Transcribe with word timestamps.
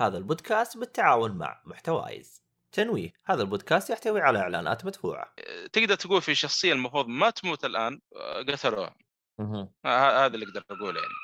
هذا 0.00 0.18
البودكاست 0.18 0.78
بالتعاون 0.78 1.30
مع 1.30 1.62
محتوايز. 1.64 2.42
تنويه 2.72 3.12
هذا 3.26 3.42
البودكاست 3.42 3.90
يحتوي 3.90 4.20
على 4.20 4.38
إعلانات 4.38 4.84
مدفوعة. 4.84 5.34
تقدر 5.72 5.94
تقول 5.94 6.22
في 6.22 6.34
شخصية 6.34 6.72
المفروض 6.72 7.06
ما 7.06 7.30
تموت 7.30 7.64
الآن 7.64 8.00
آه، 8.16 8.42
قتلوها. 8.42 8.96
آه، 9.40 10.26
هذا 10.26 10.34
اللي 10.34 10.46
أقدر 10.46 10.64
أقوله 10.70 11.00
يعني. 11.00 11.14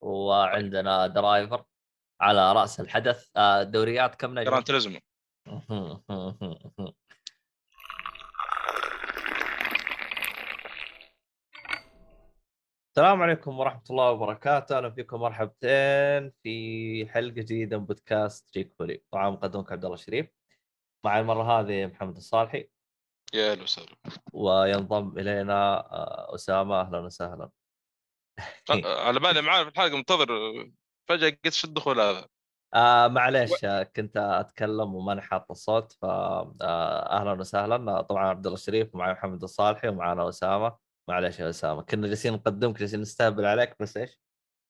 وعندنا 0.00 1.06
driver 1.06 1.64
على 2.20 2.52
رأس 2.52 2.80
الحدث 2.80 3.28
آه، 3.36 3.62
دوريات 3.62 4.14
كم 4.14 4.38
نجم؟ 4.38 4.50
Gran 4.50 4.62
السلام 12.96 13.22
عليكم 13.22 13.58
ورحمة 13.58 13.82
الله 13.90 14.10
وبركاته، 14.10 14.76
أهلا 14.76 14.90
فيكم 14.90 15.20
مرحبتين 15.20 16.32
في 16.42 17.06
حلقة 17.10 17.34
جديدة 17.34 17.78
من 17.78 17.84
بودكاست 17.84 18.54
جيك 18.54 18.74
فولي، 18.78 19.02
طبعا 19.12 19.30
مقدمك 19.30 19.72
عبد 19.72 19.84
الله 19.84 19.94
الشريف. 19.94 20.26
مع 21.04 21.20
المرة 21.20 21.60
هذه 21.60 21.86
محمد 21.86 22.16
الصالحي. 22.16 22.68
يا 23.34 23.52
أهلا 23.52 23.62
وسهلا. 23.62 23.96
وينضم 24.32 25.18
إلينا 25.18 25.92
آه، 25.92 26.34
أسامة 26.34 26.80
أهلا 26.80 26.98
وسهلا. 26.98 27.50
على 28.84 29.20
بالي 29.20 29.42
معاه 29.42 29.62
في 29.62 29.68
الحلقة 29.68 29.96
منتظر 29.96 30.26
فجأة 31.08 31.38
قلت 31.44 31.54
شو 31.54 31.68
الدخول 31.68 32.00
هذا؟ 32.00 32.28
آه 32.74 33.08
معليش 33.08 33.50
و... 33.64 33.84
كنت 33.96 34.16
أتكلم 34.16 34.94
وماني 34.94 35.20
حاط 35.20 35.50
الصوت 35.50 35.92
فاهلا 35.92 36.54
آه 36.62 37.36
وسهلا 37.40 38.00
طبعا 38.00 38.26
عبد 38.26 38.46
الله 38.46 38.58
الشريف 38.58 38.94
ومعي 38.94 39.12
محمد 39.12 39.42
الصالحي 39.42 39.88
ومعنا 39.88 40.28
أسامة 40.28 40.83
معلش 41.08 41.40
يا 41.40 41.50
أسامة 41.50 41.82
كنا 41.82 42.06
جالسين 42.06 42.32
نقدمك 42.32 42.78
جالسين 42.78 43.00
نستهبل 43.00 43.44
عليك 43.44 43.76
بس 43.80 43.96
إيش؟ 43.96 44.18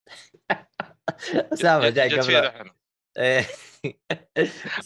أسامة 1.52 1.88
جاي 1.90 2.18
قبل 2.18 2.62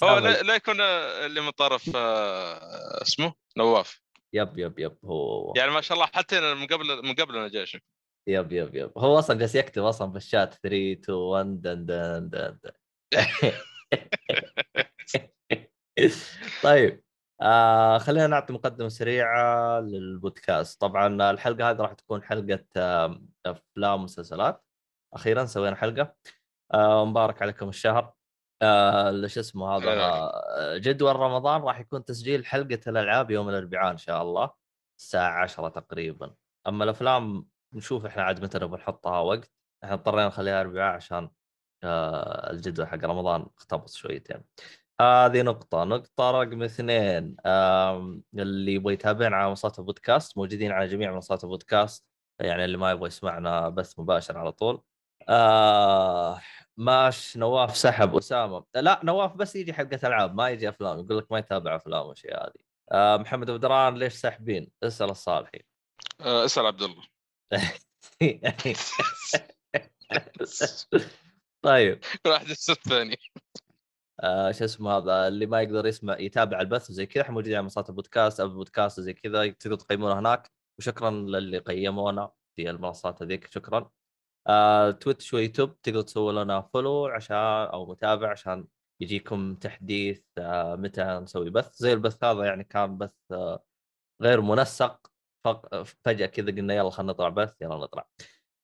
هو 0.05 0.19
لا 0.49 0.55
يكون 0.55 0.81
اللي 0.81 1.41
من 1.41 1.51
طرف 1.51 1.97
آه، 1.97 3.03
اسمه؟ 3.03 3.35
نواف. 3.57 4.03
يب 4.33 4.59
يب 4.59 4.79
يب 4.79 4.99
هو. 5.05 5.53
يعني 5.57 5.71
ما 5.71 5.81
شاء 5.81 5.97
الله 5.99 6.07
حتى 6.15 6.55
من 6.55 6.67
قبل 6.67 7.07
من 7.07 7.15
قبل 7.15 7.37
أنا 7.37 7.49
جاي 7.49 7.67
يب 8.27 8.53
يب 8.53 8.75
يب. 8.75 8.93
هو 8.99 9.19
أصلا 9.19 9.39
جالس 9.39 9.55
يكتب 9.55 9.83
أصلا 9.83 10.11
في 10.11 10.17
الشات 10.17 10.55
3 10.55 10.93
2 10.93 11.19
1 11.19 11.63
دن 11.63 11.87
دن 11.87 12.29
دن, 12.31 12.59
دن. 12.65 12.71
طيب. 16.63 17.08
آه 17.41 17.99
خلينا 17.99 18.27
نعطي 18.27 18.53
مقدمة 18.53 18.89
سريعة 18.89 19.81
للبودكاست. 19.81 20.81
طبعا 20.81 21.31
الحلقة 21.31 21.71
هذه 21.71 21.77
راح 21.77 21.93
تكون 21.93 22.23
حلقة 22.23 22.65
آه 22.77 23.21
أفلام 23.47 24.01
ومسلسلات. 24.01 24.65
أخيرا 25.15 25.45
سوينا 25.45 25.77
حلقة. 25.77 26.15
آه 26.75 27.05
مبارك 27.05 27.43
عليكم 27.43 27.69
الشهر. 27.69 28.15
آه 28.63 29.27
شو 29.27 29.41
اسمه 29.41 29.77
هذا؟ 29.77 29.93
آه 30.01 30.77
جدول 30.79 31.17
رمضان 31.17 31.61
راح 31.63 31.81
يكون 31.81 32.05
تسجيل 32.05 32.47
حلقة 32.47 32.81
الألعاب 32.87 33.31
يوم 33.31 33.49
الأربعاء 33.49 33.93
إن 33.93 33.99
شاء 33.99 34.23
الله 34.23 34.51
الساعة 34.99 35.43
10 35.43 35.69
تقريبا. 35.69 36.35
أما 36.69 36.85
الأفلام 36.85 37.47
نشوف 37.73 38.07
إحنا 38.07 38.23
عاد 38.23 38.43
متى 38.45 38.59
نبغى 38.59 38.81
نحطها 38.81 39.21
وقت. 39.21 39.53
إحنا 39.85 39.95
اضطرينا 39.95 40.27
نخليها 40.27 40.61
أربعاء 40.61 40.95
عشان 40.97 41.31
آه 41.85 42.51
الجدول 42.51 42.87
حق 42.87 43.05
رمضان 43.05 43.47
اختبص 43.57 43.97
شويتين. 43.97 44.45
هذه 45.01 45.43
نقطة، 45.43 45.85
نقطة 45.85 46.31
رقم 46.31 46.63
اثنين 46.63 47.37
اللي 48.35 48.75
يبغى 48.75 48.95
يتابعنا 48.95 49.37
على 49.37 49.49
منصات 49.49 49.79
البودكاست 49.79 50.39
موجودين 50.39 50.73
على 50.73 50.89
جميع 50.89 51.13
منصات 51.13 51.45
البودكاست 51.45 52.07
يعني 52.41 52.65
اللي 52.65 52.77
ما 52.79 52.91
يبغى 52.91 53.07
يسمعنا 53.07 53.69
بث 53.69 53.99
مباشر 53.99 54.39
على 54.39 54.53
طول. 54.53 54.83
آه 55.29 56.41
ماش 56.77 57.37
نواف 57.37 57.77
سحب 57.77 58.17
أسامة. 58.17 58.65
لا 58.75 59.01
نواف 59.05 59.37
بس 59.37 59.57
يجي 59.57 59.73
حلقه 59.73 60.09
العاب 60.09 60.35
ما 60.35 60.49
يجي 60.51 60.69
أفلام 60.69 60.99
يقول 60.99 61.19
لك 61.19 61.33
ما 61.33 61.39
يتابع 61.39 61.77
أفلام 61.77 62.07
والاشياء 62.07 62.47
هذه 62.47 62.63
آه 62.93 63.17
محمد 63.17 63.51
بدران 63.51 63.95
ليش 63.95 64.15
ساحبين؟ 64.15 64.71
اسأل 64.83 65.11
الصالحي. 65.11 65.63
آه 66.21 66.45
اسأل 66.45 66.67
عبد 66.67 66.83
الله. 66.83 67.03
طيب. 71.63 72.01
واحد 72.27 72.51
الثاني. 72.51 73.17
آه 74.21 74.53
شو 74.53 74.65
اسمه 74.65 74.91
هذا 74.97 75.29
اللي 75.29 75.47
ما 75.47 75.63
يقدر 75.63 75.87
يسمع 75.87 76.19
يتابع 76.19 76.61
البث 76.61 76.91
وزي 76.91 77.07
كذا 77.07 77.23
إحنا 77.23 77.35
موجودين 77.35 77.55
على 77.55 77.63
منصات 77.63 77.91
البودكاست 77.91 78.41
أو 78.41 78.49
بودكاست 78.49 79.01
زي 79.01 79.13
كذا 79.15 79.49
تقدروا 79.49 79.77
تقيمونا 79.79 80.19
هناك. 80.19 80.51
وشكرا 80.79 81.11
للي 81.11 81.59
قيمونا 81.59 82.31
في 82.57 82.71
المنصات 82.71 83.23
هذيك 83.23 83.53
شكرا. 83.53 83.91
آه 84.47 84.91
تويتش 84.91 85.35
ويوتيوب 85.35 85.81
تقدروا 85.83 86.03
تسووا 86.03 86.33
لنا 86.45 86.61
follow 86.61 87.07
عشان 87.07 87.37
أو 87.73 87.87
متابع 87.87 88.31
عشان 88.31 88.67
يجيكم 89.01 89.55
تحديث 89.55 90.23
آه 90.39 90.77
متى 90.77 91.05
نسوي 91.05 91.51
بث. 91.51 91.77
زي 91.77 91.93
البث 91.93 92.25
هذا 92.25 92.45
يعني 92.45 92.65
كان 92.65 92.99
بث 92.99 93.15
آه 93.33 93.65
غير 94.23 94.41
منسق. 94.41 95.11
فجأة 96.05 96.27
كذا 96.27 96.47
قلنا 96.51 96.75
يلا 96.75 96.91
خلينا 96.91 97.13
نطلع 97.13 97.29
بث 97.29 97.55
يلا 97.63 97.77
نطلع. 97.77 98.09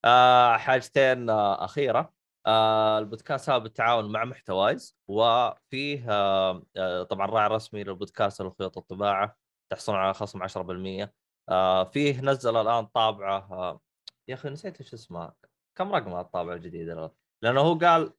آه 0.04 0.56
حاجتين 0.56 1.30
آه 1.30 1.64
أخيرة. 1.64 2.14
آه 2.46 2.98
البودكاست 2.98 3.50
هذا 3.50 3.58
بالتعاون 3.58 4.12
مع 4.12 4.24
محتوايز 4.24 4.98
وفيه 5.08 6.10
آه 6.10 6.62
آه 6.76 7.02
طبعا 7.02 7.26
راعي 7.26 7.48
رسمي 7.48 7.84
للبودكاست 7.84 8.40
الخيوط 8.40 8.78
الطباعة 8.78 9.36
تحصلون 9.72 9.98
على 9.98 10.14
خصم 10.14 10.42
10% 11.04 11.08
آه 11.48 11.84
فيه 11.84 12.20
نزل 12.20 12.56
الآن 12.56 12.86
طابعة 12.86 13.52
آه 13.52 13.80
يا 14.28 14.34
أخي 14.34 14.48
نسيت 14.48 14.80
إيش 14.80 14.94
اسمها 14.94 15.34
كم 15.78 15.92
رقم 15.92 16.14
الطابعة 16.18 16.54
الجديدة؟ 16.54 17.14
لأنه 17.42 17.60
هو 17.60 17.74
قال 17.78 18.12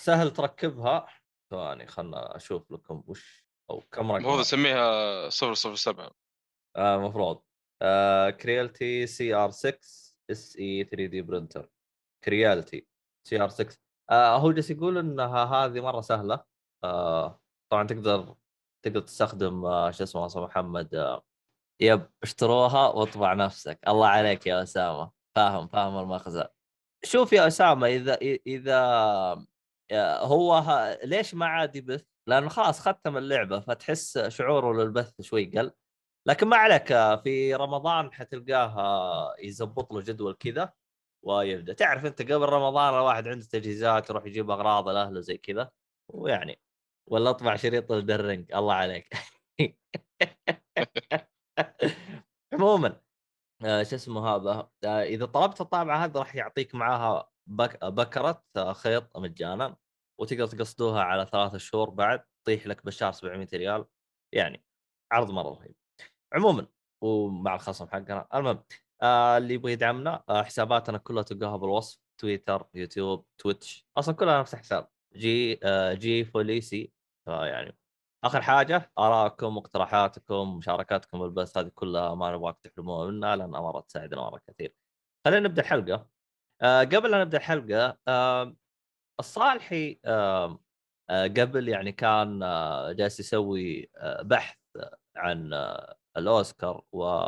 سهل 0.00 0.30
تركبها. 0.30 1.06
ثواني 1.50 1.86
خلنا 1.86 2.36
أشوف 2.36 2.70
لكم 2.72 3.04
وش 3.06 3.46
أو 3.70 3.80
كم 3.80 4.12
رقم. 4.12 4.16
المفروض 4.16 4.38
اسميها 4.38 5.28
007 5.28 6.10
آه 6.76 6.96
المفروض 6.96 7.42
آه 7.82 8.30
Creality 8.30 9.06
CR 9.06 9.50
6 9.50 9.78
SE 10.30 10.56
3D 10.56 11.22
printer 11.22 11.70
Creality 12.24 12.86
CR 13.26 13.48
6 13.48 13.78
آه 14.10 14.36
هو 14.36 14.52
جالس 14.52 14.70
يقول 14.70 14.98
إنها 14.98 15.44
هذه 15.44 15.80
مرة 15.80 16.00
سهلة. 16.00 16.44
آه 16.84 17.40
طبعا 17.72 17.86
تقدر 17.86 18.34
تقدر 18.82 19.00
تستخدم 19.00 19.64
آه 19.64 19.90
شو 19.90 20.02
اسمه 20.04 20.26
اسمه 20.26 20.44
محمد 20.44 20.94
آه 20.94 21.22
يب 21.80 22.10
اشتروها 22.22 22.88
واطبع 22.88 23.34
نفسك. 23.34 23.78
الله 23.88 24.06
عليك 24.08 24.46
يا 24.46 24.62
أسامة. 24.62 25.10
فاهم 25.36 25.68
فاهم 25.68 25.98
المغزى 25.98 26.44
شوف 27.04 27.32
يا 27.32 27.46
أسامة 27.46 27.86
إذا 27.86 28.14
إذا 28.46 28.80
هو 30.22 30.54
ها 30.54 31.06
ليش 31.06 31.34
ما 31.34 31.46
عاد 31.46 31.76
يبث؟ 31.76 32.04
لأنه 32.26 32.48
خلاص 32.48 32.80
ختم 32.80 33.16
اللعبة 33.16 33.60
فتحس 33.60 34.18
شعوره 34.18 34.72
للبث 34.82 35.20
شوي 35.20 35.44
قل. 35.58 35.72
لكن 36.26 36.46
ما 36.48 36.56
عليك 36.56 36.92
آه، 36.92 37.16
في 37.16 37.54
رمضان 37.54 38.12
حتلقاه 38.12 38.78
آه، 38.78 39.34
يزبط 39.38 39.92
له 39.92 40.00
جدول 40.00 40.34
كذا. 40.34 40.72
ويبدا 41.22 41.72
تعرف 41.72 42.06
أنت 42.06 42.22
قبل 42.22 42.48
رمضان 42.48 42.94
الواحد 42.94 43.28
عنده 43.28 43.46
تجهيزات 43.46 44.10
يروح 44.10 44.26
يجيب 44.26 44.50
أغراض 44.50 44.88
لاهله 44.88 45.20
زي 45.20 45.36
كذا 45.38 45.70
ويعني 46.08 46.60
ولا 47.10 47.30
أطبع 47.30 47.56
شريط 47.56 47.92
الدرنج 47.92 48.52
الله 48.52 48.74
عليك. 48.74 49.08
عموما 52.54 53.00
آه 53.64 53.82
شو 53.82 53.96
اسمه 53.96 54.28
هذا 54.28 54.70
آه 54.84 55.02
إذا 55.02 55.26
طلبت 55.26 55.60
الطابعة 55.60 56.04
هذه 56.04 56.12
راح 56.18 56.36
يعطيك 56.36 56.74
معاها 56.74 57.30
بك... 57.46 57.84
بكرة 57.84 58.44
آه 58.56 58.72
خيط 58.72 59.18
مجانا 59.18 59.76
وتقدر 60.20 60.46
تقسطوها 60.46 61.02
على 61.02 61.26
ثلاثة 61.32 61.58
شهور 61.58 61.90
بعد 61.90 62.24
تطيح 62.44 62.66
لك 62.66 62.84
بالشهر 62.84 63.12
700 63.12 63.48
ريال 63.54 63.86
يعني 64.34 64.64
عرض 65.12 65.30
مرة 65.30 65.50
رهيب. 65.50 65.74
عموما 66.34 66.66
ومع 67.02 67.54
الخصم 67.54 67.86
حقنا 67.88 68.28
المهم 68.34 68.64
آه 69.02 69.38
اللي 69.38 69.54
يبغى 69.54 69.72
يدعمنا 69.72 70.24
آه 70.28 70.42
حساباتنا 70.42 70.98
كلها 70.98 71.22
تلقاها 71.22 71.56
بالوصف. 71.56 72.00
تويتر 72.18 72.66
يوتيوب 72.74 73.26
تويتش 73.38 73.86
أصلا 73.98 74.14
كلها 74.14 74.40
نفس 74.40 74.54
الحساب. 74.54 74.88
جي 75.16 75.60
آه 75.64 75.94
جي 75.94 76.24
فوليسي 76.24 76.92
يعني 77.26 77.78
آخر 78.24 78.42
حاجة 78.42 78.92
آرائكم 78.98 79.56
مقترحاتكم 79.56 80.56
مشاركاتكم 80.58 81.18
بالبث 81.20 81.58
هذه 81.58 81.70
كلها 81.74 82.14
ما 82.14 82.32
نبغاك 82.36 82.58
تحرموها 82.64 83.06
منا 83.10 83.36
لانها 83.36 83.60
مره 83.60 83.80
تساعدنا 83.80 84.20
مره 84.20 84.40
كثير. 84.48 84.74
خلينا 85.26 85.48
نبدأ 85.48 85.62
الحلقة 85.62 86.08
آه 86.62 86.80
قبل 86.84 87.10
لا 87.10 87.20
نبدأ 87.24 87.38
الحلقة 87.38 87.98
آه 88.08 88.56
الصالحي 89.20 90.00
آه 90.04 90.60
آه 91.10 91.24
قبل 91.26 91.68
يعني 91.68 91.92
كان 91.92 92.42
آه 92.42 92.92
جالس 92.92 93.20
يسوي 93.20 93.90
آه 93.96 94.22
بحث 94.22 94.58
عن 95.16 95.52
آه 95.54 95.96
الأوسكار 96.16 96.84
و 96.92 97.26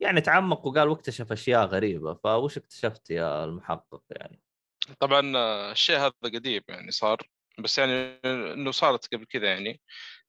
يعني 0.00 0.20
تعمق 0.20 0.66
وقال 0.66 0.88
واكتشف 0.88 1.32
أشياء 1.32 1.66
غريبة 1.66 2.14
فوش 2.14 2.56
اكتشفت 2.56 3.10
يا 3.10 3.44
المحقق 3.44 4.02
يعني؟ 4.10 4.40
طبعا 5.00 5.32
الشيء 5.72 5.96
هذا 5.96 6.12
قديم 6.24 6.62
يعني 6.68 6.90
صار 6.90 7.28
بس 7.58 7.78
يعني 7.78 8.20
إنه 8.24 8.70
صارت 8.70 9.14
قبل 9.14 9.24
كذا 9.24 9.46
يعني 9.46 9.80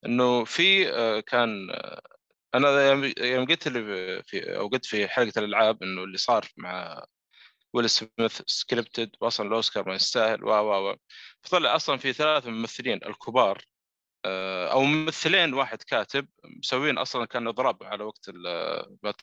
إنه 0.06 0.44
في 0.46 0.90
آه، 0.90 1.20
كان 1.20 1.70
آه، 1.72 2.02
أنا 2.56 2.92
يوم 3.20 3.46
قلت 3.46 3.68
اللي 3.68 4.24
في 4.24 4.58
أو 4.58 4.68
قلت 4.68 4.86
في 4.86 5.08
حلقة 5.08 5.40
الألعاب 5.40 5.84
إنه 5.84 6.04
اللي 6.04 6.18
صار 6.18 6.46
مع 6.58 7.06
ويل 7.74 7.90
سميث 7.90 8.42
سكريبتد 8.48 9.16
واصلا 9.22 9.48
الاوسكار 9.48 9.90
ما 9.90 9.96
يستاهل 9.96 10.44
و 10.44 10.50
و 10.50 10.92
و 10.92 10.96
فطلع 11.42 11.76
أصلا 11.76 11.98
في 11.98 12.14
ثلاث 12.14 12.48
ممثلين 12.48 13.00
الكبار 13.06 13.62
أو 14.26 14.84
ممثلين 14.84 15.54
واحد 15.54 15.84
كاتب 15.84 16.28
مسوين 16.44 16.98
أصلا 16.98 17.26
كان 17.26 17.48
اضراب 17.48 17.84
على 17.84 18.04
وقت 18.04 18.30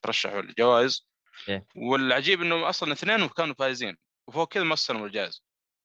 ترشحوا 0.03 0.41
الجوائز. 0.41 1.09
إيه. 1.49 1.67
والعجيب 1.77 2.43
إنهم 2.43 2.63
أصلا 2.63 2.93
اثنين 2.93 3.29
كانوا 3.29 3.55
فايزين 3.55 3.97
وفوق 4.29 4.49
كذا 4.49 4.65
ما 4.65 4.75
استلموا 4.75 5.07
الجائزة 5.07 5.43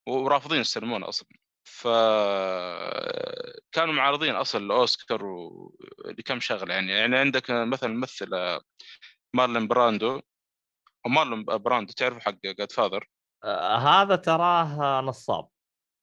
ورافضين 0.08 0.62
يستلمونه 0.62 1.10
أصلا. 1.10 1.28
ف 1.64 1.88
كانوا 3.76 3.94
معارضين 3.94 4.36
أصلا 4.36 4.66
الاوسكار 4.66 5.26
و... 5.26 5.72
لكم 6.06 6.40
شغلة 6.40 6.74
يعني. 6.74 6.92
يعني 6.92 7.18
عندك 7.18 7.44
مثلا 7.50 7.94
ممثل 7.94 8.34
آه، 8.34 8.62
مارلين 9.34 9.68
براندو. 9.68 10.22
أو 11.06 11.12
مارلون 11.12 11.44
براندو 11.44 11.94
تعرفه 11.94 12.20
حق 12.20 12.36
Godfather 12.46 13.10
آه 13.44 13.78
هذا 13.78 14.16
تراه 14.16 15.02
نصاب. 15.02 15.48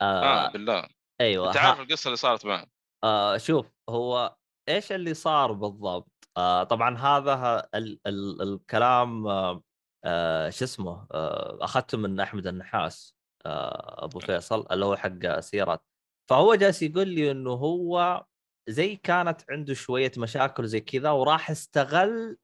آه 0.01 0.47
آه 0.47 0.51
بالله. 0.51 0.89
أيوه 1.21 1.59
عارف 1.59 1.81
القصة 1.81 2.09
اللي 2.09 2.17
صارت 2.17 2.47
معه. 2.47 2.67
آه 3.07 3.37
شوف 3.37 3.67
هو 3.89 4.37
إيش 4.69 4.93
اللي 4.93 5.15
صار 5.15 5.53
بالضبط؟ 5.53 6.11
آه 6.37 6.63
طبعا 6.65 6.97
هذا 6.99 7.69
ال 7.75 8.01
ال 8.07 8.43
الكلام 8.43 9.27
آه 9.27 9.63
آه 10.05 10.51
شو 10.51 10.65
اسمه 10.65 11.07
آه 11.13 11.59
أخذته 11.65 11.99
من 11.99 12.21
أحمد 12.21 12.47
النحاس 12.47 13.15
آه 13.47 14.05
أبو 14.05 14.19
فيصل 14.21 14.67
اللي 14.71 14.85
هو 14.85 14.97
حق 14.97 15.41
سيارات 15.41 15.83
فهو 16.31 16.55
جالس 16.55 16.83
يقول 16.83 17.09
لي 17.09 17.31
إنه 17.31 17.51
هو 17.51 18.25
زي 18.69 18.97
كانت 18.97 19.41
عنده 19.51 19.75
شوية 19.75 20.13
مشاكل 20.19 20.67
زي 20.67 20.81
كذا 20.81 21.11
وراح 21.11 21.51
استغل 21.51 22.37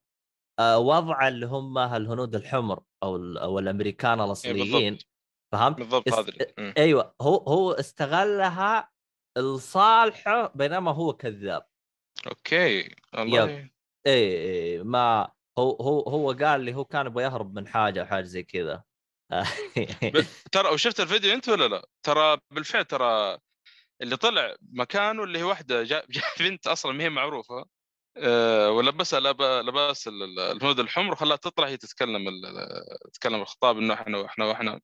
آه 0.59 0.79
وضع 0.79 1.27
اللي 1.27 1.45
هم 1.45 1.77
الهنود 1.77 2.35
الحمر 2.35 2.83
أو 3.03 3.15
أو 3.37 3.59
الأمريكان 3.59 4.19
إيه 4.19 4.25
الأصليين 4.25 4.93
بالضبط 4.93 5.07
فهمت؟ 5.53 5.77
بالضبط 5.77 6.07
است- 6.07 6.19
هذا 6.19 6.29
اللي- 6.29 6.53
مم. 6.57 6.73
أيوه 6.77 7.15
هو 7.21 7.35
هو 7.35 7.71
استغلها 7.71 8.92
لصالحه 9.37 10.51
بينما 10.55 10.91
هو 10.91 11.13
كذاب. 11.13 11.65
أوكي 12.27 12.95
والله. 13.13 13.45
اي 13.45 13.69
إيه 14.07 14.83
ما 14.83 15.31
هو 15.59 15.71
هو 15.71 15.99
هو 15.99 16.31
قال 16.31 16.61
لي 16.61 16.73
هو 16.75 16.85
كان 16.85 17.05
يبغى 17.05 17.23
يهرب 17.23 17.53
من 17.55 17.67
حاجة 17.67 18.01
أو 18.01 18.05
حاجة 18.05 18.23
زي 18.23 18.43
كذا. 18.43 18.83
ترى 20.51 20.69
وشفت 20.73 20.99
الفيديو 20.99 21.33
أنت 21.33 21.49
ولا 21.49 21.67
لا؟ 21.67 21.85
ترى 22.03 22.37
بالفعل 22.51 22.85
ترى 22.85 23.37
اللي 24.01 24.17
طلع 24.17 24.55
مكانه 24.61 25.23
اللي 25.23 25.39
هي 25.39 25.43
واحدة 25.43 25.83
جا- 25.83 26.05
جا 26.09 26.21
بنت 26.39 26.67
أصلا 26.67 26.91
ما 26.91 27.03
هي 27.03 27.09
معروفة 27.09 27.65
أه 28.17 28.71
ولبسها 28.71 29.19
لب- 29.19 29.41
لباس 29.41 30.07
ال- 30.07 30.23
ال- 30.23 30.39
الهنود 30.39 30.79
الحمر 30.79 31.11
وخلاها 31.11 31.37
تطلع 31.37 31.67
هي 31.67 31.77
تتكلم 31.77 32.25
تتكلم 33.13 33.41
الخطاب 33.41 33.77
إنه 33.77 33.93
إحنا 33.93 34.17
وإحنا 34.17 34.45
وإحنا 34.45 34.81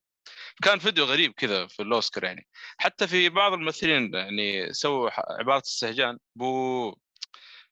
كان 0.64 0.80
فيديو 0.80 1.06
غريب 1.06 1.32
كذا 1.34 1.68
في 1.68 1.82
الأوسكار 1.82 2.24
يعني. 2.24 2.48
حتى 2.78 3.08
في 3.08 3.30
بعض 3.30 3.54
الممثلين 3.54 4.14
يعني 4.14 4.74
سووا 4.74 5.10
عبارة 5.40 5.62
استهجان 5.66 6.18
بو 6.36 6.96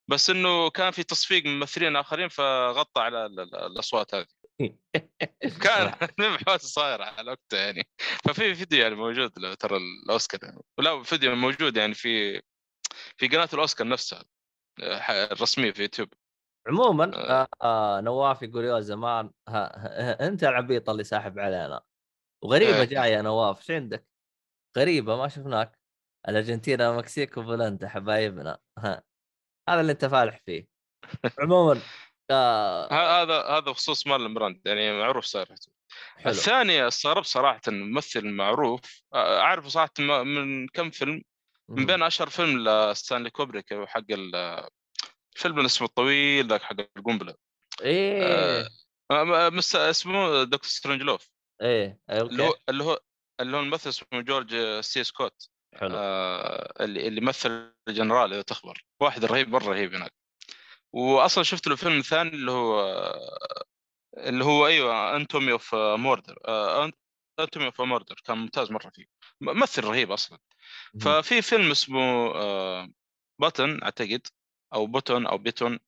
بس 0.07 0.30
إنه 0.30 0.69
كان 0.69 0.92
في 0.92 1.04
تصفيق 1.04 1.45
من 1.45 1.59
ممثلين 1.59 1.95
آخرين 1.95 2.27
فغطى 2.30 3.01
على 3.01 3.25
ال- 3.25 3.39
ال- 3.39 3.56
الأصوات 3.56 4.15
هذه. 4.15 4.25
كان 5.63 5.92
حوادث 6.48 6.62
صايره 6.65 7.04
على 7.04 7.31
وقتها 7.31 7.59
يعني. 7.59 7.88
ففي 8.25 8.56
فيديو 8.56 8.80
يعني 8.81 8.95
موجود 8.95 9.39
له 9.39 9.54
ترى 9.54 9.77
الأوسكار. 9.77 10.39
يعني. 10.44 10.62
ولا 10.77 11.04
فيديو 11.04 11.36
موجود 11.36 11.77
يعني 11.77 11.94
في 11.94 12.42
في 13.18 13.27
قناة 13.27 13.50
الأوسكار 13.54 13.88
نفسها 13.88 14.24
آه، 14.81 15.31
الرسمية 15.33 15.71
في 15.71 15.81
يوتيوب. 15.81 16.13
عموما 16.68 17.12
آه. 17.15 17.48
آه 17.62 18.01
نواف 18.01 18.42
يقول 18.42 18.65
يا 18.65 18.80
زمان 18.80 19.31
ها 19.48 19.71
ها 19.75 20.27
انت 20.27 20.44
العبيط 20.44 20.89
اللي 20.89 21.04
ساحب 21.04 21.39
علينا. 21.39 21.81
وغريبة 22.44 22.78
إيه. 22.80 22.84
جاية 22.84 23.13
يا 23.13 23.22
نواف 23.22 23.60
إيش 23.60 23.72
عندك؟ 23.72 24.07
غريبة 24.78 25.18
ما 25.18 25.28
شفناك. 25.28 25.80
الأرجنتين 26.30 26.81
المكسيك 26.81 27.38
وبولندا 27.38 27.88
حبايبنا. 27.89 28.57
ها 28.78 29.04
هذا 29.69 29.81
اللي 29.81 29.92
أنت 29.92 30.06
فالح 30.06 30.39
فيه. 30.45 30.68
عموما 31.39 31.81
آه. 32.31 32.88
هذا 33.22 33.42
هذا 33.42 33.60
بخصوص 33.60 34.07
مارلون 34.07 34.34
براندو 34.33 34.62
يعني 34.66 35.00
معروف 35.00 35.25
صراحته 35.25 35.72
حلو. 36.18 36.31
الثاني 36.31 36.88
استغربت 36.88 37.25
صراحة 37.25 37.62
ممثل 37.68 38.25
معروف 38.30 39.01
آه، 39.13 39.40
اعرفه 39.40 39.69
صراحة 39.69 39.92
م- 40.00 40.28
من 40.28 40.68
كم 40.68 40.90
فيلم 40.90 41.22
من 41.69 41.86
بين 41.86 42.04
أشهر 42.04 42.30
فيلم 42.30 42.69
لستانلي 42.69 43.30
كوبريك 43.30 43.74
حق 43.86 44.04
ال- 44.12 44.68
الفيلم 45.36 45.57
اللي 45.57 45.66
اسمه 45.66 45.88
الطويل 45.88 46.48
ذاك 46.48 46.62
حق 46.62 46.75
القنبلة. 46.98 47.36
إيه. 47.81 48.24
آه، 48.24 48.68
آه، 49.12 49.50
مس- 49.50 49.75
اسمه 49.75 50.44
Dr. 50.44 50.69
Strangelove. 50.69 51.30
إيه 51.62 52.00
أي 52.09 52.21
اللي 52.21 52.44
هو 52.44 52.48
أوكي 52.48 52.62
اللي 52.69 52.83
هو 52.83 53.00
اللي 53.39 53.57
هو 53.57 53.62
الممثل 53.62 53.89
اسمه 53.89 54.21
جورج 54.21 54.80
سي 54.81 55.04
سكوت. 55.04 55.50
حلو. 55.75 55.89
آه 55.98 56.74
اللي 56.83 57.07
اللي 57.07 57.21
مثل 57.21 57.74
الجنرال 57.88 58.33
إذا 58.33 58.42
تخبر. 58.42 58.86
واحد 59.01 59.25
رهيب 59.25 59.50
مرة 59.50 59.65
رهيب 59.65 59.94
هناك. 59.95 60.13
واصلا 60.94 61.44
شفت 61.44 61.68
له 61.68 61.75
فيلم 61.75 62.01
ثاني 62.01 62.30
اللي 62.30 62.51
هو 62.51 62.81
اللي 64.18 64.44
هو 64.45 64.68
أيوه 64.68 65.15
Anatomy 65.15 65.51
of 65.51 65.75
a 65.75 65.84
Murder 65.84 66.36
Anatomy 67.39 67.65
of 67.65 67.81
a 67.81 67.86
Murder 67.86 68.15
كان 68.25 68.38
ممتاز 68.38 68.71
مرة 68.71 68.89
فيه. 68.89 69.06
ممثل 69.42 69.83
رهيب 69.83 70.12
أصلا. 70.12 70.39
ففي 71.01 71.42
فيلم 71.42 71.71
اسمه 71.71 72.31
آه، 72.36 72.89
باتن 73.39 73.83
أعتقد 73.83 74.27
أو 74.74 74.88
بوتون 74.88 75.27
أو 75.27 75.38
بيتون 75.38 75.80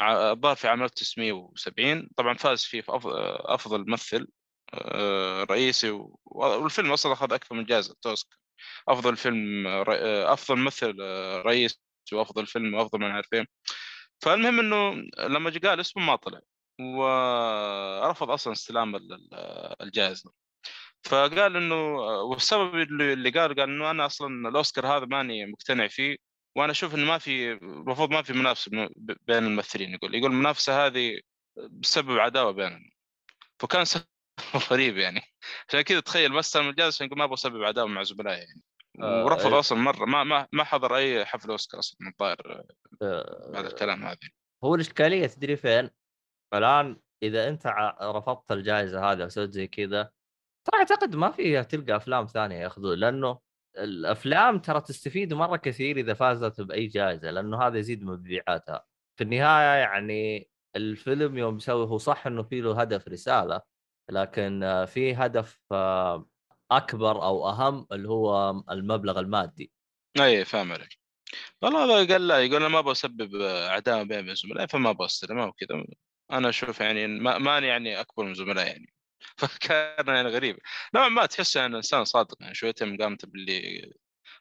الظاهر 0.00 0.56
في 0.56 0.68
عام 0.68 0.82
1970 0.82 2.08
طبعا 2.16 2.34
فاز 2.34 2.64
فيه 2.64 2.80
في 2.80 2.92
أف- 2.92 3.06
أفضل 3.50 3.90
ممثل. 3.90 4.20
آه، 4.22 4.28
رئيسي 5.50 5.90
و- 5.90 6.18
والفيلم 6.24 6.92
أصلا 6.92 7.12
أخذ 7.12 7.32
أكثر 7.32 7.54
من 7.54 7.64
جائزه 7.64 7.96
اوسكار 8.06 8.38
أفضل 8.88 9.16
فيلم 9.16 9.66
آه، 9.66 10.32
أفضل 10.32 10.56
ممثل 10.58 10.96
آه، 11.02 11.42
رئيسي 11.42 11.78
وأفضل 12.12 12.46
فيلم 12.46 12.74
وأفضل 12.74 12.98
ما 13.00 13.08
نعرف 13.08 13.26
إيه. 13.32 13.46
فالمهم 14.22 14.58
إنه 14.60 14.94
لما 15.18 15.50
قال 15.64 15.80
اسمه 15.80 16.02
ما 16.02 16.16
طلع 16.16 16.40
ورفض 16.80 18.30
أصلا 18.30 18.52
استلام 18.52 18.96
ال- 18.96 19.12
ال- 19.12 19.82
الجائزه 19.82 20.32
فقال 21.04 21.56
إنه 21.56 21.94
والسبب 22.22 22.74
اللي 22.74 23.30
قال 23.30 23.54
قال 23.54 23.60
إنه 23.70 23.90
أنا 23.90 24.06
أصلا 24.06 24.48
الأوسكار 24.48 24.86
هذا 24.86 25.04
ماني 25.06 25.46
مقتنع 25.46 25.88
فيه 25.88 26.16
وأنا 26.56 26.72
أشوف 26.72 26.94
إنه 26.94 27.04
ما 27.06 27.18
في 27.18 27.52
المفروض 27.52 28.10
ما 28.10 28.22
في 28.22 28.32
منافسة 28.32 28.70
بين 28.96 29.36
الممثلين. 29.44 29.94
يقول 29.94 30.14
يقول 30.14 30.30
المنافسة 30.30 30.86
هذه 30.86 31.20
بسبب 31.70 32.18
عداوة 32.18 32.50
بينهم. 32.52 32.90
فكان 33.60 33.84
سبب 33.84 34.04
غريب 34.70 34.96
يعني 34.96 35.20
عشان 35.68 35.80
كذا 35.80 36.00
تخيل 36.00 36.32
ما 36.32 36.40
استلم 36.40 36.68
الجائزه 36.68 36.94
عشان 36.94 37.08
ما 37.18 37.24
أبغى 37.24 37.34
أسبب 37.34 37.64
عداوه 37.64 37.88
مع 37.88 38.02
زملائي 38.02 38.38
يعني 38.38 38.62
آه، 39.02 39.24
ورفض 39.24 39.52
إيه. 39.52 39.58
أصلا 39.58 39.78
مرة 39.78 40.04
ما 40.04 40.24
ما 40.24 40.48
ما 40.52 40.64
حضر 40.64 40.96
أي 40.96 41.24
حفل 41.24 41.50
أوسكار 41.50 41.80
أصلا 41.80 41.96
من 42.00 42.08
الظاهر 42.08 42.64
آه، 43.02 43.50
بعد 43.52 43.64
الكلام 43.64 44.04
هذا 44.04 44.18
هو 44.64 44.74
الإشكالية 44.74 45.26
تدري 45.26 45.56
فين؟ 45.56 45.90
الآن 46.54 46.96
إذا 47.22 47.48
أنت 47.48 47.66
رفضت 48.02 48.52
الجائزة 48.52 49.12
هذه 49.12 49.24
وسويت 49.24 49.50
زي 49.50 49.66
كذا 49.66 50.10
ترى 50.64 50.80
أعتقد 50.80 51.16
ما 51.16 51.30
في 51.30 51.64
تلقى 51.64 51.96
أفلام 51.96 52.26
ثانية 52.26 52.56
يأخذون 52.56 52.98
لأنه 52.98 53.38
الأفلام 53.78 54.58
ترى 54.58 54.80
تستفيد 54.80 55.34
مرة 55.34 55.56
كثير 55.56 55.96
إذا 55.96 56.14
فازت 56.14 56.60
بأي 56.60 56.86
جائزة 56.86 57.30
لأنه 57.30 57.62
هذا 57.62 57.78
يزيد 57.78 58.04
مبيعاتها 58.04 58.84
في 59.16 59.24
النهاية 59.24 59.78
يعني 59.80 60.48
الفيلم 60.76 61.38
يوم 61.38 61.56
يسوي 61.56 61.86
هو 61.86 61.98
صح 61.98 62.26
إنه 62.26 62.42
في 62.42 62.60
له 62.60 62.80
هدف 62.80 63.08
رسالة 63.08 63.60
لكن 64.10 64.62
آه، 64.62 64.84
في 64.84 65.14
هدف 65.14 65.60
آه، 65.72 66.28
أكبر 66.70 67.22
أو 67.22 67.48
أهم 67.48 67.86
اللي 67.92 68.08
هو 68.08 68.50
المبلغ 68.70 69.20
المادي. 69.20 69.72
أي 70.20 70.44
فاهم 70.44 70.72
عليك 70.72 70.98
والله 71.62 71.84
هذا 71.84 72.12
قال 72.12 72.28
لا 72.28 72.44
يقول 72.44 72.56
أنا 72.56 72.68
ما 72.68 72.78
أبغى 72.78 72.92
اسبب 72.92 73.42
عداوه 73.42 74.02
بين 74.02 74.34
زملائي 74.34 74.68
فما 74.68 74.90
أبغى 74.90 75.06
استلمها 75.06 75.46
وكذا 75.46 75.84
أنا 76.30 76.48
أشوف 76.48 76.80
يعني 76.80 77.06
ما 77.06 77.38
ماني 77.38 77.66
يعني 77.66 78.00
أكبر 78.00 78.24
من 78.24 78.34
زملائي 78.34 78.68
يعني. 78.68 78.92
فكان 79.38 80.06
يعني 80.08 80.28
غريب. 80.28 80.58
نوعا 80.94 81.08
ما 81.08 81.26
تحس 81.26 81.56
يعني 81.56 81.76
انسان 81.76 82.04
صادق 82.04 82.36
يعني 82.40 82.54
شويتين 82.54 82.96
قامت 82.96 83.26
باللي 83.26 83.92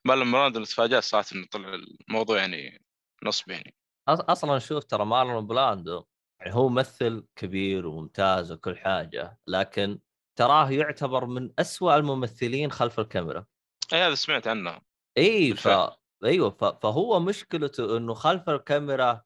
ما 0.06 0.14
لما 0.14 0.44
براندو 0.44 0.56
اللي 0.56 0.68
تفاجات 0.68 1.04
صراحة 1.04 1.28
إنه 1.36 1.48
طلع 1.52 1.80
الموضوع 2.10 2.38
يعني 2.38 2.86
نصب 3.24 3.52
يعني. 3.52 3.76
أصلا 4.08 4.60
شوف 4.60 4.84
ترى 4.84 5.06
مارلون 5.06 5.48
براندو 5.48 6.06
يعني 6.42 6.56
هو 6.56 6.70
ممثل 6.70 7.28
كبير 7.36 7.88
وممتاز 7.88 8.52
وكل 8.52 8.78
حاجة 8.78 9.40
لكن 9.48 10.00
تراه 10.40 10.72
يعتبر 10.72 11.26
من 11.26 11.54
أسوأ 11.60 11.96
الممثلين 11.96 12.72
خلف 12.72 13.00
الكاميرا. 13.00 13.46
اي 13.94 13.98
هذا 13.98 14.16
سمعت 14.16 14.48
عنه. 14.48 14.82
إي 15.18 15.54
ف. 15.54 15.68
أيوه 16.24 16.50
ف... 16.50 16.64
فهو 16.64 17.20
مشكلته 17.20 17.98
إنه 17.98 18.14
خلف 18.14 18.50
الكاميرا 18.50 19.24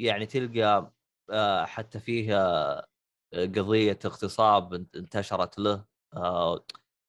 يعني 0.00 0.26
تلقى 0.26 0.92
آه، 1.30 1.64
حتى 1.64 2.00
فيه 2.00 2.38
آه، 2.40 2.86
قضية 3.34 3.98
اغتصاب 4.04 4.74
انت- 4.74 4.96
انتشرت 4.96 5.58
له 5.58 5.84
آه، 6.16 6.64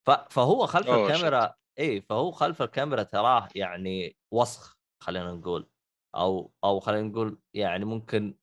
ف... 0.07 0.11
فهو 0.11 0.65
خلف 0.65 0.89
الكاميرا 0.89 1.55
إي 1.79 2.01
فهو 2.01 2.31
خلف 2.31 2.61
الكاميرا 2.61 3.03
تراه 3.03 3.47
يعني 3.55 4.17
وسخ 4.33 4.77
خلينا 5.03 5.31
نقول 5.33 5.69
أو 6.15 6.53
أو 6.63 6.79
خلينا 6.79 7.07
نقول 7.07 7.39
يعني 7.53 7.85
ممكن 7.85 8.37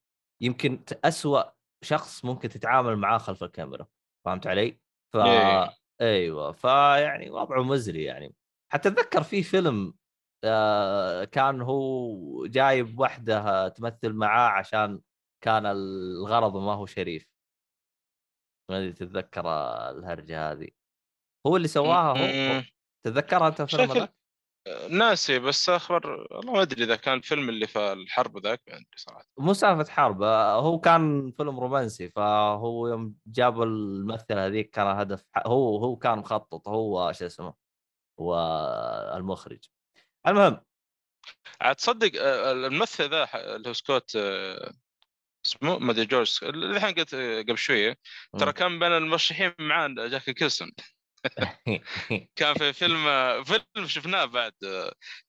يمكن 0.45 0.85
أسوأ 1.05 1.43
شخص 1.85 2.25
ممكن 2.25 2.49
تتعامل 2.49 2.97
معاه 2.97 3.19
خلف 3.19 3.43
الكاميرا 3.45 3.87
فهمت 4.27 4.47
علي؟ 4.47 4.81
ف 5.13 5.17
إيه. 5.17 5.77
أيوه 6.01 6.53
فيعني 6.53 7.31
وضعه 7.31 7.63
مزري 7.63 8.05
يعني 8.05 8.35
حتى 8.73 8.89
اتذكر 8.89 9.23
في 9.23 9.43
فيلم 9.43 9.95
آه، 10.45 11.25
كان 11.25 11.61
هو 11.61 12.47
جايب 12.47 13.01
وحدة 13.01 13.69
تمثل 13.69 14.13
معاه 14.13 14.49
عشان 14.51 15.01
كان 15.45 15.67
الغرض 15.67 16.57
ما 16.57 16.73
هو 16.73 16.87
شريف 16.87 17.29
ما 18.71 18.79
أدري 18.79 18.93
تتذكر 18.93 19.47
الهرجة 19.91 20.53
هذه 20.53 20.69
هو 21.47 21.57
اللي 21.57 21.69
سواها 21.69 22.59
هو. 22.59 22.63
تتذكرها 23.05 23.49
أنت 23.49 23.61
الفيلم 23.61 23.95
شكل؟ 23.95 24.09
ناسي 24.91 25.39
بس 25.39 25.69
أخبر 25.69 26.27
والله 26.31 26.53
ما 26.53 26.63
أدري 26.63 26.85
إذا 26.85 26.97
كان 26.97 27.15
الفيلم 27.15 27.49
اللي 27.49 27.67
في 27.67 27.93
الحرب 27.93 28.39
ذاك 28.39 28.63
ما 28.69 28.75
أدري 28.75 28.87
صراحة. 28.97 29.25
مو 29.39 29.55
سالفة 29.55 29.93
حرب 29.93 30.23
آه، 30.23 30.61
هو 30.61 30.81
كان 30.81 31.33
فيلم 31.37 31.61
رومانسي 31.61 32.09
فهو 32.11 32.89
يوم 32.89 33.15
جابوا 33.27 33.65
الممثلة 33.65 34.47
هذيك 34.47 34.71
كان 34.71 34.87
هدف 34.87 35.25
هو 35.47 35.77
هو 35.79 35.97
كان 35.97 36.19
مخطط 36.19 36.69
هو 36.69 37.13
شو 37.13 37.27
اسمه 37.27 37.55
هو 38.21 38.37
المخرج. 39.17 39.65
المهم. 40.27 40.61
عاد 41.61 41.77
تصدق 41.77 42.23
آه، 42.23 42.53
الممثل 42.53 43.11
ذا 43.11 43.29
اللي 43.57 43.69
هو 43.69 43.73
سكوت 43.73 44.17
آه، 44.17 44.73
اسمه 45.47 45.79
ما 45.79 45.91
أدري 45.93 46.07
جورج 46.07 46.39
اللي 46.43 46.77
الحين 46.77 46.95
قلت 46.95 47.15
قبل 47.15 47.59
شوية 47.59 47.99
ترى. 48.39 48.53
كان 48.53 48.79
بين 48.79 48.93
المرشحين 48.93 49.53
معاه 49.59 49.89
جاك 49.89 50.23
نيكلسون. 50.31 50.73
كان 52.37 52.55
في 52.55 52.73
فيلم 52.73 53.05
فيلم 53.45 53.87
شفناه 53.87 54.25
بعد 54.25 54.53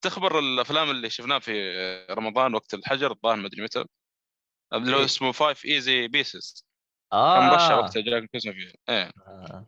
تخبر 0.02 0.40
الأفلام 0.40 0.90
اللي 0.90 1.10
شفناه 1.10 1.40
في 1.40 1.76
رمضان 2.12 2.56
وقت 2.56 2.74
الحجر 2.74 3.12
الظاهر 3.12 3.36
ما 3.36 3.48
أدري 3.48 3.64
متى. 3.64 3.86
اللي 4.74 4.96
هو 4.96 5.00
إيه. 5.00 5.06
اسمه 5.06 5.32
Five 5.32 5.66
Easy 5.66 6.08
Pieces 6.08 6.66
كان 7.12 7.20
آه. 7.20 7.80
وقتها 7.80 8.02
جاك 8.02 8.30
نيكلسون 8.30 8.54
فيه. 8.54 8.74
إيه. 8.90 9.12
آه. 9.28 9.68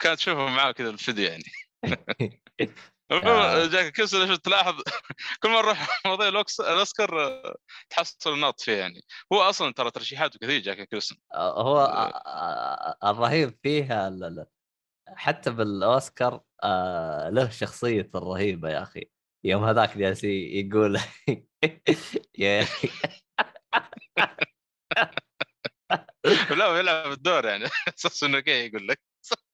كان 0.00 0.16
تشوفه 0.16 0.48
معاه 0.48 0.72
كذا 0.72 0.90
الفيديو 0.90 1.24
يعني. 1.24 1.44
آه. 3.10 3.66
جاك 3.66 3.92
كيلسون 3.92 4.28
شو 4.28 4.34
تلاحظ 4.34 4.82
كل 5.42 5.48
ما 5.48 5.60
نروح 5.60 6.00
مواضيع 6.06 6.28
الأوسكار 6.60 7.42
تحصل 7.90 8.32
النط 8.32 8.60
فيه 8.60 8.72
يعني. 8.72 9.00
هو 9.32 9.40
أصلا 9.40 9.72
ترى 9.72 9.90
ترشيحاته 9.90 10.38
كثير 10.38 10.60
جاك 10.60 10.88
كيلسون 10.88 11.18
هو 11.34 11.78
آه، 11.78 12.08
آه، 12.08 13.10
الرهيب 13.10 13.58
فيها 13.62 14.08
حتى 15.16 15.50
بالأوسكار 15.50 16.40
آه 16.64 17.28
له 17.30 17.48
شخصية 17.48 18.10
الرهيبة 18.14 18.70
يا 18.70 18.82
أخي. 18.82 19.04
يوم 19.44 19.64
هذاك 19.64 19.98
جالس 19.98 20.24
يقول 20.24 20.98
لا 26.58 26.78
يلعب 26.78 27.12
الدور 27.12 27.46
يعني. 27.46 27.64
أساس 27.98 28.22
إنه 28.24 28.40
كي 28.40 28.66
يقول 28.66 28.88
لك. 28.88 29.00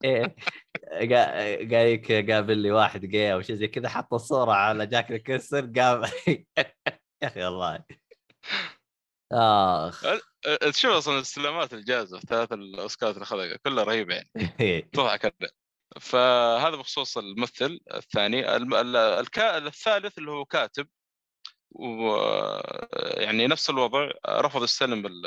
إيه، 0.03 0.35
قايك 1.71 2.31
قابل 2.31 2.57
لي 2.57 2.71
واحد 2.71 3.05
جاي 3.05 3.33
أو 3.33 3.41
شيء 3.41 3.55
زي 3.55 3.67
كذا 3.67 3.89
حط 3.89 4.13
الصورة 4.13 4.51
على 4.51 4.85
جاك 4.87 5.11
نيكلسون 5.11 5.73
قام 5.73 6.03
يا 6.27 7.27
أخي 7.27 7.43
والله. 7.45 7.83
آخ. 9.31 10.05
تشوف 10.71 10.91
أصلا 10.91 11.19
استلامات 11.19 11.73
الجائزه 11.73 12.19
في 12.19 12.27
ثلاث 12.27 12.51
الأوسكارات 12.51 13.15
اللي 13.15 13.23
اخذها 13.23 13.57
كلها 13.57 13.83
رهيبة 13.83 14.15
يعني. 14.15 14.29
تضحك. 14.93 15.35
فهذا 16.01 16.75
بخصوص 16.75 17.17
الممثل 17.17 17.79
الثاني. 17.93 18.55
الكا... 18.55 19.57
الثالث 19.57 20.17
اللي 20.17 20.31
هو 20.31 20.45
كاتب 20.45 20.87
و 21.71 22.15
يعني 23.01 23.47
نفس 23.47 23.69
الوضع 23.69 24.11
رفض 24.27 24.63
يستلم 24.63 25.21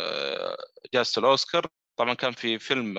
جائزه 0.94 1.20
الأوسكار. 1.20 1.66
طبعا 1.96 2.14
كان 2.14 2.32
في 2.32 2.58
فيلم 2.58 2.94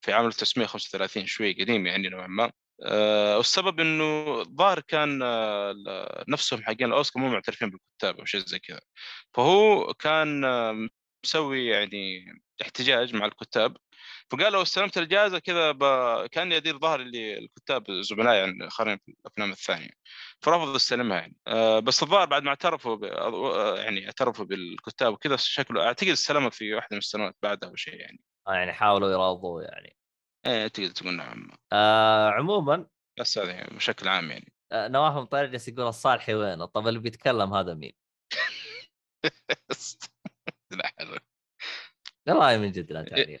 في 0.00 0.12
عام 0.12 0.26
1935 0.26 1.26
شوي 1.26 1.52
قديم 1.52 1.86
يعني 1.86 2.08
نوعا 2.08 2.26
ما. 2.26 2.52
آه، 2.82 3.36
والسبب 3.36 3.80
إنه 3.80 4.40
الظاهر 4.40 4.80
كان 4.80 5.18
نفسهم 6.28 6.62
حقين 6.62 6.86
الأوسكار 6.86 7.22
مو 7.22 7.28
معترفين 7.28 7.70
بالكتاب 7.70 8.18
أو 8.18 8.24
شيء 8.24 8.40
زي 8.40 8.58
كذا. 8.58 8.80
فهو 9.34 9.94
كان 9.94 10.44
مسوي 11.24 11.66
يعني 11.66 12.26
احتجاج 12.62 13.14
مع 13.14 13.26
الكتاب. 13.26 13.76
فقال 14.30 14.52
لو 14.52 14.62
استلمت 14.62 14.98
الجائزة 14.98 15.38
كذا 15.38 15.72
ب... 15.72 15.78
كأني 16.26 16.56
أدير 16.56 16.78
ظهر 16.78 17.00
اللي 17.00 17.38
الكتاب 17.38 17.90
زملائي 17.90 18.38
يعني 18.38 18.52
الاخرين 18.52 18.96
في 18.98 19.14
الأفلام 19.20 19.50
الثانية. 19.50 19.90
فرفض 20.40 20.76
يستلمها 20.76 21.18
يعني. 21.18 21.36
أه 21.46 21.78
بس 21.80 22.02
الظاهر 22.02 22.26
بعد 22.26 22.42
ما 22.42 22.48
اعترفوا 22.48 22.96
ب... 22.96 23.04
آه، 23.04 23.78
يعني 23.78 24.06
اعترفوا 24.06 24.44
بالكتاب 24.44 25.12
وكذا 25.12 25.36
شكله 25.36 25.86
أعتقد 25.86 26.08
استلمها 26.08 26.50
في 26.50 26.74
واحدة 26.74 26.88
من 26.92 26.98
السنوات 26.98 27.36
بعدها 27.42 27.68
أو 27.68 27.76
شيء 27.76 27.94
يعني. 27.94 28.20
يعني 28.48 28.72
حاولوا 28.72 29.10
يراضوه 29.10 29.62
يعني. 29.62 29.96
إيه 30.46 30.68
تقدر 30.68 30.90
تقول 30.90 31.16
نعم. 31.16 31.50
آه 31.72 32.30
عموما 32.30 32.86
بس 33.20 33.38
هذا 33.38 33.66
بشكل 33.66 34.08
عام 34.08 34.30
يعني. 34.30 34.52
آه 34.72 34.88
نواف 34.88 35.14
مطير 35.14 35.46
جالس 35.46 35.68
يقول 35.68 35.86
الصالحي 35.86 36.34
وين؟ 36.34 36.64
طب 36.64 36.88
اللي 36.88 37.00
بيتكلم 37.00 37.54
هذا 37.54 37.74
مين؟ 37.74 37.92
لا 40.74 40.92
حلو. 40.98 41.18
والله 42.28 42.56
من 42.56 42.72
جد 42.72 42.92
لا 42.92 43.02
تعليق 43.02 43.40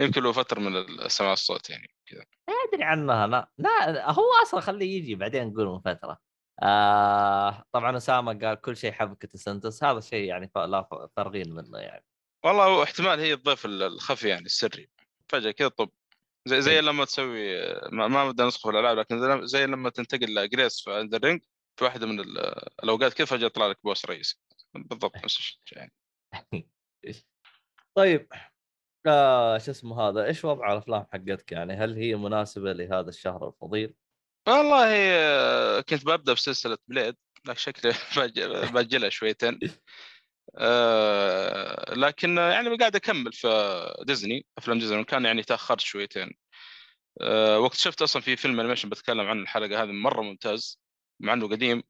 يمكن 0.00 0.22
له 0.22 0.32
فترة 0.32 0.60
من 0.60 0.84
سماع 1.08 1.32
الصوت 1.32 1.70
يعني 1.70 1.94
كذا. 2.06 2.24
ما 2.48 2.54
أدري 2.72 2.84
عنها 2.84 3.24
أنا 3.24 3.48
لا 3.58 4.10
هو 4.10 4.24
أصلا 4.42 4.60
خليه 4.60 4.96
يجي 4.98 5.14
بعدين 5.14 5.46
نقول 5.46 5.66
من 5.66 5.80
فترة. 5.80 6.18
آه 6.62 7.64
طبعا 7.72 7.96
أسامة 7.96 8.38
قال 8.38 8.60
كل 8.60 8.76
شيء 8.76 8.92
حبكه 8.92 9.28
السنتس 9.34 9.84
هذا 9.84 9.98
الشيء 9.98 10.28
يعني 10.28 10.50
لا 10.56 11.08
فارغين 11.16 11.50
منه 11.50 11.78
يعني. 11.78 12.04
والله 12.44 12.64
هو 12.64 12.82
احتمال 12.82 13.20
هي 13.20 13.32
الضيف 13.32 13.66
الخفي 13.66 14.28
يعني 14.28 14.46
السري. 14.46 14.90
فجأة 15.28 15.50
كذا 15.50 15.68
طب 15.68 15.90
زي 16.48 16.60
زي 16.62 16.80
لما 16.80 17.04
تسوي 17.04 17.56
ما, 17.92 18.08
ما 18.08 18.30
بدنا 18.30 18.46
ندخل 18.46 18.60
في 18.60 18.68
الألعاب 18.68 18.98
لكن 18.98 19.46
زي- 19.46 19.66
لما 19.66 19.90
تنتقل 19.90 20.34
لجريس 20.34 20.80
في 20.80 20.94
عند 20.94 21.14
الرينج 21.14 21.40
في 21.76 21.84
واحدة 21.84 22.06
من 22.06 22.20
ال- 22.20 22.68
الأوقات 22.84 23.12
كذا 23.14 23.26
فجأة 23.26 23.46
يطلع 23.46 23.66
لك 23.66 23.78
بوس 23.84 24.04
رئيسي. 24.06 24.38
بالضبط 24.74 25.16
نفس 25.16 25.38
الشيء 25.38 25.58
يعني. 25.72 25.92
طيب 27.96 28.28
آه 29.06 29.58
شو 29.58 29.70
اسمه 29.70 30.00
هذا 30.00 30.24
إيش 30.24 30.44
وضع 30.44 30.72
الأفلام 30.72 31.06
حقتك 31.12 31.52
يعني؟ 31.52 31.72
هل 31.72 31.96
هي 31.96 32.16
مناسبة 32.16 32.72
لهذا 32.72 33.08
الشهر 33.08 33.48
الفضيل؟ 33.48 33.94
والله 34.48 34.86
آه، 34.90 35.80
كنت 35.80 36.04
ببدأ 36.06 36.32
بسلسلة 36.32 36.78
Blade 36.88 37.16
لكن 37.46 37.58
شكلي 37.58 37.92
باجلها 38.74 39.08
شويتين. 39.08 39.58
آه، 40.58 41.94
لكن 41.94 42.36
يعني 42.36 42.76
قاعد 42.76 42.96
أكمل 42.96 43.32
في 43.32 43.48
ديزني 44.06 44.46
أفلام 44.58 44.78
ديزني 44.78 45.04
كان 45.04 45.24
يعني 45.24 45.42
تأخرت 45.42 45.80
شويتين. 45.80 46.30
آه، 47.20 47.58
وقت 47.58 47.74
شفت 47.74 48.02
أصلا 48.02 48.22
في 48.22 48.36
فيلم 48.36 48.60
animation 48.60 48.88
بتكلم 48.88 49.20
عنه 49.20 49.42
الحلقة 49.42 49.82
هذه 49.82 49.92
مرة 49.92 50.22
ممتاز 50.22 50.80
مع 51.20 51.32
إنه 51.32 51.48
قديم 51.48 51.82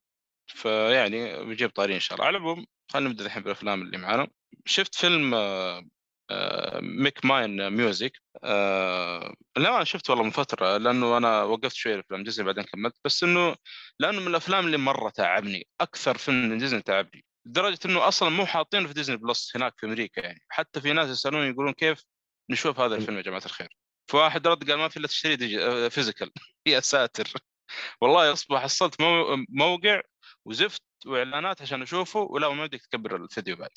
فيعني 0.47 1.45
بجيب 1.45 1.71
طاري 1.71 1.95
إن 1.95 2.01
شاء 2.01 2.17
الله. 2.17 2.27
على 2.27 2.37
العموم 2.37 2.67
خلينا 2.93 3.09
نبدأ 3.09 3.25
الحين 3.27 3.43
بالأفلام 3.43 3.83
اللي 3.83 3.99
معانا. 3.99 4.29
شفت 4.67 4.95
فيلم 4.95 5.35
آه، 5.35 5.83
آه، 6.31 6.81
Make 6.81 7.25
Mine 7.25 7.71
Music؟ 7.71 8.13
آه، 8.45 9.35
لا 9.57 9.77
أنا 9.77 9.85
شفت 9.85 10.11
والله 10.11 10.25
من 10.25 10.31
فترة 10.31 10.77
لأنه 10.77 11.17
أنا 11.17 11.43
وقفت 11.43 11.75
شوية 11.77 12.01
افلام 12.01 12.25
ديزني 12.25 12.47
بعدين 12.47 12.65
كملت. 12.65 12.95
بس 13.05 13.25
إنه 13.25 13.57
لأنه 13.99 14.21
من 14.21 14.27
الأفلام 14.27 14.67
اللي 14.67 14.77
مرة 14.77 15.11
تعبني 15.11 15.67
أكثر 15.81 16.19
فيلم 16.19 16.49
من 16.51 16.59
ديزني 16.59 16.83
تعبني. 16.83 17.25
لدرجة 17.47 17.79
إنه 17.87 18.09
أصلا 18.09 18.29
مو 18.29 18.47
حاطينه 18.47 18.89
في 18.89 18.95
ديزني 18.95 19.17
Plus 19.17 19.57
هناك 19.57 19.75
في 19.79 19.87
أمريكا 19.87 20.21
يعني. 20.21 20.41
حتى 20.49 20.81
في 20.81 20.93
ناس 20.93 21.09
يسالون 21.11 21.51
يقولون 21.51 21.73
كيف 21.73 22.05
نشوف 22.51 22.81
هذا 22.81 22.95
الفيلم 22.97 23.17
يا 23.17 23.23
جماعة 23.23 23.43
الخير؟ 23.47 23.69
فواحد 24.11 24.47
رد 24.47 24.71
قال 24.71 24.79
ما 24.79 24.89
في 24.89 24.97
إلا 24.97 25.09
تشتري 25.09 25.91
physical 25.91 26.31
يا 26.67 26.81
ساتر. 26.81 27.33
والله 28.01 28.33
أصبح 28.33 28.63
حصلت 28.63 29.01
مو... 29.01 29.45
موقع 29.49 30.03
وزفت 30.45 30.83
واعلانات 31.07 31.63
عشان 31.63 31.83
أشوفه 31.83 32.21
ولا 32.21 32.49
ما 32.49 32.67
بدك 32.67 32.81
تكبر 32.81 33.17
الفيديو 33.17 33.57
بعد. 33.57 33.71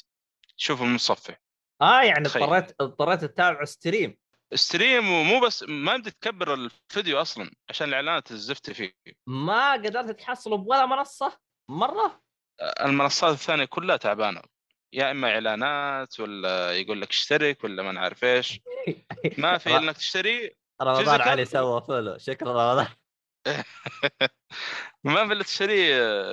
شوفه 0.57 0.85
متصفح 0.85 1.41
آه 1.81 2.01
يعني. 2.01 2.27
اضطريت 2.27 2.75
اضطريت 2.81 3.21
تتابع 3.21 3.65
stream 3.65 4.17
stream 4.53 5.11
ومو 5.11 5.39
بس 5.39 5.65
ما 5.67 5.97
بدك 5.97 6.13
تكبر 6.13 6.53
الفيديو 6.53 7.21
أصلا 7.21 7.51
عشان 7.69 7.87
الإعلانات 7.87 8.31
الزفت 8.31 8.71
فيه. 8.71 8.93
ما 9.27 9.73
قدرت 9.73 10.19
تحصله 10.19 10.57
بولا 10.57 10.85
منصة 10.85 11.39
مرة. 11.69 12.21
المنصات 12.61 13.33
الثانية 13.33 13.65
كلها 13.65 13.97
تعبانة. 13.97 14.41
يا 14.93 15.11
إما 15.11 15.29
إعلانات 15.29 16.19
ولا 16.19 16.71
يقول 16.71 17.01
لك 17.01 17.09
اشترك 17.09 17.63
ولا 17.63 17.83
ما 17.83 17.91
نعرف 17.91 18.23
إيش. 18.23 18.59
ما 19.37 19.57
في 19.57 19.77
إنك 19.77 19.97
تشتري 19.97 20.55
رمضان؟ 20.81 21.21
علي 21.21 21.45
سوى 21.45 21.81
follow. 21.81 22.17
شكرا 22.17 22.51
رمضان. 22.51 22.87
ما 25.03 25.27
في 25.27 25.33
الا 25.33 25.43
تشتري 25.43 25.91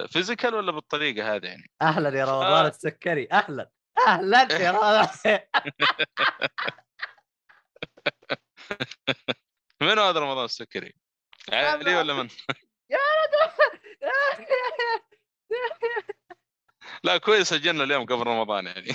physical 0.08 0.54
ولا 0.54 0.72
بالطريقة 0.72 1.34
هذه 1.34 1.46
يعني 1.46 1.70
أهلا 1.82 2.18
يا 2.18 2.25
رمضان 2.25 2.64
آه. 2.64 2.68
السكري 2.68 3.28
أهلا 3.32 3.70
أهلا 4.06 4.52
يا 4.52 4.70
رمضان 4.70 5.08
من 9.80 9.98
هذا 9.98 10.20
رمضان 10.20 10.44
السكري؟ 10.44 10.94
علي 11.52 11.96
ولا 11.96 12.14
من؟ 12.14 12.28
لا 17.04 17.18
كويس 17.18 17.48
سجلنا 17.48 17.84
اليوم 17.84 18.06
قبل 18.06 18.26
رمضان 18.26 18.66
يعني 18.66 18.88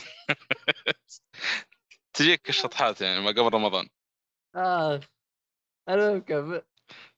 تجيك 2.13 2.49
الشطحات 2.49 3.01
يعني 3.01 3.19
ما 3.19 3.29
قبل 3.29 3.53
رمضان 3.53 3.89
آه. 4.55 4.99
المهم 5.89 6.21
كمل 6.21 6.61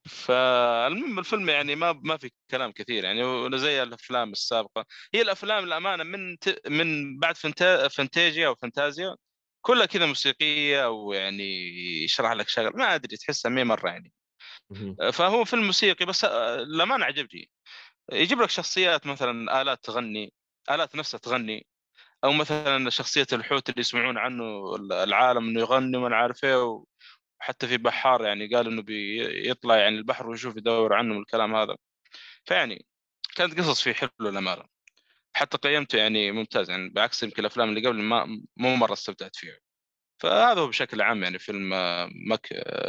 فالمهم 0.05 1.19
الفيلم 1.19 1.49
يعني 1.49 1.75
ما 1.75 1.99
ما 2.03 2.17
في 2.17 2.31
كلام 2.51 2.71
كثير 2.71 3.03
يعني 3.03 3.57
زي 3.57 3.83
الأفلام 3.83 4.31
السابقة. 4.31 4.85
هي 5.13 5.21
الأفلام 5.21 5.63
الامانه 5.63 6.03
من 6.03 6.37
ت... 6.39 6.61
من 6.67 7.19
بعد 7.19 7.37
فنتا... 7.37 7.87
فانتازيا 7.87 8.47
أو 8.47 8.55
فانتازيا 8.55 9.15
كلها 9.61 9.85
كذا 9.85 10.05
موسيقية 10.05 10.85
أو 10.85 11.13
يعني 11.13 11.43
يشرح 12.03 12.31
لك 12.31 12.49
شغله 12.49 12.71
ما 12.75 12.95
أدري 12.95 13.17
تحسها 13.17 13.49
مي 13.49 13.63
مرة 13.63 13.89
يعني. 13.89 14.11
فهو 15.13 15.45
فيلم 15.45 15.63
موسيقي 15.63 16.05
بس 16.05 16.25
الامانه 16.25 17.05
عجبني. 17.05 17.49
يجيب 18.11 18.41
لك 18.41 18.49
شخصيات 18.49 19.07
مثلا 19.07 19.61
آلات 19.61 19.83
تغني 19.83 20.33
آلات 20.71 20.95
نفسها 20.95 21.17
تغني 21.17 21.67
أو 22.23 22.33
مثلا 22.33 22.89
شخصية 22.89 23.27
الحوت 23.33 23.69
اللي 23.69 23.79
يسمعون 23.81 24.17
عنه 24.17 24.75
العالم 24.91 25.49
إنه 25.49 25.59
يغني 25.59 25.97
وما 25.97 26.15
عارف 26.15 26.43
إيه 26.43 26.83
وحتى 27.43 27.67
في 27.67 27.77
بحار 27.77 28.25
يعني 28.25 28.47
قال 28.47 28.67
إنه 28.67 28.81
بيطلع 28.81 29.77
يعني 29.77 29.97
البحر 29.97 30.29
ويشوف 30.29 30.57
يدور 30.57 30.93
عنه 30.93 31.17
والكلام 31.17 31.55
هذا. 31.55 31.75
فيعني 32.45 32.85
كانت 33.35 33.59
قصص 33.59 33.81
فيه 33.81 33.93
حلوة 33.93 34.11
للأمانة. 34.19 34.63
حتى 35.33 35.57
قيمته 35.57 35.97
يعني 35.97 36.31
ممتاز 36.31 36.69
يعني 36.69 36.89
بعكس 36.89 37.23
يمكن 37.23 37.41
الأفلام 37.41 37.69
اللي 37.69 37.87
قبل 37.87 38.01
ما 38.01 38.25
مو 38.57 38.75
مرة 38.75 38.93
استمتعت 38.93 39.35
فيها. 39.35 39.57
فهذا 40.21 40.61
هو 40.61 40.67
بشكل 40.67 41.01
عام 41.01 41.23
يعني 41.23 41.39
فيلم 41.39 41.73
آه، 41.73 42.09
Make 42.29 42.47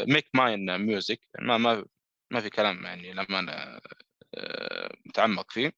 Make 0.08 0.28
Mine 0.34 0.78
Music 0.78 1.20
ما 1.40 1.58
ما 1.58 1.84
ما 2.30 2.40
في 2.40 2.50
كلام 2.50 2.84
يعني 2.84 3.12
للأمانة 3.12 3.52
آه، 4.34 4.90
متعمق 5.06 5.50
فيه. 5.52 5.72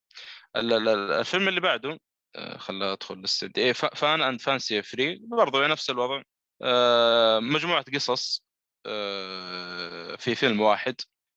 ال- 0.57 0.73
ال- 0.73 0.89
ال- 0.89 1.13
الفيلم 1.13 1.49
اللي 1.49 1.61
بعده 1.61 2.01
آه، 2.37 2.57
خلنا 2.59 2.93
أدخل 2.93 3.25
إيه 3.59 3.73
Fun 3.73 4.23
and 4.23 4.41
Fancy 4.41 4.83
Free 4.83 5.19
برضو 5.23 5.67
نفس 5.67 5.91
الوضع. 5.91 6.23
مجموعة 7.41 7.85
قصص. 7.95 8.46
في 10.19 10.35
فيلم 10.35 10.61
واحد. 10.61 10.95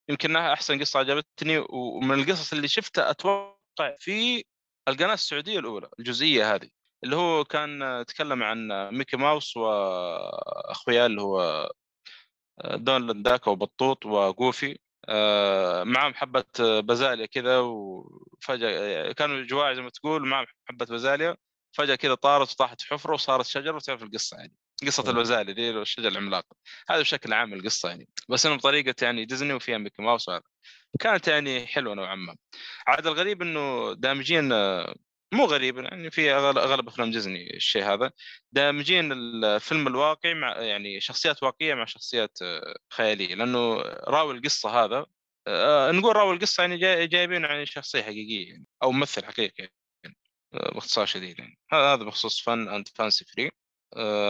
يمكن 0.10 0.30
انها 0.30 0.54
أحسن 0.54 0.80
قصة 0.80 1.00
عجبتني 1.00 1.66
ومن 1.70 2.20
القصص 2.20 2.54
اللي 2.54 2.68
شفتها 2.68 3.10
أتوقع 3.12 3.96
في 4.00 4.44
القناة 4.88 5.14
السعودية 5.14 5.60
الأولى 5.60 5.90
الجزئية 6.00 6.56
هذه 6.56 6.70
اللي 7.04 7.16
هو 7.16 7.44
كان 7.44 8.04
تكلم 8.08 8.44
عن 8.44 8.68
ميكي 8.92 9.18
ماوس 9.18 9.58
وأخوياه 9.58 11.06
اللي 11.06 11.22
هو 11.22 11.70
دونالد 12.66 13.24
داك 13.24 13.48
وبطوط 13.48 14.06
وجوفي 14.06 14.80
آه، 15.10 15.84
معهم 15.84 16.14
حبة 16.14 16.44
بازاليا 16.80 17.26
كذا 17.26 17.60
وفجأة 17.60 19.12
كانوا 19.12 19.44
جواع 19.44 19.74
زي 19.74 19.82
ما 19.82 19.90
تقول 19.90 20.28
معهم 20.28 20.46
حبة 20.66 20.86
بازاليا. 20.86 21.38
فجأة 21.72 21.96
كذا 21.96 22.16
طارت 22.16 22.52
وطاحت 22.52 22.82
حفرة 22.82 23.14
وصارت 23.14 23.46
شجرة 23.46 23.76
وتعرف 23.76 24.04
القصة 24.04 24.38
يعني. 24.38 24.56
قصة 24.86 25.04
مم. 25.04 25.10
البازاليا 25.10 25.54
دي 25.54 25.70
الشجره 25.70 26.08
العملاقه 26.08 26.56
هذا 26.90 27.02
بشكل 27.02 27.34
عام 27.34 27.54
القصة 27.54 27.90
يعني. 27.90 28.08
بس 28.30 28.46
إنه 28.46 28.56
بطريقة 28.56 28.96
يعني 29.02 29.26
ديزني 29.26 29.54
وفيها 29.54 29.78
ميكي 29.78 30.02
ماوس 30.02 30.30
وهذا. 30.30 30.44
كانت 31.00 31.28
يعني 31.28 31.68
حلوة 31.68 31.96
نوعا 31.96 32.16
ما. 32.16 32.36
عاد 32.88 33.08
الغريب 33.08 33.42
إنه 33.42 33.94
دامجين 33.94 34.52
آه، 34.52 34.96
مو 35.34 35.46
غريب 35.46 35.78
يعني 35.78 36.12
في 36.12 36.32
أغلب 36.34 36.88
أفلام 36.88 37.12
ديزني 37.12 37.56
الشيء 37.56 37.84
هذا. 37.84 38.12
دامجين 38.52 39.12
الفيلم 39.12 39.88
الواقعي 39.88 40.34
مع 40.34 40.58
يعني 40.58 41.02
شخصيات 41.02 41.44
واقعية 41.44 41.74
مع 41.74 41.86
شخصيات 41.86 42.38
آه، 42.42 42.76
خيالية. 42.94 43.36
لأنه 43.36 43.82
راوي 44.08 44.34
القصة 44.34 44.70
هذا 44.70 45.06
آه، 45.48 45.92
نقول 45.92 46.16
راوي 46.16 46.34
القصة 46.36 46.62
يعني 46.62 46.78
جاي 46.78 47.08
جايبين 47.08 47.44
يعني 47.44 47.66
شخصية 47.66 48.02
حقيقية 48.02 48.50
يعني 48.50 48.66
أو 48.84 48.92
ممثل 48.92 49.26
حقيقي 49.26 49.70
يعني 50.04 50.18
باختصار 50.54 51.06
شديد 51.06 51.40
يعني. 51.40 51.60
هذا 51.72 51.94
هذا 51.94 52.04
بخصوص 52.04 52.42
Fun 52.42 52.70
and 52.70 52.88
Fancy 52.88 53.26
Free 53.26 53.52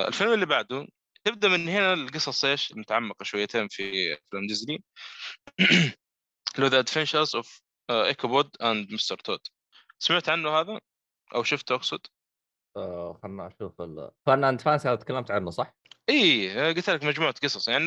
الفيلم 0.07 0.33
اللي 0.33 0.45
بعده 0.45 0.87
تبدأ 1.23 1.47
من 1.47 1.69
هنا 1.69 1.93
القصص 1.93 2.45
إيش؟ 2.45 2.73
متعمقة 2.75 3.23
شويتين 3.23 3.67
في 3.67 4.13
أفلام 4.13 4.47
ديزني. 4.47 4.83
اللي 6.55 6.65
هو 6.65 6.67
The 6.67 6.79
Adventures 6.79 7.35
of 7.35 7.61
Ichabod 7.89 8.61
and 8.61 8.93
Mr. 8.93 9.17
Toad 9.17 9.39
سمعت 9.99 10.29
عنه 10.29 10.49
هذا؟ 10.49 10.79
أو 11.35 11.43
شفته 11.43 11.75
أقصد؟ 11.75 11.99
آه، 12.77 13.19
خلنا 13.23 13.47
أشوف 13.47 13.81
ال... 13.81 14.11
Fun 14.25 14.43
and 14.43 14.61
Fancy 14.61 14.87
هذا 14.87 14.95
تكلمت 14.95 15.31
عنه 15.31 15.49
صح؟ 15.49 15.75
اي 16.09 16.73
قلت 16.73 16.89
لك 16.89 17.03
مجموعة 17.03 17.33
قصص. 17.43 17.67
يعني 17.67 17.85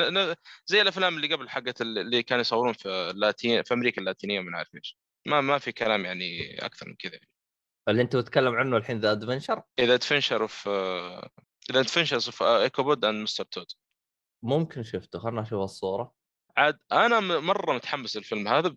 زي 0.66 0.82
الأفلام 0.82 1.16
اللي 1.16 1.34
قبل 1.34 1.48
حقت 1.48 1.80
اللي 1.80 2.22
كانوا 2.22 2.40
يصورون 2.40 2.72
في 2.72 2.88
اللاتين 2.88 3.62
في 3.62 3.74
أمريكا 3.74 4.00
اللاتينية 4.00 4.40
وما 4.40 4.58
عارف 4.58 4.74
إيش. 4.74 4.98
ما 5.26 5.40
ما 5.40 5.58
في 5.58 5.72
كلام 5.72 6.04
يعني 6.04 6.56
أكثر 6.66 6.88
من 6.88 6.94
كذا. 6.94 7.18
اللي 7.88 8.02
أنت 8.02 8.16
تتكلم 8.16 8.54
عنه 8.54 8.76
الحين 8.76 9.00
The 9.00 9.12
Adventure 9.12 9.62
The 9.78 9.94
Adventure 9.94 10.42
of 10.42 10.68
The 11.70 11.80
Adventures 11.80 12.26
of 12.26 12.42
Ichabod 12.42 13.04
and 13.04 13.22
Mr. 13.22 13.44
Toad 13.44 13.66
ممكن 14.44 14.82
شفته 14.82 15.18
خلنا 15.18 15.42
أشوف 15.42 15.62
الصورة. 15.62 16.14
عاد 16.56 16.78
أنا 16.92 17.20
مرة 17.20 17.72
متحمس 17.72 18.16
للفيلم 18.16 18.48
هذا 18.48 18.76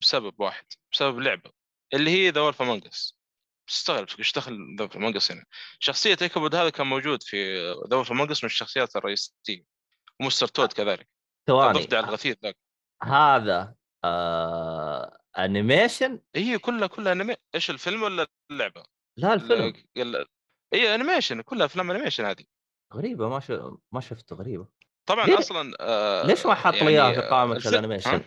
بسبب 0.00 0.40
واحد 0.40 0.64
بسبب 0.92 1.18
لعبة 1.18 1.50
اللي 1.94 2.10
هي 2.10 2.30
The 2.30 2.40
Wolf 2.40 2.62
Among 2.62 3.02
Us 3.02 3.18
تستغرب 3.66 4.08
إيش 4.18 4.32
دخل 4.32 4.76
The 4.78 4.84
Wolf 4.84 4.96
Among 4.96 5.22
Us 5.22 5.32
هنا. 5.32 5.44
شخصية 5.78 6.16
Ichabod 6.22 6.54
هذا 6.54 6.70
كان 6.70 6.86
موجود 6.86 7.22
في 7.22 7.70
The 7.90 7.96
Wolf 7.96 8.10
Among 8.10 8.34
Us 8.34 8.44
من 8.44 8.46
الشخصيات 8.46 8.96
الرئيسية 8.96 9.64
و 10.20 10.26
Mr. 10.26 10.46
Toad 10.46 10.72
كذلك. 10.72 11.08
ثواني 11.46 11.78
ضفدع 11.78 12.00
الغثيث 12.00 12.36
ذاك. 12.42 12.56
هذا 13.02 13.74
آه... 14.04 15.20
animation 15.38 16.20
هي 16.36 16.58
كلها 16.58 16.86
كلها 16.86 17.12
انمي 17.12 17.36
إيش 17.54 17.70
الفيلم 17.70 18.02
ولا 18.02 18.26
اللعبة؟ 18.50 18.84
لا 19.16 19.34
الفيلم. 19.34 19.84
هي 20.74 20.94
animation 20.94 21.40
كلها 21.40 21.66
أفلام 21.66 21.90
animation 21.90 22.24
هذه 22.24 22.44
غريبة 22.94 23.28
ما 23.28 23.40
ش... 23.40 23.50
ما 23.92 24.00
شفته 24.00 24.36
غريبة 24.36 24.66
طبعا 25.06 25.26
ليه؟ 25.26 25.38
أصلا 25.38 25.76
آه 25.80 26.26
ليش 26.26 26.46
ما 26.46 26.54
حط 26.54 26.74
لي 26.74 26.78
يعني، 26.78 27.14
اياه 27.14 27.20
في 27.20 27.28
قائمة 27.28 27.56
الف- 27.56 27.66
ال 27.66 27.71
animation؟ 27.71 28.24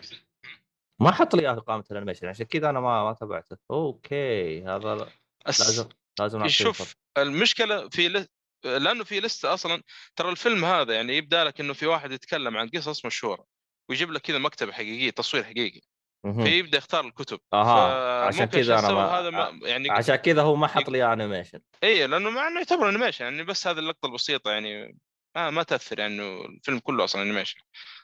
ما 1.00 1.12
حط 1.12 1.34
لي 1.34 1.42
إياه 1.42 1.54
في 1.54 1.60
قائمة 1.60 1.84
ال 1.90 1.94
animation 1.94 2.26
عشان 2.26 2.46
كذا 2.46 2.70
أنا 2.70 2.80
ما 2.80 3.04
ما 3.04 3.12
تابعته 3.12 3.56
okay 3.70 4.62
هذا 4.62 5.08
أس... 5.46 5.60
لازم 5.60 5.88
لازم. 6.20 6.48
شوف 6.48 6.94
المشكلة 7.18 7.88
في 7.88 8.08
ل... 8.08 8.26
لأنه 8.64 9.04
في 9.04 9.20
لستة 9.20 9.54
أصلا 9.54 9.82
ترى 10.16 10.30
الفيلم 10.30 10.64
هذا 10.64 10.94
يعني 10.94 11.16
يبدأ 11.16 11.44
لك 11.44 11.60
إنه 11.60 11.72
في 11.72 11.86
واحد 11.86 12.12
يتكلم 12.12 12.56
عن 12.56 12.68
قصص 12.68 13.04
مشهورة 13.04 13.44
ويجيب 13.88 14.10
لك 14.10 14.20
كذا 14.20 14.38
مكتبة 14.38 14.72
حقيقية 14.72 15.10
تصوير 15.10 15.44
حقيقي. 15.44 15.80
فيبدأ 16.22 16.78
يختار 16.78 17.04
الكتب. 17.04 17.40
أها. 17.52 18.24
عشان 18.24 18.44
كذا 18.44 18.78
أنا 18.78 18.88
ما 18.92 19.18
هذا 19.18 19.30
ما 19.30 19.60
يعني 19.62 19.90
عشان 19.90 20.16
كذا 20.16 20.42
هو 20.42 20.56
ما 20.56 20.66
حط 20.66 20.88
لي 20.88 21.12
animation 21.12 21.60
اي 21.82 22.06
لأنه 22.06 22.30
مع 22.30 22.48
إنه 22.48 22.58
يعتبر 22.58 22.88
animation 22.88 23.24
يعني 23.24 23.44
بس 23.44 23.66
هذه 23.66 23.78
اللقطة 23.78 24.06
البسيطة 24.06 24.50
يعني 24.50 24.98
ما 25.36 25.50
ما 25.50 25.62
تأثر 25.62 25.98
يعني 25.98 26.44
الفيلم 26.44 26.78
كله 26.78 27.04
أصلا 27.04 27.22
animation 27.22 27.60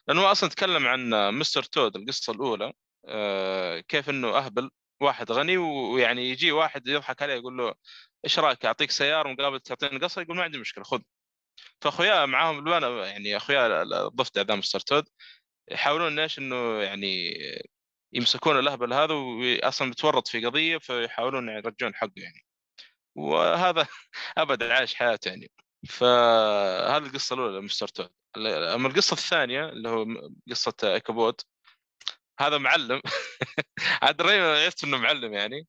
لأنه 0.09 0.31
أصلا 0.33 0.48
تكلم 0.50 0.87
عن 0.87 1.35
Mr. 1.34 1.62
Toad 1.62 1.96
القصة 1.96 2.33
الأولى 2.33 2.72
آه، 3.09 3.81
كيف 3.81 4.11
إنه 4.11 4.29
أهبل 4.29 4.70
واحد 5.00 5.33
غني 5.33 5.57
ويعني 5.57 6.31
يجي 6.31 6.53
واحد 6.53 6.88
يضحك 6.88 7.22
عليه 7.22 7.35
يقول 7.35 7.57
له 7.57 7.74
إيش 8.24 8.38
رأيك 8.38 8.64
أعطيك 8.66 8.90
سيارة 8.90 9.29
مقابل 9.29 9.61
تعطيني 9.61 9.98
قصر 9.98 10.22
يقول 10.22 10.37
ما 10.37 10.42
عندي 10.42 10.59
مشكلة 10.59 10.85
خذ. 10.85 11.00
فاخوياه 11.81 12.27
معاهم 12.27 12.59
البنا 12.59 13.07
يعني 13.07 13.37
اخوياه 13.37 13.83
الضفدع 13.83 14.42
ذا 14.42 14.55
Mr. 14.54 14.80
Toad 14.80 15.04
يحاولون 15.70 16.18
إيش 16.18 16.38
إنه 16.38 16.83
يعني 16.83 17.35
يمسكون 18.14 18.59
الأهبل 18.59 18.92
هذا 18.92 19.14
واصلا 19.14 19.88
متورط 19.88 20.29
في 20.29 20.46
قضية 20.46 20.79
فيحاولون 20.79 21.48
يرجعون 21.48 21.94
حقه 21.94 22.12
يعني. 22.16 22.44
وهذا 23.16 23.87
ابدا 24.38 24.74
عايش 24.74 24.94
حياته 24.94 25.29
يعني. 25.29 25.50
فهذه 25.88 27.07
القصة 27.07 27.35
الأولى 27.35 27.59
لمستر 27.59 27.88
تود. 27.88 28.11
أما 28.74 28.88
القصة 28.88 29.14
الثانية 29.14 29.68
اللي 29.68 29.88
هو 29.88 30.07
قصة 30.50 30.74
ايكوبود 30.85 31.40
هذا 32.40 32.59
معلم. 32.59 33.03
عاد 34.03 34.22
عرفت 34.22 34.85
إنه 34.85 34.96
معلم 34.96 35.35
يعني. 35.35 35.66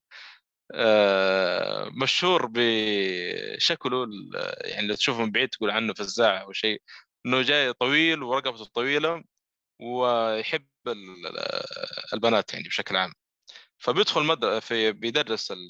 آه، 0.74 1.90
مشهور 1.94 2.50
بشكله 2.54 4.08
يعني 4.62 4.88
لو 4.88 4.96
تشوفه 4.96 5.26
من 5.26 5.32
بعيد 5.32 5.50
تقول 5.50 5.72
عنه 5.72 5.94
فزاع 5.94 6.42
أو 6.42 6.52
شيء 6.54 6.82
إنه 7.26 7.42
جاي 7.42 7.74
طويل 7.74 8.24
ورقبته 8.24 8.66
طويلة 8.66 9.24
ويحب 9.80 10.68
ال- 10.88 11.28
البنات 12.14 12.54
يعني 12.54 12.68
بشكل 12.68 12.96
عام. 12.96 13.14
فبيدخل 13.78 14.24
مد... 14.24 14.60
في 14.60 14.92
بيدرس 14.92 15.52
ال... 15.52 15.70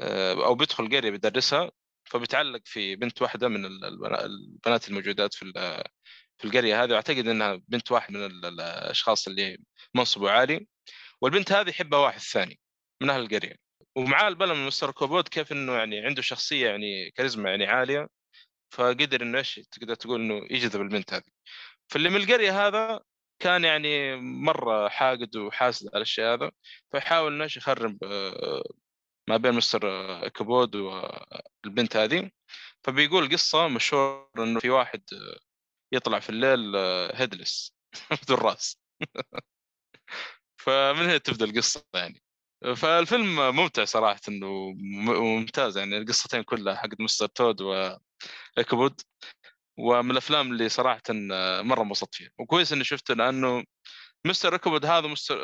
آه، 0.00 0.46
أو 0.46 0.54
بيدخل 0.54 0.88
قرية 0.88 1.10
بيدرسها 1.10 1.70
فبيتعلق 2.04 2.60
في 2.64 2.96
بنت 2.96 3.22
واحدة 3.22 3.48
من 3.48 3.64
ال- 3.66 3.84
البنا- 3.84 4.24
البنات 4.24 4.88
الموجودات 4.88 5.34
في 5.34 5.52
في 6.38 6.44
القرية 6.44 6.84
هذه. 6.84 6.92
وأعتقد 6.92 7.28
إنها 7.28 7.60
بنت 7.68 7.92
واحد 7.92 8.12
من 8.12 8.24
ال- 8.26 8.46
الأشخاص 8.46 9.28
اللي 9.28 9.58
منصبه 9.94 10.30
عالي. 10.30 10.66
والبنت 11.20 11.52
هذه 11.52 11.68
يحبها 11.70 11.98
واحد 11.98 12.20
ثاني 12.20 12.60
من 13.02 13.10
أهل 13.10 13.20
القرية. 13.22 13.56
ومعاه 13.96 14.28
البلا 14.28 14.54
من 14.54 14.66
مستر 14.66 14.90
كوبود 14.90 15.28
كيف 15.28 15.52
إنه 15.52 15.72
يعني 15.72 16.00
عنده 16.06 16.22
شخصية 16.22 16.68
يعني 16.68 17.10
كاريزما 17.10 17.50
يعني 17.50 17.66
عالية 17.66 18.08
فقدر 18.70 19.22
إنه 19.22 19.38
إيش 19.38 19.60
تقدر 19.70 19.94
تقول 19.94 20.20
إنه 20.20 20.46
يجذب 20.50 20.80
البنت 20.80 21.14
هذه. 21.14 21.22
فاللي 21.88 22.08
من 22.08 22.16
القرية 22.16 22.66
هذا 22.66 23.00
كان 23.42 23.64
يعني 23.64 24.16
مرة 24.16 24.88
حاقد 24.88 25.36
وحاسد 25.36 25.90
على 25.94 26.02
الشيء 26.02 26.24
هذا 26.24 26.50
فيحاول 26.92 27.32
إنه 27.34 27.44
يخرب 27.44 28.04
آه، 28.04 28.62
ما 29.28 29.36
بين 29.36 29.54
Mr. 29.54 29.88
آه، 29.90 30.28
Ichabod 30.28 30.76
والبنت 30.76 31.96
هذه. 31.96 32.30
فبيقول 32.84 33.32
قصة 33.32 33.68
مشهور 33.68 34.30
إنه 34.38 34.60
في 34.60 34.70
واحد 34.70 35.02
آه، 35.12 35.38
يطلع 35.92 36.20
في 36.20 36.30
الليل 36.30 36.76
headless 37.14 37.74
بدون 38.22 38.38
راس 38.38 38.78
فمن 40.62 41.04
هنا 41.04 41.18
تبدأ 41.18 41.44
القصة 41.44 41.84
يعني. 41.94 42.22
فالفيلم 42.76 43.56
ممتع 43.56 43.84
صراحة 43.84 44.20
إنه 44.28 44.72
ممتاز 45.36 45.78
يعني. 45.78 45.98
القصتين 45.98 46.42
كلها 46.42 46.74
حق 46.74 46.88
Mr. 47.00 47.26
Toad 47.26 47.60
و 47.60 47.77
Ichabod 47.77 49.00
ومن 49.76 50.10
الأفلام 50.10 50.52
اللي 50.52 50.68
صراحة 50.68 51.02
مرة 51.62 51.82
انبسطت 51.82 52.14
فيها. 52.14 52.30
وكويس 52.38 52.72
إني 52.72 52.84
شفته 52.84 53.14
لأنه 53.14 53.64
Mr. 54.24 54.52
Ichabod 54.52 54.86
هذا 54.86 55.06
Mr. 55.06 55.38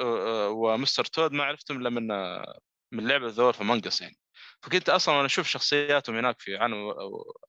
و 0.49 0.63
Mr. 0.63 1.05
Toad 1.05 1.33
ما 1.33 1.45
عرفتهم 1.45 1.81
إلا 1.81 1.91
من 1.91 2.07
من 2.93 3.09
لعبة 3.09 3.29
The 3.29 3.43
Wolf 3.43 3.63
Among 3.63 3.90
Us 3.90 4.01
يعني. 4.01 4.17
فكنت 4.63 4.89
أصلا 4.89 5.15
وأنا 5.15 5.27
أشوف 5.27 5.49
شخصياتهم 5.49 6.17
هناك 6.17 6.41
في 6.41 6.57
عالم 6.57 6.91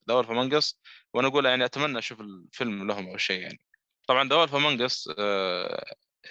The 0.08 0.14
Wolf 0.14 0.30
Among 0.30 0.66
Us 0.66 0.80
وأنا 1.14 1.28
أقول 1.28 1.46
يعني 1.46 1.66
أتمنى 1.66 2.00
أشوف 2.00 2.22
الفيلم 2.22 2.88
لهم 2.88 3.10
أو 3.10 3.18
شيء 3.18 3.42
يعني. 3.42 3.60
طبعا 4.08 4.30
The 4.30 4.36
Wolf 4.36 4.56
Among 4.56 4.93
Us 4.93 5.08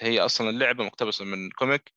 هي 0.01 0.21
أصلا 0.21 0.51
اللعبة 0.51 0.85
مقتبسة 0.85 1.25
من 1.25 1.51
comic. 1.51 1.93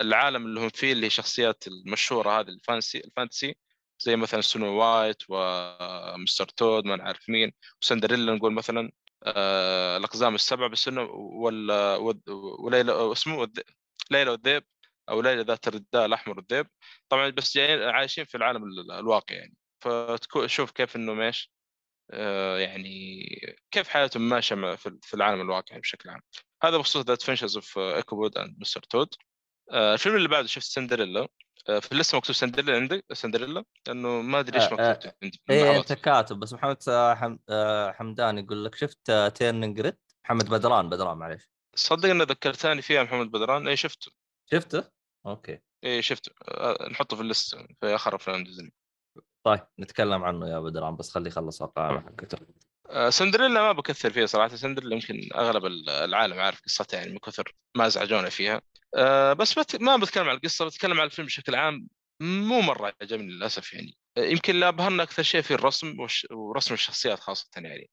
العالم 0.00 0.46
اللي 0.46 0.60
هم 0.60 0.68
فيه 0.68 0.92
اللي 0.92 1.06
هي 1.06 1.10
شخصيات 1.10 1.64
المشهورة 1.66 2.40
هذه 2.40 2.48
ال 2.48 2.56
fancy 2.56 2.98
ال 2.98 3.04
fantasy. 3.04 3.56
زي 3.98 4.16
مثلا 4.16 4.40
Snow 4.40 4.80
White 4.80 5.22
و 5.28 5.57
Mr. 5.57 6.44
Toad 6.48 6.84
ما 6.84 6.96
نعرف 6.96 7.28
مين 7.30 7.52
وسندريلا 7.82 8.34
نقول 8.34 8.52
مثلا 8.54 8.90
آه 9.24 9.96
الأقزام 9.96 10.34
السبعه 10.34 10.68
بس 10.68 10.88
انه 10.88 11.02
ولا 11.12 11.96
وليلى 12.58 13.12
اسمه 13.12 13.48
ليلى 14.10 14.30
والذئب 14.30 14.64
أو 15.08 15.20
ليلى 15.20 15.42
ذات 15.42 15.68
الرداء 15.68 16.06
الأحمر 16.06 16.36
والذئب. 16.36 16.66
طبعا 17.08 17.30
بس 17.30 17.54
جايين 17.56 17.82
عايشين 17.82 18.24
في 18.24 18.36
العالم 18.36 18.64
الواقع 18.90 19.36
يعني. 19.36 19.54
فتشوف 19.80 20.70
كيف 20.70 20.96
إنه 20.96 21.14
ماشي 21.14 21.52
آه 22.10 22.58
يعني 22.58 23.26
كيف 23.70 23.88
حياتهم 23.88 24.28
ماشية 24.28 24.54
في 24.76 25.14
العالم 25.14 25.40
الواقعي 25.40 25.80
بشكل 25.80 26.10
عام. 26.10 26.20
هذا 26.62 26.76
بخصوص 26.76 27.04
The 27.06 27.22
Adventures 27.22 27.56
of 27.56 27.78
Ichabod 27.78 28.38
and 28.38 28.56
Mr. 28.60 28.80
Toad 28.82 29.14
الفيلم 29.72 30.16
اللي 30.16 30.28
بعده 30.28 30.46
شفت 30.46 30.66
سندريلا؟ 30.66 31.28
آه، 31.68 31.78
في 31.78 31.94
لسه 31.94 32.18
مكتوب 32.18 32.36
سندريلا 32.36 32.76
عندك 32.76 33.04
سندريلا 33.12 33.64
لأنه 33.86 34.08
ما 34.22 34.40
أدري 34.40 34.60
إيش 34.60 34.72
آه، 34.72 34.76
آه، 34.78 34.90
مكتوب 34.90 35.12
عندي 35.22 35.40
إيه 35.50 35.76
انت 35.76 35.92
كاتب 35.92 36.40
بس 36.40 36.52
محمد 36.52 36.78
حمدان 37.94 38.38
يقول 38.38 38.64
لك 38.64 38.74
شفت 38.74 39.12
Turning 39.34 39.80
Red 39.80 39.96
محمد 40.24 40.48
بدران 40.48 40.88
بدران 40.88 41.16
معليش. 41.16 41.50
صدق 41.74 42.08
إنه 42.08 42.24
ذكرتني 42.24 42.82
فيها 42.82 43.02
محمد 43.02 43.30
بدران. 43.30 43.68
اي 43.68 43.76
شفته. 43.76 44.12
شفته؟ 44.52 44.84
okay. 45.26 45.58
اي 45.84 46.02
شفته. 46.02 46.32
نحطه 46.90 47.16
في 47.16 47.22
ال 47.22 47.29
list 47.29 47.56
في 47.56 47.94
آخر 47.94 48.16
أفلام 48.16 48.44
ديزني. 48.44 48.72
طيب 49.44 49.60
نتكلم 49.78 50.24
عنه 50.24 50.48
يا 50.48 50.58
بدران 50.58 50.96
بس 50.96 51.10
خليه 51.10 51.28
يخلص 51.28 51.62
القائمه 51.62 52.00
حقته. 52.00 52.38
سندريلا 53.10 53.48
ما 53.60 53.72
بكثر 53.72 54.10
فيها 54.10 54.26
صراحة. 54.26 54.56
سندريلا 54.56 54.94
يمكن 54.94 55.28
أغلب 55.34 55.66
العالم 55.88 56.40
عارف 56.40 56.60
قصتها 56.62 56.98
يعني 56.98 57.12
من 57.12 57.18
كثر 57.18 57.54
ما 57.76 57.86
أزعجونا 57.86 58.28
فيها. 58.28 58.62
آه، 58.96 59.32
بس 59.32 59.58
بت... 59.58 59.82
ما 59.82 59.96
بتكلم 59.96 60.28
عن 60.28 60.36
القصة 60.36 60.64
بتكلم 60.64 61.00
عن 61.00 61.06
الفيلم 61.06 61.26
بشكل 61.26 61.54
عام. 61.54 61.88
مو 62.20 62.60
مرة 62.60 62.92
عجبني 63.02 63.32
للأسف 63.32 63.72
يعني. 63.72 63.96
آه، 64.16 64.24
يمكن 64.24 64.56
لا 64.56 64.68
ابهرنا 64.68 65.02
أكثر 65.02 65.22
شيء 65.22 65.40
في 65.42 65.54
الرسم 65.54 66.00
وش... 66.00 66.26
ورسم 66.30 66.74
الشخصيات 66.74 67.20
خاصة 67.20 67.48
يعني. 67.56 67.90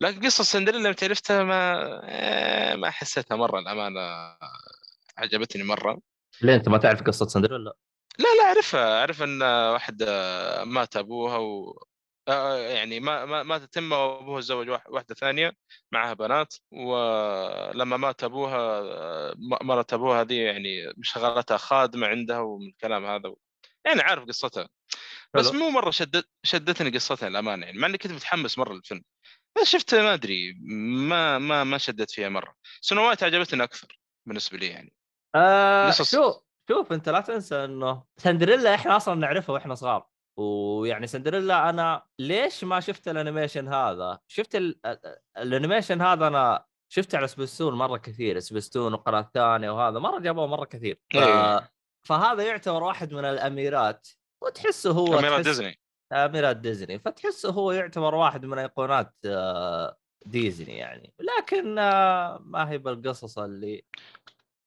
لكن 0.00 0.26
قصة 0.26 0.44
سندريلا 0.44 0.90
متى 0.90 1.04
عرفتها 1.04 1.44
ما 1.44 1.84
آه، 2.04 2.76
ما 2.76 2.90
حسيتها 2.90 3.36
مرة. 3.36 3.58
الأمانة 3.58 4.00
عجبتني 5.18 5.62
مرة. 5.62 6.00
ليه 6.42 6.54
أنت 6.54 6.68
ما 6.68 6.78
تعرف 6.78 7.02
قصة 7.02 7.26
سندريلا؟ 7.26 7.72
لا 8.18 8.34
لا 8.38 8.44
أعرفها. 8.44 9.00
أعرف 9.00 9.22
إن 9.22 9.42
واحد 9.42 10.02
مات 10.64 10.96
أبوها 10.96 11.36
و 11.36 11.70
آه، 11.70 11.97
يعني 12.28 13.00
ما 13.00 13.24
ما 13.24 13.42
ماتت 13.42 13.76
امها 13.76 13.98
وابوها 13.98 14.40
تزوج 14.40 14.68
واحدة 14.68 15.14
ثانية 15.14 15.52
معها 15.92 16.14
بنات 16.14 16.54
ولما 16.72 17.96
مات 17.96 18.24
أبوها 18.24 18.82
مرت 19.38 19.92
أبوها 19.92 20.20
هذه 20.20 20.34
يعني 20.34 20.92
شغلتها 21.02 21.56
خادمة 21.56 22.06
عندها 22.06 22.40
ومن 22.40 22.68
الكلام 22.68 23.06
هذا 23.06 23.34
يعني 23.86 24.00
عارف 24.00 24.24
قصتها. 24.24 24.68
بس 25.34 25.52
مو 25.52 25.70
مرة 25.70 25.90
شدت 25.90 26.28
شدتني 26.42 26.90
قصتها 26.90 27.28
الامانه 27.28 27.66
يعني 27.66 27.78
مع 27.78 27.86
إني 27.86 27.98
كنت 27.98 28.12
متحمس 28.12 28.58
مرة 28.58 28.72
للفيلم. 28.72 29.02
بس 29.58 29.68
شفت 29.68 29.94
ما 29.94 30.14
أدري 30.14 30.54
ما 31.08 31.38
ما 31.38 31.64
ما 31.64 31.78
شدت 31.78 32.10
فيها 32.10 32.28
مرة. 32.28 32.54
سنوات 32.80 33.22
عجبتني 33.22 33.62
أكثر 33.62 33.98
بالنسبة 34.26 34.58
لي 34.58 34.66
يعني. 34.66 34.92
آه 35.34 35.90
شوف 35.90 36.36
شوف 36.70 36.92
أنت 36.92 37.08
لا 37.08 37.20
تنسى 37.20 37.64
إنه 37.64 38.04
سندريلا 38.16 38.74
إحنا 38.74 38.96
أصلا 38.96 39.14
نعرفها 39.14 39.52
وإحنا 39.52 39.74
صغار. 39.74 40.06
ويعني 40.38 41.06
سندريلا 41.06 41.70
أنا 41.70 42.02
ليش 42.18 42.64
ما 42.64 42.80
شفت 42.80 43.08
الأنيميشن 43.08 43.68
هذا؟ 43.68 44.18
شفت 44.28 44.54
ال... 44.54 44.80
الأنيميشن 45.38 46.00
هذا 46.02 46.26
أنا 46.26 46.64
شفته 46.88 47.18
على 47.18 47.28
سبيستون 47.28 47.74
مرة 47.74 47.96
كثير 47.96 48.38
سبيستون 48.38 48.94
وقناه 48.94 49.30
ثانية 49.34 49.70
وهذا 49.70 49.98
مرة 49.98 50.18
جابوه 50.18 50.46
مرة 50.46 50.64
كثير 50.64 51.00
ف... 51.10 51.16
إيه. 51.16 51.70
فهذا 52.02 52.42
يعتبر 52.42 52.82
واحد 52.82 53.14
من 53.14 53.24
الأميرات 53.24 54.08
وتحسه 54.42 54.90
هو 54.90 55.18
أميرات 55.18 55.44
تحس... 55.44 55.46
ديزني 55.46 55.78
أميرات 56.12 56.56
ديزني 56.56 56.98
فتحسه 56.98 57.50
هو 57.50 57.72
يعتبر 57.72 58.14
واحد 58.14 58.46
من 58.46 58.58
أيقونات 58.58 59.14
آه، 59.26 59.98
ديزني 60.26 60.76
يعني 60.76 61.14
لكن 61.20 61.78
آه، 61.78 62.38
ما 62.44 62.70
هي 62.70 62.78
بالقصص 62.78 63.38
اللي 63.38 63.84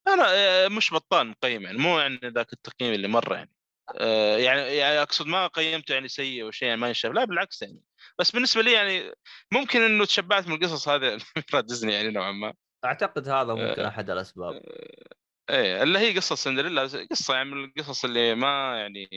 أنا 0.08 0.24
آه، 0.28 0.68
مش 0.68 0.94
بطال 0.94 1.26
مقيم 1.26 1.62
يعني 1.62 1.78
مو 1.78 1.98
يعني 1.98 2.18
ذاك 2.24 2.52
التقييم 2.52 2.94
اللي 2.94 3.08
مرة 3.08 3.34
يعني 3.34 3.50
آه، 3.98 4.36
يعني 4.36 4.60
يعني 4.60 5.02
أقصد 5.02 5.26
ما 5.26 5.46
قيمته 5.46 5.92
يعني 5.92 6.08
سيء 6.08 6.42
أو 6.44 6.50
شيء 6.50 6.68
يعني 6.68 6.80
ما 6.80 6.88
ينشاف. 6.88 7.12
لا 7.12 7.24
بالعكس 7.24 7.62
يعني. 7.62 7.82
بس 8.18 8.30
بالنسبة 8.30 8.62
لي 8.62 8.72
يعني 8.72 9.12
ممكن 9.52 9.82
إنه 9.82 10.04
تشبعت 10.04 10.48
من 10.48 10.54
القصص 10.54 10.88
هذه 10.88 11.18
ديزني 11.68 11.92
يعني 11.92 12.10
نوعا 12.10 12.32
ما. 12.32 12.54
أعتقد 12.84 13.28
هذا 13.28 13.54
ممكن 13.54 13.82
آه، 13.82 13.88
أحد 13.88 14.10
الأسباب. 14.10 14.62
إيه 15.50 15.82
اللي 15.82 15.98
هي 15.98 16.16
قصة 16.16 16.34
سندريلا. 16.34 16.82
قصة 17.10 17.34
يعني 17.34 17.50
من 17.50 17.64
القصص 17.64 18.04
اللي 18.04 18.34
ما 18.34 18.78
يعني 18.78 19.08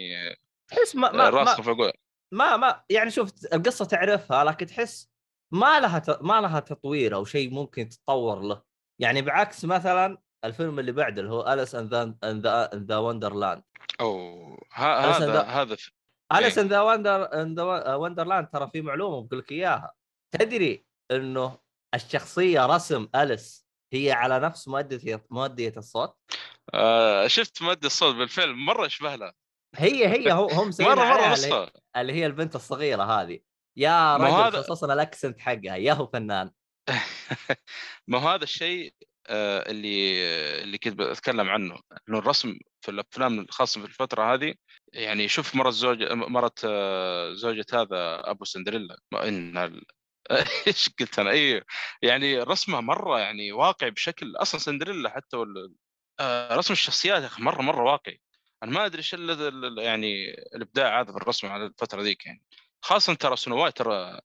تحس 0.71 0.95
ما 0.95 1.11
ما 1.11 1.29
ما, 1.29 1.93
ما 2.31 2.57
ما 2.57 2.83
يعني 2.89 3.11
شوف 3.11 3.31
القصة 3.53 3.85
تعرفها 3.85 4.43
لكن 4.43 4.65
تحس 4.65 5.11
ما 5.53 5.79
لها 5.79 6.03
ما 6.21 6.41
لها 6.41 6.59
تطوير 6.59 7.15
أو 7.15 7.25
شيء 7.25 7.49
ممكن 7.49 7.89
تتطور 7.89 8.41
له. 8.41 8.61
يعني 9.01 9.21
بعكس 9.21 9.65
مثلا 9.65 10.17
الفيلم 10.45 10.79
اللي 10.79 10.91
بعده 10.91 11.21
اللي 11.21 11.33
هو 11.33 11.53
أليس 11.53 11.75
in 11.75 12.11
the 12.75 12.97
Wonderland 12.97 13.63
أوه 14.01 14.57
هذا 14.73 15.41
هذا 15.41 15.77
أليس 16.33 16.57
in 16.57 16.67
the 16.67 16.81
Wonder 16.81 17.41
in 17.41 17.55
the 17.55 17.95
Wonderland 17.95 18.47
ترى 18.47 18.69
في 18.73 18.81
معلومة 18.81 19.27
بقول 19.27 19.39
لك 19.39 19.51
إياها. 19.51 19.93
تدري 20.31 20.85
إنه 21.11 21.59
الشخصية 21.95 22.65
رسم 22.65 23.07
اليس 23.15 23.65
هي 23.93 24.11
على 24.11 24.39
نفس 24.39 24.67
مؤدية 24.67 25.25
مؤدية 25.29 25.73
الصوت؟ 25.77 26.17
آه 26.73 27.27
شفت 27.27 27.61
مؤدي 27.61 27.87
الصوت 27.87 28.15
بالفيلم 28.15 28.65
مرة 28.65 28.85
يشبه 28.85 29.15
له 29.15 29.33
هي 29.75 30.07
هي 30.07 30.31
هم 30.31 30.71
مرة 30.79 30.95
مرة 30.95 31.33
نسخة 31.33 31.71
اللي 31.97 32.13
هي 32.13 32.25
البنت 32.25 32.55
الصغيرة 32.55 33.03
هذه. 33.03 33.39
يا 33.77 34.17
رجل 34.17 34.33
هذا... 34.33 34.61
خصوصا 34.61 34.93
ال 34.93 35.00
accent 35.00 35.39
حقها 35.39 35.75
يا 35.75 35.93
هو 35.93 36.07
فنان. 36.07 36.51
ما 38.07 38.17
هذا 38.19 38.43
الشيء 38.43 38.93
اللي 39.29 40.23
اللي 40.63 40.77
كنت 40.77 40.93
بتكلم 40.93 41.49
عنه 41.49 41.79
إنه 42.09 42.17
الرسم 42.19 42.57
في 42.81 42.91
الأفلام 42.91 43.39
الخاصه 43.39 43.81
في 43.81 43.87
الفترة 43.87 44.33
هذه 44.33 44.53
يعني 44.93 45.27
شوف 45.27 45.55
مرت 45.55 45.73
زوج 45.73 46.03
مرت 46.11 46.65
آه، 46.65 47.33
زوجة 47.33 47.65
هذا 47.73 48.29
أبو 48.29 48.45
سندريلا 48.45 48.97
إن 49.13 49.57
إيش 50.67 50.89
قلت 50.99 51.19
أنا؟ 51.19 51.31
اي 51.31 51.63
يعني 52.01 52.39
رسمه 52.39 52.81
مرة 52.81 53.19
يعني 53.19 53.51
واقعي 53.51 53.91
بشكل 53.91 54.35
أصلا 54.35 54.59
سندريلا 54.59 55.09
حتى 55.09 55.37
آه، 56.19 56.55
رسم 56.55 56.73
الشخصيات 56.73 57.21
يا 57.21 57.27
أخي 57.27 57.43
مرة 57.43 57.61
مرة 57.61 57.83
واقعي. 57.83 58.21
أنا 58.63 58.71
ما 58.71 58.85
أدري 58.85 58.99
إيش 58.99 59.13
يعني 59.83 60.33
الإبداع 60.55 61.01
هذا 61.01 61.11
في 61.11 61.17
الرسم 61.17 61.47
على 61.47 61.65
الفترة 61.65 62.01
ذيك 62.01 62.25
يعني. 62.25 62.43
خاصة 62.81 63.13
ترى 63.13 63.35
سنوات 63.35 63.77
ترى 63.77 64.19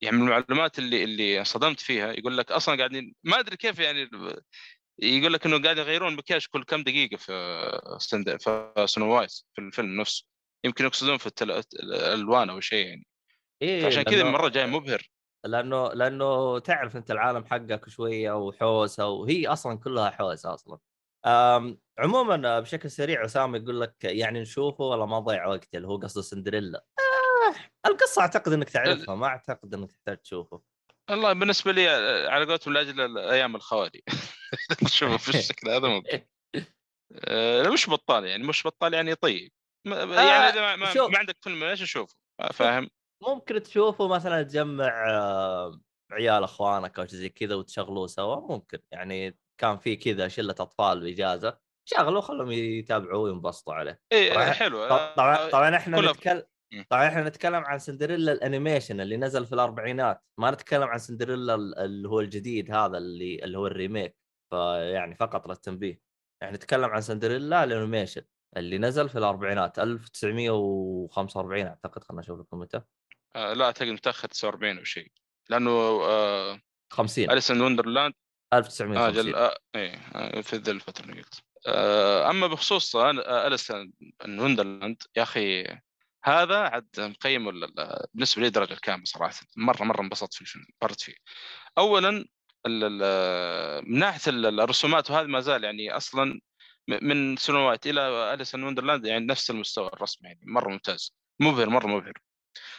يعني 0.00 0.16
من 0.16 0.22
المعلومات 0.22 0.78
اللي 0.78 1.04
اللي 1.04 1.44
صدمت 1.44 1.80
فيها 1.80 2.12
يقول 2.12 2.38
لك 2.38 2.52
أصلا 2.52 2.76
قاعدين 2.76 3.14
ما 3.24 3.40
أدري 3.40 3.56
كيف 3.56 3.78
يعني 3.78 4.10
يقول 4.98 5.32
لك 5.32 5.46
إنه 5.46 5.62
قاعد 5.62 5.78
يغيرون 5.78 6.12
المكياج 6.12 6.46
كل 6.50 6.64
كم 6.64 6.82
دقيقة 6.82 7.16
في 7.16 7.96
ستند 7.98 8.36
في 8.40 8.84
سنو 8.86 9.14
وايز 9.14 9.46
في 9.54 9.60
الفيلم 9.60 10.00
نفسه. 10.00 10.26
يمكن 10.64 10.84
يقصدون 10.84 11.16
في 11.16 11.26
التل... 11.26 11.50
الألوان 11.82 12.50
أو 12.50 12.60
شيء 12.60 12.86
يعني. 12.86 13.06
إيه 13.62 13.86
عشان 13.86 14.02
كذا 14.02 14.24
مرة 14.24 14.48
جاي 14.48 14.66
مبهر. 14.66 15.10
لأنه 15.44 15.92
لأنه 15.92 16.58
تعرف 16.58 16.96
أنت 16.96 17.10
العالم 17.10 17.44
حقك 17.44 17.88
شوية 17.88 18.32
وحوسه 18.32 19.06
وهي 19.06 19.46
أصلا 19.46 19.78
كلها 19.78 20.10
حوسة 20.10 20.54
أصلا. 20.54 20.78
عموما 21.98 22.60
بشكل 22.60 22.90
سريع 22.90 23.24
أسامة 23.24 23.58
يقول 23.58 23.80
لك 23.80 23.94
يعني 24.04 24.40
نشوفه 24.40 24.84
ولا 24.84 25.06
ما 25.06 25.18
ضيع 25.18 25.46
وقت 25.46 25.74
اللي 25.74 25.88
هو 25.88 25.96
قصده 25.96 26.22
سندريلا. 26.22 26.84
القصة 27.86 28.22
أعتقد 28.22 28.52
إنك 28.52 28.70
تعرفها 28.70 29.14
ما 29.14 29.26
أعتقد 29.26 29.74
إنك 29.74 29.92
تحتاج 29.92 30.16
تشوفه 30.18 30.62
والله 31.10 31.32
بالنسبة 31.32 31.72
لي 31.72 31.88
على 32.28 32.44
قولتهم 32.44 32.74
لأجل 32.74 33.18
أيام 33.18 33.56
الخوالي 33.56 34.02
شوفه 34.86 35.16
في 35.16 35.28
الشكل 35.38 35.68
هذا 35.70 35.88
ممكن. 35.88 36.26
آه، 37.24 37.68
مش 37.68 37.90
بطال 37.90 38.24
يعني 38.24 38.42
مش 38.42 38.66
بطال 38.66 38.94
يعني 38.94 39.14
طيب. 39.14 39.52
يعني 39.86 40.02
آه 40.12 40.48
إذا 40.48 40.76
ما, 40.76 40.76
ما 41.08 41.18
عندك 41.18 41.36
فيلم 41.42 41.62
إيش 41.64 41.82
أشوفه؟ 41.82 42.16
فاهم. 42.52 42.90
ممكن 43.22 43.62
تشوفه 43.62 44.08
مثلا 44.08 44.42
تجمع 44.42 45.10
آه 45.10 45.80
عيال 46.12 46.44
أخوانك 46.44 46.98
أو 46.98 47.06
شيء 47.06 47.18
زي 47.18 47.28
كذا 47.28 47.54
وتشغلوه 47.54 48.06
سوا 48.06 48.40
ممكن. 48.40 48.78
يعني 48.92 49.38
كان 49.60 49.78
في 49.78 49.96
كذا 49.96 50.28
شلة 50.28 50.54
أطفال 50.60 51.00
بإجازة 51.00 51.58
شغلوا 51.88 52.20
خلهم 52.20 52.50
يتابعوه 52.50 53.18
وينبسطوا 53.20 53.74
عليه. 53.74 54.00
اي 54.12 54.52
حلو. 54.52 54.88
طب- 54.88 55.14
طبعا 55.16 55.36
آه، 55.36 55.50
طبعا 55.50 55.76
إحنا 55.76 56.00
نتكلم. 56.00 56.42
طبعا 56.90 57.08
إحنا 57.08 57.28
نتكلم 57.28 57.64
عن 57.64 57.78
سندريلا 57.78 58.32
الانيميشن 58.32 59.00
اللي 59.00 59.16
نزل 59.16 59.46
في 59.46 59.52
الأربعينات 59.52 60.22
ما 60.40 60.50
نتكلم 60.50 60.82
عن 60.82 60.98
سندريلا 60.98 61.54
ال- 61.54 61.78
اللي 61.78 62.08
هو 62.08 62.20
الجديد 62.20 62.70
هذا 62.70 62.98
اللي 62.98 63.44
اللي 63.44 63.58
هو 63.58 63.66
ال 63.66 63.73
remake 63.73 64.16
فيعني 64.50 65.14
فقط 65.14 65.48
للتنبيه. 65.48 66.00
إحنا 66.42 66.56
نتكلم 66.56 66.84
عن 66.84 67.00
سندريلا 67.00 67.64
الانيميشن 67.64 68.22
اللي 68.56 68.78
نزل 68.78 69.08
في 69.08 69.18
الأربعينات 69.18 69.78
1945 69.78 71.66
أعتقد 71.66 72.04
خلنا 72.04 72.20
نشوف 72.20 72.40
لكم 72.40 72.58
متى. 72.58 72.80
آه، 73.36 73.52
لا 73.52 73.64
أعتقد 73.64 73.88
متأخر 73.88 74.28
49 74.28 74.78
أو 74.78 74.84
شيء. 74.84 75.12
لأنه 75.50 75.70
آه 75.70 76.60
50 76.92 77.30
أليس 77.30 77.50
in 77.50 77.60
Wonderland. 77.60 78.14
آه 78.52 78.58
1950 78.58 79.22
جل 79.24 79.34
آه 79.34 79.58
إيه 79.74 79.94
آه، 80.14 80.40
في 80.40 80.56
ذي 80.56 80.70
الفترة 80.70 81.04
اللي 81.04 81.22
قلت. 81.22 81.42
آه 81.66 82.30
أما 82.30 82.46
بخصوص 82.46 82.96
أليس 82.96 83.60
in 83.60 83.92
Wonderland 84.28 85.02
يا 85.16 85.22
أخي 85.22 85.64
هذا 86.26 86.58
عاد 86.58 86.88
مقيم؟ 87.00 87.50
بالنسبة 88.14 88.42
لي 88.42 88.50
درجة 88.50 88.74
كاملة 88.82 89.04
صراحة. 89.04 89.34
مرة 89.56 89.84
مرة 89.84 90.00
انبسطت 90.00 90.34
في 90.34 90.40
الفيلم 90.40 90.64
مرة 90.82 91.00
فيه. 91.00 91.14
اولا 91.78 92.24
من 93.86 93.98
ناحية 93.98 94.30
ال- 94.30 94.60
الرسومات 94.60 95.10
وهذا 95.10 95.26
ما 95.26 95.40
زال 95.40 95.64
يعني 95.64 95.90
أصلا 95.96 96.40
من 96.88 97.36
سنو 97.36 97.68
وايت 97.68 97.86
إلى 97.86 98.34
أليس 98.34 98.53
in 98.53 98.62
Wonderland 98.62 99.06
يعني 99.06 99.26
نفس 99.26 99.50
المستوى 99.50 99.86
الرسم 99.88 100.26
يعني 100.26 100.40
مرة 100.46 100.68
ممتاز. 100.70 101.14
مبهر 101.40 101.68
مرة 101.70 101.86
مبهر. 101.86 102.12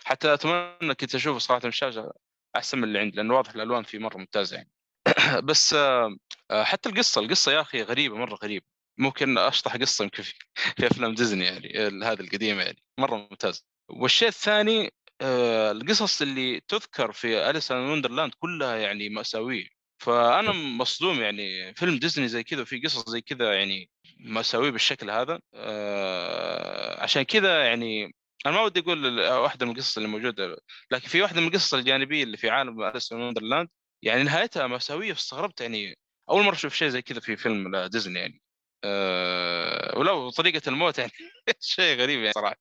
حتى 0.06 0.34
أتمنى 0.34 0.96
كنت 0.96 1.16
أشوفه 1.16 1.40
صراحة 1.40 1.62
من 1.64 1.70
الشاشة 1.70 2.14
أحسن 2.56 2.78
من 2.78 2.84
اللي 2.84 3.00
عندي 3.00 3.18
لأنه 3.18 3.36
واضح 3.36 3.52
الألوان 3.56 3.84
فيه 3.84 4.00
مرة 4.00 4.18
ممتازة 4.18 4.56
يعني. 4.58 4.72
بس 5.50 5.74
آه، 5.74 6.18
حتى 6.64 6.90
القصة 6.90 7.22
القصة 7.22 7.52
يا 7.52 7.62
أخي 7.62 7.82
غريبة 7.84 8.18
مرة 8.18 8.36
غريبة. 8.36 8.66
ممكن 8.98 9.38
أشطح 9.38 9.76
قصة 9.76 10.04
يمكن 10.04 10.24
في, 10.24 10.34
في 10.78 10.88
أفلام 10.88 11.14
ديزني 11.16 11.46
يعني 11.46 11.88
ال- 11.88 12.04
هذه 12.04 12.20
القديمة 12.20 12.64
يعني 12.64 12.84
مرة 13.00 13.16
ممتاز 13.16 13.66
والشيء 13.90 14.28
الثاني 14.28 14.94
آه، 15.22 15.72
القصص 15.72 16.22
اللي 16.22 16.60
تذكر 16.68 17.12
في 17.12 17.50
أليس 17.50 17.72
in 17.72 17.78
Wonderland 17.78 18.34
كلها 18.40 18.76
يعني 18.76 19.10
مأساوية. 19.10 19.68
فأنا 20.04 20.52
مصدوم 20.52 21.22
يعني 21.22 21.74
فيلم 21.76 21.98
ديزني 22.00 22.28
زي 22.28 22.44
كذا 22.44 22.62
وفي 22.62 22.80
قصص 22.80 23.10
زي 23.10 23.22
كذا 23.22 23.54
يعني 23.54 23.90
مأساوية 24.20 24.70
بالشكل 24.70 25.10
هذا. 25.12 25.40
آه، 25.54 27.04
عشان 27.04 27.24
كذا 27.24 27.64
يعني 27.66 28.16
أنا 28.46 28.56
ما 28.56 28.62
ودي 28.62 28.80
أقول 28.80 29.20
واحدة 29.20 29.66
من 29.66 29.72
القصص 29.72 29.98
اللي 29.98 30.10
موجودة 30.10 30.58
لكن 30.92 31.08
في 31.08 31.22
واحدة 31.22 31.42
من 31.42 31.48
القصص 31.48 31.74
الجانبية 31.74 32.24
اللي 32.24 32.38
في 32.38 32.50
عالم 32.50 32.84
أليس 32.84 33.12
in 33.12 33.22
Wonderland 33.22 33.70
يعني 34.02 34.24
نهايتها 34.24 34.68
مأساوية 34.68 35.14
فاستغربت 35.14 35.62
يعني 35.62 35.98
أول 36.30 36.44
مرة 36.44 36.54
أشوف 36.56 36.74
شيء 36.76 36.88
زي 36.90 37.02
كذا 37.02 37.20
في 37.20 37.38
فيلم 37.38 37.78
ديزني 37.86 38.20
يعني. 38.20 38.42
أه 38.84 39.98
ولو 40.00 40.30
طريقة 40.30 40.70
الموت 40.70 40.98
يعني 41.00 41.12
شيء 41.62 41.98
غريب 42.00 42.20
يعني 42.20 42.34
صراحة. 42.34 42.56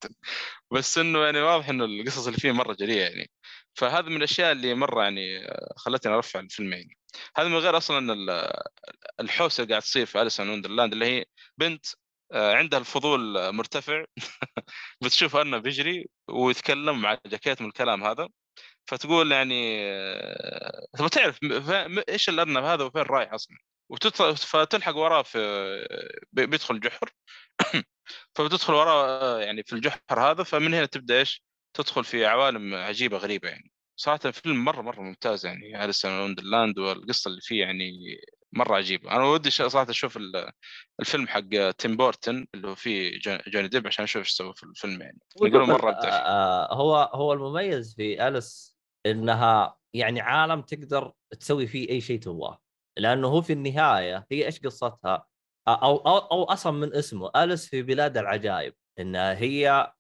بس 0.72 0.98
إنه 0.98 1.24
يعني 1.24 1.40
واضح 1.42 1.68
إنه 1.68 1.84
القصص 1.84 2.26
اللي 2.26 2.38
فيه 2.40 2.52
مرة 2.52 2.74
جريئة 2.74 3.02
يعني. 3.10 3.30
فهذا 3.74 4.08
من 4.08 4.16
الأشياء 4.16 4.52
اللي 4.52 4.74
مرة 4.74 5.02
يعني 5.04 5.38
آه، 5.48 5.74
خلتني 5.76 6.14
أرفع 6.14 6.40
الفيلم 6.40 6.72
يعني 6.72 6.98
هذا 7.36 7.48
من 7.48 7.56
غير 7.58 7.76
أصلا 7.76 8.12
ال- 8.12 8.52
الحوسة 9.20 9.62
اللي 9.62 9.72
قاعد 9.74 9.82
تصير 9.82 10.06
في 10.06 10.22
اليس 10.22 10.40
ان 10.40 10.48
وندرلاند 10.50 10.92
اللي 10.92 11.06
هي 11.06 11.24
بنت 11.58 11.86
آه، 12.32 12.54
عندها 12.54 12.78
الفضول 12.80 13.36
آه، 13.38 13.50
مرتفع 13.50 14.04
بتشوف 15.04 15.36
أنه 15.36 15.58
بيجري 15.58 16.06
ويتكلم 16.28 17.02
مع 17.02 17.18
جاكيت 17.26 17.62
من 17.62 17.68
الكلام 17.68 18.04
هذا. 18.04 18.28
فتقول 18.86 19.32
يعني 19.32 19.78
آه، 19.92 20.86
تبغى 20.98 21.08
تعرف 21.10 21.38
إيش 22.08 22.28
الارنب 22.28 22.64
هذا 22.64 22.84
وفين 22.84 23.02
رايح 23.02 23.32
أصلا؟ 23.34 23.58
وتدخل 23.88 24.36
فتلحق 24.36 24.96
وراه 24.96 25.22
في 25.22 25.38
بي- 26.32 26.46
بيدخل 26.46 26.80
جحر. 26.80 27.10
فبتدخل 28.34 28.74
وراه 28.74 29.06
آه، 29.22 29.40
يعني 29.40 29.62
في 29.62 29.72
الجحر 29.72 30.00
هذا 30.20 30.42
فمن 30.42 30.74
هنا 30.74 30.86
تبدأ 30.86 31.18
إيش؟ 31.18 31.42
تدخل 31.74 32.04
في 32.04 32.26
عوالم 32.26 32.74
عجيبة 32.74 33.16
غريبة 33.16 33.48
يعني. 33.48 33.72
صراحة 33.96 34.20
الفيلم 34.24 34.64
مرة 34.64 34.82
مرة 34.82 35.00
ممتاز 35.00 35.46
يعني. 35.46 35.84
أليس 35.84 36.06
in 36.06 36.12
Wonderland 36.20 36.78
والقصة 36.78 37.28
اللي 37.28 37.40
فيه 37.40 37.60
يعني 37.60 37.92
مرة 38.52 38.76
عجيبة. 38.76 39.10
أنا 39.10 39.24
ودي 39.24 39.50
صراحة 39.50 39.90
أشوف 39.90 40.16
ال- 40.16 40.50
الفيلم 41.00 41.28
حق 41.28 41.70
تيم 41.78 41.96
بورتن 41.96 42.46
اللي 42.54 42.68
هو 42.68 42.74
فيه 42.74 43.18
جون- 43.18 43.38
جوني 43.48 43.68
ديب 43.68 43.86
عشان 43.86 44.02
أشوف 44.04 44.22
إيش 44.22 44.30
سوى 44.30 44.54
في 44.54 44.62
الفيلم 44.62 45.02
يعني. 45.02 45.18
يقولون 45.36 45.68
مرة 45.68 45.90
ابدع 45.90 46.00
فيه 46.10 46.16
آه، 46.16 46.74
هو 46.74 46.96
هو 47.14 47.32
المميز 47.32 47.94
في 47.94 48.28
اليس 48.28 48.76
إنها 49.06 49.76
يعني 49.94 50.20
عالم 50.20 50.62
تقدر 50.62 51.12
تسوي 51.40 51.66
فيه 51.66 51.88
أي 51.88 52.00
شيء 52.00 52.20
تبغاه. 52.20 52.62
لأنه 52.96 53.28
هو 53.28 53.42
في 53.42 53.52
النهاية 53.52 54.26
هي 54.32 54.46
إيش 54.46 54.60
قصتها؟ 54.60 55.26
أو 55.68 55.96
أو 55.96 56.18
أو 56.18 56.44
أصلا 56.44 56.72
من 56.72 56.94
اسمه 56.94 57.30
أليس 57.36 57.68
في 57.68 57.82
بلاد 57.82 58.18
العجائب 58.18 58.74
انها 58.98 59.34
هي 59.34 59.92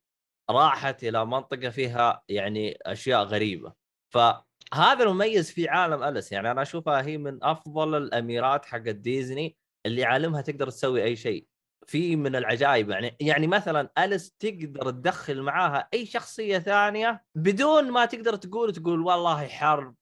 راحت 0.50 1.04
إلى 1.04 1.26
منطقة 1.26 1.70
فيها 1.70 2.22
يعني 2.28 2.78
أشياء 2.82 3.22
غريبة. 3.24 3.72
فهذا 4.14 5.02
المميز 5.02 5.50
في 5.50 5.68
عالم 5.68 6.02
أليس. 6.02 6.32
يعني 6.32 6.50
أنا 6.50 6.62
أشوفها 6.62 7.02
هي 7.02 7.18
من 7.18 7.44
أفضل 7.44 7.96
الأميرات 7.96 8.64
حق 8.64 8.78
ديزني 8.78 9.56
اللي 9.86 10.04
عالمها 10.04 10.40
تقدر 10.40 10.70
تسوي 10.70 11.04
أي 11.04 11.16
شيء. 11.16 11.46
في 11.86 12.16
من 12.16 12.36
العجائب 12.36 12.90
يعني 12.90 13.16
يعني 13.20 13.46
مثلا 13.46 13.90
أليس 13.98 14.32
تقدر 14.32 14.90
تدخل 14.90 15.42
معاها 15.42 15.88
أي 15.94 16.06
شخصية 16.06 16.58
ثانية 16.58 17.24
بدون 17.34 17.90
ما 17.90 18.04
تقدر 18.04 18.36
تقول 18.36 18.72
تقول 18.72 19.00
والله 19.00 19.48
حرب 19.48 19.94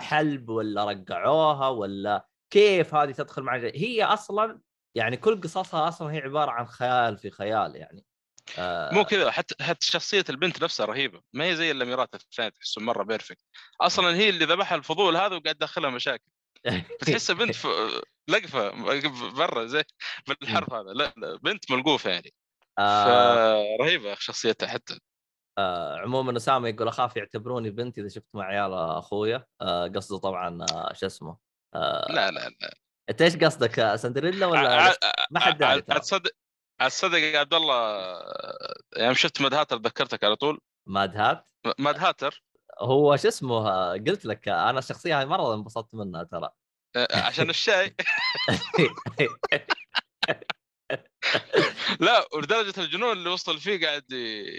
حلب 0.00 0.48
ولا 0.48 0.84
رقعوها 0.84 1.68
ولا 1.68 2.26
كيف 2.50 2.94
هذه 2.94 3.12
تدخل 3.12 3.42
مع 3.42 3.56
هي 3.56 4.04
أصلا 4.04 4.60
يعني 4.94 5.16
كل 5.16 5.40
قصصها 5.40 5.88
أصلا 5.88 6.12
هي 6.12 6.18
عبارة 6.18 6.50
عن 6.50 6.66
خيال 6.66 7.18
في 7.18 7.30
خيال 7.30 7.76
يعني 7.76 8.04
آه. 8.58 8.94
مو 8.94 9.04
كذا 9.04 9.30
حتى 9.30 9.64
حتى 9.64 9.86
شخصية 9.86 10.24
البنت 10.30 10.62
نفسها 10.62 10.86
رهيبة 10.86 11.20
ما 11.32 11.44
هي 11.44 11.56
زي 11.56 11.70
الأميرات 11.70 12.14
الثانية 12.14 12.48
تحسهم 12.48 12.84
مرة 12.84 13.02
بيرفكت 13.02 13.44
أصلا 13.80 14.16
هي 14.16 14.28
اللي 14.28 14.44
ذبحها 14.44 14.78
الفضول 14.78 15.16
هذا 15.16 15.36
وقاعد 15.36 15.54
تدخلها 15.54 15.90
مشاكل. 15.90 16.30
بتحسها 17.00 17.36
بنت 17.36 17.54
ف... 17.54 17.66
لقفة 18.28 18.70
برا 19.30 19.66
زي 19.66 19.84
بالحرف 20.28 20.72
هذا. 20.72 20.92
لا, 20.92 21.12
لا 21.16 21.36
بنت 21.36 21.70
ملقوفة 21.70 22.10
يعني. 22.10 22.32
آه. 22.78 23.76
فرهيبه 23.78 24.14
شخصيتها 24.14 24.68
حتى. 24.68 24.98
آه 25.58 25.98
عموما 25.98 26.36
أسامة 26.36 26.68
يقول 26.68 26.88
أخاف 26.88 27.16
يعتبروني 27.16 27.70
بنت 27.70 27.98
إذا 27.98 28.08
شفت 28.08 28.28
مع 28.34 28.44
عيال 28.44 28.74
أخويا. 28.74 29.46
آه 29.60 29.86
قصده 29.86 30.18
طبعا 30.18 30.64
آه 30.72 30.92
شو 30.92 31.06
اسمه 31.06 31.36
آه 31.74 32.12
لا 32.12 32.30
لا 32.30 32.48
لا. 32.48 32.74
أنت 33.10 33.22
إيش 33.22 33.36
قصدك 33.36 33.78
آه، 33.78 33.96
سندريلا 33.96 34.46
ولا 34.46 34.96
ما 35.30 35.40
حد 35.40 35.58
داري 35.58 35.80
تصدق 35.80 36.30
عاد 36.80 36.90
تصدق 36.90 37.18
يا 37.18 37.38
عبد 37.38 37.54
الله 37.54 38.18
يعني 38.96 39.14
شفت 39.14 39.40
ماد 39.40 39.54
هاتر 39.54 39.76
ذكرتك 39.76 40.24
على 40.24 40.36
طول. 40.36 40.60
ماد 40.88 41.16
هات؟ 41.16 41.50
ماد 41.78 41.98
هاتر. 41.98 42.42
هو 42.80 43.16
شو 43.16 43.28
اسمه 43.28 43.68
آه، 43.68 43.92
قلت 43.92 44.26
لك 44.26 44.48
آه، 44.48 44.70
أنا 44.70 44.78
الشخصيه 44.78 45.18
هاي 45.18 45.26
مرة 45.26 45.54
انبسطت 45.54 45.94
منها 45.94 46.22
ترى. 46.22 46.50
آه، 46.96 47.16
عشان 47.16 47.50
الشاي. 47.50 47.96
لا 52.00 52.26
ولدرجة 52.34 52.80
الجنون 52.80 53.12
اللي 53.12 53.30
وصل 53.30 53.58
فيه 53.60 53.86
قاعد 53.86 54.04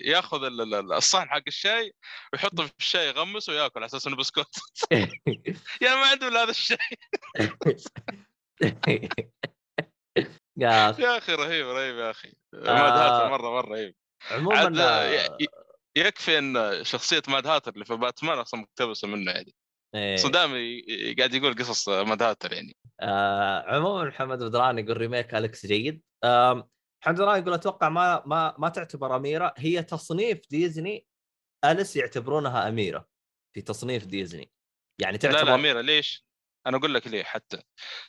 ياخذ 0.05 0.43
ال- 0.43 0.73
ال- 0.73 0.93
الصحن 0.93 1.29
حق 1.29 1.41
الشاي 1.47 1.93
ويحطه 2.33 2.65
في 2.65 2.73
الشاي 2.79 3.07
يغمس 3.07 3.49
وياكل 3.49 3.79
على 3.79 3.85
أساس 3.85 4.07
إنه 4.07 4.15
بسكوت. 4.15 4.47
يا 5.81 5.95
ما 5.95 6.05
عنده 6.05 6.27
الا 6.27 6.43
هذا 6.43 6.51
الشاي. 6.51 6.77
يا 10.57 10.89
أخي. 11.17 11.33
رهيب 11.35 11.67
رهيب 11.67 11.97
يا 11.97 12.11
أخي. 12.11 12.33
ماد 12.53 12.67
آه. 12.67 13.17
هاتر 13.17 13.29
مرة 13.29 13.49
مرة 13.49 13.71
رهيب. 13.71 13.95
عموما 14.31 14.83
آه، 14.83 15.13
ي- 15.39 15.47
يكفي 15.97 16.37
إن 16.39 16.83
شخصية 16.83 17.21
ماد 17.27 17.47
هاتر 17.47 17.71
اللي 17.73 17.85
في 17.85 17.95
باتمان 17.95 18.39
أصلا 18.39 18.59
مقتبسة 18.61 19.07
منه 19.07 19.31
يعني. 19.31 19.53
إيه. 19.95 20.15
ي- 20.55 21.13
قاعد 21.13 21.33
يقول 21.33 21.55
قصص 21.55 21.89
ماد 21.89 22.23
هاتر 22.23 22.53
يعني. 22.53 22.75
آه 23.01 23.75
عموما 23.75 24.03
محمد 24.03 24.43
بدران 24.43 24.79
يقول 24.79 24.97
remake 24.97 25.35
أليس 25.35 25.65
جيد. 25.65 26.01
آم، 26.23 26.69
محمد 27.03 27.15
بدران 27.15 27.41
يقول 27.41 27.53
أتوقع 27.53 27.89
ما 27.89 28.23
ما 28.25 28.55
ما 28.57 28.69
تعتبر 28.69 29.15
أميرة. 29.15 29.53
هي 29.57 29.83
تصنيف 29.83 30.39
ديزني 30.49 31.05
أليس 31.65 31.95
يعتبرونها 31.95 32.67
أميرة 32.69 33.07
في 33.55 33.61
تصنيف 33.61 34.05
ديزني. 34.05 34.51
يعني 35.01 35.13
لا 35.13 35.19
تعتبر 35.19 35.43
لا 35.43 35.55
أميرة. 35.55 35.81
ليش؟ 35.81 36.25
أنا 36.67 36.77
أقول 36.77 36.93
لك 36.93 37.07
ليه. 37.07 37.23
حتى 37.23 37.57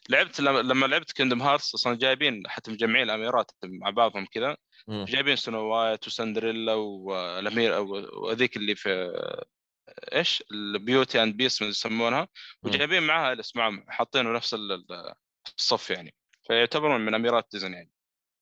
لعبت 0.09 0.41
لما 0.41 0.87
لعبت 0.87 1.13
Kingdom 1.13 1.43
Hearts 1.43 1.75
أصلا 1.75 1.97
جايبين 1.97 2.43
حتى 2.47 2.71
مجمعين 2.71 3.05
الأميرات 3.05 3.51
مع 3.65 3.91
بعضهم 3.91 4.27
كذا. 4.27 4.57
جايبين 4.89 5.37
سنو 5.37 5.61
وايت 5.61 6.07
وسندريلا 6.07 6.75
والامير 6.75 7.81
وذيك 8.13 8.57
اللي 8.57 8.75
في 8.75 9.13
إيش؟ 10.13 10.45
ال 10.53 10.63
Beauty 10.63 11.23
and 11.23 11.37
Beast 11.37 11.63
يسمونها. 11.63 12.29
وجايبين 12.63 13.03
معاها 13.03 13.33
اليس 13.33 13.57
معهم 13.57 13.85
حاطينه 13.89 14.33
نفس 14.33 14.55
ال- 14.55 14.73
ال- 14.73 15.15
الصف 15.59 15.91
يعني. 15.91 16.15
فيعتبرون 16.47 17.01
من 17.01 17.15
أميرات 17.15 17.47
ديزني 17.53 17.77
يعني. 17.77 17.91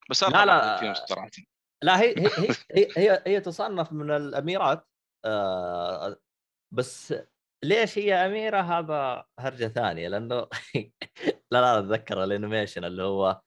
بس 0.09 0.23
لا، 0.23 0.45
لا. 0.45 0.77
فيهم 0.77 0.93
صراحة. 0.93 1.29
لا 1.83 2.01
هي 2.01 2.15
هي 2.19 2.27
هي 2.37 2.55
هي, 2.71 2.87
هي, 2.97 3.23
هي 3.27 3.39
تصنف 3.41 3.93
من 3.93 4.11
الأميرات 4.11 4.89
آه 5.25 6.19
بس 6.73 7.13
ليش 7.63 7.97
هي 7.97 8.13
أميرة؟ 8.13 8.61
هذا 8.61 9.25
هرجة 9.39 9.67
ثانية 9.67 10.07
لأنه 10.07 10.35
لا 11.51 11.61
لا 11.61 11.79
أتذكر 11.79 12.23
الأنيميشن 12.23 12.85
اللي 12.85 13.03
هو 13.03 13.41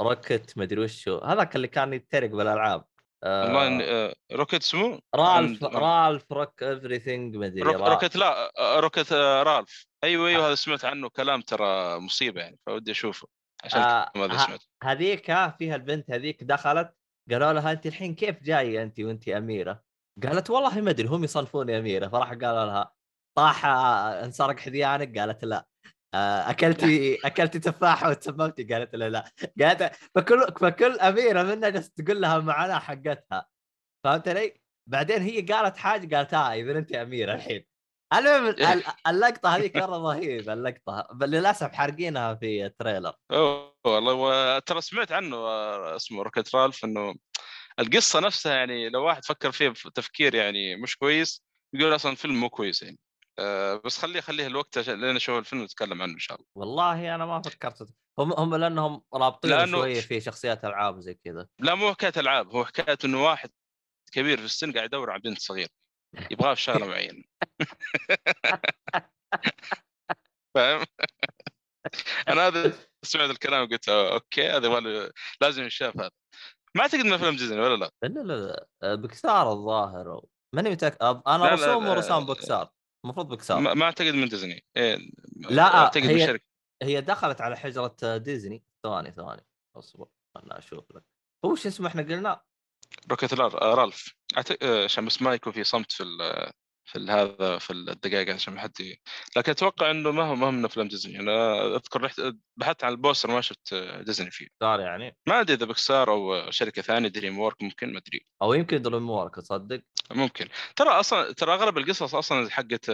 Wreck-It 0.00 0.58
مدري 0.58 0.80
وش 0.80 1.08
هو 1.08 1.18
هذاك 1.18 1.56
اللي 1.56 1.68
كان 1.68 1.92
يترك 1.92 2.30
بالألعاب. 2.30 2.84
والله 3.24 3.80
آه. 3.80 3.80
آه، 4.10 4.14
روكيت 4.32 4.62
سمو 4.62 5.00
رالف 5.14 5.64
رالف 5.64 6.32
روك 6.32 6.62
ايفري 6.62 6.98
ثينج 6.98 7.36
مدري 7.36 7.62
روك 7.62 7.76
را- 7.76 7.88
روكيت 7.88 8.16
لا 8.16 8.52
آه، 8.58 8.80
روكيت 8.80 9.12
آه، 9.12 9.42
رالف. 9.42 9.86
أيوه 10.04 10.28
أيوه 10.28 10.46
هذا 10.46 10.54
سمعت 10.54 10.84
عنه 10.84 11.08
كلام 11.08 11.40
ترى 11.40 11.98
مصيبة 11.98 12.40
يعني 12.40 12.58
فودي 12.66 12.90
أشوفه 12.90 13.28
عشان 13.64 13.80
آه، 13.80 14.12
ما 14.16 14.24
ادري 14.24 14.38
سمعت 14.38 14.60
هذيك 14.84 15.30
ها، 15.30 15.48
فيها 15.58 15.76
البنت 15.76 16.10
هذيك 16.10 16.44
دخلت 16.44 16.94
قالوا 17.30 17.52
لها 17.52 17.72
انت 17.72 17.86
الحين 17.86 18.14
كيف 18.14 18.42
جاية 18.42 18.82
انت 18.82 19.00
وانت 19.00 19.28
أميرة؟ 19.28 19.82
قالت 20.22 20.50
والله 20.50 20.80
ما 20.80 20.90
أدري 20.90 21.08
هم 21.08 21.24
يصنفوني 21.24 21.78
أميرة 21.78 22.08
فراح 22.08 22.28
قالوا 22.28 22.64
لها 22.64 22.94
طاح 23.38 23.66
انسرق 23.66 24.58
حذيانك؟ 24.60 25.18
قالت 25.18 25.44
لا. 25.44 25.66
اكلتي 26.14 27.18
أكلتي 27.26 27.58
تفاحة 27.58 28.10
وتسممتي 28.10 28.64
قالت 28.64 28.94
لا 28.94 29.08
لا. 29.10 29.24
قالت 29.60 29.94
فكل 30.14 30.46
فكل 30.60 31.00
أميرة 31.00 31.42
منها 31.42 31.68
جالسة 31.68 31.92
تقول 31.96 32.20
لها 32.20 32.36
المعاناه 32.36 32.78
حقتها. 32.78 33.46
فهمت 34.04 34.28
علي؟ 34.28 34.60
بعدين 34.88 35.22
هي 35.22 35.40
قالت 35.40 35.76
حاجة 35.76 36.16
قالت 36.16 36.34
آه 36.34 36.54
اذا 36.54 36.78
انت 36.78 36.92
أميرة 36.92 37.34
الحين. 37.34 37.66
المهم 38.14 38.46
ال- 38.46 38.82
اللقطة 39.06 39.56
هذيك 39.56 39.76
مره 39.76 39.96
رهيبة 40.12 40.52
اللقطة. 40.52 41.08
للأسف 41.22 41.72
حارقينها 41.72 42.34
في 42.34 42.66
ال 42.66 42.71
trailer. 42.71 43.12
أوه 43.32 43.74
والله 43.84 44.12
و- 44.14 44.58
ترى 44.58 44.80
سمعت 44.80 45.12
عنه 45.12 45.36
آه، 45.36 45.96
اسمه 45.96 46.22
Wreck-It 46.22 46.54
رالف 46.54 46.84
إنه 46.84 47.14
القصة 47.78 48.20
نفسها 48.20 48.54
يعني 48.54 48.88
لو 48.88 49.04
واحد 49.04 49.24
فكر 49.24 49.52
فيها 49.52 49.70
بتفكير 49.70 50.34
يعني 50.34 50.76
مش 50.76 50.96
كويس 50.96 51.42
يقول 51.74 51.94
أصلا 51.94 52.14
فيلم 52.14 52.40
مو 52.40 52.48
كويس 52.50 52.82
يعني. 52.82 52.98
آه، 53.38 53.80
بس 53.84 53.98
خليه 53.98 54.20
خليه 54.20 54.46
الوقت 54.46 54.78
لين 54.78 55.16
أشوف 55.16 55.38
الفيلم 55.38 55.62
نتكلم 55.62 56.02
عنه 56.02 56.12
إن 56.12 56.18
شاء 56.18 56.36
الله. 56.36 56.48
والله 56.54 57.14
أنا 57.14 57.26
ما 57.26 57.42
فكرت. 57.42 57.88
هم 58.18 58.32
هم 58.32 58.54
لأنهم 58.54 59.02
رابطين 59.14 59.50
لأنه- 59.66 59.70
شوية 59.70 60.00
في 60.00 60.20
شخصيات 60.20 60.64
ألعاب 60.64 61.00
زي 61.00 61.14
كذا. 61.14 61.48
لا 61.58 61.74
مو 61.74 61.92
حكاية 61.92 62.12
ألعاب 62.16 62.50
هو 62.50 62.64
حكاية 62.64 62.98
إنه 63.04 63.24
واحد 63.24 63.50
كبير 64.12 64.38
في 64.38 64.44
السن 64.44 64.72
قاعد 64.72 64.84
يدور 64.86 65.10
على 65.10 65.20
بنت 65.20 65.38
صغيرة 65.38 65.68
يبغاها 66.30 66.54
في 66.54 66.60
شغله 66.60 66.86
معينه 66.86 67.24
فاهم؟ 70.54 70.84
أنا 72.28 72.46
هذا 72.46 72.72
سمعت 73.02 73.30
الكلام 73.30 73.68
قلت 73.68 73.88
آه، 73.88 74.12
okay 74.12 74.48
هذا 74.50 75.10
لازم 75.40 75.62
ينشاف 75.62 75.96
هذا. 75.96 76.10
ما 76.76 76.82
أعتقد 76.82 77.00
إنه 77.00 77.16
فيلم 77.16 77.36
ديزني 77.36 77.60
ولا 77.60 77.76
لا. 77.76 77.90
لا 78.02 78.08
لا 78.20 78.66
لا 78.82 78.94
بيكسار 78.94 79.52
الظاهر. 79.52 80.20
ماني 80.54 80.70
متأكد. 80.70 80.96
أب- 80.96 81.22
أنا 81.28 81.48
رسوم. 81.54 81.86
ورسام 81.88 82.26
بيكسار 82.26 82.70
المفروض 83.04 83.28
بكسار 83.28 83.60
ما 83.60 83.74
ما 83.74 83.84
أعتقد 83.84 84.14
من 84.14 84.28
ديزني. 84.28 84.64
إيه 84.76 84.98
لا، 85.36 85.74
أعتقد 85.74 86.02
من 86.02 86.08
هي- 86.08 86.26
شركه 86.26 86.44
هي 86.82 87.00
دخلت 87.00 87.40
على 87.40 87.56
حجرة 87.56 88.16
ديزني. 88.16 88.64
ثواني 88.82 89.12
ثواني. 89.12 89.46
أصبر 89.76 90.08
أنا 90.36 90.58
أشوف 90.58 90.92
لك. 90.96 91.04
هو 91.44 91.54
شو 91.54 91.68
اسمه 91.68 91.88
إحنا 91.88 92.02
قلنا؟ 92.02 92.40
Wreck-It 93.10 93.34
Ralph 93.34 94.14
عشان 94.84 95.06
بس 95.06 95.22
ما 95.22 95.34
يكون 95.34 95.52
في 95.52 95.64
صمت 95.64 95.92
في 95.92 96.02
ال- 96.02 96.52
في 96.92 97.06
هذا 97.08 97.58
في 97.58 97.72
الدقائق 97.72 98.34
عشان 98.34 98.54
ما 98.54 98.60
حد 98.60 98.72
لكن 99.36 99.50
أتوقع 99.50 99.90
إنه 99.90 100.10
ما 100.10 100.22
هو 100.22 100.34
ما 100.34 100.46
هو 100.46 100.50
من 100.50 100.64
أفلام 100.64 100.88
ديزني. 100.88 101.20
أنا 101.20 101.66
أذكر 101.76 102.02
رحت 102.02 102.22
بحثت 102.56 102.84
عن 102.84 102.92
البوستر 102.92 103.30
ما 103.30 103.40
شفت 103.40 103.74
ديزني 103.74 104.30
فيه. 104.30 104.46
كسار 104.60 104.80
يعني؟ 104.80 105.16
ما 105.28 105.40
أدري 105.40 105.54
إذا 105.54 105.66
بكسار 105.66 106.10
أو 106.10 106.50
شركة 106.50 106.82
ثانية 106.82 107.08
DreamWorks 107.08 107.62
ممكن 107.62 107.92
ما 107.92 107.98
أدري. 107.98 108.26
أو 108.42 108.54
يمكن 108.54 108.82
DreamWorks 108.82 109.34
تصدق؟ 109.34 109.82
ممكن. 110.10 110.48
ترى 110.76 110.88
أصلا 110.88 111.32
ترى 111.32 111.54
أغلب 111.54 111.78
القصص 111.78 112.14
أصلا 112.14 112.50
حقت 112.50 112.90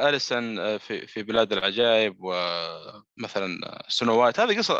أليس 0.00 0.78
في 0.78 1.06
في 1.06 1.22
بلاد 1.22 1.52
العجائب 1.52 2.16
ومثلا 2.20 3.82
سنو 3.88 4.22
وايت. 4.22 4.40
هذه 4.40 4.58
قصة 4.58 4.74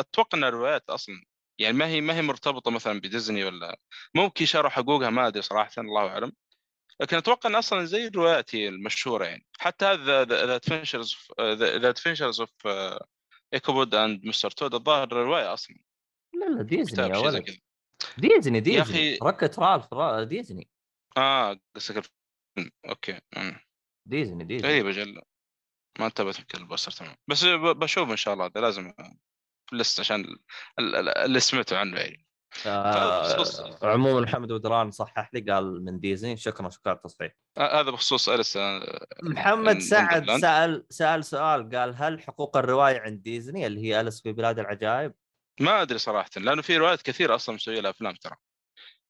أتوقع 0.00 0.38
إنها 0.38 0.48
روايات 0.50 0.90
أصلا. 0.90 1.14
يعني 1.58 1.76
ما 1.76 1.86
هي 1.86 2.00
ما 2.00 2.14
هي 2.14 2.22
مرتبطة 2.22 2.70
مثلا 2.70 3.00
بديزني 3.00 3.44
ولا 3.44 3.78
ممكن 4.14 4.46
شروا 4.46 4.70
حقوقها 4.70 5.10
ما 5.10 5.26
أدري 5.26 5.42
صراحة 5.42 5.72
الله 5.78 6.08
أعلم. 6.08 6.32
لكن 7.00 7.16
أتوقع 7.16 7.50
إن 7.50 7.54
أصلا 7.54 7.84
زي 7.84 8.06
الروايات 8.06 8.54
هي 8.54 8.68
المشهورة 8.68 9.24
يعني. 9.24 9.46
حتى 9.58 9.84
هذا 9.84 10.24
the 10.24 10.54
adventures 10.54 11.16
the 11.40 11.88
Adventures 11.88 12.40
of 12.40 12.50
Ichabod 13.54 13.94
and 13.94 14.26
Mr. 14.26 14.50
Toad 14.50 14.74
الظاهر 14.74 15.12
روايه 15.12 15.52
أصلا. 15.54 15.76
لا 16.34 16.46
لا 16.56 16.62
ديزني 16.62 17.08
يا 17.08 17.18
ولد. 17.18 17.58
ديزني 18.18 18.60
ديزني 18.60 19.16
أخي- 19.16 19.22
Wreck-It 19.22 19.58
Ralph 19.58 19.94
را- 19.94 20.24
ديزني 20.24 20.68
آه 21.16 21.60
قصدك 21.76 22.10
أوكي. 22.88 23.20
ديزني 24.08 24.44
ديزني 24.44 24.68
غريبة 24.68 24.90
أجل 24.90 25.20
ما 25.98 26.06
انتبهت 26.06 26.38
يمكن 26.38 26.58
البوستر 26.58 26.92
تمام. 26.92 27.16
بس 27.28 27.44
بشوف 27.54 28.10
إن 28.10 28.16
شاء 28.16 28.34
الله 28.34 28.46
هذا 28.46 28.60
لازم 28.60 28.92
في 29.66 29.72
ال 29.72 29.78
list 29.78 30.00
عشان 30.00 30.20
ال- 30.20 30.38
ال- 30.78 30.96
ال- 30.96 31.08
اللي 31.18 31.40
سمعته 31.40 31.78
عنه 31.78 32.00
يعني. 32.00 32.26
عموما 33.82 34.20
محمد 34.20 34.52
بدران 34.52 34.90
صحح 34.90 35.30
لي 35.34 35.40
قال 35.40 35.84
من 35.84 36.00
ديزني 36.00 36.36
شكرا 36.36 36.70
شكرا 36.70 36.90
على 36.90 36.96
التصحيح 36.96 37.32
آه، 37.58 37.80
هذا 37.80 37.90
بخصوص 37.90 38.28
أليس 38.28 38.56
آه، 38.56 39.06
محمد 39.22 39.78
سعد. 39.78 40.30
سأل 40.30 40.86
سأل 40.90 41.24
سؤال 41.24 41.70
قال 41.76 41.94
هل 41.96 42.22
حقوق 42.22 42.56
الرواية 42.56 43.00
عند 43.00 43.22
ديزني 43.22 43.66
اللي 43.66 43.80
هي 43.80 44.00
أليس 44.00 44.22
في 44.22 44.32
بلاد 44.32 44.58
العجائب؟ 44.58 45.14
ما 45.60 45.82
أدري 45.82 45.98
صراحة 45.98 46.30
لأنه 46.36 46.62
في 46.62 46.76
روايات 46.76 47.02
كثيرة 47.02 47.34
أصلا 47.34 47.54
مسوية 47.54 47.80
لها 47.80 47.90
أفلام 47.90 48.14
ترى 48.14 48.36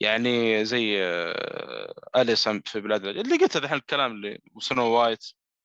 يعني 0.00 0.64
زي 0.64 1.04
آه، 1.04 1.94
أليس 2.16 2.48
في 2.48 2.80
بلاد 2.80 3.02
العجائب. 3.04 3.26
اللي 3.26 3.38
قلت 3.38 3.56
الحين 3.56 3.78
الكلام 3.78 4.12
اللي 4.12 4.40
وسنو 4.54 4.86
وايت 4.86 5.24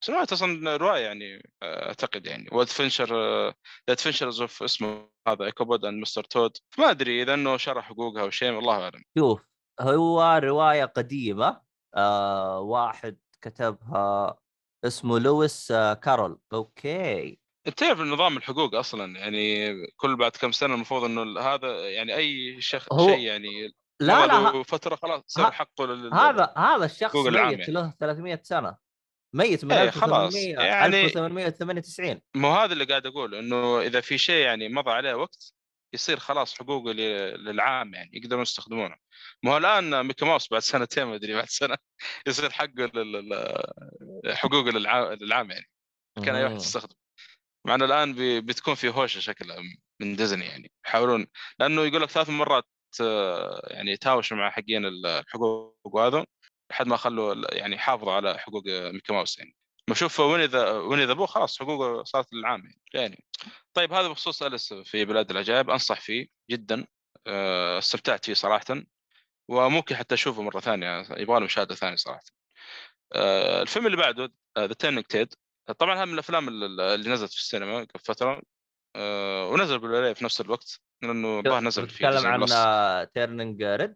وايت 0.09 0.31
أصلا 0.33 0.77
رواية 0.77 1.01
يعني 1.05 1.49
أعتقد 1.63 2.25
يعني. 2.25 2.49
و 2.51 2.57
adventure 2.57 3.07
the 3.49 3.53
Adventures 3.89 4.41
of 4.41 4.63
اسمه 4.63 5.09
هذا 5.27 5.45
Ichabod 5.45 5.85
and 5.85 6.01
Mr. 6.01 6.23
Toad. 6.23 6.57
ما 6.77 6.89
أدري 6.91 7.21
إذا 7.23 7.33
إنه 7.33 7.57
شرى 7.57 7.81
حقوقها 7.81 8.21
أو 8.21 8.29
شيء 8.29 8.51
والله 8.51 8.83
أعلم. 8.83 9.03
شوف 9.17 9.41
هو 9.81 10.39
رواية 10.43 10.85
قديمة 10.85 11.61
آه 11.95 12.59
واحد 12.59 13.17
كتبها 13.41 14.37
اسمه 14.85 15.19
لويس 15.19 15.71
آه 15.71 15.93
كارول. 15.93 16.39
أوكي. 16.53 17.39
أنت 17.67 17.79
تعرف 17.79 17.99
نظام 17.99 18.37
الحقوق 18.37 18.75
أصلا؟ 18.75 19.19
يعني 19.19 19.73
كل 19.97 20.15
بعد 20.15 20.31
كم 20.31 20.51
سنة 20.51 20.73
المفروض 20.73 21.03
إنه 21.03 21.39
هذا 21.39 21.89
يعني 21.89 22.15
أي 22.15 22.61
شخص 22.61 22.93
هو- 22.93 23.07
شيء 23.07 23.19
يعني 23.19 23.73
لا 24.01 24.27
لا 24.27 24.63
فترة 24.63 24.95
خلاص 24.95 25.23
صار 25.27 25.51
حقه 25.51 25.85
لل... 25.85 26.13
هذا 26.13 26.53
هذا 26.57 26.85
الشخص 26.85 27.15
ميت 27.15 27.33
يعني. 27.35 27.65
له 27.67 27.93
300 27.99 28.39
سنة. 28.43 28.88
ميت 29.35 29.65
من 29.65 29.71
إيه، 29.71 29.83
1800 29.83 30.19
خلاص. 30.19 30.35
يعني- 30.35 31.05
1898 31.05 32.21
مو 32.35 32.51
هذا 32.51 32.73
اللي 32.73 32.85
قاعد 32.85 33.05
أقول 33.05 33.35
إنه 33.35 33.81
إذا 33.81 34.01
في 34.01 34.17
شيء 34.17 34.45
يعني 34.45 34.69
مضى 34.69 34.91
عليه 34.91 35.13
وقت 35.13 35.53
يصير 35.93 36.19
خلاص 36.19 36.53
حقوقه 36.59 36.91
للعام 36.91 37.93
يعني 37.93 38.09
يقدرون 38.13 38.41
يستخدمونه. 38.41 38.95
ما 39.43 39.51
هو 39.53 39.57
الآن 39.57 40.05
ميكي 40.05 40.25
ماوس 40.25 40.47
بعد 40.51 40.61
سنتين 40.61 41.03
ما 41.03 41.15
أدري 41.15 41.33
بعد 41.33 41.49
سنة 41.49 41.77
يصير 42.27 42.49
حقه 42.49 42.91
لل... 42.93 43.55
حقوقه 44.35 44.69
للعام, 44.71 45.51
يعني. 45.51 45.69
كان 46.25 46.35
اي 46.35 46.43
واحد. 46.43 46.55
يستخدم. 46.55 46.95
مع 47.67 47.75
إنه 47.75 47.85
الآن 47.85 48.13
بي- 48.13 48.41
بتكون 48.41 48.75
في 48.75 48.89
هوشة 48.89 49.19
شكلها 49.19 49.57
من 50.01 50.15
ديزني 50.15 50.45
يعني. 50.45 50.71
يحاولون 50.85 51.27
لأنه 51.59 51.81
يقول 51.85 52.01
لك 52.01 52.09
ثلاث 52.09 52.29
مرات 52.29 52.65
آه، 53.01 53.67
يعني 53.67 53.97
تهاوشوا 53.97 54.37
مع 54.37 54.49
حقين 54.49 54.85
الحقوق 54.85 55.77
وهذا. 55.83 56.25
لحد 56.71 56.87
ما 56.87 56.97
خلوا 56.97 57.55
يعني 57.55 57.77
حافظوا 57.77 58.13
على 58.13 58.39
حقوق 58.39 58.63
ميكي 58.67 59.13
ماوس 59.13 59.39
يعني. 59.39 59.55
ما 59.89 59.95
شوف 59.95 60.19
وين 60.19 60.41
إذا 60.41 60.71
وين 60.71 60.99
إذا 60.99 61.25
خلاص 61.25 61.59
حقوقه 61.59 62.03
صارت 62.03 62.33
للعام 62.33 62.61
يعني. 62.65 62.81
يعني. 62.93 63.25
طيب 63.73 63.93
هذا 63.93 64.07
بخصوص 64.07 64.43
أليس 64.43 64.73
في 64.73 65.05
بلاد 65.05 65.31
العجائب 65.31 65.69
أنصح 65.69 66.01
فيه 66.01 66.27
جدا 66.51 66.85
آه، 67.27 67.77
استمتعت 67.77 68.25
فيه 68.25 68.33
صراحة 68.33 68.83
وممكن 69.47 69.95
حتى 69.95 70.15
أشوفه 70.15 70.41
مرة 70.41 70.59
ثانية 70.59 70.99
يبغى 70.99 71.39
له 71.39 71.45
مشاهدة 71.45 71.75
ثانية 71.75 71.95
صراحة. 71.95 72.23
آه، 73.13 73.61
الفيلم 73.61 73.85
اللي 73.85 73.97
بعده 73.97 74.33
the 74.59 74.73
Turning 74.73 75.05
ted 75.05 75.33
طبعا 75.79 75.95
هذا 75.95 76.05
من 76.05 76.13
الأفلام 76.13 76.47
اللي 76.47 77.09
نزلت 77.09 77.31
في 77.31 77.39
السينما 77.39 77.79
قبل 77.79 77.99
فترة 78.03 78.41
آه، 78.95 79.49
ونزل 79.49 79.79
بال 79.79 79.91
play 79.91 80.15
في 80.15 80.23
نفس 80.25 80.41
الوقت 80.41 80.81
لأنه 81.01 81.39
الظاهر 81.39 81.63
نزل 81.63 81.89
في 81.89 81.93
تتكلم 81.93 82.27
عن 82.27 83.07
Turning 83.13 83.63
Red 83.63 83.95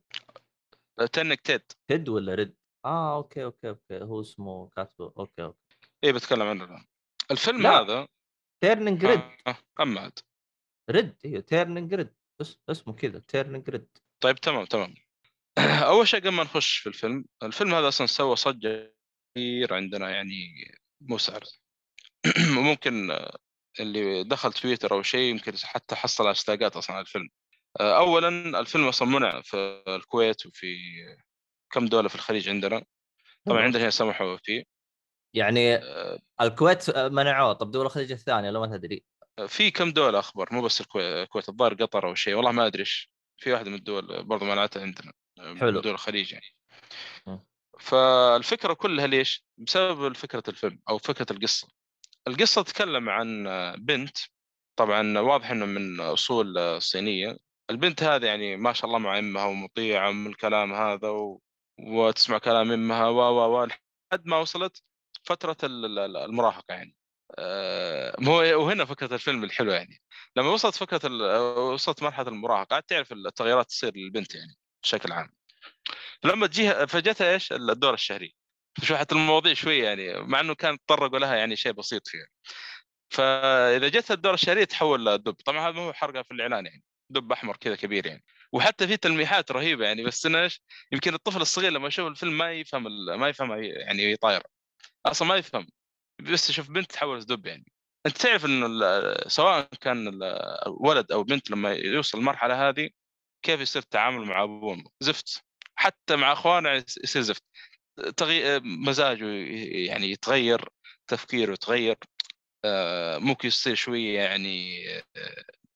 Turning 1.11 1.37
ted 1.37 1.61
ted 1.87 2.09
ولا 2.09 2.35
Red؟ 2.35 2.55
آه 2.85 3.15
أوكي 3.17 3.43
أوكي 3.43 3.69
أوكي. 3.69 4.03
هو 4.03 4.21
اسمه 4.21 4.69
كاتبه. 4.69 5.13
أوكي 5.17 5.43
أوكي. 5.43 5.57
اي 6.03 6.13
بتكلم 6.13 6.41
عنه. 6.41 6.63
الآن. 6.63 6.85
الفيلم 7.31 7.61
لا. 7.61 7.79
هذا 7.81 8.07
Turning 8.63 9.05
Red 9.05 9.21
آه، 9.47 9.57
اما 9.81 10.01
عاد 10.01 10.19
Red 10.91 11.15
أيوه 11.25 11.41
Turning 11.41 11.93
Red 11.93 12.13
أس- 12.43 12.55
اسمه 12.69 12.93
كذا 12.93 13.19
Turning 13.19 13.69
Red 13.69 13.87
طيب 14.23 14.35
تمام 14.35 14.65
تمام. 14.65 14.95
أول 15.93 16.07
شيء 16.07 16.19
قبل 16.19 16.29
ما 16.29 16.43
نخش 16.43 16.77
في 16.77 16.89
الفيلم 16.89 17.25
الفيلم 17.43 17.73
هذا 17.75 17.87
أصلا 17.87 18.07
سوى 18.07 18.35
ضجة 18.35 18.95
كثير 19.35 19.73
عندنا 19.73 20.09
يعني 20.09 20.45
مو 21.01 21.17
سهل 21.17 21.43
وممكن 22.57 23.17
اللي 23.79 24.23
دخل 24.23 24.53
تويتر 24.53 24.91
أو 24.93 25.01
شيء 25.01 25.31
يمكن 25.31 25.53
حتى 25.63 25.95
حصل 25.95 26.27
هاشتاجات 26.27 26.75
أصلا 26.75 26.95
على 26.95 27.01
الفيلم. 27.05 27.29
آه، 27.79 27.97
اولا 27.97 28.59
الفيلم 28.59 28.87
أصلا 28.87 29.07
منع 29.07 29.41
في 29.41 29.83
الكويت 29.87 30.45
وفي 30.45 30.75
كم 31.73 31.85
دولة 31.85 32.09
في 32.09 32.15
الخليج 32.15 32.49
عندنا؟ 32.49 32.83
طبعا. 33.45 33.61
عندنا 33.61 33.83
هنا 33.83 33.89
سمحوا 33.89 34.37
فيه. 34.43 34.63
يعني 35.33 35.75
آه، 35.75 36.19
الكويت 36.41 36.97
منعوه. 36.97 37.53
طب 37.53 37.71
دول 37.71 37.85
الخليج 37.85 38.11
الثانية 38.11 38.49
لو 38.49 38.61
ما 38.65 38.77
تدري. 38.77 39.03
في 39.47 39.71
كم 39.71 39.91
دولة 39.91 40.19
أخبار 40.19 40.47
مو 40.51 40.61
بس 40.61 40.81
الكوي- 40.81 41.23
الكويت 41.23 41.49
الظاهر 41.49 41.73
قطر 41.73 42.07
أو 42.07 42.15
شيء. 42.15 42.33
والله 42.33 42.51
ما 42.51 42.67
أدري 42.67 42.79
إيش. 42.79 43.11
في 43.37 43.53
واحدة 43.53 43.69
من 43.69 43.75
الدول 43.75 44.23
برضو 44.23 44.45
منعتها 44.45 44.81
عندنا 44.81 45.13
حلو. 45.39 45.71
من 45.71 45.81
دول 45.81 45.93
الخليج 45.93 46.31
يعني. 46.33 46.45
م. 47.27 47.37
فالفكرة 47.79 48.73
كلها 48.73 49.07
ليش؟ 49.07 49.45
بسبب 49.57 50.15
فكرة 50.15 50.43
الفيلم 50.47 50.79
أو 50.89 50.97
فكرة 50.97 51.25
القصة. 51.31 51.67
القصة 52.27 52.61
تتكلم 52.61 53.09
عن 53.09 53.43
بنت 53.77 54.17
طبعا 54.75 55.19
واضح 55.19 55.51
إنه 55.51 55.65
من 55.65 55.99
أصول 55.99 56.81
صينية. 56.81 57.37
البنت 57.69 58.03
هذه 58.03 58.25
يعني 58.25 58.57
ما 58.57 58.73
شاء 58.73 58.85
الله 58.85 58.99
مع 58.99 59.19
أمها 59.19 59.45
ومطيعة 59.45 60.11
من 60.11 60.27
الكلام 60.27 60.73
هذا 60.73 61.09
و... 61.09 61.41
وتسمع 61.79 62.37
كلام 62.37 62.71
إمها 62.71 63.07
و 63.07 63.17
و 63.17 63.61
و 63.61 63.65
لحد 63.65 64.25
ما 64.25 64.37
وصلت 64.37 64.83
فترة 65.23 65.57
ال- 65.63 65.99
ال- 65.99 66.17
المراهقة 66.17 66.73
يعني. 66.73 66.95
آه، 67.37 68.15
مو 68.19 68.31
وهنا 68.33 68.85
فكرة 68.85 69.13
الفيلم 69.15 69.43
الحلوة 69.43 69.75
يعني. 69.75 70.01
لما 70.35 70.49
وصلت 70.49 70.75
فكرة. 70.75 71.09
وصلت 71.71 72.03
مرحلة 72.03 72.27
المراهقة 72.27 72.79
تعرف 72.79 73.11
التغيرات 73.11 73.67
تصير 73.67 73.97
للبنت 73.97 74.35
يعني 74.35 74.55
بشكل 74.83 75.11
عام. 75.11 75.33
لما 76.23 76.47
تجيها 76.47 76.85
فجتها 76.85 77.33
إيش؟ 77.33 77.51
الدور 77.51 77.93
الشهري. 77.93 78.35
شو 78.83 78.95
حتى 78.95 79.15
المواضيع 79.15 79.53
شوية 79.53 79.83
يعني 79.83 80.21
مع 80.21 80.39
إنه 80.39 80.55
كان 80.55 80.77
تطرقوا 80.87 81.19
لها 81.19 81.35
يعني 81.35 81.55
شيء 81.55 81.71
بسيط 81.71 82.07
فيها. 82.07 82.27
فإذا 83.09 83.87
جت 83.87 84.11
الدور 84.11 84.33
الشهري 84.33 84.65
تحول 84.65 85.05
لدب. 85.05 85.33
طبعا 85.33 85.69
هذا 85.69 85.75
ما 85.75 85.81
هو 85.81 85.93
حرقة 85.93 86.23
في 86.23 86.31
الإعلان 86.31 86.65
يعني. 86.65 86.83
دب 87.09 87.31
أحمر 87.31 87.57
كذا 87.57 87.75
كبير 87.75 88.05
يعني. 88.05 88.23
وحتى 88.53 88.87
في 88.87 88.97
تلميحات 88.97 89.51
رهيبة 89.51 89.85
يعني 89.85 90.03
بس 90.03 90.25
انه 90.25 90.43
إيش 90.43 90.61
يمكن 90.91 91.13
الطفل 91.13 91.41
الصغير 91.41 91.71
لما 91.71 91.87
يشوف 91.87 92.07
الفيلم 92.07 92.37
ما 92.37 92.51
يفهم 92.51 92.83
ما 93.19 93.29
يفهم 93.29 93.63
يعني 93.63 94.03
هي 94.03 94.15
طايره 94.15 94.43
أصلا 95.05 95.27
ما 95.27 95.35
يفهم. 95.35 95.67
بس 96.21 96.49
يشوف 96.49 96.69
بنت 96.71 96.91
تحول 96.91 97.19
لدب 97.19 97.45
يعني. 97.45 97.65
أنت 98.05 98.17
تعرف 98.17 98.45
انه 98.45 98.67
سواء 99.27 99.69
كان 99.81 100.19
ولد 100.67 101.11
أو 101.11 101.23
بنت 101.23 101.51
لما 101.51 101.71
يوصل 101.71 102.17
المرحلة 102.17 102.69
هذه 102.69 102.89
كيف 103.45 103.61
يصير 103.61 103.81
التعامل 103.81 104.25
مع 104.25 104.43
ابوه 104.43 104.83
زفت. 104.99 105.43
حتى 105.75 106.15
مع 106.15 106.33
أخوانه 106.33 106.71
يصير 107.03 107.21
زفت. 107.21 107.43
تغي... 108.17 108.59
مزاجه 108.59 109.25
يعني 109.89 110.11
يتغير 110.11 110.69
تفكيره 111.07 111.53
يتغير. 111.53 111.97
آه، 112.65 113.17
ممكن 113.17 113.47
يصير 113.47 113.75
شوية 113.75 114.19
يعني 114.19 114.85
آه، 114.97 115.03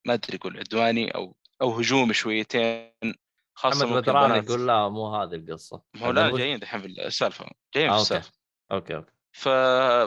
ما 0.08 0.14
أدري 0.14 0.38
أقول 0.38 0.58
عدواني 0.58 1.16
أو 1.16 1.36
أو 1.62 1.72
هجومي 1.72 2.14
شويتين 2.14 2.91
خاصة 3.53 3.86
محمد 3.86 4.01
بدران 4.01 4.43
يقول 4.43 4.68
لا 4.68 4.89
مو 4.89 5.16
هذه 5.16 5.36
القصة 5.36 5.82
ما 5.93 6.08
هو 6.08 6.12
لا 6.12 6.30
جايين 6.30 6.60
دحين 6.60 6.82
في 6.82 6.88
السالفة 6.88 7.45
جايين 7.76 7.89
آه، 7.89 7.93
في 7.93 7.99
أوكي. 7.99 8.18
السالفة 8.18 8.32
أوكي 8.72 8.95
أوكي 8.95 9.12
ف... 9.32 9.49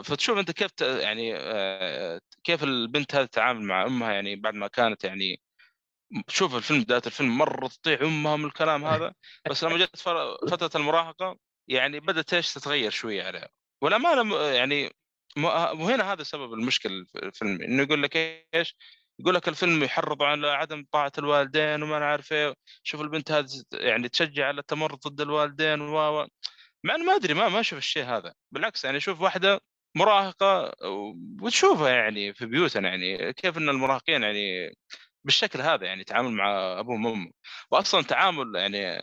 فتشوف 0.09 0.37
أنت 0.37 0.51
كيف 0.51 0.71
ت... 0.71 0.81
يعني 0.81 1.35
آه، 1.35 2.21
كيف 2.43 2.63
البنت 2.63 3.15
هذه 3.15 3.25
تتعامل 3.25 3.61
مع 3.61 3.85
أمها 3.85 4.11
يعني 4.11 4.35
بعد 4.35 4.53
ما 4.53 4.67
كانت 4.67 5.03
يعني 5.03 5.41
شوف 6.27 6.55
الفيلم 6.55 6.81
بداية 6.83 7.01
الفيلم 7.05 7.37
مرة 7.37 7.67
تطيع 7.67 8.01
أمها 8.01 8.35
من 8.35 8.45
الكلام 8.45 8.85
هذا 8.85 9.13
بس 9.49 9.63
لما 9.63 9.77
جت 9.77 9.95
فر- 9.99 10.37
فترة 10.47 10.81
المراهقة 10.81 11.37
يعني 11.67 11.99
بدأت 11.99 12.33
إيش 12.33 12.53
تتغير 12.53 12.91
شوية 12.91 13.23
عليها 13.23 13.49
والأمانة 13.81 14.37
يعني 14.37 14.91
وهنا 15.73 16.13
هذا 16.13 16.23
سبب 16.23 16.53
المشكلة 16.53 17.05
في 17.05 17.19
الفيلم 17.25 17.61
إنه 17.61 17.83
يقول 17.83 18.03
لك 18.03 18.17
إيش؟ 18.55 18.75
يقول 19.21 19.35
لك 19.35 19.47
الفيلم 19.47 19.83
يحرض 19.83 20.23
على 20.23 20.47
عدم 20.47 20.85
طاعة 20.91 21.11
الوالدين 21.17 21.83
وما 21.83 21.97
أنا 21.97 22.05
عارف 22.05 22.33
إيه. 22.33 22.53
شوف 22.83 23.01
البنت 23.01 23.31
هذه 23.31 23.63
يعني 23.73 24.09
تشجع 24.09 24.47
على 24.47 24.59
التمرد 24.59 24.99
ضد 25.07 25.21
الوالدين 25.21 25.81
و 25.81 26.27
مع 26.83 26.97
ما 26.97 27.15
أدري 27.15 27.33
ما 27.33 27.49
ما 27.49 27.59
أشوف 27.59 27.79
الشيء 27.79 28.03
هذا. 28.05 28.33
بالعكس 28.51 28.85
يعني 28.85 28.97
أشوف 28.97 29.21
واحدة 29.21 29.61
مراهقة 29.95 30.73
وتشوفها 31.41 31.89
يعني 31.89 32.33
في 32.33 32.45
بيوتنا 32.45 32.89
يعني 32.89 33.33
كيف 33.33 33.57
إن 33.57 33.69
المراهقين 33.69 34.23
يعني 34.23 34.75
بالشكل 35.23 35.61
هذا 35.61 35.85
يعني 35.85 36.03
تعامل 36.03 36.31
مع 36.31 36.79
أبوهم 36.79 37.05
وأمهم. 37.05 37.33
واصلا 37.71 38.03
تعامل 38.03 38.55
يعني 38.55 39.01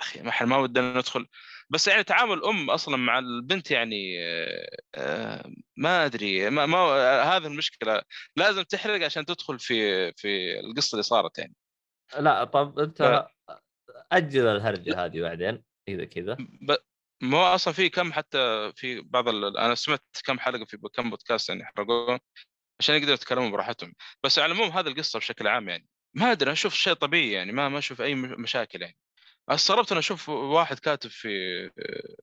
أخي 0.00 0.46
ما 0.46 0.56
ودنا 0.56 0.98
ندخل 0.98 1.26
بس 1.70 1.88
يعني 1.88 2.04
تعامل 2.04 2.32
الأم 2.32 2.70
أصلا 2.70 2.96
مع 2.96 3.18
البنت 3.18 3.70
يعني 3.70 4.16
آه، 4.24 4.76
آه، 4.94 5.52
ما 5.76 6.04
أدري 6.04 6.50
ما, 6.50 6.66
ما 6.66 6.78
آه، 6.78 7.22
هذه 7.22 7.46
المشكلة. 7.46 8.02
لازم 8.36 8.62
تحرق 8.62 9.04
عشان 9.04 9.24
تدخل 9.24 9.58
في 9.58 10.12
في 10.12 10.60
القصة 10.60 10.94
اللي 10.94 11.02
صارت 11.02 11.38
يعني. 11.38 11.54
لا 12.18 12.44
طب 12.44 12.78
أنت 12.78 13.26
أجل 14.12 14.46
الهرجة 14.46 15.04
هذه 15.04 15.20
بعدين 15.20 15.62
إذا 15.88 16.04
كذا. 16.04 16.36
ب... 16.40 16.76
ما 17.22 17.54
أصلا 17.54 17.74
في 17.74 17.88
كم 17.88 18.12
حتى 18.12 18.72
في 18.76 19.00
بعض 19.00 19.28
ال... 19.28 19.56
أنا 19.58 19.74
سمعت 19.74 20.04
كم 20.24 20.38
حلقة 20.38 20.64
في 20.64 20.78
كم 20.94 21.10
بودكاست 21.10 21.48
يعني 21.48 21.64
حرقوه 21.64 22.20
عشان 22.80 22.94
يقدروا 22.94 23.14
يتكلمون 23.14 23.50
براحتهم. 23.50 23.94
بس 24.24 24.38
على 24.38 24.52
العموم 24.52 24.70
هذه 24.70 24.88
القصة 24.88 25.18
بشكل 25.18 25.48
عام 25.48 25.68
يعني 25.68 25.88
ما 26.14 26.32
أدري 26.32 26.52
أشوف 26.52 26.74
شيء 26.74 26.92
طبيعي 26.92 27.32
يعني 27.32 27.52
ما 27.52 27.68
ما 27.68 27.78
أشوف 27.78 28.00
أي 28.00 28.14
مشاكل 28.14 28.82
يعني. 28.82 28.96
استغربت 29.48 29.90
أنا 29.90 30.00
أشوف 30.00 30.28
واحد 30.28 30.78
كاتب 30.78 31.10
في 31.10 31.28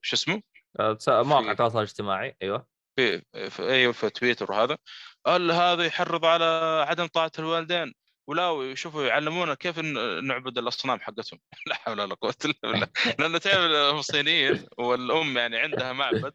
شو 0.02 0.16
اسمه؟ 0.16 0.42
آه، 0.80 0.98
مواقع 1.08 1.50
التواصل 1.50 1.78
الاجتماعي 1.78 2.36
أيوه. 2.42 2.66
في, 2.96 3.22
في 3.50 3.62
أيوه 3.62 3.92
في 3.92 4.10
تويتر 4.10 4.52
وهذا. 4.52 4.78
قال 5.26 5.50
هذا 5.50 5.84
يحرض 5.84 6.24
على 6.24 6.44
عدم 6.88 7.06
طاعة 7.06 7.32
الوالدين. 7.38 7.94
ولا 8.26 8.48
ويشوفوا 8.48 9.04
يعلمونا 9.04 9.54
كيف 9.54 9.78
نعبد 10.22 10.58
الأصنام 10.58 11.00
حقتهم. 11.00 11.40
لا 11.66 11.74
حول 11.74 12.00
ولا 12.00 12.14
قوة 12.14 12.34
إلا 12.44 12.54
بالله. 12.62 12.88
لأن 13.18 13.40
تعرف 13.40 13.94
هم 13.94 14.02
صينيين 14.02 14.66
والأم 14.78 15.38
يعني 15.38 15.58
عندها 15.58 15.92
معبد 15.92 16.34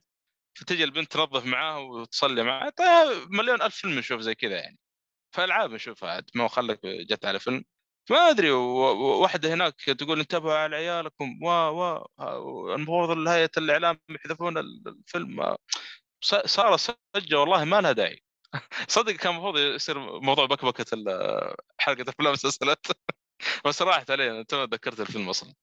فتجي 0.58 0.84
البنت 0.84 1.12
تنظف 1.12 1.46
معاه 1.46 1.80
وتصلي 1.80 2.44
معاه. 2.44 2.70
طيب 2.70 3.32
مليون 3.32 3.62
ألف 3.62 3.76
فيلم 3.76 4.00
نشوف 4.00 4.22
زي 4.22 4.36
كذا 4.36 4.56
يعني. 4.56 4.78
فألعاب 5.36 5.72
نشوفها 5.72 6.24
ما 6.36 6.48
خلك 6.48 6.80
جت 6.86 7.26
على 7.26 7.40
فيلم. 7.40 7.64
ما 8.12 8.18
أدري 8.30 8.52
واحدة 8.52 9.54
هناك 9.54 9.76
تقول 9.82 10.20
انتبهوا 10.20 10.54
على 10.54 10.76
عيالكم 10.76 11.40
و 11.44 11.48
و 11.50 12.06
المفروض 12.76 13.28
هيئه 13.28 13.50
الإعلام 13.58 14.00
يحذفون 14.10 14.58
ال- 14.58 14.84
الفيلم. 14.88 15.56
صار 16.46 16.78
سجه 16.78 17.40
والله 17.40 17.64
ما 17.66 17.82
لها 17.82 17.92
داعي. 17.92 18.24
صدق 18.90 19.12
كان 19.14 19.34
المفروض 19.34 19.58
يصير 19.58 20.00
موضوع 20.22 20.46
بكبكة 20.46 20.86
حلقة 21.80 22.06
أفلام 22.10 22.30
ومسلسلات 22.30 22.88
بس 23.66 23.82
راحت 23.82 24.12
علينا 24.12 24.44
تو 24.44 24.64
ذكرت 24.64 25.00
الفيلم 25.00 25.30
أصلا. 25.30 25.54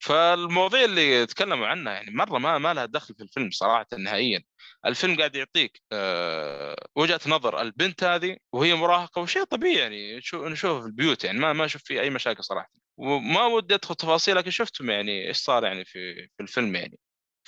فالمواضيع 0.00 0.84
اللي 0.84 1.26
تكلموا 1.26 1.66
عنها 1.66 1.92
يعني 1.92 2.10
مرة 2.10 2.38
ما 2.38 2.58
ما 2.58 2.74
لها 2.74 2.84
دخل 2.86 3.14
في 3.14 3.22
الفيلم 3.22 3.50
صراحة 3.50 3.86
نهائيا. 3.98 4.42
الفيلم 4.86 5.16
قاعد 5.16 5.36
يعطيك 5.36 5.82
آه، 5.92 6.76
وجهة 6.96 7.20
نظر 7.26 7.60
البنت 7.60 8.04
هذه 8.04 8.36
وهي 8.52 8.74
مراهقة 8.74 9.22
وشيء 9.22 9.44
طبيعي 9.44 9.74
يعني 9.78 10.20
شو 10.20 10.48
نشوفه 10.48 10.80
في 10.80 10.86
البيوت 10.86 11.24
يعني 11.24 11.38
ما 11.38 11.52
ما 11.52 11.64
أشوف 11.64 11.82
فيه 11.84 12.00
أي 12.00 12.10
مشاكل 12.10 12.44
صراحة. 12.44 12.70
وما 12.98 13.46
ودي 13.46 13.74
أدخل 13.74 13.94
تفاصيل 13.94 14.36
لكن 14.36 14.50
شفتم 14.50 14.90
يعني 14.90 15.28
إيش 15.28 15.36
صار 15.38 15.64
يعني 15.64 15.84
في 15.84 16.14
في 16.36 16.42
الفيلم 16.42 16.74
يعني. 16.76 16.98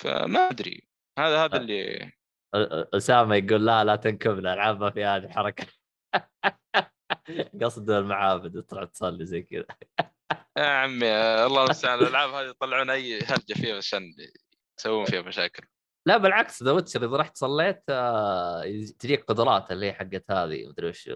فما 0.01 0.49
أدري 0.49 0.87
هذا 1.19 1.45
هذا 1.45 1.55
أه. 1.55 1.57
اللي 1.57 2.11
أسامة 2.93 3.35
يقول 3.35 3.65
لا 3.65 3.83
لا 3.83 3.95
تنكبنا 3.95 4.53
العاب 4.53 4.79
ما 4.79 4.91
في 4.91 5.05
هذه 5.05 5.25
الحركه 5.25 5.67
قصد 7.61 7.89
المعابد 7.89 8.61
تطلع 8.61 8.85
تصلي 8.85 9.25
زي 9.25 9.41
كذا. 9.41 9.65
يا 10.57 10.65
عمي 10.65 11.07
الله 11.45 11.63
المستعان 11.65 11.99
الألعاب 11.99 12.29
هذه 12.29 12.49
يطلعون 12.49 12.89
أي 12.89 13.19
هرجة 13.19 13.53
فيها 13.53 13.77
عشان 13.77 14.03
يسوون 14.79 15.05
فيها 15.05 15.21
مشاكل. 15.21 15.63
لا 16.07 16.17
بالعكس 16.17 16.63
The 16.63 16.71
Witcher 16.71 17.05
إذا 17.05 17.17
رحت 17.17 17.37
صليت 17.37 17.83
آه، 17.89 18.63
تجيك 18.99 19.23
قدرات 19.25 19.71
اللي 19.71 19.85
هي 19.85 19.93
حقت 19.93 20.31
هذه 20.31 20.67
مدري 20.67 20.89
وش. 20.89 21.09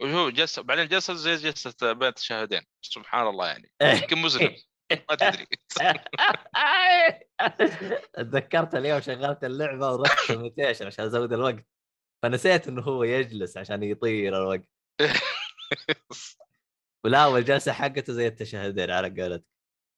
وهو 0.00 0.30
جلس 0.30 0.60
بعدين 0.60 0.88
جلسه 0.88 1.14
زي 1.14 1.36
جلسة 1.36 1.92
بين 1.92 2.08
التشهدين 2.08 2.62
سبحان 2.82 3.26
الله 3.26 3.46
يعني. 3.46 3.72
يمكن 4.02 4.18
مذنب 4.18 4.54
ما 5.10 5.16
تدري. 5.16 5.46
تذكرت 8.14 8.74
اليوم 8.74 9.00
شغلت 9.00 9.44
اللعبة 9.44 9.92
ورحت 9.92 10.30
ال 10.30 10.35
meditation 10.35 10.86
عشان 10.86 11.04
أزود 11.04 11.32
الوقت 11.32 11.66
فنسيت 12.22 12.68
إنه 12.68 12.82
هو 12.82 13.04
يجلس 13.04 13.56
عشان 13.56 13.82
يطير 13.82 14.36
الوقت. 14.36 14.68
ولا 17.04 17.26
والجلسه 17.26 17.72
حقته 17.72 18.12
زي 18.12 18.26
التشهدين 18.26 18.90
على 18.90 19.22
قولتك. 19.22 19.44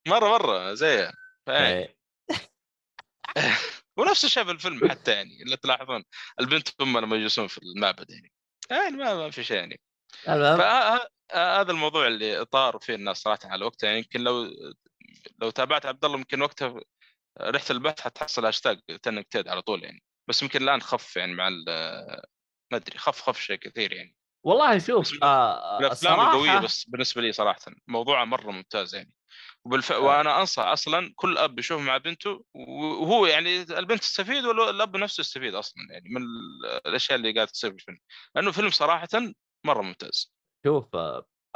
مرة 0.09 0.29
مرة 0.29 0.75
زيها 0.75 1.13
إيه. 1.49 1.97
ونفس 3.99 4.25
الشيء 4.25 4.45
في 4.45 4.51
الفيلم 4.51 4.91
حتى 4.91 5.13
يعني 5.13 5.43
اللي 5.43 5.57
تلاحظون 5.57 6.05
البنت 6.41 6.69
هم 6.81 6.99
لما 6.99 7.17
يجلسون 7.17 7.47
في 7.47 7.59
المعبد 7.59 8.11
يعني. 8.11 8.33
يعني 8.71 8.97
ما, 8.97 9.15
ما 9.15 9.31
في 9.31 9.45
شيء 9.45 9.57
يعني. 9.57 9.81
فهذا 10.25 11.71
الموضوع 11.73 12.07
اللي 12.07 12.45
طار 12.45 12.79
فيه 12.79 12.95
الناس 12.95 13.17
صراحة 13.17 13.39
على 13.45 13.65
وقتها. 13.65 13.87
يعني 13.87 13.99
يمكن 13.99 14.21
لو 14.21 14.51
لو 15.39 15.51
تابعت 15.51 15.87
عبد 15.87 16.05
الله 16.05 16.19
يمكن 16.19 16.43
وقتها 16.43 16.81
رحت 17.41 17.71
البحث 17.71 18.01
حتحصل 18.01 18.47
هاشتاج 18.47 18.81
تنكتيد 19.03 19.49
على 19.49 19.63
طول 19.63 19.85
يعني. 19.85 20.03
بس 20.29 20.43
يمكن 20.43 20.63
الآن 20.63 20.81
خف 20.81 21.17
يعني 21.17 21.35
مع 21.35 21.49
ما 22.73 22.77
أدري 22.79 22.99
خف 22.99 23.21
خف 23.21 23.41
شيء 23.41 23.57
كثير 23.57 23.93
يعني. 23.93 24.17
والله 24.45 24.79
شوف 24.79 25.01
بس 25.01 25.23
آه 25.23 25.79
الافلام 25.79 26.21
القوية 26.21 26.59
بس 26.59 26.85
بالنسبة 26.85 27.23
لي 27.23 27.33
صراحة 27.33 27.61
موضوعها 27.89 28.25
مرة 28.25 28.51
ممتاز 28.51 28.95
يعني. 28.95 29.15
وبالف... 29.65 29.91
وأنا 29.91 30.41
أنصح 30.41 30.63
أصلا 30.63 31.13
كل 31.17 31.39
أب 31.39 31.59
يشوف 31.59 31.81
مع 31.81 31.97
بنته 31.97 32.45
وهو 32.55 33.27
يعني 33.27 33.63
البنت 33.63 34.01
تستفيد 34.01 34.45
ولا 34.45 34.71
الاب 34.71 34.97
نفسه 34.97 35.21
يستفيد 35.21 35.55
أصلا 35.55 35.85
يعني 35.91 36.09
من 36.09 36.23
الأشياء 36.87 37.19
اللي 37.19 37.33
قاعدة 37.33 37.51
تصير 37.51 37.71
في 37.71 37.77
الفيلم. 37.77 37.99
لأنه 38.35 38.53
فيلم 38.53 38.71
صراحة 38.71 39.09
مرة 39.67 39.83
ممتاز. 39.83 40.35
شوف 40.67 40.97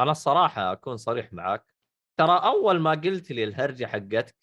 أنا 0.01 0.11
الصراحة 0.11 0.73
أكون 0.73 0.97
صريح 0.97 1.33
معك 1.33 1.75
ترى 2.19 2.41
أول 2.45 2.81
ما 2.81 2.91
قلت 2.91 3.33
لي 3.33 3.45
الهرجة 3.45 3.87
حقتك 3.87 4.37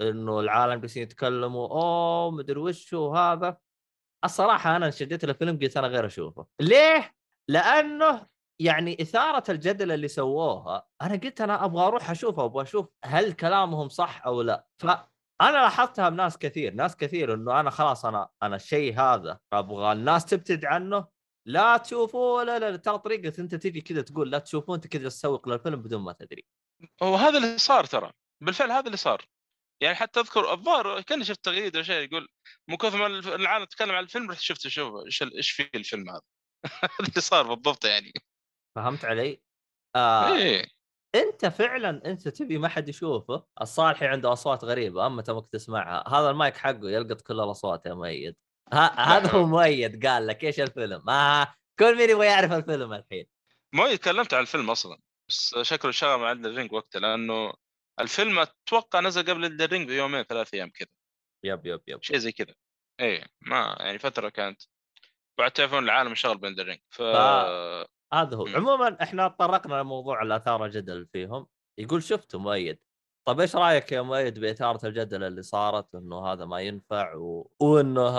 إنه 0.00 0.40
العالم 0.40 0.80
جالسين 0.80 1.02
يتكلموا 1.02 1.68
أوه 1.68 2.30
مدري 2.30 2.60
وش 2.60 2.94
هذا؟ 2.94 3.58
الصراحة 4.24 4.76
أنا 4.76 4.86
انشديت 4.86 5.24
الفيلم 5.24 5.58
قلت 5.58 5.76
أنا 5.76 5.86
غير 5.86 6.06
أشوفه. 6.06 6.46
ليه؟ 6.60 7.14
لأنه 7.50 8.26
يعني 8.60 9.02
إثارة 9.02 9.50
الجدل 9.50 9.92
اللي 9.92 10.08
سووها 10.08 10.86
أنا 11.02 11.16
قلت 11.16 11.40
أنا 11.40 11.64
أبغى 11.64 11.86
أروح 11.86 12.10
أشوفه 12.10 12.44
أبغى 12.44 12.62
أشوف 12.62 12.86
هل 13.04 13.32
كلامهم 13.32 13.88
صح 13.88 14.26
أو 14.26 14.42
لا. 14.42 14.66
فأنا 14.78 15.06
لاحظتها 15.40 16.08
بناس 16.08 16.38
كثير 16.38 16.74
ناس 16.74 16.96
كثير 16.96 17.34
إنه 17.34 17.60
أنا 17.60 17.70
خلاص 17.70 18.04
أنا 18.04 18.28
أنا 18.42 18.56
الشيء 18.56 19.00
هذا 19.00 19.38
أبغى 19.52 19.92
الناس 19.92 20.24
تبتعد 20.24 20.64
عنه. 20.64 21.06
لا 21.48 21.76
تشوفوه 21.76 22.44
لا 22.44 22.58
لا 22.58 22.76
ترى 22.76 22.98
طريقة 22.98 23.40
أنت 23.40 23.54
تجي 23.54 23.80
كذا 23.80 24.02
تقول 24.02 24.30
لا 24.30 24.38
تشوفوه 24.38 24.76
أنت 24.76 24.86
كذا 24.86 25.08
تسوق 25.08 25.48
للفيلم 25.48 25.82
بدون 25.82 26.02
ما 26.02 26.12
تدري. 26.12 26.44
هو 27.02 27.14
هذا 27.16 27.38
اللي 27.38 27.58
صار 27.58 27.84
ترى 27.84 28.10
بالفعل 28.42 28.70
هذا 28.70 28.86
اللي 28.86 28.96
صار. 28.96 29.24
يعني 29.82 29.94
حتى 29.94 30.20
أذكر 30.20 30.52
الظاهر 30.52 31.00
كأني 31.02 31.24
شفت 31.24 31.44
تغريده 31.44 31.82
شيء 31.82 32.08
يقول 32.08 32.28
من 32.68 32.76
كثر 32.76 32.98
ما 32.98 33.06
العالم 33.06 33.64
تتكلم 33.64 33.90
عن 33.92 34.02
الفيلم 34.04 34.30
رحت 34.30 34.40
شفت 34.40 34.68
شوف 34.68 34.94
إيش 35.36 35.50
في 35.50 35.70
الفيلم 35.74 36.10
هذا. 36.10 36.31
هذا 36.82 37.08
اللي 37.08 37.20
صار 37.20 37.54
بالضبط 37.54 37.84
يعني. 37.84 38.12
فهمت 38.76 39.04
علي؟ 39.04 39.42
آه 39.96 40.36
إيه. 40.36 40.66
أنت 41.14 41.46
فعلا 41.46 42.06
أنت 42.06 42.28
تبي 42.28 42.58
ما 42.58 42.68
حد 42.68 42.88
يشوفه 42.88 43.46
الصالحي 43.60 44.06
عنده 44.06 44.32
أصوات 44.32 44.64
غريبة 44.64 45.06
أما 45.06 45.22
تبغى 45.22 45.48
تسمعها 45.52 46.08
هذا 46.08 46.30
المايك 46.30 46.56
حقه 46.56 46.90
يلقط 46.90 47.20
كل 47.20 47.40
الأصوات 47.40 47.86
يا 47.86 47.94
مؤيد. 47.94 48.36
هذا 48.72 49.30
هو 49.30 49.46
مؤيد 49.46 50.06
قال 50.06 50.26
لك 50.26 50.44
إيش 50.44 50.60
الفيلم؟ 50.60 51.02
ما 51.06 51.54
كل 51.78 51.96
مين 51.96 52.10
يبغى 52.10 52.26
يعرف 52.26 52.52
الفيلم 52.52 52.92
الحين؟ 52.92 53.26
مؤيد 53.74 53.98
تكلمت 53.98 54.34
عن 54.34 54.40
الفيلم 54.40 54.70
أصلا 54.70 54.98
بس 55.28 55.54
شكله 55.62 55.90
شغل 55.90 56.18
مع 56.18 56.32
الرينج 56.32 56.72
وقتها 56.72 57.00
لأنه 57.00 57.52
الفيلم 58.00 58.38
أتوقع 58.38 59.00
نزل 59.00 59.22
قبل 59.22 59.44
Elden 59.44 59.68
Ring 59.68 59.88
بيومين 59.88 60.22
ثلاث 60.22 60.54
أيام 60.54 60.70
كذا 60.70 60.88
yep 61.44 61.66
yep 61.66 61.80
yep 61.86 62.02
شيء 62.02 62.16
زي 62.16 62.32
كذا. 62.32 62.54
إيه 63.00 63.26
ما 63.40 63.76
يعني 63.80 63.98
فترة 63.98 64.28
كانت 64.28 64.62
بعد 65.38 65.50
تعرفون 65.50 65.84
العالم 65.84 66.08
انشغل 66.08 66.38
ب 66.38 66.42
Elden 66.42 66.60
Ring 66.60 66.80
ف... 66.90 67.02
هذا 68.12 68.36
هو. 68.36 68.46
عموما 68.46 69.02
إحنا 69.02 69.28
تطرقنا 69.28 69.74
لموضوع 69.74 70.22
إثارة 70.22 70.68
الجدل 70.68 71.06
فيهم. 71.06 71.46
يقول 71.78 72.02
شفته 72.02 72.38
مؤيد. 72.38 72.78
طيب 73.24 73.40
إيش 73.40 73.56
رأيك 73.56 73.92
يا 73.92 74.02
مؤيد 74.02 74.38
بإثارة 74.38 74.86
الجدل 74.86 75.22
اللي 75.22 75.42
صارت 75.42 75.94
إنه 75.94 76.26
هذا 76.26 76.44
ما 76.44 76.60
ينفع 76.60 77.14
و... 77.14 77.50
وإنه 77.60 78.18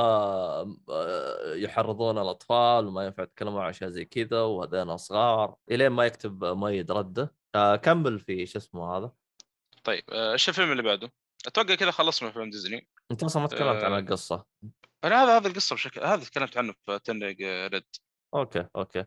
يحرضون 1.56 2.18
الأطفال 2.18 2.88
وما 2.88 3.06
ينفع 3.06 3.24
يتكلمون 3.24 3.62
عن 3.62 3.70
أشياء 3.70 3.90
زي 3.90 4.06
كذا 4.06 4.42
وهذين 4.42 4.98
صغار 4.98 5.56
إلين 5.72 5.90
ما 5.90 6.06
يكتب 6.06 6.46
مؤيد 6.46 6.92
رده. 6.92 7.36
آه 7.56 7.76
كمل 7.76 8.20
في 8.20 8.46
شو 8.46 8.60
اسمه 8.60 8.98
هذا. 8.98 9.12
طيب 9.84 10.04
آه، 10.12 10.32
إيش 10.32 10.50
الفيلم 10.50 10.72
اللي 10.72 10.84
بعده؟ 10.84 11.12
أتوقع 11.48 11.76
كذا 11.76 11.92
خلصنا 11.92 12.32
فيلم 12.32 12.50
ديزني. 12.50 12.88
أنت 13.12 13.24
أصلا 13.24 13.42
ما 13.42 13.48
تكلمت 13.48 13.84
عن 13.84 14.00
القصة. 14.00 14.46
أنا 15.04 15.24
هذا 15.24 15.38
هذا 15.38 15.48
القصة 15.48 15.74
بشكل 15.76 16.02
هذا 16.04 16.24
تكلمت 16.24 16.58
عنه 16.58 16.74
في 16.86 17.00
Turning 17.00 17.44
Red 17.44 17.84
أوكي 18.36 18.68
أوكي. 18.76 19.06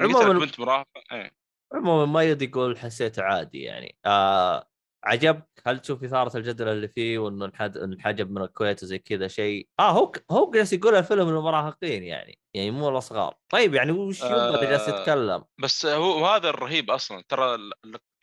عموما 0.00 0.38
بنت 0.38 0.60
مراهقه 0.60 1.02
إيه. 1.12 1.30
عموما 1.74 2.04
مؤيد 2.06 2.42
يقول 2.42 2.78
حسيته 2.78 3.22
عادي 3.22 3.62
يعني. 3.62 3.98
آه 4.06 4.68
عجبك؟ 5.04 5.48
هل 5.66 5.78
تشوف 5.78 6.04
إثارة 6.04 6.36
الجدل 6.36 6.68
اللي 6.68 6.88
فيه 6.88 7.18
وإنه 7.18 7.52
انحجب 7.60 8.30
من 8.30 8.42
الكويت 8.42 8.82
وزي 8.82 8.98
كذا 8.98 9.28
شيء؟ 9.28 9.68
آه 9.80 9.90
هو 9.90 10.12
هو 10.30 10.50
جالس 10.50 10.72
يقول 10.72 10.94
الفيلم 10.94 11.30
للمراهقين 11.30 12.02
يعني 12.02 12.38
يعني 12.54 12.70
مو 12.70 12.88
الاصغر 12.88 13.34
طيب 13.48 13.74
يعني 13.74 13.92
وش 13.92 14.22
يبغى 14.22 14.66
جالس 14.66 14.88
آه، 14.88 15.00
يتكلم؟ 15.00 15.44
بس 15.58 15.86
هو 15.86 16.26
هذا 16.26 16.50
الرهيب 16.50 16.90
أصلا. 16.90 17.24
ترى 17.28 17.58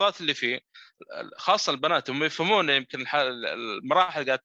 اللقطات 0.03 0.21
اللي 0.21 0.33
فيه 0.33 0.59
خاصة 1.37 1.71
البنات 1.71 2.09
هم 2.09 2.23
يفهمون 2.23 2.69
يمكن 2.69 3.05
المراحل 3.13 4.25
قاعد 4.25 4.39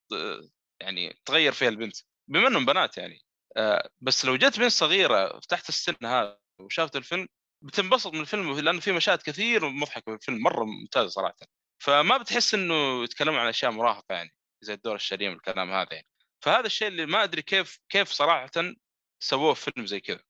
يعني 0.80 1.20
تغير 1.24 1.52
فيها 1.52 1.68
البنت 1.68 1.96
بما 2.28 2.48
إنهم 2.48 2.64
بنات 2.66 2.98
يعني. 2.98 3.22
آه، 3.56 3.90
بس 4.00 4.24
لو 4.24 4.36
جت 4.36 4.58
بنت 4.58 4.72
صغيرة 4.72 5.40
تحت 5.48 5.68
السن 5.68 5.94
هذا 6.04 6.38
وشافت 6.60 6.96
الفيلم 6.96 7.28
بتنبسط 7.64 8.12
من 8.14 8.20
الفيلم 8.20 8.58
لأنه 8.60 8.80
في 8.80 8.92
مشاهد 8.92 9.22
كثير 9.22 9.68
مضحكه 9.68 10.04
في 10.04 10.14
الفيلم 10.14 10.38
مرة 10.42 10.64
ممتاز 10.64 11.10
صراحة. 11.10 11.36
فما 11.82 12.16
بتحس 12.18 12.54
إنه 12.54 13.04
يتكلمون 13.04 13.38
عن 13.40 13.48
أشياء 13.48 13.70
مراهقة 13.72 14.14
يعني 14.14 14.30
زي 14.62 14.74
الدور 14.74 14.94
الشريم 14.94 15.32
والكلام 15.32 15.70
هذا 15.70 15.88
يعني. 15.92 16.06
فهذا 16.44 16.66
الشيء 16.66 16.88
اللي 16.88 17.06
ما 17.06 17.24
أدري 17.24 17.42
كيف 17.42 17.78
كيف 17.88 18.08
صراحة 18.10 18.50
سووه 19.22 19.54
في 19.54 19.70
فيلم 19.72 19.86
زي 19.86 20.00
كذا. 20.00 20.20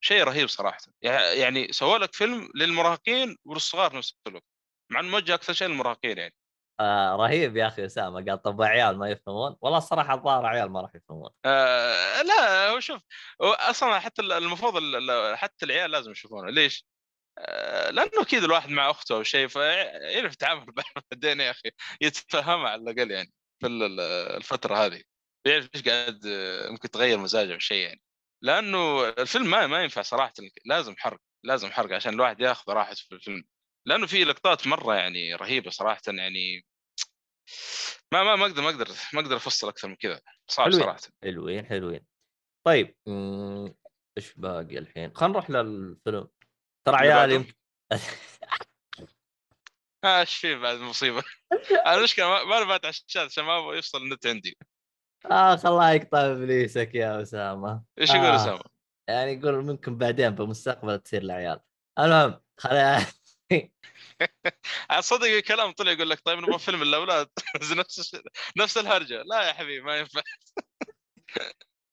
شيء 0.00 0.22
رهيب 0.24 0.48
صراحة. 0.48 0.78
يعني 1.02 1.72
سووا 1.72 1.98
لك 1.98 2.14
فيلم 2.14 2.50
للمراهقين 2.54 3.36
وللصغار 3.44 3.96
نفس 3.96 4.14
الوقت. 4.26 4.55
مع 4.90 5.00
إنه 5.00 5.08
موجه 5.08 5.34
أكثر 5.34 5.52
شيء 5.52 5.68
للمراهقين 5.68 6.18
يعني. 6.18 6.34
آه 6.80 7.16
رهيب 7.16 7.56
يا 7.56 7.66
أخي 7.66 7.86
أسامة. 7.86 8.24
قال 8.24 8.42
طب 8.42 8.62
عيال 8.62 8.98
ما 8.98 9.10
يفهمون؟ 9.10 9.56
والله 9.60 9.78
الصراحة 9.78 10.14
الظاهر 10.14 10.46
عيال 10.46 10.70
ما 10.70 10.80
راح 10.80 10.94
يفهمون. 10.94 11.30
آه 11.44 12.22
لا 12.22 12.68
هو 12.70 12.80
شوف 12.80 13.02
أصلا 13.40 13.98
حتى 14.00 14.22
المفروض 14.22 14.74
حتى 15.34 15.64
العيال 15.64 15.90
لازم 15.90 16.10
يشوفونه. 16.10 16.50
ليش؟ 16.50 16.86
آه 17.38 17.90
لأنه 17.90 18.22
أكيد 18.22 18.44
الواحد 18.44 18.70
مع 18.70 18.90
أخته 18.90 19.14
أو 19.16 19.22
شيء 19.22 19.48
فيعرف 19.48 20.32
يتعامل 20.32 20.66
بعدين 21.12 21.40
يا 21.40 21.50
أخي 21.50 21.70
يتفهمها 22.00 22.70
على 22.70 22.82
الأقل 22.82 23.10
يعني 23.10 23.32
في 23.60 23.66
الفترة 24.36 24.76
هذه. 24.76 25.02
يعرف 25.46 25.68
إيش 25.74 25.82
قاعد 25.88 26.20
ممكن 26.70 26.90
تغير 26.90 27.18
مزاجه 27.18 27.54
أو 27.54 27.58
شيء 27.58 27.86
يعني. 27.86 28.00
لأنه 28.42 29.08
الفيلم 29.08 29.50
ما 29.50 29.66
ما 29.66 29.82
ينفع 29.82 30.02
صراحة 30.02 30.32
لازم 30.66 30.94
حرق 30.98 31.18
لازم 31.44 31.72
حرق 31.72 31.92
عشان 31.92 32.14
الواحد 32.14 32.40
ياخذ 32.40 32.72
راحته 32.72 33.02
في 33.08 33.14
الفيلم. 33.14 33.44
لأنه 33.86 34.06
في 34.06 34.24
لقطات 34.24 34.66
مرة 34.66 34.94
يعني 34.94 35.34
رهيبة 35.34 35.70
صراحة 35.70 36.02
يعني 36.06 36.66
ما 38.12 38.22
ما 38.22 38.36
ما 38.36 38.46
أقدر 38.46 38.62
ما 38.62 38.68
أقدر 38.70 38.88
ما 39.14 39.20
أقدر 39.20 39.36
أفصل 39.36 39.68
أكثر 39.68 39.88
من 39.88 39.96
كذا 39.96 40.20
صعب 40.50 40.66
حلوين. 40.66 40.82
صراحة 40.82 41.00
حلوين 41.22 41.66
حلوين 41.66 42.06
طيب 42.66 42.96
إيش 44.18 44.34
باقي 44.36 44.78
الحين؟ 44.78 45.14
خلينا 45.14 45.32
نروح 45.32 45.50
للفيلم 45.50 46.28
ترى 46.86 46.96
عيال 46.96 47.32
يمكن 47.32 47.54
إيش 50.04 50.36
في 50.36 50.54
بعد 50.54 50.76
المصيبة؟ 50.76 51.22
أنا 51.86 51.94
المشكلة 51.94 52.44
ما 52.44 52.58
أنا 52.58 52.88
الشاشه 52.88 53.24
عشان 53.24 53.44
ما 53.44 53.74
يفصل 53.74 54.02
النت 54.02 54.26
عندي 54.26 54.58
آخ 55.26 55.66
الله 55.66 55.90
يقطع 55.90 56.32
إبليسك 56.32 56.94
يا 56.94 57.22
أسامة 57.22 57.84
إيش 57.98 58.10
يقول 58.10 58.26
آه. 58.26 58.36
أسامة؟ 58.36 58.64
يعني 59.08 59.32
يقول 59.32 59.64
ممكن 59.64 59.98
بعدين 59.98 60.30
بالمستقبل 60.30 60.98
تصير 60.98 61.22
العيال 61.22 61.60
المهم 61.98 62.40
خلينا 62.58 63.06
صدق 65.00 65.26
الكلام 65.26 65.70
طلع 65.70 65.92
يقول 65.92 66.10
لك 66.10 66.20
طيب 66.20 66.38
نبغى 66.38 66.58
فيلم 66.58 66.82
الأولاد. 66.82 67.28
نفس 67.78 68.16
نفس 68.58 68.78
الهرجة. 68.78 69.22
لا 69.22 69.48
يا 69.48 69.52
حبيبي 69.52 69.80
ما 69.80 69.96
ينفع. 69.98 70.22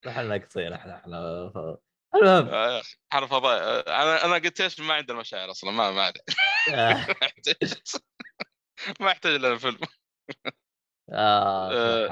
إحنا 0.08 0.24
ناقصين 0.24 0.74
إحنا 0.74 0.98
إحنا 0.98 1.18
المهم. 2.16 2.48
آه، 2.48 2.82
إحنا 3.14 3.28
فضاء 3.28 3.90
أنا 3.90 4.26
أنا 4.26 4.34
قلت 4.34 4.62
إيش؟ 4.62 4.80
ما 4.80 4.94
عندنا 4.94 5.20
مشاعر 5.20 5.52
أصلا 5.52 5.72
ما 5.72 5.92
ما 5.92 6.14
آه. 6.74 7.08
ما 9.00 9.12
يحتاج. 9.12 9.36
لنا 9.36 9.58
فيلم 9.58 9.80
آه 11.10 12.08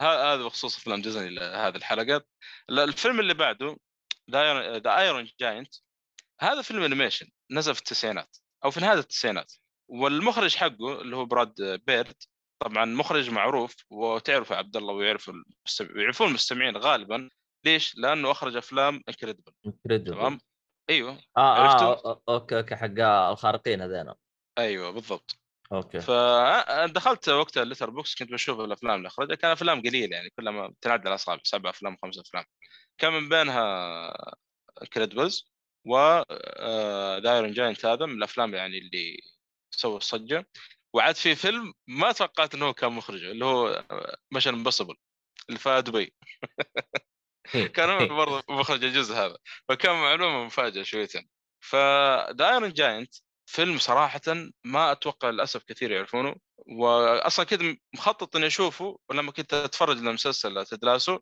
هذا 0.00 0.42
بخصوص 0.44 0.76
افلام 0.76 1.02
ديزني 1.02 1.40
هذه 1.40 1.76
الحلقات. 1.76 2.28
الفيلم 2.70 3.20
اللي 3.20 3.34
بعده 3.34 3.76
The 4.30 4.98
Iron 4.98 5.30
Giant 5.40 5.74
هذا 6.40 6.62
فيلم 6.62 6.82
animation 6.82 7.28
نزل 7.50 7.74
في 7.74 7.80
التسعينات 7.80 8.36
أو 8.64 8.70
في 8.70 8.80
نهاية 8.80 8.98
التسعينات 8.98 9.52
والمخرج 9.88 10.56
حقه 10.56 11.00
اللي 11.00 11.16
هو 11.16 11.24
براد 11.24 11.80
بيرد 11.86 12.22
طبعا 12.62 12.84
مخرج 12.84 13.30
معروف 13.30 13.76
وتعرف 13.90 14.52
عبد 14.52 14.76
الله 14.76 14.94
ويعرف 14.94 15.28
المستمع... 15.28 16.02
يعرفون 16.02 16.28
المستمعين 16.28 16.76
غالبا. 16.76 17.30
ليش؟ 17.64 17.96
لأنه 17.96 18.30
أخرج 18.30 18.56
أفلام 18.56 19.02
انكريدبل 19.08 19.52
انكريدبل 19.66 20.12
تمام؟ 20.12 20.40
أيوه. 20.90 21.18
آه 21.36 21.66
آه 21.66 22.22
okay 22.28 22.58
okay 22.58 22.76
حق 22.76 23.00
الخارقين 23.30 23.80
هذين 23.80 24.12
أيوه 24.58 24.90
بالضبط. 24.90 25.38
okay. 25.72 26.00
فدخلت 26.00 27.28
وقتها 27.28 27.62
ال 27.62 27.90
Letterboxd 27.90 28.14
كنت 28.14 28.32
بشوف 28.32 28.60
الأفلام 28.60 28.96
اللي 28.96 29.08
أخرجها. 29.08 29.34
كان 29.34 29.50
أفلام 29.50 29.80
قليلة 29.80 30.16
يعني 30.16 30.30
كلها 30.30 30.52
ما 30.52 30.74
تنعد 30.80 31.06
على 31.06 31.14
اصابع 31.14 31.40
سبع 31.44 31.70
أفلام 31.70 31.96
خمس 32.02 32.18
أفلام. 32.18 32.44
كان 32.98 33.12
من 33.12 33.28
بينها 33.28 34.36
Incredibles 34.82 35.55
و 35.86 36.22
The 37.18 37.33
Iron 37.33 37.52
Giant 37.52 37.86
هذا 37.86 38.06
من 38.06 38.18
الأفلام 38.18 38.54
يعني 38.54 38.78
اللي 38.78 39.20
سوى 39.70 39.96
الصجة. 39.96 40.46
وعاد 40.94 41.16
في 41.16 41.34
فيلم 41.34 41.74
ما 41.86 42.12
توقعت 42.12 42.54
إنه 42.54 42.66
هو 42.66 42.74
كان 42.74 42.92
مخرجه 42.92 43.30
اللي 43.30 43.44
هو 43.44 43.84
Mission 44.32 44.54
Impossible 44.54 44.94
اللي 45.48 45.58
في 45.60 45.82
دبي. 45.82 46.14
كان 47.74 48.08
برضه 48.18 48.42
مخرج 48.48 48.84
الجزء 48.84 49.14
هذا. 49.14 49.38
فكان 49.68 49.92
معلومة 49.92 50.44
مفاجأة 50.44 50.82
شويتين 50.82 51.28
ف 51.60 51.74
The 51.74 52.16
Iron 52.16 52.72
Giant 52.72 53.14
فيلم 53.46 53.78
صراحة 53.78 54.20
ما 54.64 54.92
أتوقع 54.92 55.30
للأسف 55.30 55.62
كثير 55.64 55.90
يعرفونه. 55.92 56.36
واصلا 56.66 57.46
كنت 57.46 57.78
مخطط 57.94 58.36
إني 58.36 58.46
أشوفه 58.46 58.98
ولما 59.10 59.32
كنت 59.32 59.54
أتفرج 59.54 59.98
لمسلسل 59.98 60.66
Ted 60.66 60.86
Lasso 60.86 61.18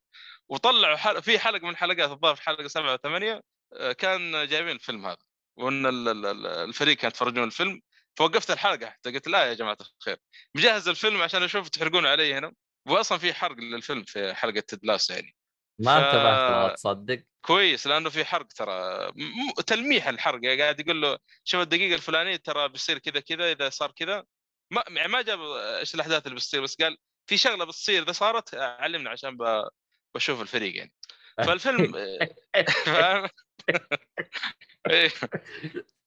وطلعوا 0.49 0.97
حل... 0.97 1.23
في 1.23 1.39
حلقة 1.39 1.65
من 1.65 1.71
الحلقات 1.71 2.11
الظاهر 2.11 2.35
في 2.37 2.43
حلقة 2.43 2.69
سبعة 2.69 2.95
وثمانية. 2.95 3.33
آه، 3.35 3.54
كان 3.99 4.49
جايبين 4.49 4.73
الفيلم 4.75 5.07
هذا 5.07 5.17
وإن 5.57 5.87
ال- 5.87 6.09
ال- 6.09 6.27
ال- 6.27 6.47
الفريق 6.47 6.97
كان 6.97 7.09
يتفرجون 7.09 7.45
الفيلم 7.45 7.81
فوقفت 8.17 8.51
الحلقة 8.51 8.87
حتى 8.91 9.11
قلت 9.13 9.29
لا 9.29 9.45
يا 9.45 9.55
جماعة 9.55 9.79
الخير 9.99 10.17
مجهز 10.55 10.89
الفيلم 10.89 11.23
عشان 11.23 11.43
أشوف 11.43 11.69
تحرقون 11.69 12.07
علي 12.07 12.35
هنا 12.35 12.53
واصلا 12.89 13.19
في 13.19 13.35
حرق 13.35 13.57
للفيلم 13.57 14.05
في 14.05 14.35
حلقة 14.35 14.61
تدلاس 14.61 15.11
يعني. 15.11 15.35
ما 15.79 16.01
ف- 16.01 16.05
انتبهت 16.05 16.51
لها 16.51 16.69
تصدق؟ 16.75 17.23
كويس 17.45 17.87
لأنه 17.87 18.11
في 18.11 18.25
حرق 18.25 18.47
ترى 18.47 19.07
م- 19.17 19.61
تلميح 19.67 20.09
الحرق 20.09 20.41
يعني 20.43 20.63
قاعد 20.63 20.81
يقول 20.81 21.03
له 21.03 21.19
شوف 21.45 21.61
الدقيقة 21.61 21.95
الفلانية 21.95 22.37
ترى 22.37 22.69
بيصير 22.69 22.99
كذا 22.99 23.21
كذا 23.21 23.53
إذا 23.53 23.69
صار 23.69 23.91
كذا. 23.93 24.25
ما 24.71 24.85
يعني 24.89 25.09
ما 25.09 25.23
جاب 25.23 25.41
إيش 25.41 25.95
الأحداث 25.95 26.27
اللي 26.27 26.37
بتصير 26.37 26.63
بس 26.63 26.77
قال 26.77 26.97
في 27.27 27.37
شغلة 27.37 27.65
بتصير 27.65 28.03
إذا 28.03 28.13
صارت 28.13 28.55
علمنا 28.55 29.11
عشان 29.11 29.37
ب... 29.37 29.69
بشوف 30.15 30.41
الفريق 30.41 30.77
يعني. 30.77 30.93
فالفيلم 31.47 31.93
فاهم. 32.87 33.29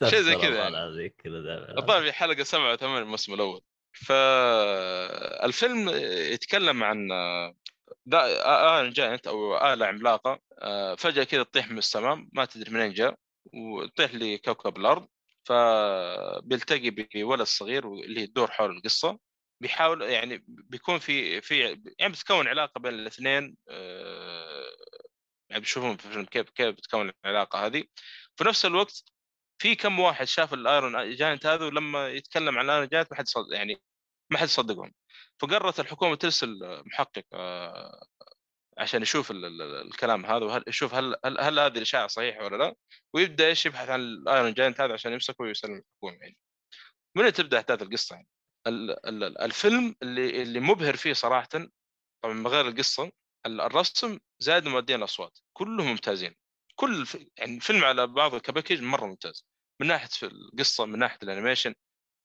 شيء 0.10 0.22
زي 0.22 0.36
كذا 0.36 0.58
يعني. 0.58 0.78
الظاهر 1.78 2.04
في 2.04 2.12
حلقة 2.12 2.44
سبعه 2.44 2.74
وثمان 2.74 3.02
الموسم 3.02 3.34
الأول. 3.34 3.62
فالفيلم 4.06 5.90
يتكلم 6.34 6.84
عن 6.84 7.12
آلة 8.14 8.90
جاينت 8.90 9.28
أو 9.28 9.58
آلة 9.74 9.86
عملاقة. 9.86 10.40
آه، 10.60 10.96
فجأة 10.96 11.24
كذا 11.24 11.44
تطيح 11.44 11.72
من 11.72 11.78
السماء 11.78 12.26
ما 12.34 12.46
تدري 12.46 12.72
منين 12.72 12.94
جاء 12.94 13.16
وتطيح 13.54 14.14
لكوكب 14.14 14.78
الأرض. 14.78 15.08
فبيلتقي 15.44 16.90
بولد 17.16 17.42
صغير 17.42 17.94
اللي 17.94 18.22
يدور 18.22 18.52
حول 18.52 18.78
القصة. 18.78 19.20
بيحاول 19.62 20.02
يعني 20.02 20.44
بيكون 20.48 21.00
في 21.00 21.42
في 21.42 21.60
يعني 22.00 22.14
بتكون 22.14 22.48
علاقة 22.48 22.80
بين 22.80 22.94
الاثنين. 22.94 23.58
آه، 23.70 24.68
يعني 25.50 25.62
بتشوفون 25.62 25.98
في 25.98 26.06
الفيلم 26.06 26.26
كيف 26.26 26.50
كيف 26.50 26.76
بتكون 26.76 27.12
العلاقة 27.26 27.66
هذه. 27.66 27.84
في 28.38 28.44
نفس 28.44 28.66
الوقت 28.66 29.04
في 29.62 29.76
كم 29.76 30.00
واحد 30.00 30.26
شاف 30.28 30.54
ال 30.54 30.66
Iron 30.66 31.16
Giant 31.16 31.46
هذا 31.46 31.66
ولما 31.66 32.10
يتكلم 32.10 32.58
عن 32.58 32.66
ال 32.66 32.70
Iron 32.70 32.88
Giant 32.88 33.12
ما 33.12 33.18
حد 33.18 33.28
صدق 33.28 33.56
يعني 33.56 33.82
ما 34.32 34.38
حد 34.38 34.46
يصدقهم. 34.46 34.94
فقررت 35.40 35.80
الحكومة 35.80 36.16
ترسل 36.16 36.84
محقق 36.86 37.24
آه، 37.34 38.08
عشان 38.78 39.02
يشوف 39.02 39.32
ال- 39.32 39.46
ال- 39.46 39.62
ال- 39.62 39.88
الكلام 39.88 40.26
هذا 40.26 40.46
وهل 40.46 40.64
يشوف 40.68 40.94
هل 40.94 41.16
هل, 41.26 41.40
هل 41.42 41.60
هذه 41.60 41.78
الإشاعة 41.78 42.08
صحيحه 42.08 42.46
ولا 42.46 42.58
لا. 42.58 42.76
ويبدأ 43.14 43.48
إيش؟ 43.48 43.66
يبحث 43.66 43.90
عن 43.90 44.00
ال 44.00 44.11
Iron 44.11 44.54
Giant 44.54 44.82
هذا 44.82 44.94
عشان 44.94 45.14
يمسكه 45.14 45.44
ويسلم 45.44 45.74
الحكومة 45.78 46.18
يعني. 46.22 46.38
من 47.16 47.34
تبدأ 47.34 47.58
أحداث 47.58 47.82
القصة 47.82 48.16
يعني؟ 48.16 48.28
ال- 48.68 49.08
ال- 49.08 49.24
ال- 49.24 49.42
الفيلم 49.42 49.96
اللي 50.04 50.42
اللي 50.42 50.60
مبهر 50.60 50.96
فيه 50.98 51.14
صراحة 51.14 51.48
طبعا 52.24 52.34
من 52.34 52.48
غير 52.48 52.68
القصة 52.68 53.04
ال- 53.04 53.12
الرسم 53.48 54.20
زائد 54.40 54.68
مؤدين 54.68 54.96
الأصوات 54.96 55.40
كلهم 55.54 55.88
ممتازين. 55.88 56.36
كل 56.76 57.08
يعني 57.38 57.56
الفيلم 57.56 57.84
على 57.86 58.08
بعضه 58.08 58.40
ك 58.40 58.45
package 58.45 58.82
مرة 58.82 59.06
ممتاز. 59.06 59.46
من 59.82 59.88
ناحية 59.88 60.08
في 60.08 60.26
القصة 60.26 60.86
من 60.86 61.00
ناحية 61.00 61.20
ال 61.24 61.29
animation 61.29 61.76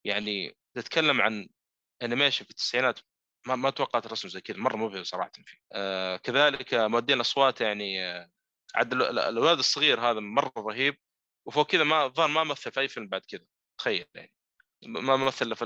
يعني 0.05 0.57
تتكلم 0.77 1.21
عن 1.21 1.49
animation 2.03 2.45
في 2.45 2.51
التسعينات 2.51 3.01
ما 3.47 3.57
ما 3.57 3.71
توقعت 3.71 4.07
رسم 4.07 4.29
زي 4.29 4.41
كذا 4.41 4.57
مرة 4.57 4.77
مبهر 4.77 5.03
صراحة 5.03 5.31
فيه. 5.47 5.59
آه 5.73 6.17
كذلك 6.17 6.75
مؤدين 6.75 7.17
الأصوات 7.17 7.61
يعني 7.61 8.05
آه 8.05 8.31
عاد 8.75 8.93
ال- 8.93 9.03
ال- 9.03 9.19
الولد 9.19 9.59
الصغير 9.59 10.01
هذا 10.01 10.21
مرة 10.21 10.53
رهيب 10.57 10.99
وفوق 11.47 11.67
كذا 11.71 11.85
ما 11.85 12.05
الظاهر 12.05 12.29
ما 12.29 12.45
مثل 12.45 12.73
في 12.73 12.81
أي 12.81 12.89
فيلم 12.89 13.09
بعد 13.09 13.21
كذا. 13.21 13.45
تخيل 13.79 14.07
يعني. 14.15 14.33
ما 14.87 15.17
مثل 15.17 15.57
في 15.57 15.65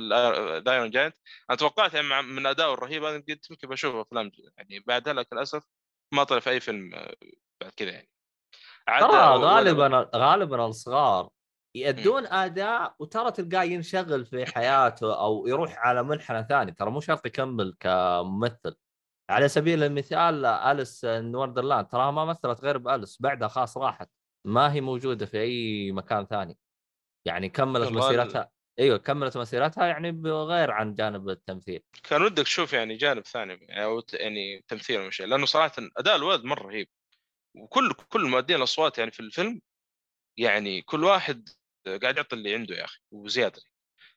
دايرون 0.67 0.91
جاينت 0.91 1.17
أنا 1.51 1.59
توقعت 1.59 1.95
يعني 1.95 2.23
من 2.23 2.47
اداؤه 2.47 2.75
الرهيب 2.75 3.05
هذا 3.05 3.17
قلت 3.17 3.51
يمكن 3.51 3.69
بشوف 3.69 3.95
أفلام 3.95 4.31
يعني 4.57 4.81
بعدها 4.81 5.13
لكن 5.13 5.37
للأسف 5.37 5.65
ما 6.13 6.25
طلع 6.25 6.41
في 6.41 6.51
أي 6.51 6.61
فيلم 6.61 6.95
آه، 6.95 7.15
بعد 7.61 7.73
كذا 7.77 7.91
يعني. 7.91 8.09
ترى 8.87 9.17
آه، 9.17 9.37
غالبا 9.37 10.11
غالبا 10.17 10.67
الصغار 10.67 11.31
يأدون 11.77 12.27
أداء 12.27 12.95
وترى 12.99 13.31
تلقاه 13.31 13.63
ينشغل 13.63 14.27
في 14.27 14.47
حياته 14.47 15.21
أو 15.21 15.47
يروح 15.47 15.79
على 15.79 16.03
منحنى 16.03 16.47
ثاني. 16.49 16.73
ترى 16.73 16.91
مو 16.91 17.01
شرط 17.01 17.27
يكمل 17.27 17.77
كممثل. 17.81 18.77
على 19.31 19.49
سبيل 19.49 19.83
المثال 19.83 20.45
أليس 20.45 21.05
إن 21.05 21.37
وردرلاند 21.37 21.87
تراها 21.87 22.11
ما 22.11 22.25
مثلت 22.25 22.61
غير 22.61 22.79
بأليس 22.79 23.23
بعدها 23.23 23.49
خلاص 23.49 23.77
راحت. 23.77 24.11
ما 24.47 24.73
هي 24.73 24.81
موجودة 24.81 25.27
في 25.27 25.41
أي 25.41 25.93
مكان 25.93 26.27
ثاني. 26.27 26.59
يعني 27.25 27.49
كملت 27.49 27.93
مسيرتها. 27.93 28.51
إيوه 28.79 28.99
كملت 28.99 29.37
مسيرتها 29.37 29.87
يعني 29.87 30.13
بغير 30.13 30.71
عن 30.71 30.95
جانب 30.95 31.29
التمثيل. 31.29 31.83
كان 32.03 32.23
ودك 32.23 32.45
تشوف 32.45 32.73
يعني 32.73 32.97
جانب 32.97 33.27
ثاني 33.27 33.85
أو 33.85 34.03
يعني 34.13 34.65
تمثيل 34.69 35.01
أو 35.01 35.11
شيء 35.11 35.27
لأنه 35.27 35.47
صراحة 35.47 35.73
أداء 35.97 36.17
الولد 36.17 36.45
مرة 36.45 36.67
رهيب. 36.67 36.89
وكل 37.55 37.93
كل 37.93 38.25
مؤدين 38.29 38.57
الأصوات 38.57 38.99
يعني 38.99 39.11
في 39.11 39.21
الفيلم 39.21 39.61
يعني 40.37 40.83
كل 40.83 41.05
واحد 41.05 41.49
قاعد 41.87 42.17
يعطي 42.17 42.37
اللي 42.37 42.55
عنده 42.55 42.75
يا 42.75 42.85
أخي 42.85 43.01
وزيادة. 43.11 43.63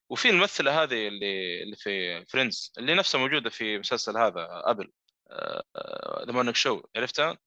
وفي 0.09 0.29
الممثلة 0.29 0.83
هذه 0.83 1.07
اللي 1.07 1.63
اللي 1.63 1.75
في 1.75 2.25
Friends 2.25 2.73
اللي 2.77 2.95
نفسها 2.95 3.19
موجودة 3.21 3.49
في 3.49 3.79
مسلسل 3.79 4.17
هذا 4.17 4.47
Apple 4.49 4.91
The 6.25 6.31
Morning 6.33 6.55
Show 6.55 6.81
عرفتها؟ 6.95 7.37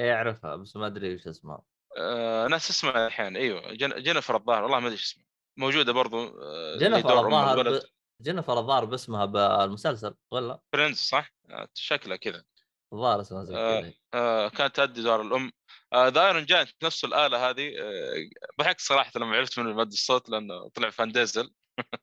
إيه 0.00 0.12
أعرفها 0.12 0.56
بس 0.56 0.76
ما 0.76 0.86
أدري 0.86 1.12
إيش 1.12 1.26
اسمها. 1.26 1.62
آه، 1.98 2.46
ناس 2.46 2.70
اسمها 2.70 3.06
الحين 3.06 3.36
إيوه 3.36 3.72
جن... 3.72 4.02
جينيفر 4.02 4.36
الظاهر 4.36 4.62
والله 4.62 4.80
ما 4.80 4.86
أدري 4.86 4.96
إيش 4.98 5.04
اسمها. 5.04 5.27
موجودة 5.58 5.92
برضو 5.92 6.40
آه، 6.42 6.76
جينيفر 6.78 7.26
الظاهر. 7.26 7.80
جينيفر 8.22 8.58
الظاهر 8.58 8.84
باسمها 8.84 9.24
بالمسلسل 9.24 10.14
ولا؟ 10.32 10.60
Friends 10.72 10.98
صح؟ 10.98 11.30
آه، 11.50 11.68
شكلها 11.74 12.16
كذا. 12.16 12.44
الظاهر 12.92 13.20
اسمها 13.20 13.44
زي 13.44 13.56
آه. 13.56 13.80
كذا 13.80 13.92
آه، 14.14 14.48
كانت 14.48 14.76
تؤدي 14.76 15.02
دور 15.02 15.20
الأم. 15.22 15.52
آه، 15.92 16.08
The 16.08 16.26
Iron 16.26 16.44
Giant 16.44 16.70
نفسه 16.84 17.08
الآلة 17.08 17.50
هذه 17.50 17.72
آه، 17.80 18.14
ضحكت 18.60 18.80
صراحة 18.80 19.12
لما 19.16 19.36
عرفت 19.36 19.58
من 19.58 19.74
مؤدي 19.74 19.92
الصوت 19.92 20.28
لأنه 20.30 20.68
طلع 20.68 20.90
فان 20.90 21.12
ديزل. 21.12 21.54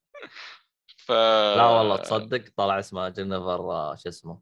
ف 1.05 1.11
لا 1.57 1.65
والله 1.65 1.97
تصدق 1.97 2.43
طلع 2.57 2.79
اسمها 2.79 3.09
جينيفر 3.09 3.71
آه، 3.71 3.95
شو 3.95 4.09
اسمه 4.09 4.41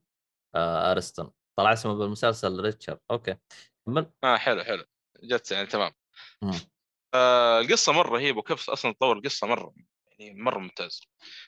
آه 0.55 0.91
أنستون. 0.91 1.31
طلع 1.59 1.73
اسمه 1.73 1.93
بالمسلسل 1.93 2.59
ريتشارد 2.61 2.99
okay 3.11 3.37
كمل. 3.85 4.11
آه 4.23 4.37
حلو 4.37 4.63
حلو. 4.63 4.85
جت 5.23 5.51
يعني 5.51 5.67
تمام. 5.67 5.91
القصة 7.15 7.91
مرة 7.93 8.09
رهيبه 8.09 8.39
وكيف 8.39 8.69
أصلا 8.69 8.93
تطور 8.93 9.17
القصة 9.17 9.47
مرة 9.47 9.73
يعني 10.19 10.41
مرة 10.41 10.59
ممتاز. 10.59 11.01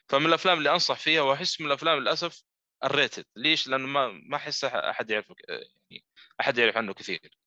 فمن 0.09 0.25
الأفلام 0.25 0.57
اللي 0.57 0.71
أنصح 0.71 0.99
فيها 0.99 1.21
وأحس 1.21 1.61
من 1.61 1.67
الأفلام 1.67 1.99
للأسف 1.99 2.43
ال 2.83 2.87
underrated. 2.87 3.25
ليش؟ 3.35 3.67
لأنه 3.67 3.87
ما 3.87 4.07
ما 4.07 4.37
أحس 4.37 4.63
أحد 4.65 5.09
يعرف 5.11 5.25
يعني 5.49 6.05
أحد 6.41 6.57
يعرف 6.57 6.77
عنه 6.77 6.93
كثير. 6.93 7.37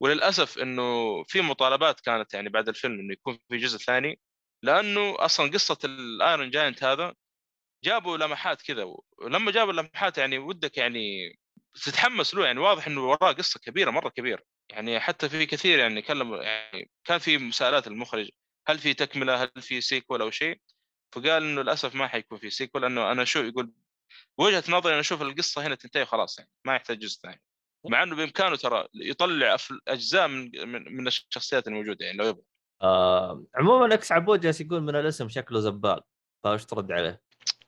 وللأسف 0.00 0.58
إنه 0.58 0.82
في 1.24 1.40
مطالبات 1.40 2.00
كانت 2.00 2.34
يعني 2.34 2.48
بعد 2.48 2.68
الفيلم 2.68 3.00
إنه 3.00 3.12
يكون 3.12 3.38
في 3.48 3.56
جزء 3.56 3.78
ثاني 3.78 4.20
لأنه 4.62 5.16
أصلا 5.18 5.50
قصة 5.50 5.78
ال 5.84 5.97
Iron 5.97 6.50
Giant 6.50 6.84
هذا 6.84 7.14
جابوا 7.84 8.16
لمحات 8.16 8.62
كذا 8.62 8.84
ولما 9.18 9.50
جابوا 9.52 9.72
اللمحات 9.72 10.18
يعني 10.18 10.38
ودك 10.38 10.76
يعني 10.78 11.34
تتحمس 11.84 12.34
له 12.34 12.46
يعني 12.46 12.60
واضح 12.60 12.86
إنه 12.86 13.00
وراه 13.08 13.32
قصة 13.32 13.60
كبيرة 13.60 13.90
مرة 13.90 14.08
كبيرة. 14.08 14.42
يعني 14.70 15.00
حتى 15.00 15.28
في 15.28 15.46
كثير 15.46 15.78
يعني 15.78 16.02
كلموا 16.02 16.42
يعني 16.42 16.90
كان 17.04 17.18
في 17.18 17.38
مساءلات 17.38 17.86
المخرج 17.86 18.30
هل 18.68 18.78
في 18.78 18.94
تكملة 18.94 19.42
هل 19.42 19.50
في 19.60 19.80
sequel 19.80 20.20
أو 20.22 20.30
شيء؟ 20.30 20.60
فقال 21.12 21.42
إنه 21.42 21.62
للأسف 21.62 21.94
ما 21.94 22.08
حيكون 22.08 22.38
في 22.38 22.50
sequel 22.50 22.82
لأنه 22.82 23.12
أنا 23.12 23.24
شو 23.24 23.38
يقول 23.38 23.72
وجهة 24.38 24.64
نظري 24.68 24.92
أنا 24.92 25.00
أشوف 25.00 25.22
القصة 25.22 25.66
هنا 25.66 25.74
تنتهي 25.74 26.06
خلاص 26.06 26.38
يعني 26.38 26.50
ما 26.64 26.74
يحتاج 26.76 26.98
جزء 26.98 27.20
ثاني. 27.20 27.42
مع 27.88 28.02
إنه 28.02 28.16
بإمكانه 28.16 28.56
ترى 28.56 28.88
يطلع 28.94 29.56
اجزاء 29.88 30.28
من 30.28 30.50
من 30.68 30.96
من 30.96 31.06
الشخصيات 31.06 31.68
الموجودة 31.68 32.06
يعني 32.06 32.18
لو 32.18 32.24
يبغى. 32.24 32.42
آه 32.82 33.44
عموما 33.54 33.94
إكس 33.94 34.12
عبود 34.12 34.40
جالس 34.40 34.60
يقول 34.60 34.80
من 34.80 34.96
الاسم 34.96 35.28
شكله 35.28 35.60
زبال 35.60 36.00
فايش 36.44 36.64
ترد 36.64 36.92
عليه؟ 36.92 37.22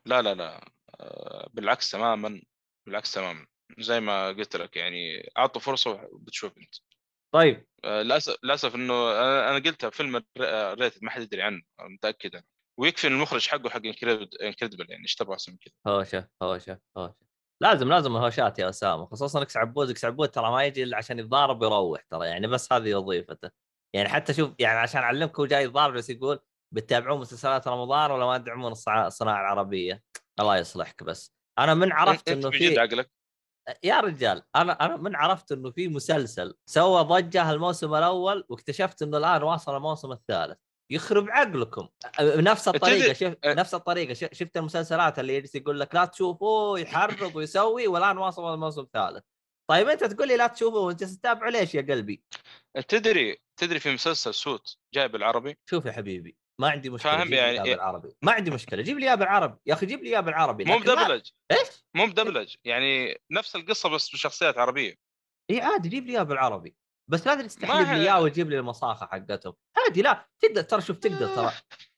لا 0.06 0.22
لا 0.22 0.34
لا 0.34 0.70
آه، 1.00 1.50
بالعكس 1.52 1.90
تماما 1.90 2.42
بالعكس 2.86 3.12
تماما. 3.12 3.46
زي 3.78 4.00
ما 4.00 4.28
قلت 4.28 4.56
لك 4.56 4.76
يعني 4.76 5.30
أعطوا 5.38 5.60
فرصة 5.60 6.08
وبتشوف 6.12 6.58
أنت. 6.58 6.74
طيب. 7.34 7.66
آه، 7.84 8.02
للأسف 8.02 8.36
للأسف 8.44 8.74
إنه 8.74 9.12
أنا 9.50 9.58
قلتها 9.58 9.90
فيلم 9.90 10.22
underrated 10.78 11.04
ما 11.04 11.10
حد 11.10 11.22
يدري 11.22 11.42
عنه 11.42 11.62
متأكد 11.80 12.34
أنا. 12.34 12.44
ويكفي 12.80 13.06
المخرج 13.06 13.48
حقه 13.48 13.70
حق 13.70 13.80
Incredibles 14.42 14.90
يعني 14.90 15.02
إيش 15.02 15.14
تبغى 15.14 15.34
احسن 15.34 15.52
من 15.52 15.58
كذا 15.58 15.74
هوشة 15.86 16.28
هوشة 16.42 16.78
هوشة. 16.96 17.26
لازم 17.62 17.88
لازم 17.88 18.16
هوشات 18.16 18.58
يا 18.58 18.68
أسامة 18.68 19.06
خصوصا 19.06 19.42
إكس 19.42 19.56
عبود 19.56 19.90
إكس 19.90 20.04
عبود 20.04 20.28
ترى 20.28 20.50
ما 20.50 20.64
يجي 20.64 20.82
إلا 20.82 20.96
عشان 20.96 21.18
يتضارب 21.18 21.62
ويروح 21.62 22.02
ترى 22.02 22.26
يعني 22.26 22.46
بس 22.46 22.72
هذه 22.72 22.94
وظيفته. 22.94 23.50
يعني 23.94 24.08
حتى 24.08 24.34
شوف 24.34 24.54
يعني 24.58 24.78
عشان 24.78 25.02
اعلمك 25.02 25.40
هو 25.40 25.46
جاي 25.46 25.64
يتضارب 25.64 25.94
بس 25.94 26.10
يقول 26.10 26.40
بتتابعون 26.74 27.20
مسلسلات 27.20 27.68
رمضان 27.68 28.10
ولا 28.10 28.26
ما 28.26 28.38
تدعمون 28.38 28.72
الصناعة 28.72 29.40
العربية؟ 29.40 30.02
الله 30.40 30.56
يصلحك 30.56 31.02
بس. 31.02 31.34
أنا 31.58 31.74
من 31.74 31.92
عرفت 31.92 32.28
انت 32.28 32.44
إنه 32.44 32.58
في 32.58 32.78
عقلك؟ 32.78 33.10
يا 33.82 34.00
رجال 34.00 34.42
أنا 34.56 34.72
أنا 34.72 34.96
من 34.96 35.16
عرفت 35.16 35.52
إنه 35.52 35.70
في 35.70 35.88
مسلسل 35.88 36.54
سوى 36.66 37.02
ضجة 37.02 37.52
الموسم 37.52 37.94
الأول 37.94 38.44
واكتشفت 38.48 39.02
إنه 39.02 39.18
الآن 39.18 39.42
واصل 39.42 39.76
الموسم 39.76 40.12
الثالث. 40.12 40.58
يخرب 40.90 41.30
عقلكم. 41.30 41.88
نفس 42.20 42.68
الطريقة 42.68 43.12
شف... 43.12 43.36
نفس 43.44 43.74
الطريقة. 43.74 44.14
ش- 44.14 44.38
شفت 44.38 44.56
المسلسلات 44.56 45.18
اللي 45.18 45.36
يجلس 45.36 45.54
يقول 45.54 45.80
لك 45.80 45.94
لا 45.94 46.04
تشوفوه 46.04 46.80
يحرض 46.80 47.36
ويسوي 47.36 47.86
والآن 47.86 48.18
واصل 48.18 48.54
الموسم 48.54 48.80
الثالث. 48.80 49.24
طيب 49.70 49.88
أنت 49.88 50.04
تقول 50.04 50.28
لي 50.28 50.36
لا 50.36 50.46
تشوفوه 50.46 50.80
وأنت 50.80 51.04
تتابعه 51.04 51.50
ليش 51.50 51.74
يا 51.74 51.82
قلبي؟ 51.82 52.22
تدري 52.88 53.38
تدري 53.60 53.78
في 53.80 53.94
مسلسل 53.94 54.34
Suits 54.34 54.76
جاي 54.94 55.08
بالعربي 55.08 55.58
شوف 55.70 55.86
يا 55.86 55.92
حبيبي. 55.92 56.36
ما 56.60 56.70
عندي 56.70 56.90
مشكلة 56.90 57.12
فاهم 57.12 57.32
يعني 57.32 57.64
إيه؟ 57.64 57.74
بالعربي. 57.74 58.16
ما 58.22 58.32
عندي 58.32 58.50
مشكلة 58.50 58.82
جيب 58.82 58.98
لي 58.98 59.06
إياه 59.06 59.14
بالعربي 59.14 59.58
يا 59.66 59.74
أخي 59.74 59.86
جيب 59.86 60.02
لي 60.02 60.10
إياه 60.10 60.20
بالعربي 60.20 60.64
مو 60.64 60.78
مدبلج. 60.78 61.30
إيش؟ 61.50 61.84
مو 61.94 62.06
مدبلج. 62.06 62.54
يعني 62.64 63.20
نفس 63.30 63.56
القصة 63.56 63.88
بس 63.88 64.10
بشخصيات 64.10 64.58
عربية. 64.58 64.94
إي 65.50 65.60
عادي 65.60 65.88
جيب 65.88 66.06
لي 66.06 66.12
إياه 66.12 66.22
بالعربي. 66.22 66.76
بس 67.10 67.26
لا 67.26 67.34
تستهبل 67.34 67.88
لي 67.88 68.02
إياه 68.02 68.20
وتجيب 68.22 68.50
لي 68.50 68.58
المصاخة 68.58 69.06
حقتهم 69.06 69.54
عادي 69.76 70.02
لا 70.02 70.28
تقدر 70.40 70.62
ترى 70.62 70.80
شوف 70.80 70.96
تقدر 70.96 71.34
ترى. 71.34 71.52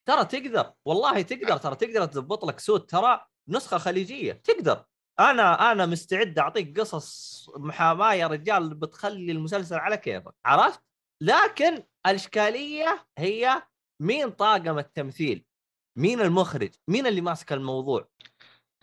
ترى 0.08 0.24
تقدر 0.24 0.72
والله 0.84 1.22
تقدر 1.22 1.56
ترى 1.56 1.76
تقدر 1.76 2.04
تضبط 2.04 2.44
لك 2.44 2.60
Suits 2.60 2.90
ترى 2.90 3.26
نسخة 3.48 3.78
خليجية. 3.78 4.32
تقدر. 4.32 4.84
أنا 5.20 5.72
أنا 5.72 5.86
مستعد 5.86 6.38
أعطيك 6.38 6.80
قصص 6.80 7.48
محاماه 7.56 8.14
يا 8.14 8.26
رجال 8.26 8.74
بتخلي 8.74 9.32
المسلسل 9.32 9.76
على 9.76 9.96
كيفك 9.96 10.34
عرفت؟ 10.44 10.80
لكن 11.22 11.82
الإشكالية 12.06 13.06
هي 13.18 13.62
مين 14.02 14.30
طاقم 14.30 14.78
التمثيل؟ 14.78 15.44
مين 15.98 16.20
المخرج؟ 16.20 16.70
مين 16.88 17.06
اللي 17.06 17.20
ماسك 17.20 17.52
الموضوع؟ 17.52 18.08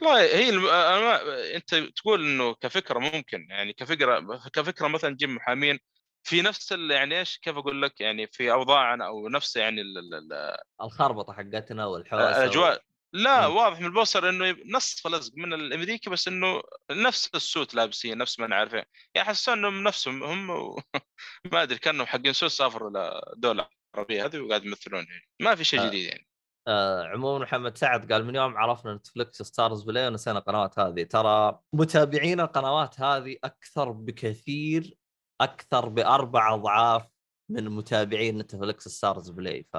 لا 0.02 0.18
هي 0.18 0.50
الم... 0.50 0.66
أنا 0.66 1.00
ما... 1.00 1.22
أنت 1.56 1.76
تقول 1.76 2.26
إنه 2.26 2.54
كفكرة 2.54 3.00
ممكن 3.00 3.48
يعني 3.50 3.74
كفكرة 3.74 4.38
كفكرة 4.54 4.88
مثلا 4.88 5.10
نجيب 5.10 5.30
محامين 5.30 5.80
في 6.24 6.42
نفس 6.42 6.74
ال... 6.74 6.92
يعني 6.92 7.20
إيش 7.20 7.38
كيف 7.38 7.58
أقول 7.58 7.82
لك؟ 7.82 8.02
يعني 8.02 8.28
في 8.28 8.52
أوضاعنا 8.52 9.08
أو 9.08 9.30
نفس 9.30 9.56
يعني 9.56 9.82
ال... 9.82 9.98
ال... 9.98 10.34
ال... 10.34 10.58
الخربطة 10.82 11.34
حقتنا 11.34 11.86
والحوسة 11.86 12.44
الاجواء 12.44 12.82
لا 13.16 13.48
مم. 13.48 13.56
واضح 13.56 13.80
من 13.80 13.86
ال 13.86 13.92
poster 13.92 14.30
إنه 14.30 14.56
نص 14.66 15.08
لزق 15.08 15.32
من 15.36 15.54
الأمريكي 15.54 16.10
بس 16.10 16.28
إنه 16.28 16.62
نفس 16.92 17.30
ال 17.36 17.44
suit 17.44 17.76
لابسين 17.76 18.18
نفس 18.18 18.40
ما 18.40 18.48
نعرفه. 18.48 18.86
يعني 19.16 19.28
حسوا 19.28 19.54
إنهم 19.54 19.84
نفسهم 19.84 20.24
هم 20.24 20.50
و... 20.50 20.82
ما 21.52 21.64
أدري 21.64 21.78
كانوا 21.78 22.06
حقين 22.06 22.34
Suits 22.34 22.52
سافروا 22.52 23.22
لدوله 23.36 23.68
عربيه 24.00 24.26
هذه 24.26 24.40
وقاعد 24.40 24.66
يمثلون 24.66 25.06
يعني. 25.10 25.28
ما 25.42 25.56
في 25.56 25.64
شيء 25.64 25.82
آه. 25.82 25.88
جديد 25.88 26.06
يعني. 26.10 26.28
آه 26.68 27.04
عموما 27.04 27.40
محمد 27.40 27.78
سعد 27.78 28.14
قال 28.14 28.26
من 28.26 28.36
يوم 28.36 28.58
عرفنا 28.58 28.94
Netflix 28.94 29.42
Starzplay 29.42 30.08
ونسينا 30.08 30.40
القنوات 30.40 30.80
هذه. 30.80 31.04
ترى 31.04 31.60
متابعين 31.74 32.40
القنوات 32.40 33.00
هذه 33.00 33.38
أكثر 33.44 33.92
بكثير 33.92 34.98
أكثر 35.42 35.90
بأربع 35.90 36.54
أضعاف 36.54 37.08
من 37.50 37.70
متابعين 37.70 38.38
Netflix 38.38 38.88
Starzplay 38.88 39.66
ف 39.74 39.78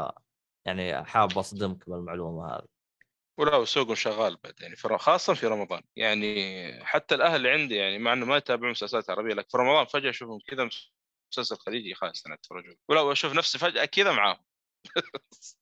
يعني 0.66 1.04
حاب 1.04 1.38
أصدمك 1.38 1.90
بالمعلومة 1.90 2.46
هذه. 2.46 2.66
ولا 3.38 3.56
وسوقهم 3.56 3.94
شغال 3.94 4.36
بعد 4.44 4.54
يعني 4.60 4.76
خاصة 4.76 5.34
في 5.34 5.46
رمضان. 5.46 5.82
يعني 5.96 6.84
حتى 6.84 7.14
الأهل 7.14 7.36
اللي 7.36 7.50
عندي 7.50 7.74
يعني 7.74 7.98
مع 7.98 8.12
إنه 8.12 8.26
ما 8.26 8.36
يتابعون 8.36 8.70
مسلسلات 8.70 9.10
عربية 9.10 9.34
لكن 9.34 9.48
في 9.48 9.56
رمضان 9.56 9.86
فجأة 9.86 10.10
أشوفهم 10.10 10.38
كذا 10.46 10.68
مسلسل 11.32 11.56
خليجي 11.56 11.94
خلاص 11.94 12.26
أنا 12.26 12.34
اتفرجوا 12.34 12.74
ولا 12.88 13.12
أشوف 13.12 13.32
نفسي 13.34 13.58
فجأة 13.58 13.84
كذا 13.84 14.12
معاهم. 14.12 14.44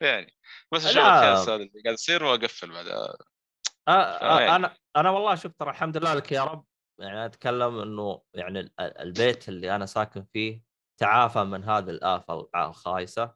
يعني 0.00 0.34
بس 0.72 0.86
أشوف 0.86 1.02
هذا 1.02 1.54
اللي 1.54 1.82
قاعد 1.84 1.94
يصير 1.94 2.24
وأقفل 2.24 2.72
بعد. 2.72 2.86
آه 2.88 3.18
آه 3.88 4.40
يعني. 4.40 4.56
أنا 4.56 4.76
أنا 4.96 5.10
والله 5.10 5.34
شوف 5.34 5.52
ترى 5.52 5.70
الحمد 5.70 5.96
لله 5.96 6.14
لك 6.14 6.32
يا 6.32 6.44
رب. 6.44 6.64
يعني 7.00 7.26
أتكلم 7.26 7.78
إنه 7.78 8.22
يعني 8.34 8.60
ال- 8.60 8.80
ال- 8.80 8.98
البيت 8.98 9.48
اللي 9.48 9.76
أنا 9.76 9.86
ساكن 9.86 10.24
فيه 10.32 10.62
تعافى 11.00 11.44
من 11.44 11.64
هذه 11.64 11.90
الآفة 11.90 12.48
الخايسة. 12.56 13.34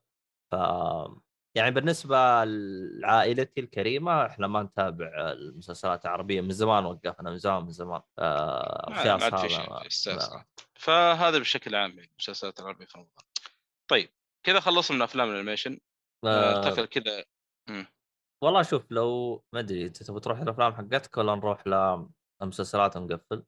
ف 0.53 0.55
يعني 1.57 1.71
بالنسبة 1.71 2.45
لعائلتي 2.45 3.61
الكريمة 3.61 4.27
إحنا 4.27 4.47
ما 4.47 4.63
نتابع 4.63 5.11
المسلسلات 5.17 6.05
العربية 6.05 6.41
من 6.41 6.51
زمان 6.51 6.85
وقفنا 6.85 7.31
من 7.31 7.39
زمان 7.39 7.65
من 7.65 7.71
زمان. 7.71 8.01
آه 8.19 9.87
أستاذ 9.87 10.15
لا. 10.15 10.45
فهذا 10.75 11.39
بشكل 11.39 11.75
عام 11.75 11.91
يعني 11.91 12.11
المسلسلات 12.11 12.61
العربية 12.61 12.87
في 12.87 12.99
رمضان. 12.99 13.25
طيب 13.91 14.11
كذا 14.47 14.61
خلصنا 14.61 14.97
من 14.97 15.03
أفلام 15.03 15.31
الأنيميشن. 15.31 15.81
آه 16.25 16.57
انتقل 16.57 16.87
كذا. 16.87 17.25
والله 18.45 18.63
شوف 18.63 18.91
لو 18.91 19.43
ما 19.53 19.61
أدري 19.61 19.87
انت 19.87 20.03
تبغى 20.03 20.21
تروح 20.21 20.41
الأفلام 20.41 20.75
حقتك 20.75 21.17
ولا 21.17 21.35
نروح 21.35 21.65
لمسلسلات 22.43 22.97
ونقفل 22.97 23.45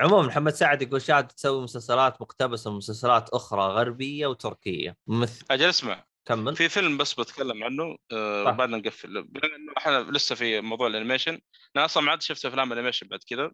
عموما 0.00 0.26
محمد 0.26 0.52
سعد 0.52 0.82
يقول 0.82 1.02
شاهد 1.02 1.28
تسوي 1.28 1.62
مسلسلات 1.62 2.22
مقتبسة 2.22 2.70
من 2.70 2.76
مسلسلات 2.76 3.28
أخرى 3.28 3.62
غربية 3.62 4.26
وتركية 4.26 4.96
مثل 5.06 5.46
أجل 5.50 5.68
اسمع. 5.68 6.07
كمل. 6.28 6.56
في 6.56 6.68
فيلم 6.68 6.96
بس 6.98 7.14
بتكلم 7.20 7.64
عنه 7.64 7.96
آه 8.12 8.44
طيب. 8.44 8.54
وبعدنا 8.54 8.76
نقفل. 8.76 9.22
بما 9.22 9.56
إنه 9.56 9.72
إحنا 9.78 9.98
لسه 10.10 10.34
في 10.34 10.60
موضوع 10.60 10.86
ال 10.86 10.91
animation 10.91 11.40
أنا 11.76 11.84
أصلا 11.84 12.02
ما 12.02 12.10
عاد 12.10 12.22
شفت 12.22 12.46
أفلام 12.46 12.72
animation 12.72 13.08
بعد 13.08 13.20
كذا 13.28 13.50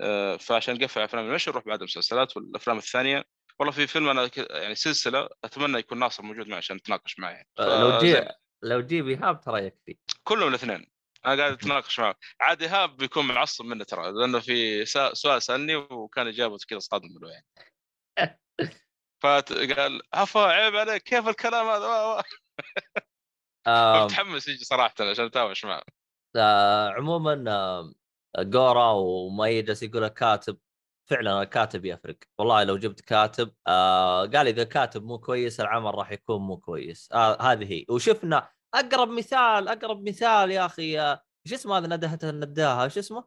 آه 0.00 0.36
فعشان 0.36 0.74
نقفل 0.74 1.00
أفلام 1.00 1.20
ال 1.20 1.23
animation 1.23 1.52
نروح 1.52 1.64
بعد 1.64 1.78
المسلسلات 1.78 2.36
والأفلام 2.36 2.76
الثانية. 2.78 3.24
والله 3.58 3.72
في 3.72 3.86
فيلم 3.86 4.08
أنا 4.08 4.30
يعني 4.50 4.74
سلسلة 4.74 5.28
أتمنى 5.44 5.78
يكون 5.78 5.98
ناصر 5.98 6.22
موجود 6.22 6.48
معي 6.48 6.58
عشان 6.58 6.76
نتناقش 6.76 7.18
يعني. 7.18 7.48
آه، 7.58 7.80
لو 7.80 7.98
فزي- 7.98 8.20
جي 8.20 8.28
لو 8.62 8.80
جيب 8.80 9.08
ايهاب 9.08 9.40
ترى 9.40 9.66
يكفي. 9.66 9.98
كلهم 10.24 10.48
الاثنين. 10.48 10.86
أنا 11.26 11.36
قاعد 11.42 11.52
أتناقش 11.72 12.00
معه. 12.00 12.14
عاد 12.40 12.62
إيهاب 12.62 12.96
بيكون 12.96 13.26
معصب 13.26 13.64
منه 13.64 13.84
ترى 13.84 14.12
لأنه 14.12 14.40
في 14.40 14.84
سؤال 15.12 15.42
سألني 15.42 15.76
وكان 15.76 16.26
إجابته 16.26 16.66
كذا 16.68 16.78
صادم 16.78 17.08
له 17.22 17.30
يعني 17.30 17.46
فقال 19.22 20.02
عفا 20.14 20.40
عيب 20.40 20.76
عليك 20.76 21.02
كيف 21.02 21.28
الكلام 21.28 21.66
هذا. 21.66 22.22
آه. 23.66 24.04
متحمس 24.04 24.48
يجي 24.48 24.64
صراحة 24.64 24.94
عشان 25.00 25.24
اتناقش 25.24 25.64
معه 25.64 25.82
آه 26.36 26.88
عموما 26.88 27.44
آه 27.48 27.94
جورا 28.38 28.90
ومؤيد 28.90 29.64
جالس 29.64 29.82
يقول 29.82 30.04
الكاتب 30.04 30.58
فعلا 31.10 31.42
الكاتب 31.42 31.84
يفرق 31.84 32.16
والله 32.38 32.64
لو 32.64 32.76
جبت 32.76 33.00
كاتب 33.00 33.54
آه 33.66 34.26
قال 34.26 34.48
إذا 34.48 34.64
كاتب 34.64 35.04
مو 35.04 35.18
كويس 35.18 35.60
العمل 35.60 35.94
راح 35.94 36.12
يكون 36.12 36.40
مو 36.40 36.56
كويس. 36.56 37.08
آه 37.12 37.42
هذه 37.42 37.72
هي. 37.72 37.86
وشفنا 37.90 38.48
أقرب 38.74 39.08
مثال 39.08 39.68
أقرب 39.68 40.08
مثال 40.08 40.50
يا 40.50 40.66
أخي 40.66 41.00
آه، 41.00 41.22
إيش 41.46 41.54
اسمه 41.54 41.78
هذا 41.78 41.96
ندهه 41.96 42.18
النداهه 42.22 42.84
إيش 42.84 42.98
اسمه؟ 42.98 43.24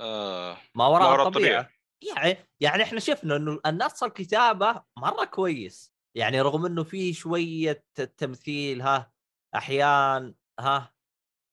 آه 0.00 0.56
ما 0.74 0.86
وراء 0.86 1.28
الطبيعة. 1.28 1.70
يعني 2.02 2.36
يعني 2.60 2.82
إحنا 2.82 3.00
شفنا 3.00 3.36
إنه 3.36 3.60
النص 3.66 4.02
الكتابة 4.02 4.82
مرة 4.98 5.24
كويس. 5.24 5.92
يعني 6.16 6.40
رغم 6.40 6.66
إنه 6.66 6.84
فيه 6.84 7.12
شوية 7.12 7.84
تمثيل 8.16 8.82
ها 8.82 9.12
أحيان 9.54 10.34
ها 10.60 10.94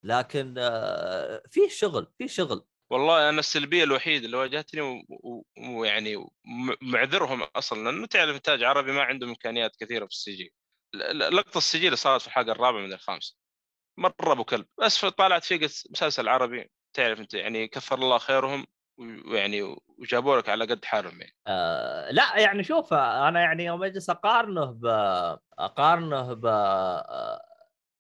لكن 0.06 0.56
آه، 0.58 1.44
فيه 1.52 1.70
شغل 1.70 2.14
فيه 2.18 2.28
شغل. 2.28 2.66
والله 2.92 3.30
أنا 3.30 3.40
السلبية 3.40 3.84
الوحيدة 3.84 4.26
اللي 4.26 4.38
واجهتني 4.38 5.06
ويعني 5.70 6.26
معذرهم 6.82 7.42
أصلا 7.44 7.84
لأنه 7.84 8.08
تعرف 8.08 8.36
إنتاج 8.36 8.64
عربي 8.64 8.92
ما 8.92 9.04
عندهم 9.04 9.30
إمكانيات 9.30 9.76
كثيرة 9.80 10.06
في 10.06 10.12
السي 10.12 10.36
جي. 10.36 10.54
لقطة 11.14 11.58
السي 11.58 11.80
جي 11.80 11.86
اللي 11.86 11.98
صارت 11.98 12.22
في 12.22 12.28
الحلقة 12.28 12.52
الرابعه 12.52 12.82
من 12.82 12.94
الخامسه 12.94 13.38
مرة 14.00 14.32
أبو 14.32 14.44
كلب. 14.44 14.66
بس 14.82 15.06
طالعت 15.06 15.44
فيه 15.44 15.60
مسلسل 15.92 16.28
عربي 16.28 16.72
تعرف 16.94 17.20
أنت 17.20 17.34
يعني 17.34 17.68
كثر 17.68 17.96
الله 17.96 18.18
خيرهم. 18.18 18.66
ويعني 18.98 19.76
وجابوا 19.98 20.38
لك 20.38 20.50
على 20.50 20.66
قد 20.66 20.86
حالهم 20.86 21.22
يعني. 21.22 21.36
آه 21.48 22.12
لا 22.12 22.38
يعني 22.40 22.64
شوف 22.64 22.94
آه، 22.94 23.28
أنا 23.28 23.40
يعني 23.40 23.66
يوم 23.66 23.84
أجلس 23.84 24.10
أقارنه 24.10 24.66
ب 24.66 24.86
أقارنه 25.60 26.34
ب 26.34 26.46
آه، 26.46 27.42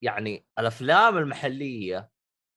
يعني 0.01 0.45
الأفلام 0.59 1.17
المحلية 1.17 2.09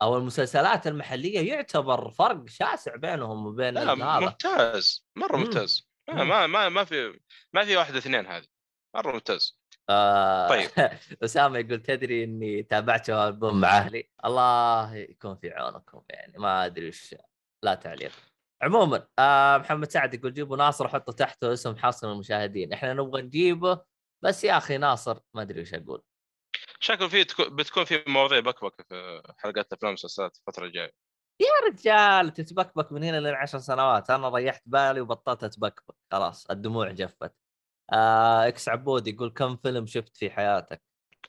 أو 0.03 0.17
المسلسلات 0.17 0.87
المحلية 0.87 1.53
يعتبر 1.53 2.11
فرق 2.11 2.49
شاسع 2.49 2.97
بينهم 2.97 3.47
وبين 3.47 3.75
لا 3.75 3.93
هذا 3.93 4.21
ممتاز 4.21 5.07
مرة 5.17 5.37
مم. 5.37 5.43
ممتاز. 5.43 5.91
ما. 6.09 6.25
ما 6.25 6.47
ما, 6.47 6.69
ما 6.69 6.85
في 6.85 7.21
ما 7.53 7.65
في 7.65 7.77
واحد 7.77 7.95
اثنين 7.97 8.27
هذه. 8.27 8.47
مرة 8.97 9.13
ممتاز. 9.13 9.61
آه 9.91 10.49
طيب. 10.49 10.71
أسامة 11.25 11.59
يقول 11.59 11.83
تدري 11.83 12.25
إني 12.25 12.63
تابعت 12.63 13.11
ألبوم 13.11 13.61
مع 13.61 13.79
أهلي؟ 13.79 14.11
الله 14.25 14.95
يكون 14.95 15.37
في 15.37 15.51
عونكم 15.51 16.03
يعني 16.11 16.39
ما 16.39 16.67
أدري 16.67 16.89
وش 16.89 17.15
لا 17.63 17.75
تعليق. 17.75 18.13
عموما 18.63 19.07
آه 19.19 19.59
محمد 19.59 19.91
سعد 19.91 20.15
يقول 20.15 20.35
جيبوا 20.35 20.57
ناصر 20.57 20.89
حطوا 20.89 21.15
تحته 21.15 21.53
اسم 21.53 21.77
حصن 21.77 22.11
المشاهدين. 22.11 22.73
إحنا 22.73 22.95
نبغى 22.95 23.23
نجيبه 23.23 23.85
بس 24.25 24.45
يا 24.45 24.59
أخي 24.59 24.79
ناصر 24.79 25.19
ما 25.35 25.43
أدري 25.43 25.61
وش 25.61 25.75
أقول. 25.75 26.03
شكله 26.81 27.09
في 27.09 27.25
تكو- 27.25 27.49
بتكون 27.51 27.85
في 27.85 28.05
مواضيع 28.07 28.41
بكبكه 28.41 28.85
في 28.89 29.23
حلقات 29.39 29.73
أفلام 29.73 29.91
ومسلسلات 29.91 30.37
الفترة 30.37 30.65
الجاية. 30.65 30.93
يا 31.41 31.69
رجال 31.71 32.33
تتبكبك 32.33 32.93
من 32.93 33.05
هنا 33.05 33.21
لين 33.21 33.35
عشر 33.35 33.59
سنوات. 33.59 34.11
أنا 34.11 34.29
ريحت 34.29 34.63
بالي 34.67 35.01
وبطلت 35.01 35.45
أتبكبك. 35.45 35.95
خلاص 36.13 36.51
الدموع 36.51 36.91
جفت. 36.91 37.33
آه 37.93 38.49
إكس 38.49 38.69
عبود 38.69 39.07
يقول 39.07 39.31
كم 39.31 39.57
فيلم 39.57 39.87
شفت 39.87 40.17
في 40.17 40.31
حياتك؟ 40.31 40.83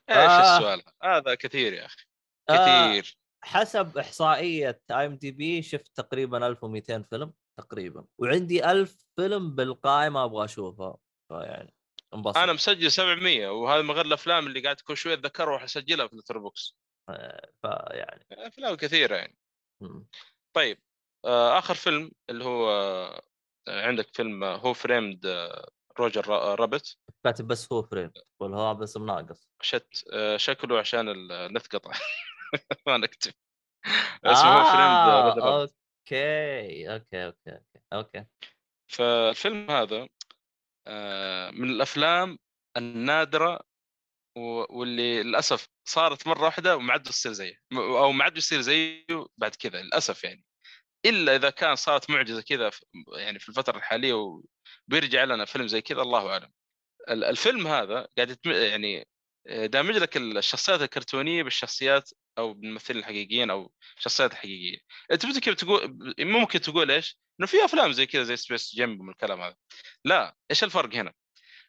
إيش 0.10 0.18
آه. 0.18 0.58
السؤال 0.58 0.82
هذا 1.04 1.36
كثير 1.36 1.74
يا 1.74 1.86
أخي. 1.86 2.06
آه. 2.50 2.92
كثير. 2.92 3.18
حسب 3.44 3.98
إحصائية 3.98 4.82
IMDb 4.91 5.62
شفت 5.62 5.92
تقريبا 5.96 6.48
1200 6.48 7.04
فيلم 7.04 7.34
تقريبا 7.58 8.06
وعندي 8.18 8.72
1000 8.72 9.06
فيلم 9.16 9.56
بالقائمه 9.56 10.24
أبغى 10.24 10.46
أشوفها 10.46 10.98
فيعني 11.30 11.74
انبسط. 12.14 12.38
أنا 12.38 12.54
مسجل 12.54 12.92
700 12.92 13.48
وهذا 13.50 13.82
من 13.82 13.92
غير 13.92 14.06
الأفلام 14.06 14.48
اللي 14.48 14.60
قاعد 14.62 14.76
كل 14.80 14.98
شوية 14.98 15.14
أتذكرها 15.14 15.46
وأروح 15.48 15.64
أسجلها 15.64 16.08
في 16.08 16.14
Letterboxd 16.14 16.78
آه، 17.10 17.52
فيعني 17.62 18.26
أفلام 18.32 18.76
كثيرة 18.76 19.16
يعني. 19.16 19.38
مم. 19.82 20.08
طيب 20.54 20.78
آه، 21.26 21.58
آخر 21.60 21.74
فيلم 21.76 22.12
اللي 22.30 22.44
هو 22.44 22.70
آه، 23.68 23.88
عندك 23.88 24.16
فيلم 24.16 24.44
Who 24.43 24.74
Framed 24.74 25.47
Roger 25.99 26.28
Ra- 26.28 26.56
Rabbit 26.56 26.97
كاتب 27.24 27.48
بس 27.48 27.74
Who 27.74 27.84
Frame 27.84 28.12
ولا 28.39 28.58
هو 28.58 28.76
بس 28.76 28.98
ناقص 28.98 29.50
شت 29.62 29.88
شكله 30.36 30.80
عشان 30.80 31.10
النت 31.32 31.68
قطع 31.76 31.92
ما 32.88 32.97
نكتب. 32.97 33.34
اسمه 34.26 34.49
آه 34.49 35.36
Rabbit 35.36 35.43
okay 35.43 36.93
okay 36.93 37.26
okay 37.26 37.52
okay 37.52 37.82
okay. 37.93 38.26
فالفيلم 38.91 39.72
هذا 39.72 40.08
آه، 40.88 41.52
من 41.52 41.70
الأفلام 41.70 42.38
النادرة 42.78 43.60
واللي 44.38 45.24
للأسف 45.24 45.68
صارت 45.89 46.28
مرة 46.28 46.43
واحدة 46.45 46.76
وما 46.78 46.93
عاد 46.93 47.08
يصير 47.08 47.32
زيه 47.32 47.54
أو 47.74 48.12
ما 48.12 48.24
عاد 48.24 48.38
يصير 48.38 48.62
زيه 48.62 49.06
بعد 49.38 49.56
كذا 49.56 49.82
للأسف 49.82 50.24
يعني. 50.24 50.45
إلا 51.06 51.36
إذا 51.36 51.49
كان 51.49 51.76
صارت 51.76 52.10
معجزة 52.10 52.41
كذا 52.41 52.72
يعني 53.18 53.39
في 53.39 53.49
الفترة 53.49 53.78
الحالية 53.78 54.14
وبيرجع 54.14 55.24
لنا 55.24 55.45
فيلم 55.45 55.68
زي 55.68 55.82
كذا 55.82 56.02
الله 56.02 56.30
أعلم. 56.30 56.52
ال- 57.10 57.24
الفيلم 57.24 57.68
هذا 57.68 58.08
قاعد 58.18 58.38
يعني 58.45 59.08
آه، 59.47 59.66
دامج 59.66 59.95
لك 59.97 60.18
الشخصيات 60.18 60.82
الكرتونية 60.82 61.43
بالشخصيات 61.43 62.10
أو 62.38 62.54
بالممثلين 62.54 63.00
الحقيقيين 63.00 63.50
أو 63.50 63.72
الشخصيات 63.98 64.32
الحقيقيه 64.32 64.78
أنت 65.12 65.26
ممكن 65.26 65.56
تقول 65.56 65.98
ممكن 66.20 66.62
تقول 66.62 66.92
إيش؟ 66.92 67.20
إنه 67.40 67.48
في 67.48 67.66
أفلام 67.66 67.92
زي 67.92 68.06
كذا 68.06 68.24
زي 68.24 68.36
Space 68.36 68.76
Jam 68.76 69.08
والكلام 69.08 69.42
هذا 69.42 69.56
لا 70.06 70.36
إيش 70.52 70.64
الفرق 70.64 70.96
هنا؟ 70.96 71.14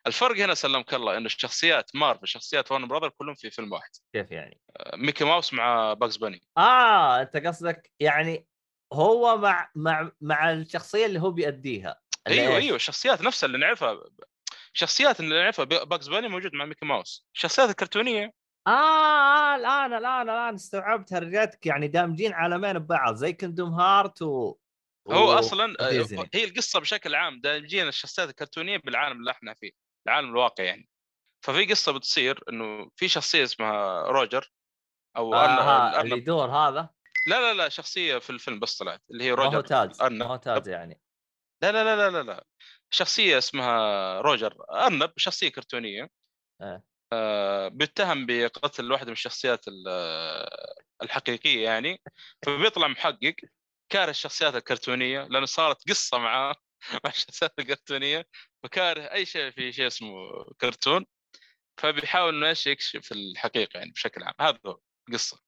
الفرق 0.07 0.37
هنا 0.37 0.55
سلمك 0.55 0.95
الله 0.95 1.17
إنه 1.17 1.27
الشخصيات 1.27 1.91
مارفل 1.97 2.29
شخصيات 2.29 2.73
Warner 2.73 2.89
Brother 2.89 3.09
كلهم 3.09 3.35
في 3.35 3.51
فيلم 3.51 3.73
واحد 3.73 3.91
كيف 4.13 4.31
يعني؟ 4.31 4.61
آه، 4.77 4.97
ميكي 4.97 5.25
ماوس 5.25 5.53
مع 5.53 5.93
Bugs 5.93 6.17
Bunny 6.17 6.43
آه 6.59 7.23
أنت 7.23 7.37
قصدك 7.37 7.93
يعني 8.01 8.47
هو 8.93 9.37
مع 9.37 9.71
مع 9.75 10.11
مع 10.21 10.53
الشخصية 10.53 11.07
اللي 11.07 11.21
هو 11.21 11.31
بيأديها 11.31 12.01
اللي 12.27 12.43
أيوه؟ 12.43 12.57
أيوه 12.57 12.77
الشخصيات 12.77 13.23
نفسها 13.23 13.47
اللي 13.47 13.59
نعرفها 13.59 14.03
شخصيات 14.73 15.21
اللي 15.21 15.43
نعرفها 15.43 15.65
Bugs 15.65 16.09
Bunny 16.09 16.29
موجود 16.29 16.55
مع 16.55 16.65
ميكي 16.65 16.87
ماوس 16.87 17.27
الشخصيات 17.35 17.71
الكرتونية 17.71 18.33
آه 18.67 19.55
الآن 19.57 19.93
الآن 19.95 20.31
الآن 20.31 20.55
استوعبت 20.55 21.13
هرجتك 21.13 21.67
يعني 21.67 21.89
دامجين 21.89 22.33
عالمين 22.33 22.79
ببعض 22.79 23.15
زي 23.15 23.33
Kingdom 23.33 23.75
Hearts 23.75 24.23
و 24.23 24.57
هو 25.11 25.33
أصلا 25.33 25.77
آه، 25.81 25.87
وديزني. 25.87 26.31
هي 26.35 26.45
القصة 26.45 26.81
بشكل 26.81 27.15
عام 27.15 27.41
دامجين 27.41 27.89
الشخصيات 27.89 28.29
الكرتونية 28.29 28.77
بالعالم 28.77 29.21
اللي 29.21 29.31
إحنا 29.31 29.55
فيه 29.55 29.71
العالم 30.07 30.29
الواقعي 30.29 30.67
يعني 30.67 30.89
ففي 31.45 31.65
قصة 31.65 31.93
بتصير 31.93 32.45
إنه 32.49 32.91
في 32.97 33.09
شخصية 33.09 33.45
اسمها 33.45 34.03
روجر 34.03 34.53
أو 35.17 35.35
آه 35.35 35.45
أرن... 35.45 35.51
ها 35.51 35.91
الأرنب. 35.91 36.05
اللي 36.05 36.17
يدور 36.17 36.51
هذا 36.51 36.91
لا 37.27 37.41
لا 37.41 37.55
لا 37.55 37.69
شخصية 37.69 38.19
في 38.19 38.31
الفيلم 38.31 38.61
بس 38.61 38.77
طلعت 38.79 39.03
اللي 39.11 39.25
هي 39.25 39.31
ما 39.31 39.37
روجر 39.37 39.57
هو 39.57 39.61
تاز. 39.61 40.03
ما 40.03 40.25
هو 40.25 40.37
تاز 40.37 40.69
يعني 40.69 41.01
لا 41.63 41.73
لا 41.73 41.85
لا 41.85 41.97
لا 41.97 42.11
لا 42.11 42.23
لا 42.23 42.47
شخصية 42.91 43.39
اسمها 43.39 44.21
روجر 44.21 44.57
أرنب 44.71 45.13
شخصية 45.17 45.49
كرتونية. 45.49 46.11
آه 46.61 46.83
بيتهم 47.69 48.27
بقتل 48.27 48.93
واحدة 48.93 49.07
من 49.07 49.13
الشخصيات 49.13 49.69
ال- 49.69 49.85
آه، 49.89 50.75
الحقيقية 51.03 51.65
يعني. 51.65 52.03
فبيطلع 52.47 52.89
محقق 52.89 53.35
كاره 53.89 54.11
الشخصيات 54.11 54.55
الكرتونية 54.55 55.23
لأنه 55.25 55.47
صارت 55.47 55.89
قصة 55.91 56.19
معاه 56.19 56.55
مع 57.05 57.11
الشخصيات 57.11 57.53
الكرتونية 57.59 58.27
فكاره 58.63 59.03
أي 59.03 59.27
شيء 59.27 59.51
في 59.51 59.73
شيء 59.73 59.87
اسمه 59.87 60.11
كرتون. 60.61 61.07
فبيحاول 61.81 62.35
إنه 62.35 62.49
إيش 62.49 62.67
يكشف 62.67 63.13
الحقيقة 63.13 63.79
يعني 63.79 63.91
بشكل 63.91 64.23
عام. 64.25 64.35
هذا 64.41 64.59
هو 64.67 64.79
قصه 65.13 65.39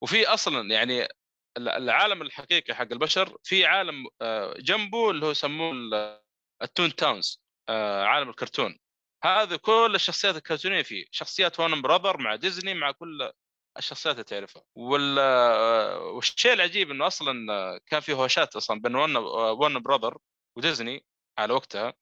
وفي 0.00 0.26
أصلا 0.26 0.70
يعني 0.74 1.02
ال- 1.56 1.68
العالم 1.68 2.22
الحقيقي 2.22 2.74
حق 2.74 2.92
البشر 2.92 3.36
في 3.44 3.66
عالم 3.66 4.06
آه، 4.22 4.54
جنبه 4.58 5.10
اللي 5.10 5.26
هو 5.26 5.30
يسموه 5.30 5.72
ال- 5.72 6.20
التون 6.62 6.94
تاونز 6.94 7.42
آه، 7.68 8.04
عالم 8.04 8.30
الكرتون. 8.30 8.78
هذا 9.24 9.56
كل 9.56 9.92
الشخصيات 9.94 10.36
الكرتونيه 10.36 10.82
فيه 10.82 11.04
شخصيات 11.10 11.60
وان 11.60 11.82
براذر 11.82 12.18
مع 12.18 12.34
ديزني 12.36 12.74
مع 12.74 12.92
كل 12.92 13.32
الشخصيات 13.78 14.14
اللي 14.14 14.24
تعرفها. 14.24 14.62
وال 14.74 15.16
آه، 15.18 15.98
والشيء 16.00 16.52
العجيب 16.52 16.90
إنه 16.90 17.06
أصلا 17.06 17.34
كان 17.86 18.00
في 18.00 18.12
هوشات 18.12 18.56
أصلا 18.56 18.80
بين 18.80 18.96
ون 18.96 19.16
ون 19.16 19.82
براذر 19.82 20.18
وديزني 20.56 21.04
على 21.38 21.52
وقتها 21.54 21.94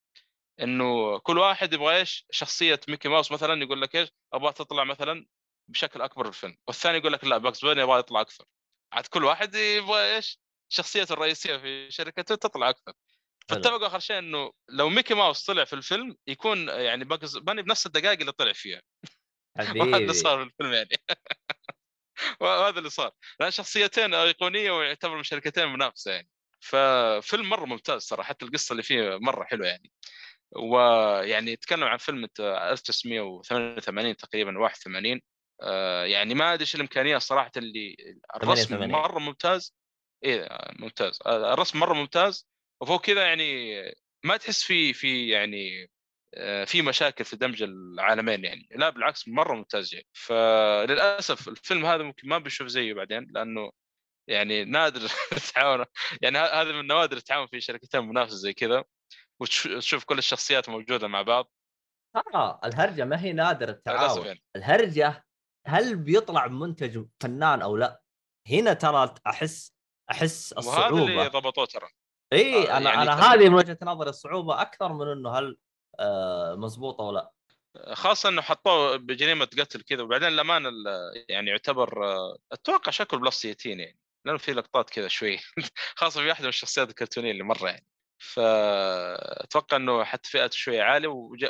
إنه 0.60 1.18
كل 1.18 1.38
واحد 1.38 1.72
يبغى 1.72 1.96
إيش؟ 1.96 2.26
شخصية 2.30 2.80
ميكي 2.88 3.08
ماوس 3.08 3.32
مثلا 3.32 3.62
يقول 3.64 3.82
لك 3.82 3.96
إيش؟ 3.96 4.08
أبغى 4.32 4.52
تطلع 4.52 4.84
مثلا 4.84 5.26
بشكل 5.68 6.02
أكبر 6.02 6.24
في 6.24 6.28
الفيلم. 6.28 6.56
والثاني 6.68 6.98
يقول 6.98 7.12
لك 7.12 7.24
لا 7.24 7.38
Bugs 7.38 7.64
Bunny 7.64 7.80
يبغى 7.80 7.98
يطلع 7.98 8.20
أكثر. 8.20 8.44
عاد 8.92 9.06
كل 9.06 9.24
واحد 9.24 9.54
يبغى 9.54 10.16
إيش؟ 10.16 10.40
شخصيته 10.68 11.12
الرئيسية 11.12 11.56
في 11.56 11.90
شركته 11.90 12.34
تطلع 12.34 12.70
أكثر. 12.70 12.92
فاتفقوا 13.48 13.86
آخر 13.86 13.98
شيء 13.98 14.18
إنه 14.18 14.52
لو 14.68 14.88
ميكي 14.88 15.14
ماوس 15.14 15.44
طلع 15.44 15.64
في 15.64 15.72
الفيلم 15.72 16.16
يكون 16.26 16.68
يعني 16.68 17.04
Bugs 17.04 17.36
Bunny 17.36 17.62
بنفس 17.62 17.86
الدقائق 17.86 18.20
اللي 18.20 18.32
طلع 18.32 18.52
فيها. 18.52 18.82
وهذا 19.76 19.96
اللي 19.96 20.12
صار 20.12 20.38
في 20.38 20.50
الفيلم 20.50 20.72
يعني. 20.72 21.02
وهذا 22.40 22.78
اللي 22.78 22.90
صار. 22.90 23.10
لأن 23.40 23.50
شخصيتين 23.50 24.14
أيقونية 24.14 24.70
ويعتبر 24.70 25.16
من 25.16 25.22
شركتين 25.22 25.68
منافسة 25.68 26.12
يعني. 26.12 26.28
ففيلم 26.60 27.48
مرة 27.48 27.64
ممتاز 27.64 28.02
صراحة 28.02 28.28
حتى 28.28 28.44
القصة 28.44 28.72
اللي 28.72 28.82
فيه 28.82 29.18
مرة 29.18 29.44
حلوة 29.44 29.66
يعني. 29.66 29.92
ويعني 30.56 31.52
يتكلم 31.52 31.84
عن 31.84 31.96
فيلم 31.96 32.28
1988 32.40 34.16
تقريبا 34.16 34.58
81 34.58 35.20
آه، 35.62 36.04
يعني 36.04 36.34
ما 36.34 36.52
أدري 36.52 36.62
إيش 36.62 36.74
الإمكانية 36.74 37.18
صراحة 37.18 37.50
اللي 37.56 37.96
الرسم 38.36 38.68
88. 38.68 38.90
مرة 38.90 39.18
ممتاز. 39.18 39.74
إيه 40.24 40.48
ممتاز. 40.78 41.18
آه، 41.26 41.52
الرسم 41.52 41.78
مرة 41.80 41.94
ممتاز. 41.94 42.46
وفوق 42.82 43.00
كذا 43.00 43.26
يعني 43.26 43.74
ما 44.24 44.36
تحس 44.36 44.62
في 44.62 44.92
في 44.92 45.28
يعني 45.28 45.90
آه، 46.34 46.64
في 46.64 46.82
مشاكل 46.82 47.24
في 47.24 47.36
دمج 47.36 47.62
العالمين 47.62 48.44
يعني. 48.44 48.68
لا 48.70 48.90
بالعكس 48.90 49.28
مرة 49.28 49.54
ممتاز 49.54 49.90
جاي 49.90 50.06
فللأسف 50.12 51.48
الفيلم 51.48 51.86
هذا 51.86 52.02
ممكن 52.02 52.28
ما 52.28 52.38
بنشوف 52.38 52.66
زيه 52.68 52.94
بعدين 52.94 53.26
لأنه 53.30 53.70
يعني 54.28 54.64
نادر 54.64 55.00
التعاون 55.32 55.84
يعني 56.22 56.38
هذا 56.38 56.72
من 56.72 56.86
نوادر 56.86 57.16
التعاون 57.16 57.46
في 57.46 57.60
شركتين 57.60 58.00
منافسة 58.00 58.36
زي 58.36 58.52
كذا 58.52 58.84
وتشوف 59.40 60.04
كل 60.04 60.18
الشخصيات 60.18 60.68
موجودة 60.68 61.08
مع 61.08 61.22
بعض. 61.22 61.52
آه 62.34 62.60
الهرجة 62.64 63.04
ما 63.04 63.20
هي 63.20 63.32
نادر 63.32 63.68
التعاون. 63.68 64.26
يعني. 64.26 64.42
الهرجة 64.56 65.24
هل 65.66 65.96
بيطلع 65.96 66.46
منتج 66.46 67.06
فنان 67.20 67.62
أو 67.62 67.76
لا؟ 67.76 68.00
هنا 68.50 68.72
ترى 68.72 69.14
أحس 69.26 69.72
أحس 70.10 70.54
وهذا 70.56 70.88
اللي 70.88 71.02
الصعوبة. 71.02 71.28
ضبطوه 71.28 71.66
ترى. 71.66 71.88
اي 72.32 72.70
آه، 72.70 72.76
أنا 72.76 72.90
يعني 72.90 73.02
أنا 73.02 73.32
هذه 73.32 73.48
من 73.48 73.54
وجهة 73.54 73.78
نظري 73.82 74.10
الصعوبة 74.10 74.60
أكثر 74.62 74.92
من 74.92 75.08
إنه 75.08 75.30
هل 75.38 75.56
آه 76.00 76.54
مزبوطه 76.54 77.04
ولا 77.04 77.18
لا. 77.18 77.94
خاصة 77.94 78.28
إنه 78.28 78.42
حطوه 78.42 78.96
بجريمه 78.96 79.44
قتل 79.44 79.82
كذا 79.82 80.02
وبعدين 80.02 80.28
الامانه 80.28 80.68
ال- 80.68 81.24
يعني 81.28 81.50
يعتبر 81.50 82.06
آه، 82.06 82.38
أتوقع 82.52 82.90
شكله 82.90 83.20
بلس 83.20 83.34
60 83.46 83.80
يعني 83.80 83.98
لأنه 84.24 84.38
في 84.38 84.52
لقطات 84.52 84.90
كذا 84.90 85.08
شوي. 85.08 85.38
خاصة 85.96 86.20
في 86.22 86.28
واحدة 86.28 86.42
من 86.42 86.48
الشخصيات 86.48 86.88
الكرتونية 86.90 87.30
اللي 87.30 87.42
مرة 87.42 87.68
يعني. 87.68 87.86
فاتوقع 88.18 89.76
إنه 89.76 90.04
حتى 90.04 90.30
فئته 90.30 90.56
شوية 90.56 90.82
عالية 90.82 91.08
وج... 91.08 91.46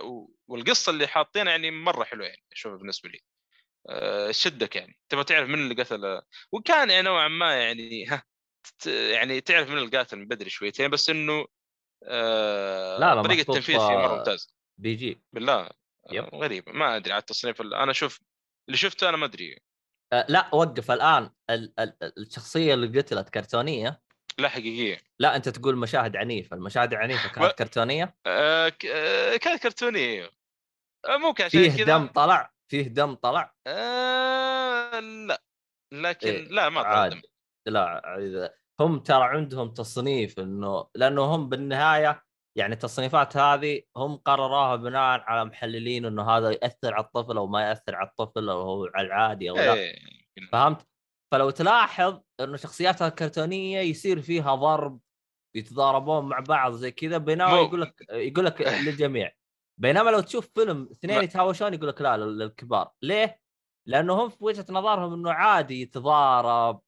والقصة 0.49 0.91
اللي 0.91 1.07
حاطينها 1.07 1.51
يعني 1.51 1.70
مرة 1.70 2.05
حلوة 2.05 2.27
يعني 2.27 2.43
أشوفها 2.53 2.77
بالنسبة 2.79 3.09
لي. 3.09 3.18
آه، 3.89 4.31
شدك 4.31 4.77
يعني. 4.77 4.99
تبغى 5.09 5.24
تعرف 5.24 5.49
من 5.49 5.55
اللي 5.55 5.83
قتل 5.83 6.22
وكان 6.53 6.91
يعني 6.91 7.03
نوعا 7.03 7.29
ما 7.29 7.55
يعني 7.55 8.07
ها 8.07 8.22
يعني 8.87 9.41
تعرف 9.41 9.69
من 9.71 9.79
القاتل 9.79 10.17
من 10.17 10.27
بدري 10.29 10.51
شويتين 10.51 10.91
بس 10.91 11.11
إنه 11.11 11.47
آه 12.05 12.99
لا، 12.99 13.14
لا، 13.14 13.23
طريقة 13.23 13.41
التنفيذ 13.41 13.79
فيه 13.79 13.97
مرة 13.97 14.17
ممتاز. 14.17 14.55
بي 14.81 14.95
جي 14.95 15.23
بالله 15.33 15.71
يب. 16.11 16.25
آه، 16.25 16.31
غريب. 16.39 16.69
ما 16.69 16.97
أدري 16.97 17.12
على 17.12 17.21
التصنيف 17.21 17.61
ال- 17.61 17.75
أنا 17.75 17.93
شوف 17.93 18.21
اللي 18.69 18.77
شفته 18.79 19.09
أنا 19.09 19.17
ما 19.17 19.25
أدري. 19.27 19.59
آه 20.12 20.27
لا 20.29 20.55
وقف 20.55 20.91
الآن. 20.91 21.31
ال 21.51 21.81
ال 21.81 21.97
الشخصية 22.19 22.75
اللي 22.75 22.99
قتلت 23.01 23.29
كرتونية. 23.29 24.03
لا 24.39 24.49
حقيقية. 24.49 25.01
لا 25.19 25.37
أنت 25.37 25.49
تقول 25.49 25.77
مشاهد 25.77 26.17
عنيفة. 26.17 26.57
المشاهد 26.57 26.93
العنيفة 26.93 27.29
كانت 27.29 27.53
كرتونية؟ 27.59 28.17
آه 28.27 28.69
ك- 28.69 28.87
آه 28.87 29.37
كانت 29.37 29.62
كرتونية 29.62 30.07
أيوه. 30.14 30.31
آه 31.09 31.17
ممكن 31.17 31.45
عشان 31.45 31.61
فيه 31.71 31.85
كذا. 31.85 31.97
دم 31.99 32.07
طلع؟ 32.07 32.53
فيه 32.71 32.83
دم 32.89 33.14
طلع؟ 33.14 33.55
آه 33.67 35.01
لا. 35.01 35.43
لكن 35.93 36.29
إيه، 36.29 36.49
لا 36.49 36.69
ما 36.69 36.83
طلع. 36.83 37.09
دم. 37.09 37.23
لا 37.67 38.55
هم 38.81 38.99
ترى 38.99 39.25
عندهم 39.25 39.71
تصنيف 39.73 40.39
إنه 40.41 40.87
لأنه 40.95 41.23
هم 41.25 41.49
بالنهاية 41.49 42.23
يعني 42.59 42.73
التصنيفات 42.75 43.37
هذه 43.37 43.83
هم 43.97 44.17
قرروها 44.17 44.77
بناء 44.77 45.21
على 45.21 45.45
محللين 45.45 46.05
إنه 46.05 46.31
هذا 46.31 46.51
يأثر 46.51 46.95
على 46.95 47.05
الطفل 47.05 47.37
أو 47.37 47.47
ما 47.47 47.69
يأثر 47.69 47.95
على 47.97 48.09
الطفل 48.09 48.49
أو 48.49 48.61
هو 48.61 48.91
على 48.95 49.07
العادي 49.07 49.51
أو 49.51 49.57
لا 49.57 49.75
إيه. 49.75 49.99
فهمت؟ 50.53 50.87
فلو 51.33 51.51
تلاحظ 51.51 52.21
إنه 52.41 52.57
شخصياتها 52.57 53.09
الكرتونية 53.09 53.81
يصير 53.81 54.21
فيها 54.23 54.55
ضرب 54.55 55.01
يتضاربون 55.57 56.25
مع 56.29 56.41
بعض 56.41 56.73
زي 56.73 56.91
كذا 56.91 57.19
بينما 57.19 57.51
يقول 57.67 57.81
لك 57.83 58.07
يقول 58.11 58.45
لك 58.45 58.61
للجميع 58.87 59.33
بينما 59.81 60.11
لو 60.11 60.21
تشوف 60.21 60.51
فيلم 60.55 60.89
اثنين 60.93 61.17
يتهاوشون 61.25 61.75
يقول 61.75 61.89
لك 61.89 62.01
لا 62.01 62.17
لل- 62.17 62.39
للكبار 62.39 62.91
ليه؟ 63.03 63.41
لأنه 63.89 64.14
هم 64.25 64.29
في 64.29 64.45
وجهة 64.45 64.67
نظرهم 64.71 65.12
إنه 65.12 65.33
عادي 65.33 65.81
يتضارب 65.83 66.81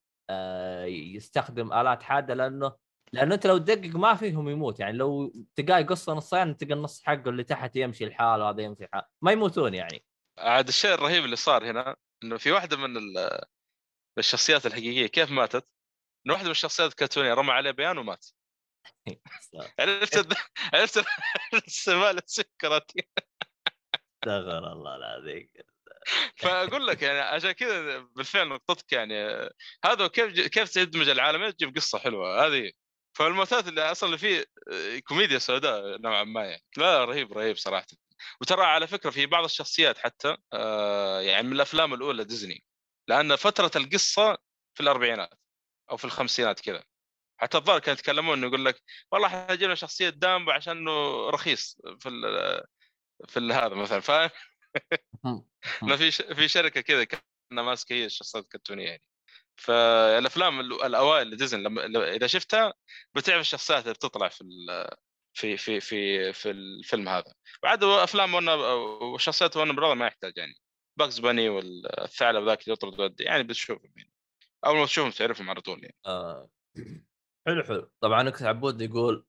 يستخدم 0.86 1.72
آلات 1.72 2.02
حادة 2.02 2.34
لأنه 2.34 2.76
لأنه 3.12 3.34
أنت 3.34 3.46
لو 3.46 3.58
تدقق 3.58 3.96
ما 3.96 4.14
فيهم 4.14 4.48
يموت. 4.48 4.80
يعني 4.80 4.96
لو 4.96 5.32
تلقاه 5.56 5.78
يقص 5.78 6.10
نصين 6.10 6.56
تلقى 6.56 6.74
النص 6.74 7.02
حقه 7.04 7.28
اللي 7.30 7.44
تحت 7.44 7.76
يمشي 7.76 8.06
لحاله 8.06 8.44
وهذا 8.44 8.62
يمشي 8.62 8.84
لحاله. 8.84 9.06
ما 9.22 9.32
يموتون 9.32 9.74
يعني. 9.74 10.04
عاد 10.38 10.68
الشيء 10.68 10.94
الرهيب 10.94 11.24
اللي 11.24 11.36
صار 11.36 11.70
هنا 11.70 11.96
إنه 12.24 12.36
في 12.36 12.52
واحدة 12.52 12.76
من 12.76 12.96
ال- 12.96 13.40
الشخصيات 14.18 14.66
الحقيقية 14.66 15.06
كيف 15.06 15.30
ماتت؟ 15.30 15.68
إنه 16.26 16.34
واحدة 16.34 16.44
من 16.46 16.50
الشخصيات 16.50 16.90
الكرتونيه 16.90 17.34
رمى 17.34 17.50
عليه 17.52 17.70
بيان 17.70 17.98
ومات. 17.98 18.26
عرفت 19.80 20.36
عرفت 20.74 21.04
السمالة 21.66 22.22
سكرت 22.26 22.92
استغفر 24.24 24.72
الله 24.72 24.96
العظيم. 24.96 25.48
فأقول 26.36 26.86
لك 26.86 27.02
يعني 27.02 27.20
عشان 27.20 27.52
كذا 27.52 27.98
بالفعل 27.98 28.48
نقطتك 28.48 28.92
يعني 28.92 29.14
هذا 29.84 30.06
كيف 30.06 30.40
كيف 30.40 30.70
تدمج 30.70 31.08
العالمين 31.08 31.56
تجيب 31.56 31.76
قصة 31.76 31.98
حلوة 31.98 32.46
هذه. 32.46 32.72
فالموتات 33.18 33.68
اللي 33.68 33.90
أصلا 33.90 34.16
فيه 34.16 34.44
آه، 34.72 34.98
كوميديا 34.98 35.38
سوداء 35.38 35.98
نوعا 36.00 36.24
ما 36.24 36.44
يعني. 36.44 36.62
لا 36.76 37.04
رهيب 37.04 37.32
رهيب 37.32 37.56
صراحة. 37.56 37.86
وترى 38.40 38.64
على 38.64 38.86
فكرة 38.86 39.10
في 39.10 39.26
بعض 39.26 39.44
الشخصيات 39.44 39.98
حتى 39.98 40.36
آه، 40.52 41.20
يعني 41.20 41.46
من 41.46 41.52
الأفلام 41.52 41.94
الأولى 41.94 42.24
ديزني. 42.24 42.64
لأن 43.08 43.36
فترة 43.36 43.70
القصة 43.76 44.38
في 44.74 44.80
الأربعينات 44.82 45.34
أو 45.90 45.96
في 45.96 46.04
الخمسينات 46.04 46.60
كذا. 46.60 46.84
حتى 47.40 47.58
الظاهر 47.58 47.78
كانوا 47.78 47.98
يتكلمون 47.98 48.38
انه 48.38 48.46
يقول 48.46 48.64
لك 48.64 48.82
والله 49.12 49.28
إحنا 49.28 49.54
جبنا 49.54 49.74
شخصية 49.74 50.08
دامبو 50.08 50.50
عشان 50.50 50.76
إنه 50.76 51.30
رخيص 51.30 51.76
في 52.00 52.10
في 53.28 53.40
هذا 53.40 53.74
مثلا. 53.74 54.00
فاهم؟ 54.00 54.30
انه 55.82 55.96
في 55.96 56.10
ش- 56.10 56.22
في 56.22 56.48
شركة 56.48 56.80
كذا 56.80 57.04
كانها 57.04 57.64
ماسكة 57.64 57.92
هي 57.94 58.04
الشخصيات 58.04 58.44
الكرتونيه 58.44 58.86
يعني. 58.86 59.02
فالأفلام 59.56 60.60
ال- 60.60 60.82
الأوائل 60.82 61.30
لديزني 61.30 61.62
لما 61.62 61.86
إذا 62.14 62.26
شفتها 62.26 62.74
بتعرف 63.14 63.40
الشخصيات 63.40 63.82
اللي 63.82 63.94
بتطلع 63.94 64.28
في 64.28 64.40
ال- 64.40 64.96
في 65.32 65.56
في 65.56 65.80
في 65.80 66.32
في 66.32 66.50
الفيلم 66.50 67.08
هذا. 67.08 67.34
بعد 67.62 67.84
أفلام 67.84 68.34
ون 68.34 68.48
وشخصيات 69.14 69.56
Warner 69.56 69.76
Brother 69.76 69.94
ما 69.94 70.06
يحتاج 70.06 70.32
يعني. 70.36 70.54
Bugs 70.98 71.18
Bunny 71.18 71.48
والثعلب 71.48 72.48
ذاك 72.48 72.62
اللي 72.62 72.72
يطرد 72.72 73.20
يعني 73.20 73.42
بتشوفهم 73.42 73.92
يعني. 73.96 74.12
أول 74.66 74.76
ما 74.78 74.84
تشوفهم 74.86 75.10
تعرفهم 75.10 75.50
على 75.50 75.60
طول 75.60 75.82
يعني. 75.82 75.96
آه. 76.06 76.50
حلو 77.46 77.62
حلو. 77.64 77.90
طبعا 78.00 78.28
أكس 78.28 78.42
عبود 78.42 78.80
يقول 78.80 79.26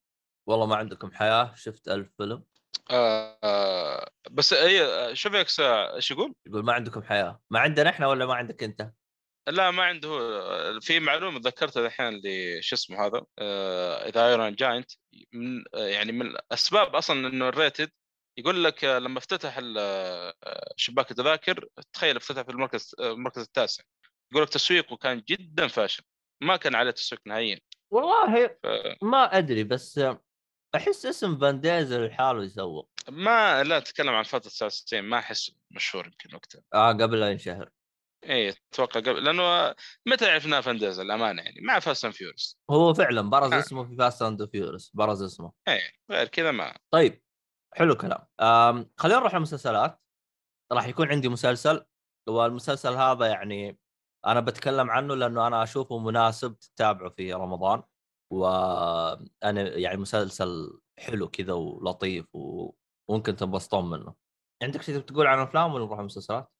والله 0.47 0.65
ما 0.65 0.75
عندكم 0.75 1.11
حياة 1.11 1.55
شفت 1.55 1.87
ألف 1.87 2.09
فيلم. 2.17 2.43
آه 2.91 4.09
بس 4.31 4.53
هي 4.53 5.09
شوف 5.15 5.33
يا 5.33 5.41
أكس، 5.41 5.59
إيش 5.59 6.11
يقول؟ 6.11 6.33
يقول 6.47 6.63
ما 6.63 6.73
عندكم 6.73 7.03
حياة. 7.03 7.41
ما 7.51 7.59
عندنا 7.59 7.89
إحنا 7.89 8.07
ولا 8.07 8.25
ما 8.25 8.33
عندك 8.33 8.63
أنت؟ 8.63 8.91
لا 9.47 9.71
ما 9.71 9.83
عنده. 9.83 10.09
في 10.79 10.99
معلومة 10.99 11.39
ذكرتها 11.43 11.85
الحين 11.85 12.21
شو 12.61 12.75
اسمه 12.75 13.05
هذا 13.05 13.25
إذا 14.07 14.27
Iron 14.27 14.55
Giant 14.55 14.91
من 15.33 15.63
يعني 15.73 16.11
من 16.11 16.25
الأسباب 16.25 16.95
أصلا 16.95 17.27
إنه 17.27 17.49
underrated 17.49 17.91
يقول 18.39 18.63
لك 18.63 18.83
لما 18.83 19.17
افتتح 19.17 19.59
آه، 19.77 20.33
شباك 20.75 21.11
التذاكر 21.11 21.67
تخيل 21.93 22.17
افتتح 22.17 22.41
في 22.41 22.49
المركز 22.49 22.95
المركز 22.99 23.41
التاسع. 23.41 23.83
يقول 24.31 24.43
لك 24.43 24.49
تسويقه 24.49 24.95
كان 24.97 25.23
جدا 25.29 25.67
فاشل. 25.67 26.03
ما 26.43 26.57
كان 26.57 26.75
عليه 26.75 26.91
تسويق 26.91 27.21
نهائيا. 27.25 27.59
والله 27.93 28.47
ف- 28.47 29.03
ما 29.03 29.37
أدري 29.37 29.63
بس 29.63 29.99
أحس 30.75 31.05
اسم 31.05 31.37
فان 31.37 31.61
ديزل 31.61 32.05
لحاله 32.05 32.43
يسوق. 32.43 32.89
ما 33.09 33.63
لا 33.63 33.79
تتكلم 33.79 34.09
عن 34.09 34.23
فترة 34.23 34.49
99 34.49 35.03
ما 35.03 35.17
أحس 35.19 35.51
مشهور 35.71 36.05
يمكن 36.05 36.35
وقتها. 36.35 36.61
آه 36.73 36.91
قبل 36.91 37.19
لا 37.19 37.31
ينشهر 37.31 37.69
إي 38.23 38.49
أتوقع 38.73 38.99
قبل 38.99 39.23
لأنه 39.23 39.75
متى 40.05 40.31
عرفناه 40.31 40.61
فان 40.61 40.75
ديزل 40.75 41.01
الأمانة 41.01 41.41
يعني 41.41 41.61
مع 41.61 41.79
Fast 41.79 42.05
and 42.05 42.13
Furious 42.13 42.59
هو 42.69 42.93
فعلا 42.93 43.21
برز 43.29 43.53
آه. 43.53 43.59
اسمه 43.59 43.83
في 43.83 43.95
Fast 43.95 44.21
and 44.21 44.45
Furious 44.45 44.91
برز 44.93 45.23
اسمه. 45.23 45.51
إي 45.67 45.81
غير 46.11 46.27
كذا 46.27 46.51
ما. 46.51 46.77
طيب 46.91 47.23
حلو 47.73 47.95
كلام 47.95 48.27
خلينا 48.97 49.19
نروح 49.19 49.35
للمسلسلات 49.35 50.01
راح 50.71 50.87
يكون 50.87 51.07
عندي 51.09 51.29
مسلسل 51.29 51.85
والمسلسل 52.27 52.93
هذا 52.93 53.25
يعني 53.25 53.79
أنا 54.25 54.39
بتكلم 54.39 54.89
عنه 54.89 55.15
لأنه 55.15 55.47
أنا 55.47 55.63
أشوفه 55.63 55.97
مناسب 55.97 56.59
تتابعه 56.59 57.09
في 57.09 57.33
رمضان. 57.33 57.83
وأنا 58.31 59.77
يعني 59.77 59.97
مسلسل 59.97 60.79
حلو 60.99 61.27
كذا 61.29 61.53
ولطيف 61.53 62.35
و- 62.35 62.71
وممكن 63.09 63.35
تنبسطون 63.35 63.89
منه 63.89 64.15
عندك 64.63 64.81
شيء 64.81 64.99
تقول 64.99 65.27
عن 65.27 65.37
الافلام 65.37 65.73
ولا 65.73 65.85
نروح 65.85 65.99
المسلسلات؟ 65.99 66.51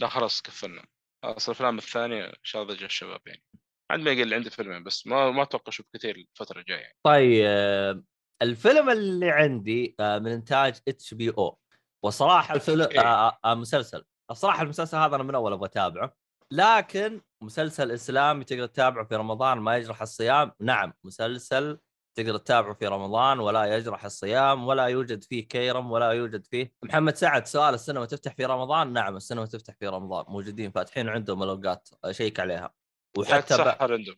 لا 0.00 0.08
خلاص 0.08 0.42
قفلنا 0.42 0.84
خلاص 1.24 1.48
الأفلام 1.48 1.78
الثانية 1.78 2.24
إن 2.24 2.34
شاء 2.42 2.62
الله 2.62 2.74
الشباب 2.74 3.20
يعني 3.26 3.42
عندي 3.90 4.04
ما 4.04 4.10
يقل 4.10 4.34
عندي 4.34 4.50
فيلمين 4.50 4.84
بس 4.84 5.06
ما 5.06 5.30
ما 5.30 5.42
أتوقع 5.42 5.64
أشوف 5.68 5.86
كثير 5.94 6.16
الفترة 6.16 6.60
الجاية 6.60 6.80
يعني. 6.80 6.96
طيب 7.06 8.04
الفيلم 8.42 8.90
اللي 8.90 9.30
عندي 9.30 9.96
آه، 10.00 10.18
من 10.18 10.26
إنتاج 10.30 10.80
HBO 10.88 11.58
وصراحة 12.04 12.54
الفيلم 12.54 12.82
okay. 12.82 13.00
آه 13.00 13.38
آه 13.44 13.54
مسلسل 13.54 14.04
الصراحة 14.30 14.62
المسلسل 14.62 14.96
هذا 14.98 15.14
أنا 15.16 15.22
من 15.24 15.34
أول 15.34 15.52
أبغى 15.52 15.66
أتابعه 15.66 16.14
لكن 16.54 17.20
مسلسل 17.42 17.90
إسلامي 17.90 18.44
تقدر 18.44 18.66
تتابعه 18.66 19.04
في 19.04 19.16
رمضان 19.16 19.58
ما 19.58 19.76
يجرح 19.76 20.02
الصيام؟ 20.02 20.52
نعم 20.60 20.92
مسلسل 21.04 21.78
تقدر 22.14 22.36
تتابعه 22.36 22.74
في 22.74 22.86
رمضان 22.86 23.38
ولا 23.40 23.76
يجرح 23.76 24.04
الصيام 24.04 24.66
ولا 24.66 24.84
يوجد 24.84 25.24
فيه 25.24 25.48
كيرم 25.48 25.90
ولا 25.92 26.10
يوجد 26.10 26.46
فيه. 26.46 26.74
محمد 26.82 27.16
سعد 27.16 27.46
سؤال 27.46 27.74
السينما 27.74 28.06
تفتح 28.06 28.34
في 28.34 28.44
رمضان؟ 28.44 28.92
نعم 28.92 29.16
السينما 29.16 29.46
تفتح 29.46 29.74
في 29.74 29.88
رمضان. 29.88 30.24
موجودين 30.28 30.70
فاتحين 30.70 31.08
عندهم 31.08 31.42
الأوقات. 31.42 31.88
شيك 32.10 32.40
عليها. 32.40 32.74
وحتى 33.18 33.56
ب... 33.56 33.60
عندهم. 33.80 34.16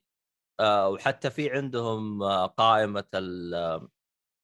آه، 0.60 0.88
وحتى 0.88 1.30
في 1.30 1.50
عندهم 1.50 2.22
آه، 2.22 2.46
قائمة 2.46 3.04
ال- 3.14 3.54
آه، 3.54 3.88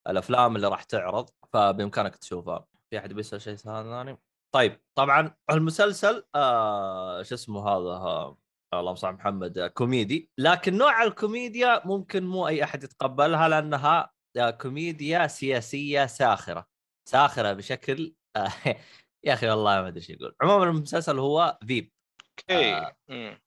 الأفلام 0.09 0.57
اللي 0.57 0.69
راح 0.69 0.83
تعرض 0.83 1.31
فبإمكانك 1.53 2.17
تشوفها. 2.17 2.67
في 2.91 2.99
أحد 2.99 3.13
بيسأل 3.13 3.43
شيء 3.43 3.57
ثاني؟ 3.57 4.19
طيب 4.55 4.81
طبعا 4.99 5.35
المسلسل 5.51 6.25
آه 6.35 7.23
شو 7.23 7.35
اسمه 7.35 7.69
هذا 7.69 7.91
آه 7.91 8.39
اللهم 8.75 8.95
صل 8.95 9.13
محمد 9.13 9.59
آه 9.59 9.67
كوميدي. 9.69 10.31
لكن 10.39 10.79
نوع 10.79 11.03
الكوميديا 11.03 11.87
ممكن 11.87 12.25
مو 12.27 12.49
أي 12.49 12.65
أحد 12.65 12.85
يتقبلها 12.85 13.49
لأنها 13.49 14.13
آه 14.37 14.51
كوميديا 14.51 15.27
سياسية 15.27 16.07
ساخرة. 16.07 16.67
ساخرة 17.09 17.53
بشكل 17.53 18.15
آه 18.37 18.49
يا 19.25 19.35
أخي 19.35 19.49
والله 19.49 19.83
ما 19.83 19.89
أدري 19.89 20.01
إيش 20.01 20.11
يقول. 20.11 20.37
عموما 20.43 20.65
المسلسل 20.65 21.19
هو 21.19 21.59
Veep 21.65 21.93
Okay 22.29 22.75
آه. 22.75 22.97
آه. 23.11 23.41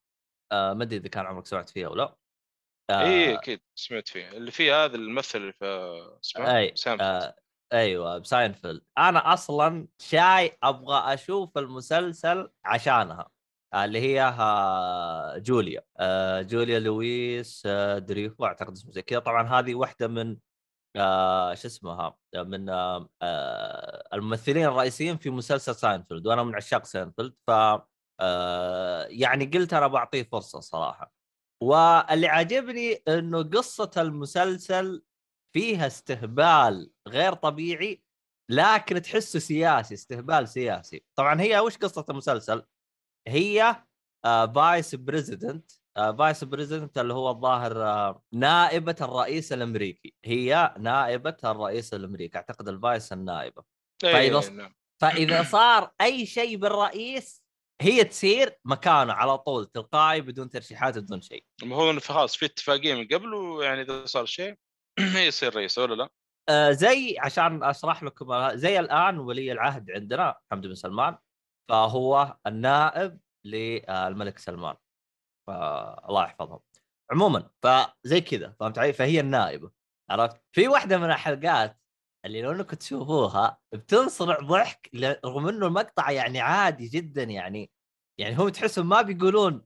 آه 0.51 0.73
ما 0.73 0.83
أدري 0.83 0.97
إذا 0.99 1.07
كان 1.07 1.25
عمرك 1.25 1.45
سمعت 1.45 1.69
فيه 1.69 1.85
أو 1.87 1.95
لا. 1.95 2.15
آه 2.89 3.01
اي 3.01 3.35
أكيد 3.35 3.61
سمعت 3.75 4.07
فيه. 4.07 4.29
اللي 4.29 4.51
فيه 4.51 4.85
هذا 4.85 4.95
الممثل 4.95 5.53
في 5.53 5.65
اسمه 6.23 6.57
أي 6.57 6.75
سام 6.75 7.01
آه 7.01 7.35
أيوه 7.73 8.17
بساينفيلد. 8.17 8.81
أنا 8.97 9.33
أصلا 9.33 9.87
شاي 9.99 10.57
أبغى 10.63 11.13
أشوف 11.13 11.57
المسلسل 11.57 12.49
عشانها 12.65 13.29
اللي 13.75 13.99
هي 13.99 14.21
آه، 14.23 15.37
جوليا. 15.37 15.81
آه، 15.97 16.41
جوليا 16.41 16.79
لويس 16.79 17.63
آه، 17.65 17.97
دريفوس 17.97 18.45
أعتقد 18.45 18.71
اسمه 18.71 18.91
زي 18.91 19.01
كذا. 19.01 19.19
طبعا 19.19 19.47
هذه 19.47 19.75
واحدة 19.75 20.07
من 20.07 20.37
شو 21.55 21.67
اسمها؟ 21.67 22.17
من 22.35 22.69
الممثلين 24.13 24.65
الرئيسيين 24.65 25.17
في 25.17 25.29
مسلسل 25.29 25.75
ساينفيلد 25.75 26.27
وأنا 26.27 26.43
من 26.43 26.55
عشاق 26.55 26.85
ساينفيلد. 26.85 27.33
ف 27.47 27.51
يعني 29.09 29.45
قلت 29.45 29.73
أنا 29.73 29.87
بعطيه 29.87 30.23
فرصة 30.23 30.59
صراحة. 30.59 31.13
واللي 31.63 32.27
عاجبني 32.27 32.93
إنه 33.07 33.43
قصة 33.43 33.91
المسلسل 33.97 35.03
فيها 35.53 35.87
استهبال 35.87 36.91
غير 37.07 37.33
طبيعي 37.33 38.03
لكن 38.51 39.01
تحسه 39.01 39.39
سياسي 39.39 39.93
استهبال 39.93 40.47
سياسي. 40.47 41.03
طبعا 41.15 41.41
هي 41.41 41.59
وش 41.59 41.77
قصة 41.77 42.05
المسلسل؟ 42.09 42.63
هي 43.27 43.83
vice 44.55 44.95
president 44.95 45.71
vice 46.17 46.43
president 46.43 46.97
اللي 46.97 47.13
هو 47.13 47.29
الظاهر 47.29 47.83
آه 47.83 48.23
نائبة 48.33 48.95
الرئيس 49.01 49.53
الأمريكي. 49.53 50.13
هي 50.25 50.75
نائبة 50.79 51.37
الرئيس 51.45 51.93
الأمريكي 51.93 52.37
أعتقد 52.37 52.67
ال 52.67 52.77
vice 52.77 53.13
النائبة. 53.13 53.63
إيه، 54.03 54.31
فإذا- 54.41 54.49
نعم. 54.51 54.73
فإذا 55.01 55.43
صار 55.57 55.91
أي 56.01 56.25
شيء 56.25 56.57
بالرئيس 56.57 57.43
هي 57.81 58.03
تصير 58.03 58.59
مكانه 58.65 59.13
على 59.13 59.37
طول 59.37 59.65
تلقائي 59.65 60.21
بدون 60.21 60.49
ترشيحات 60.49 60.97
بدون 60.97 61.21
شيء. 61.21 61.45
هو 61.63 61.91
إنه 61.91 61.99
خلاص 61.99 62.35
في 62.35 62.45
اتفاقيه 62.45 62.93
من 62.93 63.07
قبل 63.07 63.33
ويعني 63.33 63.81
إذا 63.81 64.05
صار 64.05 64.25
شيء 64.25 64.55
هي 64.99 65.25
يصير 65.27 65.55
رئيس 65.55 65.77
ولا 65.77 65.95
لا؟ 65.95 66.09
آه، 66.49 66.71
زي 66.71 67.15
عشان 67.19 67.63
أشرح 67.63 68.03
لكم 68.03 68.49
زي 68.57 68.79
الآن 68.79 69.17
ولي 69.17 69.51
العهد 69.51 69.91
عندنا 69.91 70.35
حمد 70.51 70.67
بن 70.67 70.75
سلمان 70.75 71.17
فهو 71.69 72.37
النائب 72.47 73.19
للملك 73.45 74.37
سلمان. 74.39 74.75
فالله 75.47 76.23
يحفظهم. 76.23 76.59
عموما 77.11 77.49
فزي 77.63 78.21
كذا 78.21 78.55
فهمت 78.59 78.77
علي؟ 78.79 78.93
فهي 78.93 79.19
النائبة 79.19 79.71
عرفت؟ 80.09 80.41
في 80.51 80.67
واحدة 80.67 80.97
من 80.97 81.05
الحلقات 81.11 81.79
اللي 82.25 82.41
لو 82.41 82.51
إنكم 82.51 82.75
تشوفوها 82.77 83.57
بتنصرع 83.73 84.39
ضحك 84.39 84.89
رغم 85.25 85.47
إنه 85.47 85.67
المقطع 85.67 86.11
يعني 86.11 86.39
عادي 86.41 86.87
جدا 86.87 87.23
يعني 87.23 87.71
يعني 88.19 88.35
هم 88.35 88.49
تحسهم 88.49 88.89
ما 88.89 89.01
بيقولون 89.01 89.65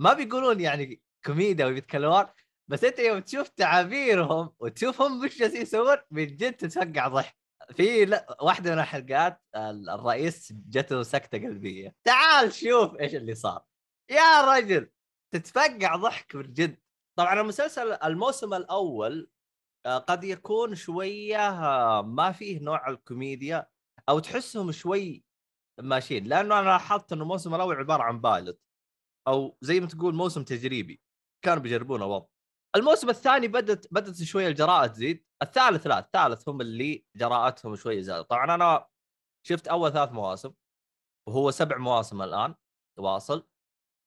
ما 0.00 0.12
بيقولون 0.12 0.60
يعني 0.60 1.02
كوميديا 1.26 1.66
ويتكلمون 1.66 2.26
بس 2.70 2.84
أنت 2.84 2.98
يوم 2.98 3.18
تشوف 3.18 3.48
تعابيرهم 3.48 4.54
وتشوفهم 4.60 5.24
وش 5.24 5.38
جالسين 5.38 5.62
يسوون 5.62 5.96
من 6.10 6.26
جد 6.26 6.52
تتفقع 6.52 7.08
ضحك. 7.08 7.36
في 7.72 8.04
لا 8.04 8.36
واحدة 8.42 8.72
من 8.74 8.78
الحلقات 8.78 9.42
ال- 9.56 9.90
الرئيس 9.90 10.52
جته 10.52 11.02
سكتة 11.02 11.38
قلبية. 11.38 11.94
تعال 12.04 12.52
شوف 12.52 12.94
إيش 13.00 13.14
اللي 13.14 13.34
صار. 13.34 13.64
يا 14.10 14.40
رجل! 14.56 14.90
تتفقع 15.34 15.96
ضحك 15.96 16.34
من 16.34 16.52
جد. 16.52 16.78
طبعا 17.18 17.40
المسلسل 17.40 17.92
الموسم 17.92 18.54
الأول 18.54 19.30
آه، 19.86 19.98
قد 19.98 20.24
يكون 20.24 20.74
شوية 20.74 21.48
آه، 21.48 22.02
ما 22.02 22.32
فيه 22.32 22.60
نوع 22.60 22.88
الكوميديا 22.88 23.66
أو 24.08 24.18
تحسهم 24.18 24.72
شوي 24.72 25.24
ماشيين. 25.80 26.24
لأنه 26.24 26.58
أنا 26.58 26.66
لاحظت 26.66 27.12
إنه 27.12 27.22
الموسم 27.22 27.54
الأول 27.54 27.76
عبارة 27.76 28.02
عن 28.02 28.20
بايلوت 28.20 28.60
أو 29.28 29.56
زي 29.60 29.80
ما 29.80 29.86
تقول 29.86 30.14
موسم 30.14 30.44
تجريبي. 30.44 31.00
كانوا 31.44 31.62
بيجربون 31.62 32.02
وضع 32.02 32.26
الموسم 32.76 33.10
الثاني 33.10 33.48
بدت 33.48 33.88
بدت 33.94 34.22
شوية 34.22 34.48
الجراءه 34.48 34.86
تزيد. 34.86 35.24
الثالث 35.42 35.86
لا 35.86 35.98
الثالث 35.98 36.48
هم 36.48 36.60
اللي 36.60 37.04
جراءتهم 37.16 37.76
شوية 37.76 38.00
زادت. 38.00 38.30
طبعا 38.30 38.54
أنا 38.54 38.86
شفت 39.46 39.68
أول 39.68 39.92
ثلاث 39.92 40.12
مواسم 40.12 40.52
وهو 41.28 41.50
سبع 41.50 41.76
مواسم 41.76 42.22
الآن 42.22 42.54
واصل. 42.98 43.48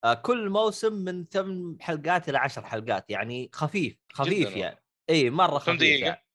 آه، 0.05 0.14
كل 0.14 0.49
موسم 0.49 0.93
من 0.93 1.26
ثمان 1.26 1.78
حلقات 1.82 2.30
إلى 2.30 2.38
عشر 2.38 2.66
حلقات 2.66 3.09
يعني 3.09 3.49
خفيف 3.53 3.97
خفيف 4.14 4.49
جداً 4.49 4.57
يعني. 4.57 4.84
إي 5.09 5.30
مرة 5.30 5.59
خفيف؟ 5.59 5.82
يعني. 6.01 6.26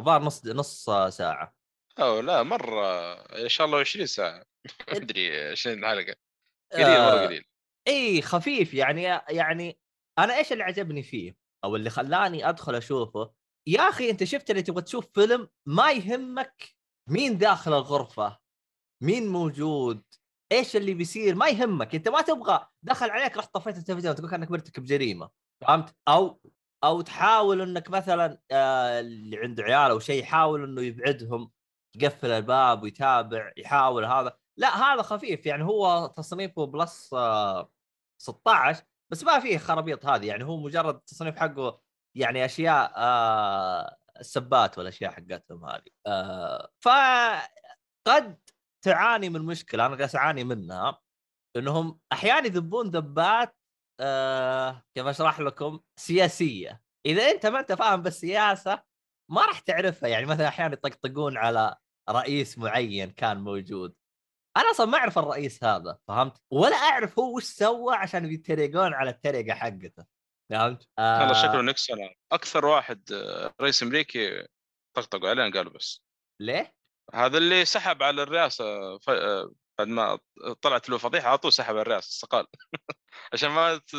الظاهر 0.00 0.22
نص 0.22 0.46
نص 0.46 0.90
ساعة. 1.08 1.54
أو 1.98 2.20
لا 2.20 2.42
مرة 2.42 3.12
إن 3.14 3.48
شاء 3.48 3.66
الله 3.66 3.80
20 3.80 4.06
ساعة. 4.06 4.44
أدري 4.88 5.50
20 5.50 5.86
حلقة. 5.86 6.14
قليل 6.72 6.86
مرة 6.86 7.22
آه، 7.22 7.26
قليل. 7.26 7.44
إي 7.88 8.22
خفيف 8.22 8.74
يعني 8.74 9.02
يعني 9.28 9.78
أنا 10.18 10.36
إيش 10.36 10.52
اللي 10.52 10.64
عجبني 10.64 11.02
فيه؟ 11.02 11.36
أو 11.64 11.76
اللي 11.76 11.90
خلاني 11.90 12.48
أدخل 12.48 12.74
أشوفه 12.74 13.32
يا 13.66 13.80
أخي 13.88 14.10
أنت 14.10 14.24
شفت 14.24 14.50
اللي 14.50 14.62
تبغى 14.62 14.82
تشوف 14.82 15.06
فيلم؟ 15.14 15.48
ما 15.66 15.90
يهمك 15.92 16.74
مين 17.08 17.38
داخل 17.38 17.72
الغرفة 17.72 18.38
مين 19.02 19.28
موجود 19.28 20.02
إيش 20.52 20.76
اللي 20.76 20.94
بيصير؟ 20.94 21.34
ما 21.34 21.48
يهمك 21.48 21.94
أنت 21.94 22.08
ما 22.08 22.22
تبغى 22.22 22.66
دخل 22.82 23.10
عليك 23.10 23.36
رحت 23.36 23.54
طفيت 23.54 23.76
التلفزيون 23.76 24.14
تقول 24.14 24.30
كأنك 24.30 24.50
مرتكب 24.50 24.84
جريمة 24.84 25.30
فهمت؟ 25.62 25.96
أو 26.08 26.40
أو 26.84 27.00
تحاول 27.00 27.60
إنك 27.60 27.90
مثلا 27.90 28.40
آه 28.50 29.00
اللي 29.00 29.38
عنده 29.38 29.62
عيال 29.62 29.90
أو 29.90 29.98
شيء 29.98 30.22
يحاول 30.22 30.64
إنه 30.64 30.82
يبعدهم 30.82 31.50
يقفل 31.96 32.30
الباب 32.30 32.82
ويتابع 32.82 33.52
يحاول 33.56 34.04
هذا 34.04 34.38
لا 34.58 34.68
هذا 34.68 35.02
خفيف 35.02 35.46
يعني 35.46 35.64
هو 35.64 36.06
تصنيفه 36.06 36.66
بلس 36.66 37.14
آه 37.14 37.72
16 38.22 38.84
بس 39.12 39.24
ما 39.24 39.40
فيه 39.40 39.58
خرابيط 39.58 40.06
هذه 40.06 40.26
يعني 40.26 40.44
هو 40.44 40.56
مجرد 40.56 40.94
التصنيف 40.94 41.36
حقه 41.36 41.80
يعني 42.16 42.44
أشياء 42.44 42.92
آه 42.96 43.96
السبات 44.20 44.78
والأشياء 44.78 45.12
حقتهم 45.12 45.64
هذه. 45.64 45.82
آه 46.06 46.70
فقد 46.80 48.38
تعاني 48.84 49.28
من 49.30 49.42
مشكلة 49.42 49.86
أنا 49.86 49.96
جالس 49.96 50.16
أعاني 50.16 50.44
منها 50.44 51.00
إنهم 51.56 52.00
أحيانا 52.12 52.46
يذبون 52.46 52.90
ذبات 52.90 53.56
آه 54.00 54.82
كيف 54.94 55.06
أشرح 55.06 55.40
لكم 55.40 55.80
سياسية. 55.96 56.82
إذا 57.06 57.30
أنت 57.30 57.46
ما 57.46 57.60
أنت 57.60 57.72
فاهم 57.72 58.02
بالسياسة 58.02 58.82
ما 59.30 59.46
راح 59.46 59.58
تعرفها. 59.60 60.08
يعني 60.08 60.26
مثلا 60.26 60.48
أحيانا 60.48 60.72
يطقطقون 60.72 61.36
على 61.38 61.76
رئيس 62.10 62.58
معين 62.58 63.10
كان 63.10 63.40
موجود. 63.40 63.94
أنا 64.56 64.70
أصلا 64.70 64.86
ما 64.86 64.98
أعرف 64.98 65.18
الرئيس 65.18 65.64
هذا 65.64 65.98
فهمت؟ 66.08 66.36
ولا 66.50 66.76
أعرف 66.76 67.18
هو 67.18 67.36
وش 67.36 67.44
سوى 67.44 67.94
عشان 67.94 68.32
يتريقون 68.32 68.94
على 68.94 69.10
التريقة 69.10 69.54
حقته 69.54 70.04
فهمت؟ 70.50 70.88
آه. 70.98 71.18
والله 71.20 71.42
شكله 71.42 71.62
نيكسون. 71.62 71.98
أكثر 72.32 72.66
واحد 72.66 73.12
آه، 73.12 73.54
رئيس 73.60 73.82
أمريكي 73.82 74.46
طقطقوا 74.96 75.28
علينا 75.28 75.56
قالوا 75.56 75.72
بس. 75.72 76.02
ليه؟ 76.40 76.74
هذا 77.14 77.38
اللي 77.38 77.64
سحب 77.64 78.02
على 78.02 78.22
الرئاسة 78.22 78.98
ف... 78.98 79.10
آه، 79.10 79.52
بعد 79.78 79.88
ما 79.88 80.18
طلعت 80.62 80.88
له 80.88 80.98
فضيحة 80.98 81.28
على 81.28 81.38
طول 81.38 81.52
سحب 81.52 81.74
على 81.74 81.82
الرئاسة 81.82 82.08
استقال. 82.08 82.46
عشان 83.32 83.50
ما 83.50 83.76
ت... 83.76 83.90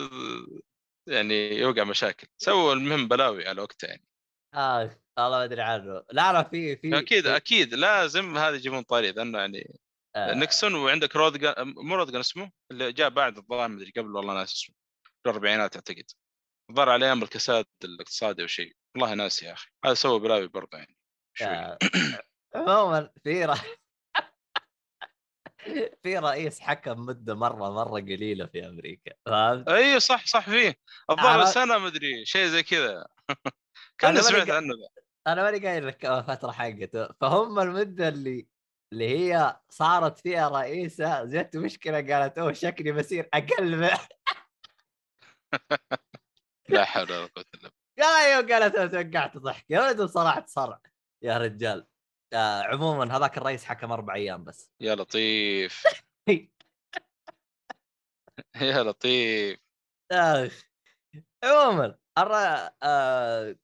يعني 1.09 1.57
يوقع 1.57 1.83
مشاكل. 1.83 2.27
سووا 2.37 2.73
المهم 2.73 3.07
بلاوي 3.07 3.47
على 3.47 3.61
وقتها 3.61 3.87
يعني. 3.87 4.05
آه 4.53 4.97
والله 5.17 5.37
ما 5.37 5.43
أدري 5.43 5.61
عنه. 5.61 6.03
لا 6.11 6.33
لا 6.33 6.43
في 6.43 6.75
في 6.75 6.99
أكيد 6.99 7.23
في- 7.23 7.35
أكيد. 7.35 7.73
لازم 7.73 8.37
هذا 8.37 8.55
يجيبون 8.55 8.81
طاري 8.81 9.11
لأنه 9.11 9.39
يعني 9.39 9.79
آه. 10.15 10.33
نيكسون 10.33 10.75
وعندك 10.75 11.15
رودجان 11.15 11.53
مو 11.77 11.95
رودجان 11.95 12.19
اسمه؟ 12.19 12.51
اللي 12.71 12.91
جاء 12.93 13.09
بعد 13.09 13.37
الظاهر 13.37 13.67
ما 13.69 13.77
ادري 13.77 13.91
قبل 13.97 14.15
والله 14.15 14.33
ناس 14.33 14.53
اسمه. 14.53 14.75
الأربعينات 15.25 15.75
أعتقد. 15.75 16.05
الظاهر 16.69 16.89
على 16.89 17.05
أيام 17.05 17.23
الكساد 17.23 17.65
الاقتصادي 17.83 18.41
أو 18.41 18.47
شيء. 18.47 18.75
والله 18.95 19.13
ناسي 19.13 19.45
يا 19.45 19.53
أخي. 19.53 19.69
هذا 19.85 19.93
سوى 19.93 20.19
بلاوي 20.19 20.47
برضه 20.47 20.77
يعني 20.77 20.97
شوي. 21.33 21.77
عموما 22.55 23.09
في. 23.23 23.53
في 26.03 26.17
رئيس 26.17 26.59
حكم 26.59 26.99
مدة 27.05 27.35
مرة 27.35 27.69
مرة 27.71 28.01
قليلة 28.01 28.45
في 28.45 28.65
أمريكا 28.67 29.11
فهمت؟ 29.25 29.69
إي 29.69 29.99
صح 29.99 30.25
صح 30.25 30.49
فيه 30.49 30.75
الظاهر 31.09 31.45
أنا- 31.45 31.49
سنه 31.49 31.77
ما 31.77 31.87
ادري 31.87 32.25
شيء 32.25 32.45
زي 32.47 32.63
كذا. 32.63 33.07
ماني 34.03 34.21
سمعت 34.21 34.49
عنه 34.49 34.73
أنا 35.27 35.43
ماني 35.43 35.67
قايل 35.67 35.87
لك 35.87 36.05
الفترة 36.05 36.51
حقته. 36.51 37.07
فهم 37.21 37.59
المدة 37.59 38.07
اللي 38.07 38.47
اللي 38.93 39.09
هي 39.09 39.59
صارت 39.69 40.19
فيها 40.19 40.49
رئيسة. 40.49 41.25
جت 41.25 41.57
مشكلة 41.57 42.01
قالت 42.01 42.37
أوه 42.37 42.53
شكلي 42.53 42.91
بصير 42.91 43.29
أقل 43.33 43.89
لا 46.69 46.85
حول 46.85 47.11
ولا 47.11 47.25
قوة 47.25 47.45
إلا 47.55 47.71
بالله. 47.97 48.35
قال 48.37 48.51
قالت 48.51 48.75
أنا 48.75 48.87
توقعت 49.03 49.37
ضحك. 49.37 49.65
يا 49.69 49.81
ولد 49.81 50.01
صرعت 50.01 50.49
صرع 50.49 50.81
يا 51.21 51.37
رجال. 51.37 51.87
آه 52.33 52.61
عموما 52.61 53.17
هذاك 53.17 53.37
الرئيس 53.37 53.65
حكم 53.65 53.91
أربع 53.91 54.15
أيام 54.15 54.43
بس. 54.43 54.71
يا 54.79 54.95
لطيف. 54.95 55.83
يا 58.61 58.83
لطيف. 58.83 59.59
أخ. 60.11 60.63
عموما 61.43 61.97
الر... 62.17 62.69
آه... 62.83 63.55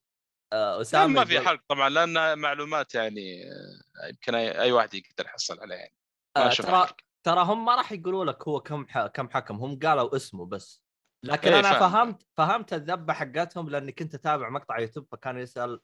آه... 0.52 0.80
اسامه 0.80 1.06
ما 1.14 1.24
في 1.24 1.40
حرق 1.40 1.60
طبعا 1.68 1.88
لأن 1.88 2.38
معلومات 2.38 2.94
يعني 2.94 3.44
آه، 3.44 4.08
يمكن 4.08 4.34
أي 4.34 4.72
واحد 4.72 4.94
يقدر 4.94 5.24
يحصل 5.24 5.60
عليها 5.60 5.76
يعني. 5.76 5.94
ما 6.36 6.46
آه، 6.46 6.54
ترى 6.54 6.86
ترى 7.22 7.42
هم 7.42 7.64
ما 7.64 7.74
راح 7.74 7.92
يقولوا 7.92 8.24
لك 8.24 8.48
هو 8.48 8.60
كم 8.60 8.86
ح... 8.88 9.06
كم 9.06 9.28
حكم 9.30 9.56
هم 9.56 9.78
قالوا 9.78 10.16
اسمه 10.16 10.46
بس. 10.46 10.82
لكن 11.24 11.52
إيه، 11.52 11.58
أنا 11.60 11.78
فاهم. 11.78 11.90
فهمت 11.90 12.26
فهمت 12.36 12.72
الذبة 12.72 13.12
حقتهم 13.12 13.70
لأني 13.70 13.92
كنت 13.92 14.14
أتابع 14.14 14.48
مقطع 14.48 14.78
يوتيوب 14.78 15.06
فكان 15.12 15.38
يسأل 15.38 15.80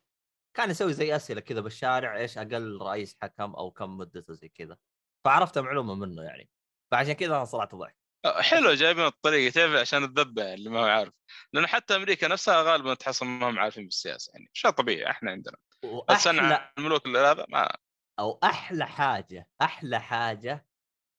كان 0.57 0.71
يسوي 0.71 0.93
زي 0.93 1.17
أسئلة 1.17 1.41
كذا 1.41 1.61
بالشارع 1.61 2.17
إيش 2.17 2.39
أقل 2.39 2.79
رئيس 2.83 3.17
حكم 3.23 3.55
أو 3.55 3.71
كم 3.71 3.97
مدته 3.99 4.35
زي 4.35 4.49
كذا. 4.49 4.77
فعرفت 5.25 5.59
معلومة 5.59 5.95
منه 5.95 6.23
يعني. 6.23 6.51
فعشان 6.91 7.13
كذا 7.13 7.37
أنا 7.37 7.45
صرعت 7.45 7.75
ضحك. 7.75 8.04
حلو 8.25 8.75
جايبين 8.75 9.05
الطريقة 9.05 9.53
تعرف 9.53 9.73
عشان 9.73 10.05
الذبه 10.05 10.55
اللي 10.55 10.71
ما 10.71 10.81
هو 10.81 10.85
عارف. 10.85 11.13
لأن 11.53 11.67
حتى 11.67 11.97
أمريكا 11.97 12.29
نفسها 12.29 12.63
غالبا 12.63 12.95
تحصل 12.95 13.27
ما 13.27 13.51
هم 13.51 13.59
عارفين 13.59 13.85
بالسياسة 13.85 14.33
يعني 14.33 14.51
شيء 14.53 14.71
طبيعي 14.71 15.11
إحنا 15.11 15.31
عندنا. 15.31 15.57
بس 16.11 16.27
أنا 16.27 16.71
الملوك 16.79 17.07
اللي 17.07 17.19
هذا 17.19 17.47
ما 17.49 17.77
أو 18.19 18.39
أحلى 18.45 18.87
حاجة 18.87 19.49
أحلى 19.63 20.01
حاجة 20.01 20.67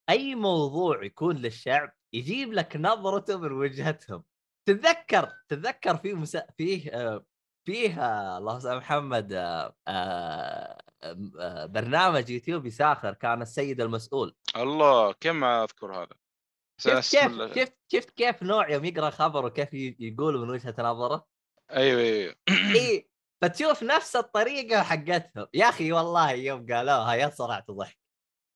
أي 0.10 0.36
موضوع 0.36 1.03
يكون 1.03 1.36
للشعب 1.36 1.91
يجيب 2.14 2.53
لك 2.53 2.76
نظرته 2.76 3.38
من 3.38 3.52
وجهتهم. 3.52 4.23
تتذكر 4.68 5.32
تتذكر 5.49 5.98
في 5.98 6.14
مسا... 6.14 6.48
فيه 6.57 6.91
فيه 7.68 8.02
آه، 8.02 8.38
الله 8.38 8.57
يسامح 8.57 8.84
محمد 8.84 9.34
برنامج 11.73 12.30
يوتيوبي 12.30 12.69
ساخر 12.69 13.14
كان 13.14 13.41
السيد 13.41 13.82
المسؤول. 13.82 14.36
الله 14.56 15.14
كم 15.14 15.44
أذكر 15.44 15.95
هذا؟ 15.95 16.15
شفت 16.78 17.16
كيف 17.18 17.32
ال- 17.32 17.56
شفت 17.56 17.78
شفت 17.92 18.10
كيف 18.10 18.44
نوع 18.44 18.70
يوم 18.70 18.86
يقرأ 18.86 19.10
خبر 19.10 19.46
وكيف 19.46 19.70
يقول 19.74 20.38
من 20.40 20.50
وجهة 20.50 20.76
نظره؟ 20.80 21.28
أيوه 21.72 22.02
أيوه 22.02 22.36
إي 22.76 23.10
فتشوف 23.42 23.84
نفس 23.84 24.16
الطريقة 24.16 24.84
حقتهم. 24.84 25.48
يا 25.54 25.70
أخي 25.70 25.92
والله 25.92 26.32
يوم 26.32 26.66
قالوها 26.74 27.14
يا 27.14 27.30
صرعت 27.30 27.72
ضحك. 27.72 27.98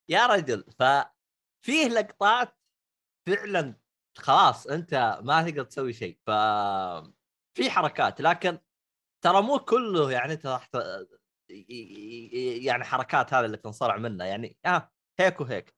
يا 0.10 0.28
رجل 0.28 0.66
ففيه 0.80 1.88
لقطات 1.88 2.58
فعلا 3.28 3.76
خلاص 4.18 4.68
أنت 4.68 5.20
ما 5.24 5.50
تقدر 5.50 5.64
تسوي 5.64 5.94
شيء 5.94 6.20
ف 6.26 6.32
في 7.58 7.70
حركات. 7.70 8.22
لكن 8.22 8.60
ترى 9.24 9.42
مو 9.42 9.60
كله 9.60 10.12
يعني 10.12 10.34
انت 10.34 10.46
راح 10.46 10.70
يعني 12.66 12.84
حركات 12.84 13.34
هذه 13.34 13.46
اللي 13.46 13.58
تنصرع 13.58 13.98
منها 13.98 14.26
يعني 14.26 14.58
آه 14.66 14.92
هيك 15.20 15.42
وهيك. 15.42 15.76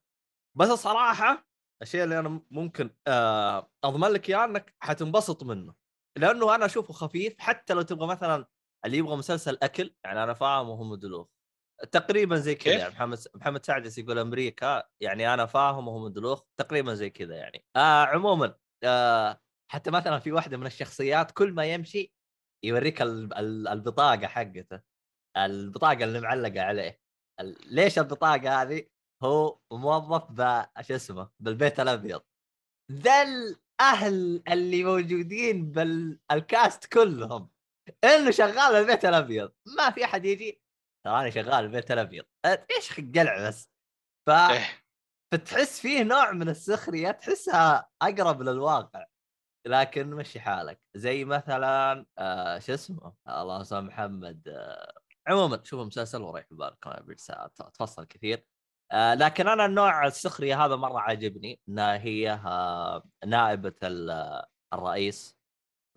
بس 0.55 0.69
الصراحة 0.69 1.50
الشيء 1.81 2.03
اللي 2.03 2.19
أنا 2.19 2.41
ممكن 2.51 2.95
آه 3.07 3.71
أضمن 3.83 4.07
لك 4.07 4.29
إياه 4.29 4.45
إنك 4.45 4.75
حتنبسط 4.79 5.43
منه 5.43 5.73
لأنه 6.17 6.55
أنا 6.55 6.65
أشوفه 6.65 6.93
خفيف 6.93 7.35
حتى 7.39 7.73
لو 7.73 7.81
تبغى 7.81 8.07
مثلا 8.07 8.45
اللي 8.85 8.97
يبغى 8.97 9.15
مسلسل 9.17 9.57
أكل 9.63 9.95
يعني 10.05 10.23
أنا 10.23 10.33
فاهم 10.33 10.69
وهم 10.69 10.95
دلوخ 10.95 11.27
تقريبا 11.91 12.35
زي 12.35 12.55
كذا؟ 12.55 12.77
يعني 12.77 12.93
محمد 12.93 13.17
محمد 13.35 13.65
سعدس 13.65 13.97
يقول 13.97 14.19
أمريكا 14.19 14.83
يعني 15.01 15.33
أنا 15.33 15.45
فاهم 15.45 15.87
وهو 15.87 15.99
مدلوخ 15.99 16.43
تقريبا 16.59 16.93
زي 16.93 17.09
كذا 17.09 17.35
يعني 17.35 17.65
آه 17.75 18.05
عموما 18.05 18.55
آه 18.83 19.39
حتى 19.71 19.91
مثلا 19.91 20.19
في 20.19 20.31
واحدة 20.31 20.57
من 20.57 20.65
الشخصيات 20.65 21.31
كل 21.31 21.53
ما 21.53 21.65
يمشي 21.65 22.13
يوريك 22.65 23.01
ال- 23.01 23.33
ال- 23.33 23.67
البطاقة 23.67 24.27
حقته 24.27 24.81
البطاقة 25.37 26.03
اللي 26.03 26.19
معلقة 26.21 26.61
عليه 26.61 26.99
ليش 27.65 27.99
البطاقة 27.99 28.61
هذه؟ 28.61 28.87
هو 29.23 29.59
موظف 29.71 30.31
ب 30.31 30.65
شو 30.81 30.95
اسمه 30.95 31.29
بالبيت 31.39 31.79
الأبيض. 31.79 32.21
ذا 32.91 33.21
الأهل 33.23 34.43
اللي 34.47 34.83
موجودين 34.83 35.71
بالكاست 35.71 36.85
كلهم 36.85 37.49
إنه 38.03 38.31
شغال 38.31 38.75
البيت 38.75 39.05
الأبيض. 39.05 39.51
ما 39.77 39.89
في 39.89 40.05
أحد 40.05 40.25
يجي. 40.25 40.61
تراني 41.05 41.31
شغال 41.31 41.65
البيت 41.65 41.91
الأبيض. 41.91 42.25
إيش 42.45 42.99
قلع 42.99 43.47
بس. 43.47 43.69
ف... 44.27 44.29
إيه. 44.29 44.83
فتحس 45.33 45.79
فيه 45.79 46.03
نوع 46.03 46.31
من 46.31 46.49
السخرية 46.49 47.11
تحسها 47.11 47.89
أقرب 48.01 48.41
للواقع. 48.41 49.05
لكن 49.67 50.09
مشي 50.09 50.39
حالك. 50.39 50.81
زي 50.95 51.25
مثلا 51.25 52.05
آه 52.17 52.59
شو 52.59 52.73
اسمه؟ 52.73 53.13
الله 53.27 53.61
يسامح 53.61 53.87
محمد 53.93 54.47
آه 54.47 54.93
عموما 55.27 55.63
شوف 55.63 55.81
المسلسل 55.81 56.21
وريح 56.21 56.45
بالك 56.51 56.85
تفصل 57.73 58.05
كثير. 58.05 58.45
آه 58.91 59.13
لكن 59.13 59.47
أنا 59.47 59.65
النوع 59.65 60.07
السخرية 60.07 60.65
هذا 60.65 60.75
مرة 60.75 60.99
عاجبني 60.99 61.59
انها 61.69 61.97
هي 61.97 62.31
آه 62.31 63.03
نائبة 63.25 63.73
ال- 63.83 64.43
الرئيس 64.73 65.37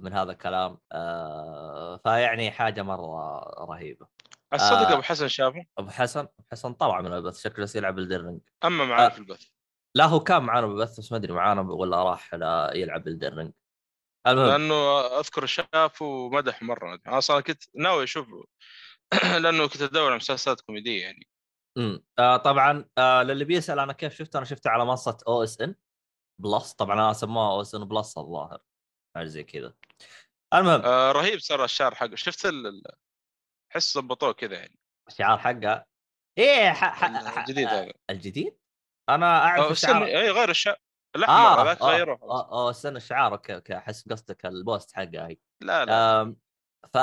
من 0.00 0.12
هذا 0.12 0.32
الكلام 0.32 0.78
آه 0.92 1.96
فيعني 1.96 2.50
حاجة 2.50 2.82
مرة 2.82 3.38
رهيبة. 3.64 4.06
الصدق 4.54 4.88
آه. 4.88 4.92
أبو 4.92 5.02
حسن 5.02 5.28
شافه؟ 5.28 5.64
أبو 5.78 5.90
حسن؟ 5.90 6.20
أبو 6.20 6.44
حسن 6.52 6.72
طلع 6.72 7.00
من 7.00 7.12
البث 7.12 7.40
شكله 7.40 7.68
يلعب 7.74 7.98
الدرنج 7.98 8.40
أما 8.64 8.84
معاه 8.84 9.06
آه. 9.06 9.08
في 9.08 9.18
البث. 9.18 9.46
لا 9.96 10.04
هو 10.04 10.20
كان 10.20 10.42
معانا 10.42 10.66
بالبث 10.66 10.98
بس 11.00 11.12
ما 11.12 11.18
أدري 11.18 11.32
معانا 11.32 11.60
ولا 11.60 12.02
راح 12.04 12.34
يلعب 12.74 13.08
الدرنج 13.08 13.52
المهم. 14.26 14.46
لأنه 14.48 15.00
أذكر 15.18 15.46
شافه 15.46 16.04
ومدح 16.06 16.62
مرة. 16.62 17.00
أنا 17.06 17.18
أصلا 17.18 17.40
كنت 17.40 17.62
ناوي 17.74 18.04
اشوفه 18.04 18.44
لأنه 19.42 19.68
كنت 19.68 19.82
أدور 19.82 20.06
على 20.06 20.16
مسلسلات 20.16 20.60
كوميدية 20.60 21.02
يعني. 21.02 21.26
امم 21.78 22.04
آه 22.18 22.36
طبعا 22.36 22.88
آه 22.98 23.22
للي 23.22 23.44
بيسأل 23.44 23.78
أنا 23.78 23.92
كيف 23.92 24.14
شفته 24.14 24.36
أنا 24.36 24.44
شفته 24.46 24.70
على 24.70 24.84
منصة 24.84 25.18
OSN 25.28 25.74
Plus. 26.40 26.72
طبعا 26.72 26.94
أنا 26.94 27.12
سموها 27.12 27.52
OSN 27.52 27.84
Plus 27.84 28.18
الظاهر 28.18 28.62
حاجة 29.16 29.26
زي 29.26 29.44
كذا. 29.44 29.74
المهم. 30.54 30.80
آه 30.84 31.12
رهيب 31.12 31.38
صار 31.38 31.64
الشعار 31.64 31.94
حقه. 31.94 32.14
شفت 32.14 32.46
ال- 32.46 32.66
ال- 32.66 32.96
حس 33.72 33.98
ضبطوه 33.98 34.32
كذا 34.32 34.54
يعني. 34.54 34.78
الشعار 35.08 35.38
حقه؟ 35.38 35.86
إيه 36.38 36.70
ح... 36.70 36.84
ح... 37.04 37.38
الجديد 37.38 37.68
هذا. 37.68 37.92
الجديد؟ 38.10 38.58
أنا 39.08 39.38
أعرف 39.38 39.70
الشعار 39.70 40.04
اي 40.04 40.30
غير 40.30 40.50
الشعار 40.50 40.76
آه 41.28 41.62
هذاك 41.62 41.82
آه 41.82 41.86
غيره. 41.86 42.18
آه, 42.22 42.52
آه 42.52 42.70
استنى 42.70 42.96
الشعار 42.96 43.32
okay 43.32 43.54
okay 43.54 43.76
أحس 43.76 44.08
قصدك 44.08 44.46
ال 44.46 44.53
poster 44.53 44.92
حقه 44.92 45.26
هي. 45.26 45.36
لا 45.62 45.84
لا. 45.84 46.20
آم، 46.22 46.36
ف 46.92 46.94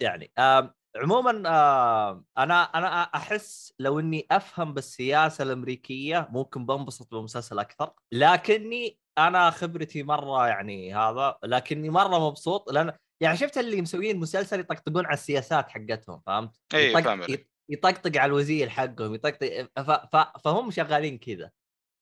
يعني 0.00 0.32
آم، 0.38 0.74
عموما 0.96 1.30
آم، 1.30 2.24
أنا 2.38 2.62
أنا 2.62 3.02
أحس 3.02 3.74
لو 3.78 4.00
إني 4.00 4.26
أفهم 4.30 4.74
بالسياسة 4.74 5.44
الأمريكية 5.44 6.28
ممكن 6.30 6.66
بنبسط 6.66 7.14
بالمسلسل 7.14 7.58
أكثر. 7.58 7.92
لكني 8.12 8.98
أنا 9.18 9.50
خبرتي 9.50 10.02
مرة 10.02 10.48
يعني 10.48 10.94
هذا 10.94 11.38
لكني 11.44 11.90
مرة 11.90 12.28
مبسوط 12.28 12.72
لأن 12.72 12.92
يعني 13.20 13.36
شفت 13.36 13.58
اللي 13.58 13.82
مسويين 13.82 14.18
مسلسل 14.20 14.60
يطقطقون 14.60 15.06
على 15.06 15.14
السياسات 15.14 15.70
حقتهم 15.70 16.20
فهمت؟ 16.26 16.56
اي 16.74 16.92
يطق- 16.92 17.00
فاهم 17.00 17.38
يطقطق 17.68 18.20
على 18.20 18.26
الوزير 18.30 18.68
حقهم 18.68 19.14
يطقطق 19.14 19.68
ف... 19.76 19.90
ف... 19.90 20.16
فهم 20.16 20.70
شغالين 20.70 21.18
كذا. 21.18 21.50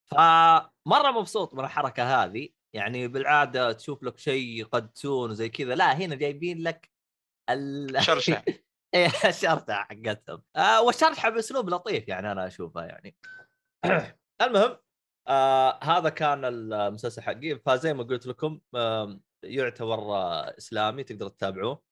فمره 0.04 1.10
مبسوط 1.20 1.54
من 1.54 1.64
الحركة 1.64 2.24
هذه. 2.24 2.48
يعني 2.74 3.08
بالعادة 3.08 3.72
تشوف 3.72 4.02
لك 4.02 4.18
شيء 4.18 4.48
يقدسون 4.60 5.30
وزي 5.30 5.48
كذا. 5.48 5.74
لا 5.74 5.92
هنا 5.96 6.14
جايبين 6.14 6.62
لك 6.62 6.90
ال... 7.50 8.02
شرشح 8.04 8.44
إيه، 8.94 9.06
الشرطه 9.28 9.74
حقتهم. 9.74 10.42
آه 10.56 10.82
والشرحه 10.82 11.30
بأسلوب 11.30 11.70
لطيف 11.70 12.08
يعني 12.08 12.32
أنا 12.32 12.46
اشوفها 12.46 12.84
يعني. 12.86 13.16
المهم 14.42 14.76
آه 15.28 15.78
هذا 15.84 16.08
كان 16.08 16.44
المسلسل 16.44 17.22
حقي. 17.22 17.58
فزي 17.66 17.94
ما 17.94 18.02
قلت 18.02 18.26
لكم 18.26 18.60
آه 18.74 19.20
يعتبر 19.42 19.98
آه 19.98 20.54
إسلامي 20.58 21.04
تقدروا 21.04 21.30
تتابعوه. 21.30 21.82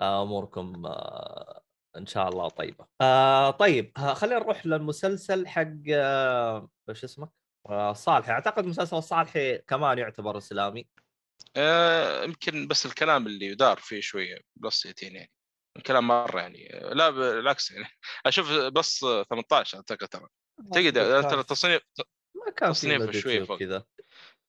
آه 0.00 0.22
أموركم 0.22 0.86
آه 0.86 1.62
إن 1.96 2.06
شاء 2.06 2.28
الله 2.28 2.48
طيبة. 2.48 2.86
آه 3.00 3.50
طيب 3.50 3.98
خلينا 3.98 4.38
نروح 4.38 4.66
للمسلسل 4.66 5.46
حق 5.46 5.68
آه 5.90 6.70
إيش 6.88 7.04
اسمه؟ 7.04 7.28
آه 7.68 7.94
أعتقد 8.08 8.66
مسلسل 8.66 8.96
الصالحي 8.96 9.58
كمان 9.58 9.98
يعتبر 9.98 10.38
إسلامي. 10.38 10.88
آه، 11.56 12.24
يمكن 12.24 12.68
بس 12.68 12.86
الكلام 12.86 13.26
اللي 13.26 13.46
يدار 13.46 13.76
فيه 13.76 14.00
شوية 14.00 14.38
plus 14.56 14.82
18 14.82 15.14
يعني. 15.14 15.32
الكلام 15.76 16.08
مرة 16.08 16.40
يعني. 16.40 16.68
لا 16.92 17.10
بالعكس 17.10 17.70
يعني. 17.70 17.88
أشوف 18.26 18.52
plus 18.52 19.00
18 19.00 19.76
أعتقد 19.78 20.08
ترى. 20.08 20.28
تقدر 20.72 21.22
ترى 21.22 21.40
التصنيف 21.40 21.82
ما 22.46 22.52
كان 22.52 22.72
في 22.72 22.86
nudity 22.98 23.20
شوي 23.20 23.46
فوق. 23.46 23.56
وكذا 23.56 23.84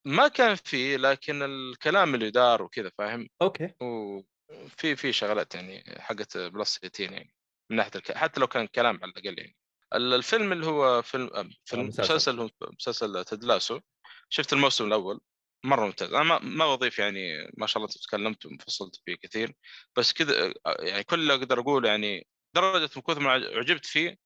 ما 0.06 0.28
كان 0.28 0.56
فيه 0.56 0.98
لكن 0.98 1.44
الكلام 1.44 2.16
اللي 2.16 2.28
يدار 2.28 2.64
وكذا 2.64 2.92
فاهم؟ 2.98 3.30
okay. 3.42 3.74
وفي 3.82 4.96
في 4.96 5.14
شغلات 5.14 5.56
يعني 5.56 5.84
حقت 6.00 6.38
plus 6.38 6.80
18 6.80 7.14
يعني 7.14 7.34
من 7.72 7.78
ناحية 7.78 7.92
الك... 7.96 8.12
حتى 8.12 8.40
لو 8.40 8.48
كان 8.48 8.64
الكلام 8.64 9.00
على 9.04 9.12
الأقل 9.12 9.40
يعني. 9.40 9.56
ال- 9.94 10.14
الفيلم 10.14 10.52
اللي 10.52 10.66
هو 10.66 11.02
فيلم 11.02 11.30
فيلم 11.66 11.88
مسلسل. 11.88 12.40
هو 12.40 12.50
مسلسل 12.80 13.24
Ted 13.26 13.46
Lasso 13.46 13.80
شفت 14.30 14.54
الموسم 14.54 14.88
الأول؟ 14.88 15.20
مرة 15.64 15.86
ممتاز 15.86 16.14
أنا 16.14 16.40
ما, 16.40 16.76
بضيف 16.76 17.00
يعني 17.00 17.52
ما 17.58 17.68
شاء 17.68 17.78
الله 17.84 17.96
تكلمت 18.08 18.46
وفصلت 18.46 18.96
فيه 19.06 19.16
كثير 19.16 19.54
بس 19.96 20.14
كذا 20.14 20.54
يعني 20.80 21.04
كل 21.04 21.20
اللي 21.20 21.34
أقدر 21.34 21.60
اقوله 21.60 21.90
يعني 21.90 22.28
درجة 22.56 22.90
من 22.96 23.02
كثر 23.02 23.20
ما 23.20 23.32
عجبت 23.32 23.86
فيه 23.86 24.18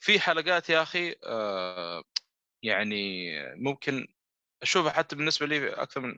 في 0.00 0.20
حلقات 0.20 0.70
يا 0.70 0.82
أخي 0.82 1.14
آه 1.24 2.02
يعني 2.62 3.30
ممكن 3.54 4.08
أشوفها 4.62 4.92
حتى 4.92 5.16
بالنسبة 5.16 5.46
لي 5.46 5.68
أكثر 5.68 6.00
من. 6.00 6.16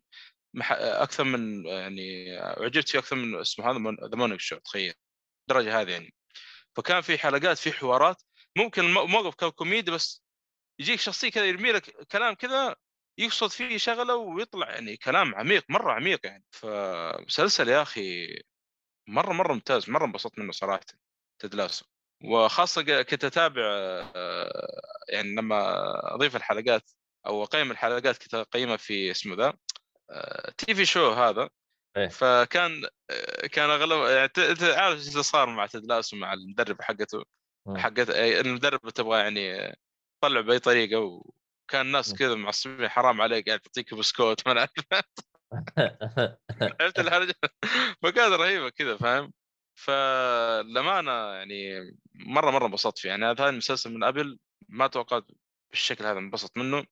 أكثر 0.71 1.25
من 1.25 1.67
يعني 1.67 2.37
عجبت 2.39 2.89
فيه 2.89 2.99
أكثر 2.99 3.17
من 3.17 3.41
اسمه 3.41 3.71
هذا 3.71 3.79
The 4.09 4.17
Morning 4.17 4.41
Show 4.41 4.57
تخيل 4.57 4.95
الدرجه 5.43 5.81
هذه 5.81 5.91
يعني 5.91 6.15
فكان 6.77 7.01
في 7.01 7.19
حلقات 7.19 7.59
في 7.59 7.73
حوارات 7.73 8.23
ممكن 8.57 8.83
الم- 8.83 8.99
الموقف 8.99 9.35
كان 9.35 9.51
كوميدي 9.51 9.91
بس 9.91 10.23
يجيك 10.81 11.01
شخصية 11.01 11.31
كذا 11.31 11.45
يرمي 11.45 11.73
لك 11.73 12.07
كلام 12.07 12.35
كذا 12.35 12.77
يقصد 13.19 13.51
فيه 13.51 13.77
شغلة 13.77 14.17
ويطلع 14.17 14.71
يعني 14.71 14.97
كلام 14.97 15.35
عميق 15.35 15.65
مرة 15.69 15.93
عميق 15.93 16.27
يعني 16.27 16.45
فمسلسل 16.51 17.69
يا 17.69 17.83
أخي 17.83 18.29
مرة 19.09 19.33
مرة 19.33 19.53
ممتاز 19.53 19.91
مرة 19.91 20.05
انبسطت 20.05 20.39
منه 20.39 20.53
صراحة 20.53 20.87
تدلاسو 21.39 21.87
وخاصة 22.25 23.03
كنت 23.03 23.25
أتابع 23.25 23.63
آه، 23.65 24.81
يعني 25.09 25.35
لما 25.35 25.65
أضيف 26.15 26.37
الحلقات 26.37 26.91
أو 27.27 27.45
أقيم 27.45 27.71
الحلقات 27.71 28.23
كنت 28.23 28.35
أقيمها 28.35 28.77
في 28.77 29.11
اسمه 29.11 29.37
ذا 29.37 29.55
تي 30.59 30.75
في 30.75 30.85
شو 30.85 31.11
هذا 31.11 31.49
إيه. 31.97 32.09
فكان 32.09 32.85
آه، 33.11 33.47
كان 33.47 33.71
أغلب 33.71 34.11
يعني 34.11 34.73
عارف 34.73 34.99
إيش 34.99 35.19
صار 35.19 35.49
مع 35.49 35.67
تدلاس 35.67 36.15
ومع 36.15 36.33
المدرب 36.33 36.83
حقته 36.83 37.25
مم. 37.67 37.77
حقت 37.77 38.11
آه، 38.11 38.41
المدرب 38.41 38.91
تبغى 38.91 39.19
يعني 39.21 39.75
تطلع 40.21 40.41
بأي 40.41 40.59
طريقة 40.59 41.23
وكان 41.73 41.87
الناس. 41.87 42.15
كذا 42.15 42.35
معصبين 42.35 42.89
حرام 42.89 43.21
عليك 43.21 43.47
قاعد 43.47 43.61
تعطيك 43.61 43.95
بسكوت 43.95 44.49
ما. 44.49 44.69
عرفت 46.81 46.99
الهرجه 47.01 47.35
فكانت 48.03 48.35
رهيبة 48.35 48.71
كذا 48.71 48.97
فاهم 48.97 49.33
فللأمانة 49.79 51.11
يعني 51.11 51.81
مرة 52.15 52.51
مرة 52.51 52.67
انبسطت 52.67 52.99
فيه 52.99 53.09
يعني 53.09 53.25
هذا 53.25 53.49
المسلسل 53.49 53.95
من 53.95 54.05
قبل 54.05 54.39
ما 54.69 54.87
توقعت 54.87 55.25
بالشكل 55.71 56.05
هذا 56.07 56.19
انبسط 56.19 56.57
منه 56.57 56.85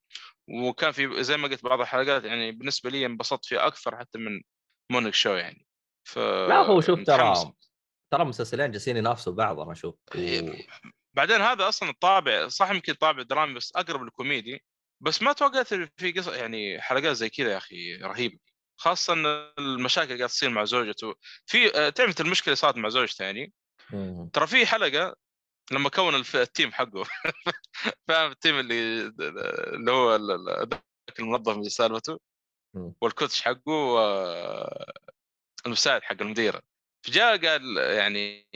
وكان 0.49 0.93
في 0.93 1.23
زي 1.23 1.37
ما 1.37 1.49
قلت 1.49 1.65
بعض 1.65 1.81
الحلقات 1.81 2.25
يعني 2.25 2.53
بالنسبة 2.53 2.91
لي 2.91 3.07
انبسطت 3.07 3.45
فيه 3.45 3.67
أكثر 3.67 3.99
حتى 3.99 4.19
من 4.19 4.43
Morning 4.93 5.15
Show 5.15 5.31
يعني 5.31 5.67
ف 6.09 6.19
لا 6.19 6.57
هو 6.57 6.81
شوف. 6.81 7.01
ترى 7.03 7.53
ترى 8.13 8.25
مسلسلين 8.25 8.71
جالسين 8.71 8.97
ينافسوا 8.97 9.33
بعض 9.33 9.61
أنا 9.61 9.73
أشوف 9.73 9.95
إيه. 10.15 10.67
بعدين 11.17 11.41
هذا 11.41 11.69
أصلا 11.69 11.91
الطابع 11.91 12.49
صح 12.49 12.71
يمكن 12.71 12.95
طابع 12.95 13.23
درامي 13.23 13.55
بس 13.55 13.73
أقرب 13.77 14.03
للكوميدي 14.03 14.65
بس 15.01 15.23
ما 15.23 15.33
توقعت 15.33 15.75
في 15.75 16.13
قصة 16.17 16.35
يعني 16.37 16.81
حلقات 16.81 17.17
زي 17.17 17.29
كذا 17.31 17.53
يا 17.53 17.57
أخي 17.57 17.97
رهيبة 17.97 18.39
خاصة 18.77 19.13
إن 19.13 19.27
المشاكل 19.59 20.17
قاعد 20.17 20.29
تصير 20.29 20.51
مع 20.51 20.65
زوجته 20.65 21.15
في 21.47 21.77
آه، 21.79 21.89
تعرف 21.89 22.21
المشكلة 22.21 22.47
اللي 22.47 22.57
صارت 22.57 22.77
مع 22.77 22.89
زوجته 22.89 23.23
يعني 23.25 23.53
مم. 23.93 24.29
ترى 24.33 24.47
في 24.47 24.67
حلقة 24.67 25.17
لما 25.73 25.89
كون. 25.89 26.15
ال 26.15 26.27
team 26.27 26.73
حقه 26.73 27.03
فاهم 28.09 28.31
ال 28.31 28.36
team 28.36 28.59
اللي 28.59 29.01
اللي 29.75 29.91
هو 29.93 30.17
ال- 30.17 30.31
ال- 30.31 30.69
ذاك 30.69 31.19
المنظف 31.21 31.57
من 31.57 31.65
سالفته 31.65 32.21
مم. 32.75 32.95
وال 33.01 33.13
coach 33.13 33.43
حقه 33.43 33.73
و- 33.73 34.95
المساعد 35.67 36.03
حق 36.03 36.17
المديرة 36.21 36.63
فجاء 37.07 37.47
قال 37.47 37.77
يعني 37.77 38.49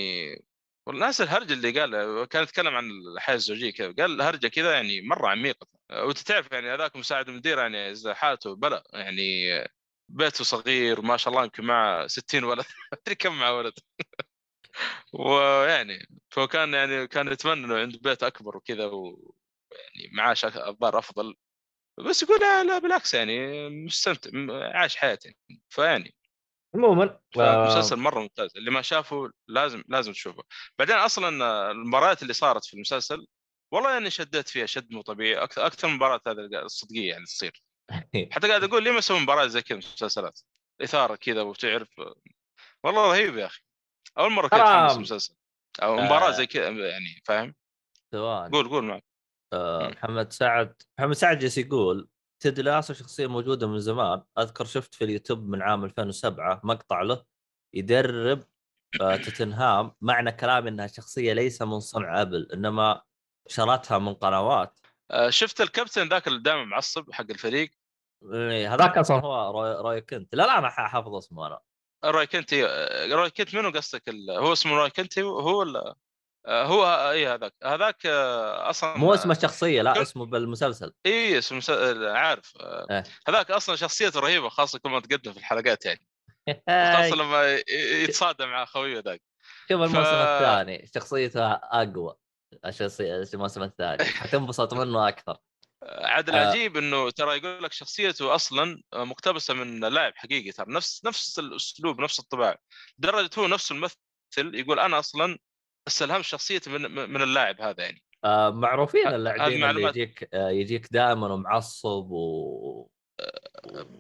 والناس 0.86 1.20
الهرجة 1.20 1.52
اللي 1.52 1.81
قال 1.81 2.24
كان 2.24 2.43
يتكلم 2.43 2.74
عن 2.74 2.90
الحياة 3.16 3.36
الزوجية 3.36 3.70
كذا 3.73 3.93
قال 3.93 4.23
هرجه 4.23 4.48
كذا 4.48 4.73
يعني 4.73 5.01
مرة 5.01 5.28
عميقة. 5.28 5.66
وأنت 5.90 6.19
تعرف 6.19 6.52
يعني 6.52 6.74
هذاك 6.74 6.97
مساعد 6.97 7.28
المدير 7.28 7.59
يعني 7.59 7.94
حالته 8.15 8.55
بلا 8.56 8.85
يعني 8.93 9.48
بيته 10.09 10.44
صغير 10.44 11.01
ما 11.02 11.16
شاء 11.16 11.32
الله 11.35 11.44
يمكن 11.44 11.65
مع 11.65 12.06
60 12.06 12.44
ولد 12.44 12.65
أدري 12.93 13.15
كم 13.15 13.39
مع 13.39 13.51
ولد. 13.51 13.73
ويعني 15.12 16.09
فكان 16.31 16.74
يعني 16.74 17.06
كان 17.09 17.28
يتمنى 17.32 17.65
إنه 17.65 17.77
عنده 17.78 17.98
بيت 18.02 18.23
أكبر 18.23 18.56
وكذا 18.56 18.85
ويعني 18.85 20.11
معاش 20.12 20.44
الظاهر 20.44 20.98
أفضل. 20.98 21.35
بس 21.98 22.23
يقول 22.23 22.40
لا, 22.40 22.65
لا 22.65 22.78
بالعكس 22.78 23.15
يعني 23.15 23.69
مستمتع 23.70 24.31
عاش 24.78 24.97
حياته. 24.97 25.28
يعني 25.28 25.62
فيعني 25.70 26.15
عموما 26.74 27.20
فمسلسل 27.34 27.96
مرة 27.96 28.20
ممتاز 28.20 28.56
اللي 28.56 28.70
ما 28.70 28.82
شافه 28.82 29.30
لازم 29.48 29.82
لازم 29.88 30.12
تشوفه. 30.12 30.42
بعدين 30.78 30.96
أصلا 30.96 31.70
المباريات 31.70 32.22
اللي 32.22 32.32
صارت 32.32 32.64
في 32.64 32.74
المسلسل 32.74 33.26
والله 33.72 33.92
يعني 33.92 34.10
شديت 34.10 34.48
فيها 34.48 34.66
شد 34.66 34.92
مو 34.92 35.02
طبيعي 35.02 35.42
أكثر 35.42 35.66
أكثر 35.66 35.88
من 35.88 35.94
مباراة 35.94 36.20
هذه 36.26 36.62
الصدقيه 36.62 37.10
يعني 37.10 37.24
تصير. 37.24 37.62
حتى 38.32 38.48
قاعد 38.48 38.64
أقول 38.64 38.84
ليه 38.84 38.90
ما 38.90 38.98
يسوون 38.98 39.22
مباراه 39.22 39.46
زي 39.46 39.62
كذا 39.62 39.78
مسلسلات 39.78 40.40
إثارة 40.82 41.16
كذا 41.16 41.42
وتعرف 41.42 41.88
والله 42.84 43.12
رهيب 43.12 43.36
يا 43.36 43.46
أخي. 43.46 43.60
أول 44.18 44.32
مرة 44.32 44.48
كنت 44.48 44.60
اتحمس 44.60 44.98
مسلسل 44.98 45.34
أو 45.82 45.96
مباراة 45.96 46.28
آه. 46.28 46.30
زي 46.30 46.46
كذا 46.46 46.68
يعني 46.68 47.22
فاهم؟ 47.24 47.55
ثواني 48.12 48.52
قول 48.52 48.68
قول 48.68 48.84
معك. 48.84 49.05
آه، 49.52 49.88
محمد 49.88 50.32
سعد 50.32 50.82
محمد 50.98 51.14
سعد 51.14 51.38
جالس 51.38 51.59
يقول 51.59 52.09
تيد 52.40 52.61
لاسو 52.61 52.94
شخصية 52.94 53.27
موجودة 53.27 53.66
من 53.66 53.81
زمان. 53.81 54.23
أذكر 54.39 54.65
شفت 54.65 54.94
في 54.94 55.05
اليوتيوب 55.05 55.48
من 55.48 55.62
عام 55.62 55.85
2007 55.85 56.61
مقطع 56.65 57.02
له 57.02 57.24
يدرب 57.74 58.44
آه، 59.01 59.16
توتنهام. 59.16 59.93
معنى 60.01 60.32
كلامي 60.32 60.69
إنها 60.69 60.86
شخصية 60.86 61.32
ليس 61.32 61.62
من 61.62 61.81
صنع 61.81 62.23
أبل 62.23 62.48
إنما 62.52 63.02
شرتها 63.47 63.98
من 63.98 64.15
قنوات. 64.15 64.81
آه، 65.11 65.31
شفت 65.31 65.61
الكابتن 65.61 66.09
ذاك 66.09 66.28
اللي 66.28 66.43
دائما 66.43 66.65
معصب 66.65 67.12
حق 67.12 67.27
الفريق؟ 67.31 67.70
إيه، 68.32 68.74
هذاك 68.74 68.98
أصلا. 68.98 69.20
هو 69.20 69.51
روي, 69.51 69.74
روي 69.74 70.01
كنت. 70.01 70.35
لا 70.35 70.43
لا 70.47 70.59
أنا 70.59 70.69
حافظ 70.70 71.15
اسمه 71.15 71.47
أنا. 71.47 71.61
روي 72.05 72.27
كنت 72.27 72.52
إيه، 72.52 73.15
روي 73.15 73.31
كنت 73.31 73.55
منو 73.55 73.70
قصدك 73.70 74.09
ال- 74.09 74.31
هو 74.31 74.52
اسمه 74.52 74.77
روي 74.77 74.90
كنت 74.90 75.19
هو 75.19 75.59
ولا؟ 75.59 75.94
هو 76.48 77.10
اي 77.10 77.26
هذاك؟ 77.28 77.54
هذاك 77.64 78.06
آه، 78.06 78.70
أصلا 78.70 78.98
مو 78.98 79.14
اسمه 79.14 79.32
الشخصيه 79.36 79.82
لا 79.82 80.02
اسمه 80.02 80.26
بالمسلسل. 80.26 80.92
اي 81.06 81.38
اسمه 81.38 81.58
مس- 81.58 81.70
عارف. 82.00 82.52
آه، 82.60 82.86
إيه. 82.90 83.02
هذاك 83.28 83.50
أصلا 83.50 83.76
شخصيته 83.76 84.20
رهيبة 84.20 84.48
خاصة 84.48 84.78
كل 84.78 84.90
ما 84.90 85.00
تقدم 85.00 85.32
في 85.32 85.38
الحلقات 85.38 85.86
يعني. 85.86 86.06
خاصة 86.96 87.16
لما 87.16 87.62
يتصادم 88.02 88.48
مع 88.48 88.64
خويه 88.64 88.98
ذاك. 89.00 89.22
شوف 89.68 89.72
الموسم 89.82 89.92
ف- 90.02 90.06
الثاني 90.06 90.90
شخصيته 90.94 91.52
أقوى 91.52 92.14
الشخصية 92.66 93.24
الموسم 93.34 93.62
الثاني. 93.62 94.04
حتنبسط 94.04 94.74
منه 94.74 95.08
أكثر. 95.08 95.36
عاد 95.84 96.30
آه. 96.30 96.32
العجيب 96.42 96.76
إنه 96.76 97.10
ترى 97.10 97.36
يقول 97.36 97.62
لك 97.62 97.72
شخصيته 97.72 98.34
أصلا 98.34 98.82
مقتبسة 98.94 99.54
من 99.54 99.80
لاعب 99.80 100.12
حقيقي 100.16 100.50
ترى 100.52 100.66
نفس 100.68 101.04
نفس 101.04 101.38
الأسلوب 101.38 102.00
نفس 102.00 102.18
الطباع. 102.20 102.56
لدرجة 102.98 103.30
هو 103.38 103.46
نفسه 103.46 103.72
الممثل 103.74 103.94
يقول 104.38 104.80
أنا 104.80 104.98
أصلا 104.98 105.38
استلهمت 105.89 106.24
شخصيتي 106.24 106.70
من 106.70 107.11
من 107.11 107.23
اللاعب 107.23 107.61
هذا 107.61 107.82
يعني 107.82 108.02
آه 108.24 108.51
معروفين 108.51 109.06
اللاعبين 109.06 109.65
اللي. 109.65 109.89
يجيك 109.89 110.28
آه 110.35 110.51
يجيك 110.51 110.93
دائما 110.93 111.36
معصب 111.36 112.11
و 112.11 112.89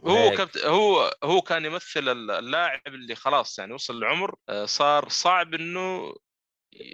هو. 0.06 0.30
كبت... 0.36 0.58
هو 0.58 1.14
هو 1.24 1.40
كان 1.40 1.64
يمثل 1.64 2.08
اللاعب 2.08 2.80
اللي 2.86 3.14
خلاص 3.14 3.58
يعني 3.58 3.72
وصل 3.72 4.00
لعمر 4.00 4.34
آه، 4.48 4.64
صار 4.64 5.08
صعب 5.08 5.54
إنه 5.54 6.14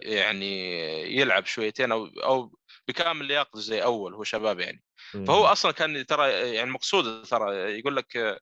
يعني 0.03 0.73
يلعب 1.17 1.47
شويتين 1.47 1.93
أو 1.93 2.07
أو 2.07 2.59
بكامل 2.89 3.27
لياقته 3.27 3.61
زي 3.61 3.83
أول 3.83 4.15
هو 4.15 4.25
شباب 4.25 4.61
يعني 4.61 4.83
فهو 5.13 5.45
أصلا 5.45 5.73
كان 5.73 6.07
ترى 6.07 6.55
يعني 6.55 6.71
مقصود 6.71 7.23
ترى 7.23 7.79
يقول 7.79 7.97
لك 7.97 8.41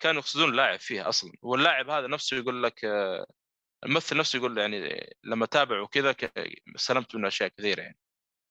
كانوا 0.00 0.20
يقصدون 0.20 0.48
اللاعب 0.48 0.80
فيها 0.80 1.08
أصلا 1.08 1.32
واللاعب 1.42 1.90
هذا 1.90 2.06
نفسه 2.06 2.36
يقول 2.36 2.62
لك 2.62 2.84
آه، 2.84 3.26
الممثل 3.86 4.16
نفسه 4.16 4.36
يقول 4.36 4.58
يعني 4.58 5.10
لما 5.24 5.46
تابع 5.46 5.80
وكذا 5.80 6.14
استلمت 6.76 7.14
منه 7.14 7.28
أشياء 7.28 7.48
كثيرة 7.48 7.80
يعني 7.80 7.98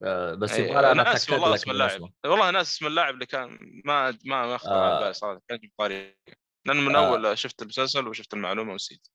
آه 0.04 0.34
بس 0.34 0.52
أي، 0.52 0.64
يبغى 0.64 0.92
أنا 0.92 1.04
ناس 1.04 1.30
والله 1.30 1.56
اسم 1.56 1.72
اللاعب 1.72 2.02
والله 2.26 2.52
ناس 2.52 2.76
اسم 2.76 2.88
اللاعب 2.88 3.14
اللي 3.14 3.26
كان 3.26 3.60
ما 3.86 4.12
ما 4.12 4.46
ما 4.46 4.56
اخطر 4.56 4.72
آه. 4.72 4.90
على 4.90 5.00
بالي 5.00 5.14
صراحة 5.14 5.42
كان 5.50 5.60
لأن 6.66 6.78
من 6.78 6.96
آه. 6.96 7.08
أول 7.08 7.38
شفت 7.38 7.62
المسلسل 7.62 8.08
وشفت 8.08 8.34
المعلومة 8.34 8.72
ونسيت 8.72 9.08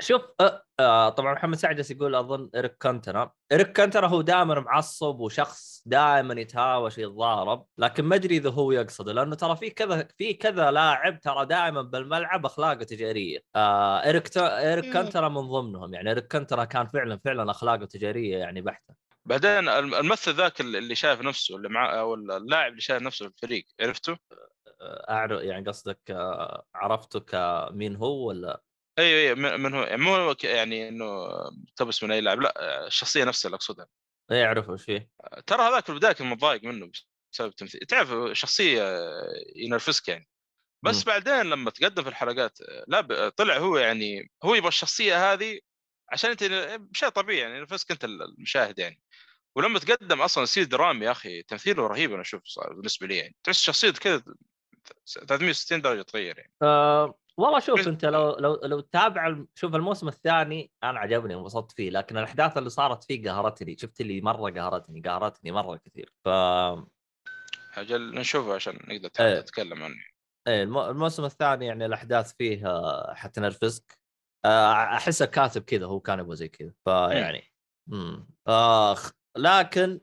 شوف 0.00 0.22
آه 0.40 0.64
آه 0.80 1.08
طبعا 1.08 1.34
محمد 1.34 1.56
سعد 1.56 1.90
يقول 1.90 2.14
أظن 2.14 2.50
ايريك 2.54 2.76
كانتنا 2.78 3.30
ايريك 3.52 3.72
كانتنا 3.72 4.06
هو 4.06 4.20
دائما 4.20 4.60
معصب 4.60 5.20
وشخص 5.20 5.82
دائما 5.86 6.40
يتهاوش 6.40 6.98
يتضارب 6.98 7.66
لكن 7.78 8.04
ما 8.04 8.14
أدري 8.14 8.36
إذا 8.36 8.50
هو 8.50 8.72
يقصده 8.72 9.12
لأنه 9.12 9.34
ترى 9.36 9.56
في 9.56 9.70
كذا 9.70 10.08
في 10.18 10.34
كذا 10.34 10.70
لاعب 10.70 11.20
ترى 11.20 11.46
دائما 11.46 11.82
بالملعب 11.82 12.46
أخلاقه 12.46 12.84
تجارية 12.84 13.38
آه 13.56 14.04
ايريك 14.04 14.38
مم. 14.38 14.92
كانتنا 14.92 15.28
من 15.28 15.40
ضمنهم 15.40 15.94
يعني 15.94 16.08
ايريك 16.08 16.26
كانتنا 16.26 16.64
كان 16.64 16.86
فعلا 16.86 17.20
فعلا 17.24 17.50
أخلاقه 17.50 17.84
تجارية 17.84 18.36
يعني 18.38 18.60
بحتة 18.60 18.94
بعدين 19.24 19.68
الم- 19.68 19.94
الممثل 19.94 20.34
ذاك 20.34 20.60
اللي 20.60 20.94
شايف 20.94 21.20
نفسه 21.20 21.56
اللي 21.56 21.68
معاه 21.68 22.00
أو 22.00 22.14
اللاعب 22.14 22.70
اللي 22.70 22.80
شايف 22.80 23.02
نفسه 23.02 23.28
في 23.28 23.34
الفريق 23.34 23.64
عرفته؟ 23.80 24.16
أعرف 24.82 25.42
يعني 25.42 25.66
قصدك 25.66 26.00
آه 26.10 26.64
عرفته 26.74 27.20
كمين 27.20 27.96
هو 27.96 28.28
ولا 28.28 28.62
أيوه 28.98 29.20
أيوه 29.20 29.34
من 29.34 29.60
من 29.60 29.74
هو 29.74 29.96
مو 29.96 30.34
يعني 30.44 30.88
إنه 30.88 31.28
مقتبس 31.68 32.02
من 32.02 32.10
اي 32.10 32.20
لاعب 32.20 32.40
لا 32.40 32.86
الشخصيه 32.86 33.24
نفسها 33.24 33.48
اللي 33.48 33.56
أقصدها. 33.56 33.88
إيه 34.30 34.44
اعرف 34.44 34.68
وش 34.68 34.84
فيه؟ 34.84 35.10
ترى 35.46 35.62
هذاك 35.62 35.84
في 35.84 35.92
البداية 35.92 36.12
كان 36.12 36.26
متضايق 36.26 36.64
منه 36.64 36.90
بسبب 37.32 37.48
التمثيل. 37.48 37.80
تعرف 37.80 38.38
شخصية 38.38 38.82
ينرفزك 39.56 40.08
يعني. 40.08 40.28
بس 40.84 40.96
مم. 40.96 41.04
بعدين 41.06 41.40
لما 41.40 41.70
تقدم 41.70 42.02
في 42.02 42.08
الحلقات 42.08 42.58
لا 42.88 43.28
طلع 43.28 43.56
هو 43.58 43.78
يعني 43.78 44.30
هو 44.42 44.54
يبغى 44.54 44.68
الشخصية 44.68 45.32
هذه 45.32 45.60
عشان 46.12 46.30
أنت 46.30 46.42
شيء 46.92 47.08
طبيعي 47.08 47.38
يعني 47.38 47.56
ينرفزك 47.56 47.90
أنت 47.90 48.04
المشاهد 48.04 48.78
يعني. 48.78 49.00
ولما 49.56 49.78
تقدم 49.78 50.20
أصلا 50.20 50.44
يصير 50.44 50.64
درامي 50.64 51.06
يا 51.06 51.10
أخي 51.10 51.42
تمثيله 51.42 51.86
رهيب 51.86 52.12
أنا 52.12 52.20
أشوف 52.20 52.42
بالنسبة 52.70 53.06
لي 53.06 53.16
يعني. 53.16 53.36
تحس 53.44 53.62
شخصيته 53.62 54.00
كذا 54.00 54.22
360 55.28 55.82
درجة 55.82 56.02
تغير 56.02 56.38
يعني. 56.38 56.52
آه 56.62 57.18
والله 57.38 57.58
شوف 57.60 57.88
انت 57.88 58.04
لو 58.04 58.36
لو 58.36 58.60
لو 58.64 58.80
تتابع 58.80 59.44
شوف 59.54 59.74
الموسم 59.74 60.08
الثاني 60.08 60.72
أنا 60.84 60.98
عجبني 61.00 61.34
وانبسطت 61.34 61.72
فيه 61.72 61.90
لكن 61.90 62.18
الاحداث 62.18 62.56
اللي 62.58 62.70
صارت 62.70 63.04
فيه 63.04 63.30
قهرتني 63.30 63.76
شفت 63.78 64.00
اللي 64.00 64.20
مرة 64.20 64.50
قهرتني 64.50 65.00
قهرتني 65.00 65.52
مرة 65.52 65.76
كثير. 65.76 66.12
ف 66.24 66.28
أجل 67.78 68.14
نشوفه 68.14 68.54
عشان 68.54 68.74
نقدر 68.88 69.10
إيه. 69.20 69.40
نتكلم 69.40 69.82
عنه. 69.82 69.94
إيه 70.48 70.62
الم- 70.62 70.78
الموسم 70.78 71.24
الثاني 71.24 71.66
يعني 71.66 71.86
الأحداث 71.86 72.32
فيه 72.38 72.66
آه، 72.66 73.14
حتنرفزك 73.14 73.98
آه، 74.44 74.72
أحسه 74.72 75.26
كاتب 75.26 75.62
كذا 75.62 75.86
هو 75.86 76.00
كان 76.00 76.18
يبغى 76.18 76.36
زي 76.36 76.48
كذا. 76.48 76.72
فيعني 76.84 77.52
امم 77.92 78.28
اخ 78.46 79.10
لكن 79.36 80.00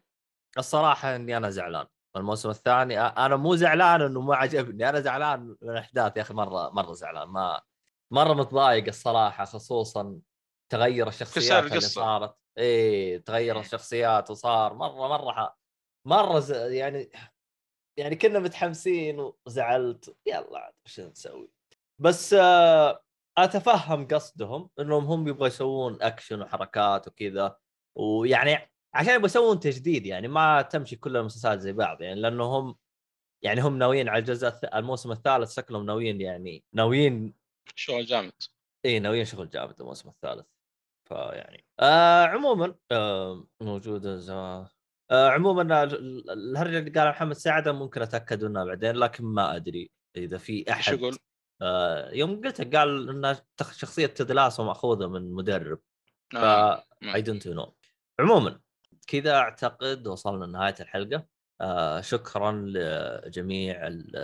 الصراحة 0.57 1.15
إني 1.15 1.37
أنا 1.37 1.49
زعلان. 1.49 1.85
الموسم 2.17 2.49
الثاني. 2.49 2.99
أنا 2.99 3.35
مو 3.35 3.55
زعلان 3.55 4.01
إنه 4.01 4.21
ما 4.21 4.35
عجبني. 4.35 4.89
أنا 4.89 4.99
زعلان 4.99 5.55
من 5.61 5.69
الأحداث 5.69 6.17
يا 6.17 6.21
أخي 6.21 6.33
مرة 6.33 6.69
مرة 6.69 6.93
زعلان. 6.93 7.27
ما 7.27 7.61
مرة 8.11 8.33
متضايق 8.33 8.87
الصراحة 8.87 9.45
خصوصا 9.45 10.19
تغير 10.71 11.07
الشخصيات 11.07 11.63
اللي. 11.63 11.81
صارت. 11.81 12.35
إيه 12.57 13.23
تغير 13.23 13.59
الشخصيات 13.59 14.31
وصار 14.31 14.73
مرة 14.73 15.07
مرة. 15.07 15.55
مرة 16.07 16.39
ز... 16.39 16.51
يعني 16.51 17.11
يعني 17.99 18.15
كنا 18.15 18.39
متحمسين 18.39 19.31
وزعلت. 19.45 20.17
يلا 20.25 20.59
عاد 20.59 20.73
وش 20.85 20.99
نسوي؟ 20.99 21.51
بس 22.01 22.33
آه 22.33 23.01
أتفهم 23.37 24.07
قصدهم 24.07 24.69
إنهم 24.79 25.05
هم 25.05 25.27
يبغوا 25.27 25.47
يسوون 25.47 26.01
اكشن 26.01 26.41
وحركات 26.41 27.07
وكذا. 27.07 27.57
ويعني 27.97 28.71
عشان 28.95 29.13
يبغوا 29.13 29.25
يسوون 29.25 29.59
تجديد 29.59 30.05
يعني 30.05 30.27
ما 30.27 30.61
تمشي 30.61 30.95
كل 30.95 31.17
المسلسلات 31.17 31.59
زي 31.59 31.73
بعض 31.73 32.01
يعني 32.01 32.21
لأنه 32.21 32.43
هم 32.43 32.75
يعني 33.41 33.61
هم 33.61 33.77
ناويين 33.77 34.09
على 34.09 34.19
الجزء 34.19 34.51
الموسم 34.75 35.11
الثالث 35.11 35.53
شكلهم 35.55 35.85
ناويين 35.85 36.21
يعني 36.21 36.63
ناويين 36.73 37.33
شغل 37.75 38.05
جامد. 38.05 38.33
إي 38.85 38.99
ناويين 38.99 39.25
شغل 39.25 39.49
جامد 39.49 39.79
الموسم 39.79 40.09
الثالث. 40.09 40.45
فيعني 41.09 41.65
آه 41.79 42.23
عموما 42.25 42.75
آه 42.91 43.47
موجوده 43.61 44.17
زمان 44.17 44.67
آه 45.11 45.29
عموما 45.29 45.83
ال- 45.83 45.95
ال- 45.95 46.29
الهرجه 46.31 46.79
اللي 46.79 46.89
قالها 46.89 47.11
محمد 47.11 47.35
سعدة 47.35 47.71
ممكن 47.71 48.01
أتأكد 48.01 48.43
منها 48.45 48.63
بعدين 48.65 48.95
لكن 48.95 49.23
ما 49.25 49.55
أدري 49.55 49.91
إذا 50.17 50.37
في 50.37 50.71
أحد. 50.71 50.93
يقول؟ 50.93 51.17
آه 51.61 52.11
يوم 52.11 52.41
قلت 52.41 52.75
قال 52.75 53.09
إن 53.25 53.35
شخصية 53.71 54.05
Ted 54.07 54.28
Lasso 54.28 54.63
مأخوذة 54.63 55.07
من 55.07 55.31
مدرب. 55.33 55.79
ف 56.31 56.35
آه. 56.35 56.83
I 57.03 57.21
don't 57.21 57.47
know 57.47 57.75
عموما 58.19 58.59
كذا 59.07 59.35
أعتقد 59.35 60.07
وصلنا 60.07 60.45
لنهاية 60.45 60.75
الحلقة. 60.79 61.25
آه 61.61 62.01
شكرا 62.01 62.51
لجميع 62.51 63.87
ال- 63.87 64.15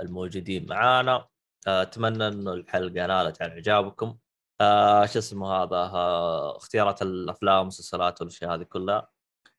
الموجودين 0.00 0.66
معانا. 0.68 1.28
آه، 1.66 1.82
أتمنى 1.82 2.28
انه 2.28 2.52
الحلقة 2.52 3.06
نالت 3.06 3.42
عن 3.42 3.50
إعجابكم. 3.50 4.18
آه 4.60 5.06
شو 5.06 5.18
اسمه 5.18 5.52
هذا؟ 5.52 5.76
آه 5.76 6.56
اختيارات 6.56 7.02
الأفلام 7.02 7.58
والمسلسلات 7.58 8.20
والأشياء 8.20 8.54
هذه 8.54 8.62
كلها. 8.62 9.08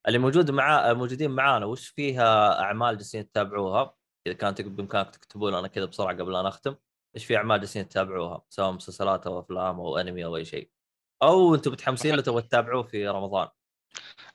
اللي 0.08 0.20
موجود 0.20 0.52
مع 0.52 0.94
موجودين 0.94 1.32
معانا 1.32 1.66
وش 1.66 1.88
فيها 1.88 2.60
أعمال 2.62 2.98
جالسين 2.98 3.32
تتابعوها 3.32 3.96
إذا 4.28 4.36
كانت 4.36 4.62
بإمكانك 4.62 5.10
تكتبوا 5.16 5.52
لنا 5.52 5.68
كذا 5.68 5.86
بسرعة 5.86 6.18
قبل 6.18 6.34
لا 6.34 6.42
نختم. 6.42 6.76
إيش 7.16 7.26
في 7.26 7.38
أعمال 7.38 7.60
جالسين 7.60 7.88
تتابعوها 7.90 8.44
سواء 8.50 8.72
مسلسلات 8.72 9.28
أو 9.28 9.40
أفلام 9.40 9.80
أو 9.80 9.98
أنمي 9.98 10.26
أو 10.26 10.36
أي 10.36 10.46
شيء. 10.46 10.72
أو 11.24 11.56
أنتم 11.56 11.72
متحمسين 11.72 12.16
لو 12.16 12.22
تبغوا 12.22 12.42
تتابعوه 12.42 12.84
في 12.84 13.08
رمضان. 13.08 13.48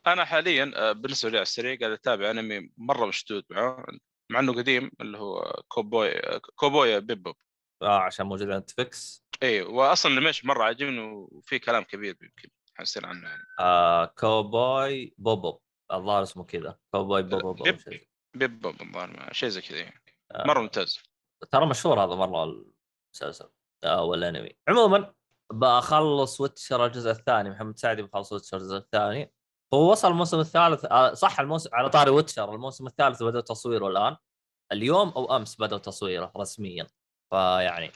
أنا 0.07 0.25
حاليا 0.25 0.73
آه، 0.77 0.93
بالنسبة 0.93 1.31
لي 1.31 1.37
على 1.37 1.43
السريع 1.43 1.79
قاعد 1.81 1.93
أتابع 1.93 2.31
أنمي 2.31 2.71
مرة 2.77 3.07
مشدود 3.07 3.45
معه 3.51 3.87
مع 4.31 4.41
إنه 4.41 4.55
قديم 4.55 4.91
اللي 5.01 5.19
هو 5.19 5.63
Cowboy 5.69 6.21
Cowboy 6.55 7.01
Bebop 7.01 7.37
آه 7.83 7.99
عشان 7.99 8.27
موجود 8.27 8.51
على 8.51 8.59
Netflix 8.59 9.25
اي 9.43 9.63
واصلا 9.63 10.13
ال 10.13 10.16
animation 10.16 10.49
مرة 10.49 10.65
عاجبني 10.65 11.01
وفي 11.01 11.59
كلام 11.59 11.83
كبير 11.83 12.17
يمكن 12.23 12.49
حنصير 12.75 13.07
عنه 13.07 13.29
يعني. 13.29 13.43
آه 13.61 14.05
Cowboy 14.05 15.15
Bebop 15.19 15.61
الظاهر 15.93 16.23
اسمه 16.23 16.45
كذا. 16.45 16.79
Cowboy 16.95 17.23
Bebop 17.23 17.63
بيب-. 17.63 18.07
Bebop 18.35 18.83
الظاهر 18.83 19.33
شيء 19.33 19.49
زي 19.49 19.61
كذا 19.61 19.79
يعني. 19.79 20.17
آه، 20.33 20.47
مرة 20.47 20.61
ممتاز. 20.61 20.99
ترى 21.51 21.67
مشهور 21.67 22.05
هذا 22.05 22.15
مرة 22.15 22.45
المسلسل 22.45 23.49
آه 23.85 24.05
والأنمي. 24.05 24.57
عموما 24.69 25.15
بخلص 25.53 26.41
Witcher 26.41 26.87
الجزء 26.87 27.11
الثاني. 27.11 27.51
محمد 27.51 27.79
سعدي 27.79 28.03
بخلص 28.03 28.33
Witcher 28.33 28.57
الجزء 28.57 28.77
الثاني. 28.77 29.33
هو 29.75 29.91
وصل 29.91 30.11
الموسم 30.11 30.41
الثالث 30.41 30.85
آه 30.85 31.15
صح 31.15 31.41
الموسم 31.41 31.71
على 31.73 31.89
طاري 31.89 32.11
Witcher 32.11 32.55
الموسم 32.55 32.87
الثالث 32.87 33.23
بدأ 33.23 33.41
تصويره 33.41 33.89
الآن. 33.89 34.17
اليوم 34.73 35.09
أو 35.09 35.37
أمس 35.37 35.61
بدأ 35.61 35.79
تصويره 35.79 36.33
رسميا. 36.37 36.87
فيعني 37.31 37.93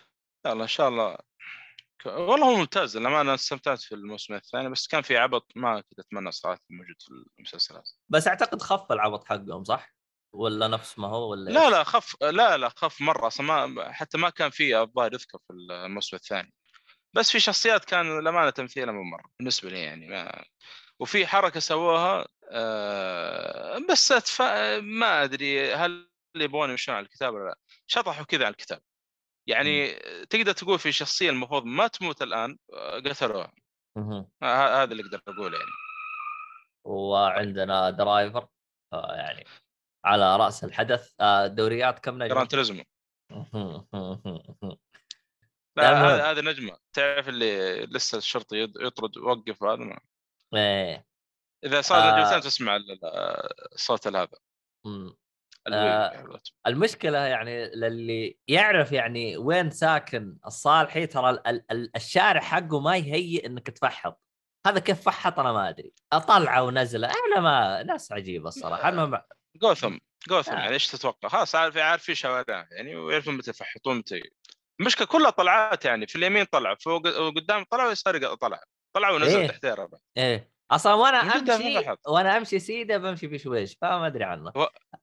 يلا 0.46 0.62
إن 0.62 0.68
شاء 0.68 0.88
الله. 0.88 1.16
والله 2.06 2.46
هو 2.46 2.56
ممتاز. 2.56 2.96
لما 2.96 3.20
أنا 3.20 3.34
استمتعت 3.34 3.80
في 3.80 3.94
الموسم 3.94 4.34
الثاني 4.34 4.68
بس 4.68 4.86
كان 4.86 5.02
في 5.02 5.16
عبط 5.16 5.52
ما 5.56 5.80
كنت 5.80 5.98
أتمنى 5.98 6.32
صراحة 6.32 6.60
موجود 6.70 6.96
في 6.98 7.24
المسلسلات. 7.38 7.90
بس 8.09 8.28
أعتقد 8.28 8.62
خف 8.62 8.92
العبط 8.92 9.24
حقهم 9.24 9.64
صح؟ 9.64 9.94
ولا 10.34 10.68
نفس 10.68 10.98
ما 10.98 11.09
هو 11.09 11.30
ولا 11.30 11.51
لا؟ 11.51 11.70
لا 11.70 11.84
خف 11.84 12.16
لا 12.22 12.56
لا 12.56 12.68
خف 12.68 13.01
مرة. 13.01 13.26
أصلا 13.26 13.66
ما 13.66 13.92
حتى 13.92 14.18
ما 14.18 14.30
كان 14.30 14.51
في 14.51 14.80
الظاهر 14.80 15.14
يذكر 15.14 15.38
في 15.38 15.52
الموسم 15.52 16.16
الثاني. 16.16 16.55
بس 17.16 17.30
في 17.30 17.40
شخصيات 17.40 17.84
كان 17.84 18.20
للأمانة 18.20 18.51
تمثيلها 18.51 18.92
مو 18.92 19.02
مرة 19.02 19.24
بالنسبة 19.38 19.70
لي 19.70 19.82
يعني 19.82 20.09
ما 20.09 20.44
وفي 21.01 21.27
حركة 21.27 21.61
سووها 21.61 22.27
آه 22.51 23.79
بس 23.91 24.12
أتف... 24.12 24.43
ما 24.83 25.25
أدري 25.25 25.75
هل 25.75 26.11
يبغون 26.37 26.71
يمشون 26.71 26.95
على 26.95 27.05
الكتاب 27.05 27.35
ولا 27.35 27.45
لا 27.45 27.59
شطحوا 27.87 28.25
كذا 28.25 28.45
على 28.45 28.53
الكتاب 28.53 28.81
يعني 29.47 29.93
تقدر 30.31 30.53
تقول 30.53 30.79
في 30.79 30.93
شخصية 30.93 31.31
المفروض 31.31 31.65
ما 31.65 31.87
تموت 31.87 32.23
الآن 32.23 32.59
آه، 32.73 33.01
قتلوها 33.01 33.53
مهم. 33.97 34.31
ه- 34.43 34.83
هذا 34.83 34.93
اللي 34.93 35.03
أقدر 35.03 35.21
أقوله 35.29 35.59
يعني 35.59 35.71
وعندنا 36.85 37.91
driver 37.90 38.48
آه 38.93 39.15
يعني 39.15 39.45
على 40.05 40.37
رأس 40.37 40.65
الحدث 40.65 41.12
آه 41.21 41.47
دوريات 41.47 41.99
كم 41.99 42.23
نجم؟ 42.23 42.35
Gran 42.35 42.48
Turismo 42.48 42.85
المهم. 43.31 44.79
لا 45.77 46.31
هذا 46.31 46.41
نجمة 46.41 46.79
تعرف 46.93 47.29
اللي 47.29 47.81
لسه 47.87 48.19
الشرطي 48.19 48.62
يطرد 48.62 49.19
وقف 49.19 49.62
هذا. 49.62 50.01
إيه 50.56 51.06
إذا 51.64 51.81
صار 51.81 51.98
آه. 51.98 52.20
نجمتين 52.20 52.40
تسمع 52.40 52.76
ال- 52.76 53.01
الصوت 53.74 54.06
هذا 54.06 54.28
مم. 54.86 55.16
الويل. 55.68 56.40
المشكلة 56.66 57.18
يعني 57.18 57.66
للي 57.66 58.39
يعرف 58.48 58.93
يعني 58.93 59.36
وين 59.36 59.70
ساكن 59.70 60.36
الصالحي 60.47 61.06
ترى 61.06 61.31
ال- 61.31 61.47
ال- 61.47 61.64
ال- 61.70 61.97
الشارع 61.97 62.40
حقه 62.40 62.81
ما 62.81 62.97
يهيئ 62.97 63.47
إنك 63.47 63.66
تفحط 63.70 64.20
هذا 64.66 64.78
كيف 64.78 65.02
فحط 65.02 65.39
أنا 65.39 65.52
ما 65.52 65.68
أدري 65.68 65.93
أطلعه 66.12 66.62
ونزله 66.62 67.09
أنا 67.10 67.40
ما 67.40 67.82
ناس 67.82 68.12
عجيبة 68.12 68.48
الصراحة 68.48 68.89
المهم 68.89 69.20
جوثم 69.62 69.98
جوثم 70.28 70.52
آه. 70.52 70.59
يعني 70.59 70.74
إيش 70.74 70.86
تتوقع؟ 70.89 71.28
خلاص 71.28 71.55
عارف 71.55 71.76
عارف 71.76 72.02
في 72.02 72.14
شوارع 72.14 72.68
يعني 72.70 72.97
ويعرفون 72.97 73.36
متى 73.36 73.51
يفحطون 73.51 73.97
متى 73.97 74.20
المشكلة 74.81 75.06
كلها 75.06 75.31
طلعات 75.31 75.85
يعني 75.85 76.06
في 76.06 76.16
اليمين 76.16 76.44
طلع 76.44 76.74
فوق 76.74 77.06
وقدام 77.20 77.64
طلع 77.70 77.86
ويسار 77.86 78.35
طلع 78.35 78.62
طلع 78.95 79.11
ونزل 79.11 79.39
إيه. 79.39 79.47
تحت 79.47 79.66
ربع 79.66 79.99
إيه. 80.16 80.55
أصلا 80.71 80.95
وأنا 80.95 81.19
أمشي. 81.19 81.97
وأنا 82.07 82.37
أمشي 82.37 82.59
سيدة 82.59 82.99
بمشي 82.99 83.27
بشويش 83.27 83.77
فما 83.81 84.07
أدري 84.07 84.25
عنه. 84.25 84.53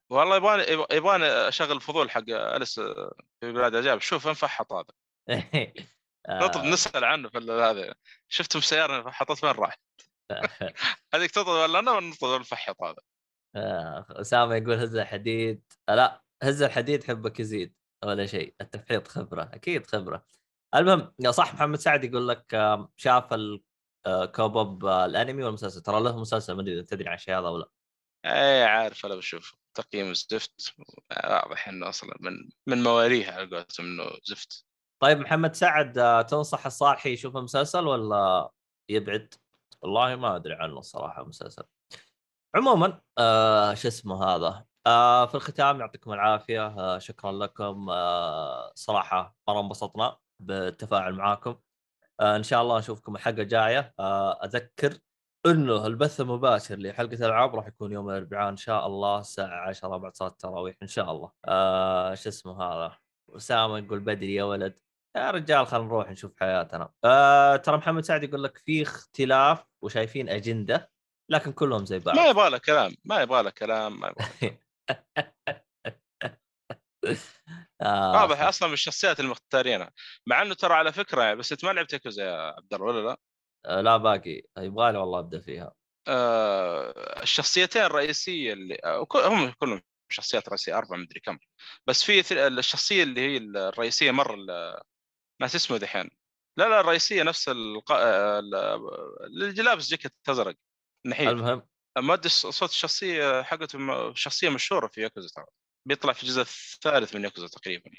والله 0.10 0.36
يبغاني 0.36 0.64
يبغاني 0.92 1.26
أشغل 1.26 1.72
الفضول 1.72 2.12
حق 2.12 2.24
أليس 2.30 2.80
في 2.80 3.52
بلاد 3.52 3.76
العجائب 3.76 4.02
شوف 4.02 4.26
وين 4.26 4.36
فحط 4.36 4.74
هذا. 4.74 4.94
نطلب 6.30 6.64
آه، 6.64 6.70
نسأل 6.70 7.04
عنه 7.04 7.30
في 7.30 7.38
هذا. 7.38 7.94
شفتهم 8.28 8.62
سيارة 8.62 9.02
فحطت 9.02 9.44
وين 9.44 9.54
راح؟ 9.54 9.78
هذيك 11.14 11.32
تطلب 11.32 11.48
ولا 11.48 11.80
أنا 11.80 11.92
ولا 11.92 12.08
نطلب 12.08 12.42
الفحط 12.42 12.84
هذا؟ 12.84 13.02
آه، 13.56 14.06
أسامة 14.10 14.56
يقول 14.56 14.74
هز 14.74 14.96
الحديد. 14.96 15.64
لا 15.90 16.24
هز 16.44 16.62
الحديد 16.62 17.04
حبك 17.04 17.40
يزيد 17.40 17.76
ولا 18.06 18.26
شيء. 18.26 18.56
التفحيط 18.62 19.08
خبرة 19.08 19.50
أكيد 19.54 19.88
خبرة. 19.88 20.26
المهم 20.76 21.14
صح 21.30 21.54
محمد 21.54 21.80
سعد 21.80 22.04
يقول 22.04 22.28
لك 22.28 22.78
شاف 22.96 23.34
كوبوب 24.36 24.86
آه، 24.86 25.06
الأنمي 25.06 25.44
والمسلسل. 25.44 25.82
ترى 25.82 26.02
له 26.02 26.20
مسلسل 26.20 26.54
ما 26.54 26.62
أدري 26.62 26.74
إذا 26.74 26.82
تدري 26.82 27.10
عن 27.10 27.16
الشيء 27.16 27.40
هذا 27.40 27.48
ولا 27.48 27.70
اي 28.26 28.64
عارف 28.64 29.06
أنا 29.06 29.16
بشوف 29.16 29.56
تقييم 29.74 30.10
الزفت 30.12 30.76
واضح 31.24 31.68
إنه 31.68 31.90
أصلا 31.90 32.18
من 32.20 32.32
من 32.68 32.84
مواليها 32.84 33.32
على 33.32 33.56
قولتهم 33.56 33.86
إنه 33.86 34.12
زفت. 34.24 34.66
طيب 35.02 35.20
محمد 35.20 35.56
سعد 35.56 35.98
آه، 35.98 36.22
تنصح 36.22 36.66
الصالحي 36.66 37.14
يشوف 37.14 37.38
المسلسل 37.38 37.88
ولا 37.88 38.52
يبعد؟ 38.90 39.34
والله 39.82 40.16
ما 40.16 40.36
أدري 40.36 40.54
عنه 40.54 40.80
الصراحة 40.80 41.22
المسلسل. 41.22 41.64
عموما 42.56 43.02
آه 43.18 43.74
شو 43.74 43.88
اسمه 43.88 44.24
هذا؟ 44.26 44.66
آه 44.88 45.26
في 45.26 45.36
الختام 45.36 45.80
يعطيكم 45.80 46.14
العافية. 46.14 46.68
آه 46.68 47.00
شكرا 47.00 47.32
لكم. 47.32 47.90
آه 47.90 48.72
صراحة 48.76 49.36
مرة 49.48 49.60
انبسطنا 49.60 50.18
بالتفاعل 50.40 51.14
معاكم. 51.14 51.56
إن 52.22 52.44
شاء 52.44 52.62
الله 52.62 52.80
نشوفكم 52.80 53.16
الحلقة 53.16 53.42
الجاية. 53.42 53.94
آه 54.00 54.46
أذكر 54.46 54.98
إنه 55.46 55.88
البث 55.88 56.22
المباشر 56.22 56.76
لحلقة 56.76 57.14
الألعاب 57.14 57.56
راح 57.56 57.68
يكون 57.68 57.92
يوم 57.92 58.10
الأربعاء 58.10 58.50
إن 58.50 58.58
شاء 58.58 58.88
الله 58.88 59.20
الساعة 59.20 59.70
10 59.70 59.98
بعد 59.98 60.16
صلاة 60.16 60.30
التراويح 60.30 60.76
إن 60.84 60.88
شاء 60.88 61.12
الله. 61.12 61.32
آه 61.46 62.16
شو 62.16 62.30
اسمه 62.30 62.64
هذا؟ 62.64 62.98
اسامه 63.36 63.78
يقول 63.80 64.00
بدري 64.00 64.36
يا 64.36 64.44
ولد. 64.44 64.80
يا 65.18 65.32
رجال 65.32 65.68
خلينا 65.68 65.86
نروح 65.86 66.12
نشوف 66.12 66.32
حياتنا. 66.40 66.90
آه 67.06 67.56
ترى 67.56 67.78
محمد 67.78 68.04
سعد 68.04 68.24
يقول 68.24 68.44
لك 68.44 68.58
في 68.58 68.82
اختلاف 68.82 69.64
وشايفين 69.84 70.30
أجندة 70.30 70.92
لكن 71.32 71.52
كلهم 71.52 71.86
زي 71.86 72.00
بعض. 72.00 72.16
ما 72.16 72.28
يبغى 72.28 72.50
له 72.50 72.58
كلام 72.58 72.92
ما 73.06 73.22
يبغى 73.22 73.44
له 73.44 73.50
كلام 73.50 74.00
ما 74.00 74.08
يبغى 74.08 74.58
آه 77.82 78.12
واضح 78.22 78.42
أصلا 78.42 78.68
من 78.68 78.74
الشخصيات 78.74 79.20
المختارينها. 79.20 79.92
مع 80.28 80.42
إنه 80.42 80.54
ترى 80.54 80.74
على 80.74 80.94
فكرة 80.94 81.24
يعني 81.24 81.36
بس 81.36 81.52
أنت 81.52 81.66
ما 81.66 81.72
لعبت 81.72 81.94
ياكوزا 81.94 82.24
يا 82.26 82.36
عبد 82.58 82.74
الله 82.74 82.86
ولا 82.86 83.08
لا؟ 83.08 83.18
آه 83.66 83.82
لا 83.82 83.98
باقي. 83.98 84.42
يبغى 84.58 84.92
لي 84.92 84.98
والله 84.98 85.20
أبدأ 85.20 85.40
فيها. 85.40 85.72
آه 86.08 87.22
الشخصيتين 87.24 87.82
الرئيسية 87.82 88.54
اللي 88.54 88.78
آه 88.84 89.08
هم 89.16 89.52
كلهم 89.52 89.82
شخصيات 90.12 90.50
رئيسية 90.50 90.78
أربعة 90.78 90.98
مدري 90.98 91.20
كم. 91.20 91.38
بس 91.88 92.04
في 92.04 92.48
الشخصية 92.48 93.04
اللي 93.04 93.22
هي 93.22 93.38
الرئيسية 93.38 94.12
مرة 94.12 94.36
ناس 95.42 95.56
اسمه 95.56 95.78
دحين 95.78 96.10
لا 96.58 96.70
لا 96.70 96.80
الرئيسية 96.80 97.24
نفس 97.24 97.50
الق... 97.50 97.92
آه، 97.92 98.40
ال- 98.40 98.56
اللي 99.26 99.64
لابس 99.64 99.90
جاكيت 99.90 100.14
أزرق 100.30 100.56
نحيف. 101.06 101.30
المهم. 101.30 101.68
مادي 101.98 102.30
صوت 102.30 102.70
الشخصية 102.70 103.42
حقته 103.44 104.14
شخصية 104.14 104.50
مشهورة 104.50 104.88
في 104.88 105.02
ياكوزا 105.02 105.30
ترى. 105.36 105.46
بيطلع 105.86 106.14
في 106.14 106.24
الجزء 106.24 106.42
الثالث 106.42 107.16
من 107.16 107.24
ياكوزا 107.24 107.48
تقريبا 107.48 107.92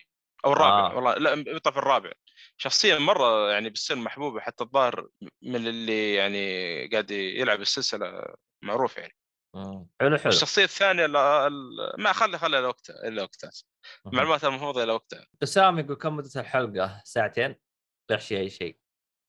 أو 0.44 0.52
الرابع 0.52 0.90
آه. 0.90 0.94
والله 0.96 1.14
لا 1.14 1.34
بيطلع 1.34 1.72
في 1.72 1.78
الرابع 1.78 2.12
شخصيه 2.56 2.98
مرة 2.98 3.50
يعني 3.50 3.70
بالسن 3.70 3.98
محبوبة 3.98 4.40
حتى 4.40 4.64
الظاهر 4.64 5.08
من 5.42 5.66
اللي 5.66 6.14
يعني 6.14 6.86
قاعد 6.88 7.10
يلعب 7.10 7.60
السلسلة 7.60 8.34
معروف 8.62 8.96
يعني 8.96 9.16
مم. 9.54 9.88
حلو 10.00 10.16
حلو 10.18 10.32
الشخصيه 10.32 10.64
الثانية 10.64 11.06
لا 11.06 11.48
ما 11.98 12.12
خلي 12.12 12.38
خلي 12.38 12.58
إلى 12.58 12.66
وقتها 12.66 13.08
إلى 13.08 13.22
وقتها 13.22 13.50
مهم. 14.04 14.16
معلومات 14.16 14.44
المفروض 14.44 14.78
إلى 14.78 14.92
وقتها 14.92 15.26
أسامة 15.42 15.80
يقول 15.80 15.96
كم 15.96 16.16
مدة 16.16 16.30
الحلقة؟ 16.36 17.02
ساعتين؟ 17.04 17.56
غش 18.12 18.32
أي 18.32 18.50
شيء. 18.50 18.78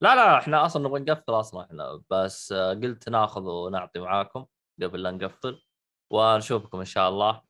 لا 0.01 0.15
لا 0.15 0.37
إحنا 0.37 0.65
أصلا 0.65 0.87
نبغى 0.87 0.99
نقفل 0.99 1.33
أصلا 1.33 1.65
إحنا 1.65 2.03
بس 2.09 2.53
قلت 2.53 3.09
ناخذ 3.09 3.41
ونعطي 3.41 3.99
معاكم 3.99 4.45
قبل 4.81 5.03
لا 5.03 5.11
نقفل 5.11 5.61
ونشوفكم 6.11 6.79
إن 6.79 6.85
شاء 6.85 7.09
الله 7.09 7.41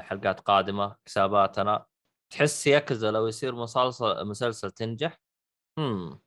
حلقات 0.00 0.40
قادمة 0.40 0.96
حساباتنا 1.06 1.86
تحس 2.32 2.66
يكزا 2.66 3.10
لو 3.10 3.26
يصير 3.26 3.54
مسلسل 3.54 4.24
مسلسل 4.24 4.70
تنجح؟ 4.70 5.20
امم 5.78 6.20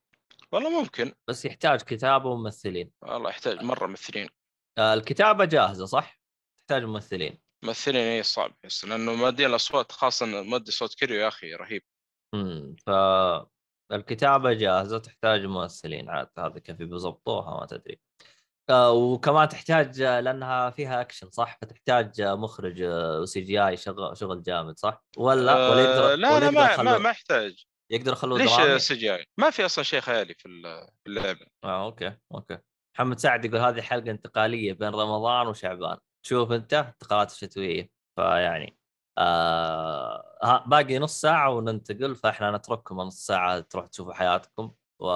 والله 0.51 0.81
ممكن 0.81 1.13
بس 1.29 1.45
يحتاج 1.45 1.81
كتابة 1.81 2.29
وممثلين. 2.29 2.91
والله 3.01 3.29
يحتاج 3.29 3.63
مرة 3.63 3.87
ممثلين 3.87 4.29
آه، 4.77 4.93
الكتابة 4.93 5.45
جاهزة 5.45 5.85
صح؟ 5.85 6.19
تحتاج 6.59 6.83
ممثلين. 6.83 7.41
ممثلين 7.63 8.01
إي 8.01 8.23
صعب 8.23 8.53
بس 8.63 8.85
لأنه 8.85 9.15
مؤدين 9.15 9.45
الأصوات 9.45 9.91
خاصة 9.91 10.25
مؤدي 10.25 10.71
صوت 10.71 10.93
كيريو 10.93 11.21
يا 11.21 11.27
أخي 11.27 11.53
رهيب 11.53 11.81
امم 12.35 12.75
ف 12.75 12.89
الكتابة 13.91 14.53
جاهزة 14.53 14.97
تحتاج 14.97 15.45
ممثلين 15.45 16.09
عاد 16.09 16.29
هذا 16.37 16.59
كيف 16.59 16.75
بيظبطوها 16.77 17.59
ما 17.59 17.65
تدري 17.65 17.93
آه، 17.93 18.12
وكمان 18.71 19.49
تحتاج 19.49 20.01
آه، 20.01 20.19
لأنها 20.19 20.69
فيها 20.69 21.01
اكشن 21.01 21.29
صح؟ 21.29 21.57
فتحتاج 21.61 22.21
آه، 22.21 22.35
مخرج 22.35 22.83
و 23.21 23.41
CGI 23.41 23.77
شغل 23.77 24.17
شغل 24.17 24.43
جامد 24.43 24.79
صح؟ 24.79 25.03
ولا؟ 25.17 25.69
ولا 25.69 25.81
يقدر 25.81 26.11
آه 26.11 26.15
لا 26.15 26.33
ولا 26.35 26.45
لا 26.45 26.51
ما, 26.51 26.83
ما, 26.83 26.97
ما 26.97 27.09
يحتاج. 27.09 27.65
يقدر 27.91 28.11
يخلوه 28.11 28.37
ليش 28.39 28.81
CGI؟ 28.83 29.25
ما 29.37 29.49
في 29.49 29.65
أصلا 29.65 29.83
شيء 29.83 29.99
خيالي 29.99 30.33
في 30.33 30.45
ال- 30.47 30.87
في 31.03 31.07
اللعبة. 31.09 31.45
آه 31.63 31.85
okay 31.85 32.13
okay. 32.33 32.57
محمد 32.95 33.19
سعد 33.19 33.45
يقول 33.45 33.59
هذه 33.59 33.81
حلقة 33.81 34.11
انتقالية 34.11 34.73
بين 34.73 34.89
رمضان 34.89 35.47
وشعبان. 35.47 35.97
شوف 36.25 36.51
أنت 36.51 36.73
انتقالات 36.73 37.31
الشتوية. 37.31 37.89
فيعني 38.15 38.77
آه 39.17 40.63
باقي 40.67 40.99
نص 40.99 41.21
ساعة 41.21 41.49
وننتقل 41.49 42.15
فإحنا 42.15 42.51
نترككم 42.57 42.97
نص 43.01 43.25
ساعة 43.25 43.59
تروح 43.59 43.87
تشوفوا 43.87 44.13
حياتكم. 44.13 44.71
و 45.01 45.07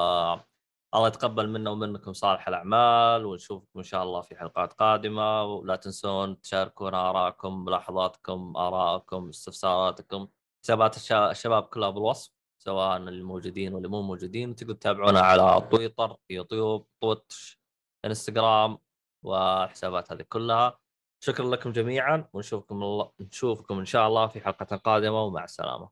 الله 0.95 1.07
يتقبل 1.07 1.49
منا 1.49 1.69
ومنكم 1.69 2.14
صالح 2.14 2.47
الأعمال 2.47 3.26
ونشوفكم 3.26 3.80
إن 3.80 3.84
شاء 3.84 4.03
الله 4.03 4.22
في 4.22 4.35
حلقات 4.35 4.73
قادمة. 4.73 5.43
ولا 5.43 5.76
تنسون 5.76 6.41
تشاركونا 6.41 7.09
ارائكم 7.09 7.65
ملاحظاتكم 7.65 8.57
آرائكم 8.57 9.30
استفساراتكم 9.30 10.27
حسابات 10.64 10.97
الشباب 11.11 11.64
كلها 11.64 11.89
بالوصف 11.89 12.31
سواء 12.57 12.97
اللي 12.97 13.23
موجودين 13.23 13.73
واللي 13.73 13.88
مو 13.88 14.01
موجودين. 14.01 14.55
تقدروا 14.55 14.76
تتابعونا 14.76 15.19
على 15.19 15.68
تويتر 15.72 16.18
يوتيوب 16.30 16.88
تويتش 17.01 17.59
إنستغرام 18.05 18.77
والحسابات 19.23 20.11
هذه 20.11 20.26
كلها. 20.30 20.80
شكرا 21.23 21.45
لكم 21.45 21.72
جميعا 21.72 22.30
ونشوفكم 22.34 22.84
الله 22.84 23.11
نشوفكم 23.19 23.80
إن 23.80 23.85
شاء 23.85 24.07
الله 24.07 24.27
في 24.27 24.41
حلقة 24.41 24.76
قادمة 24.76 25.23
ومع 25.23 25.43
السلامة. 25.43 25.89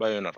Pioneer 0.00 0.36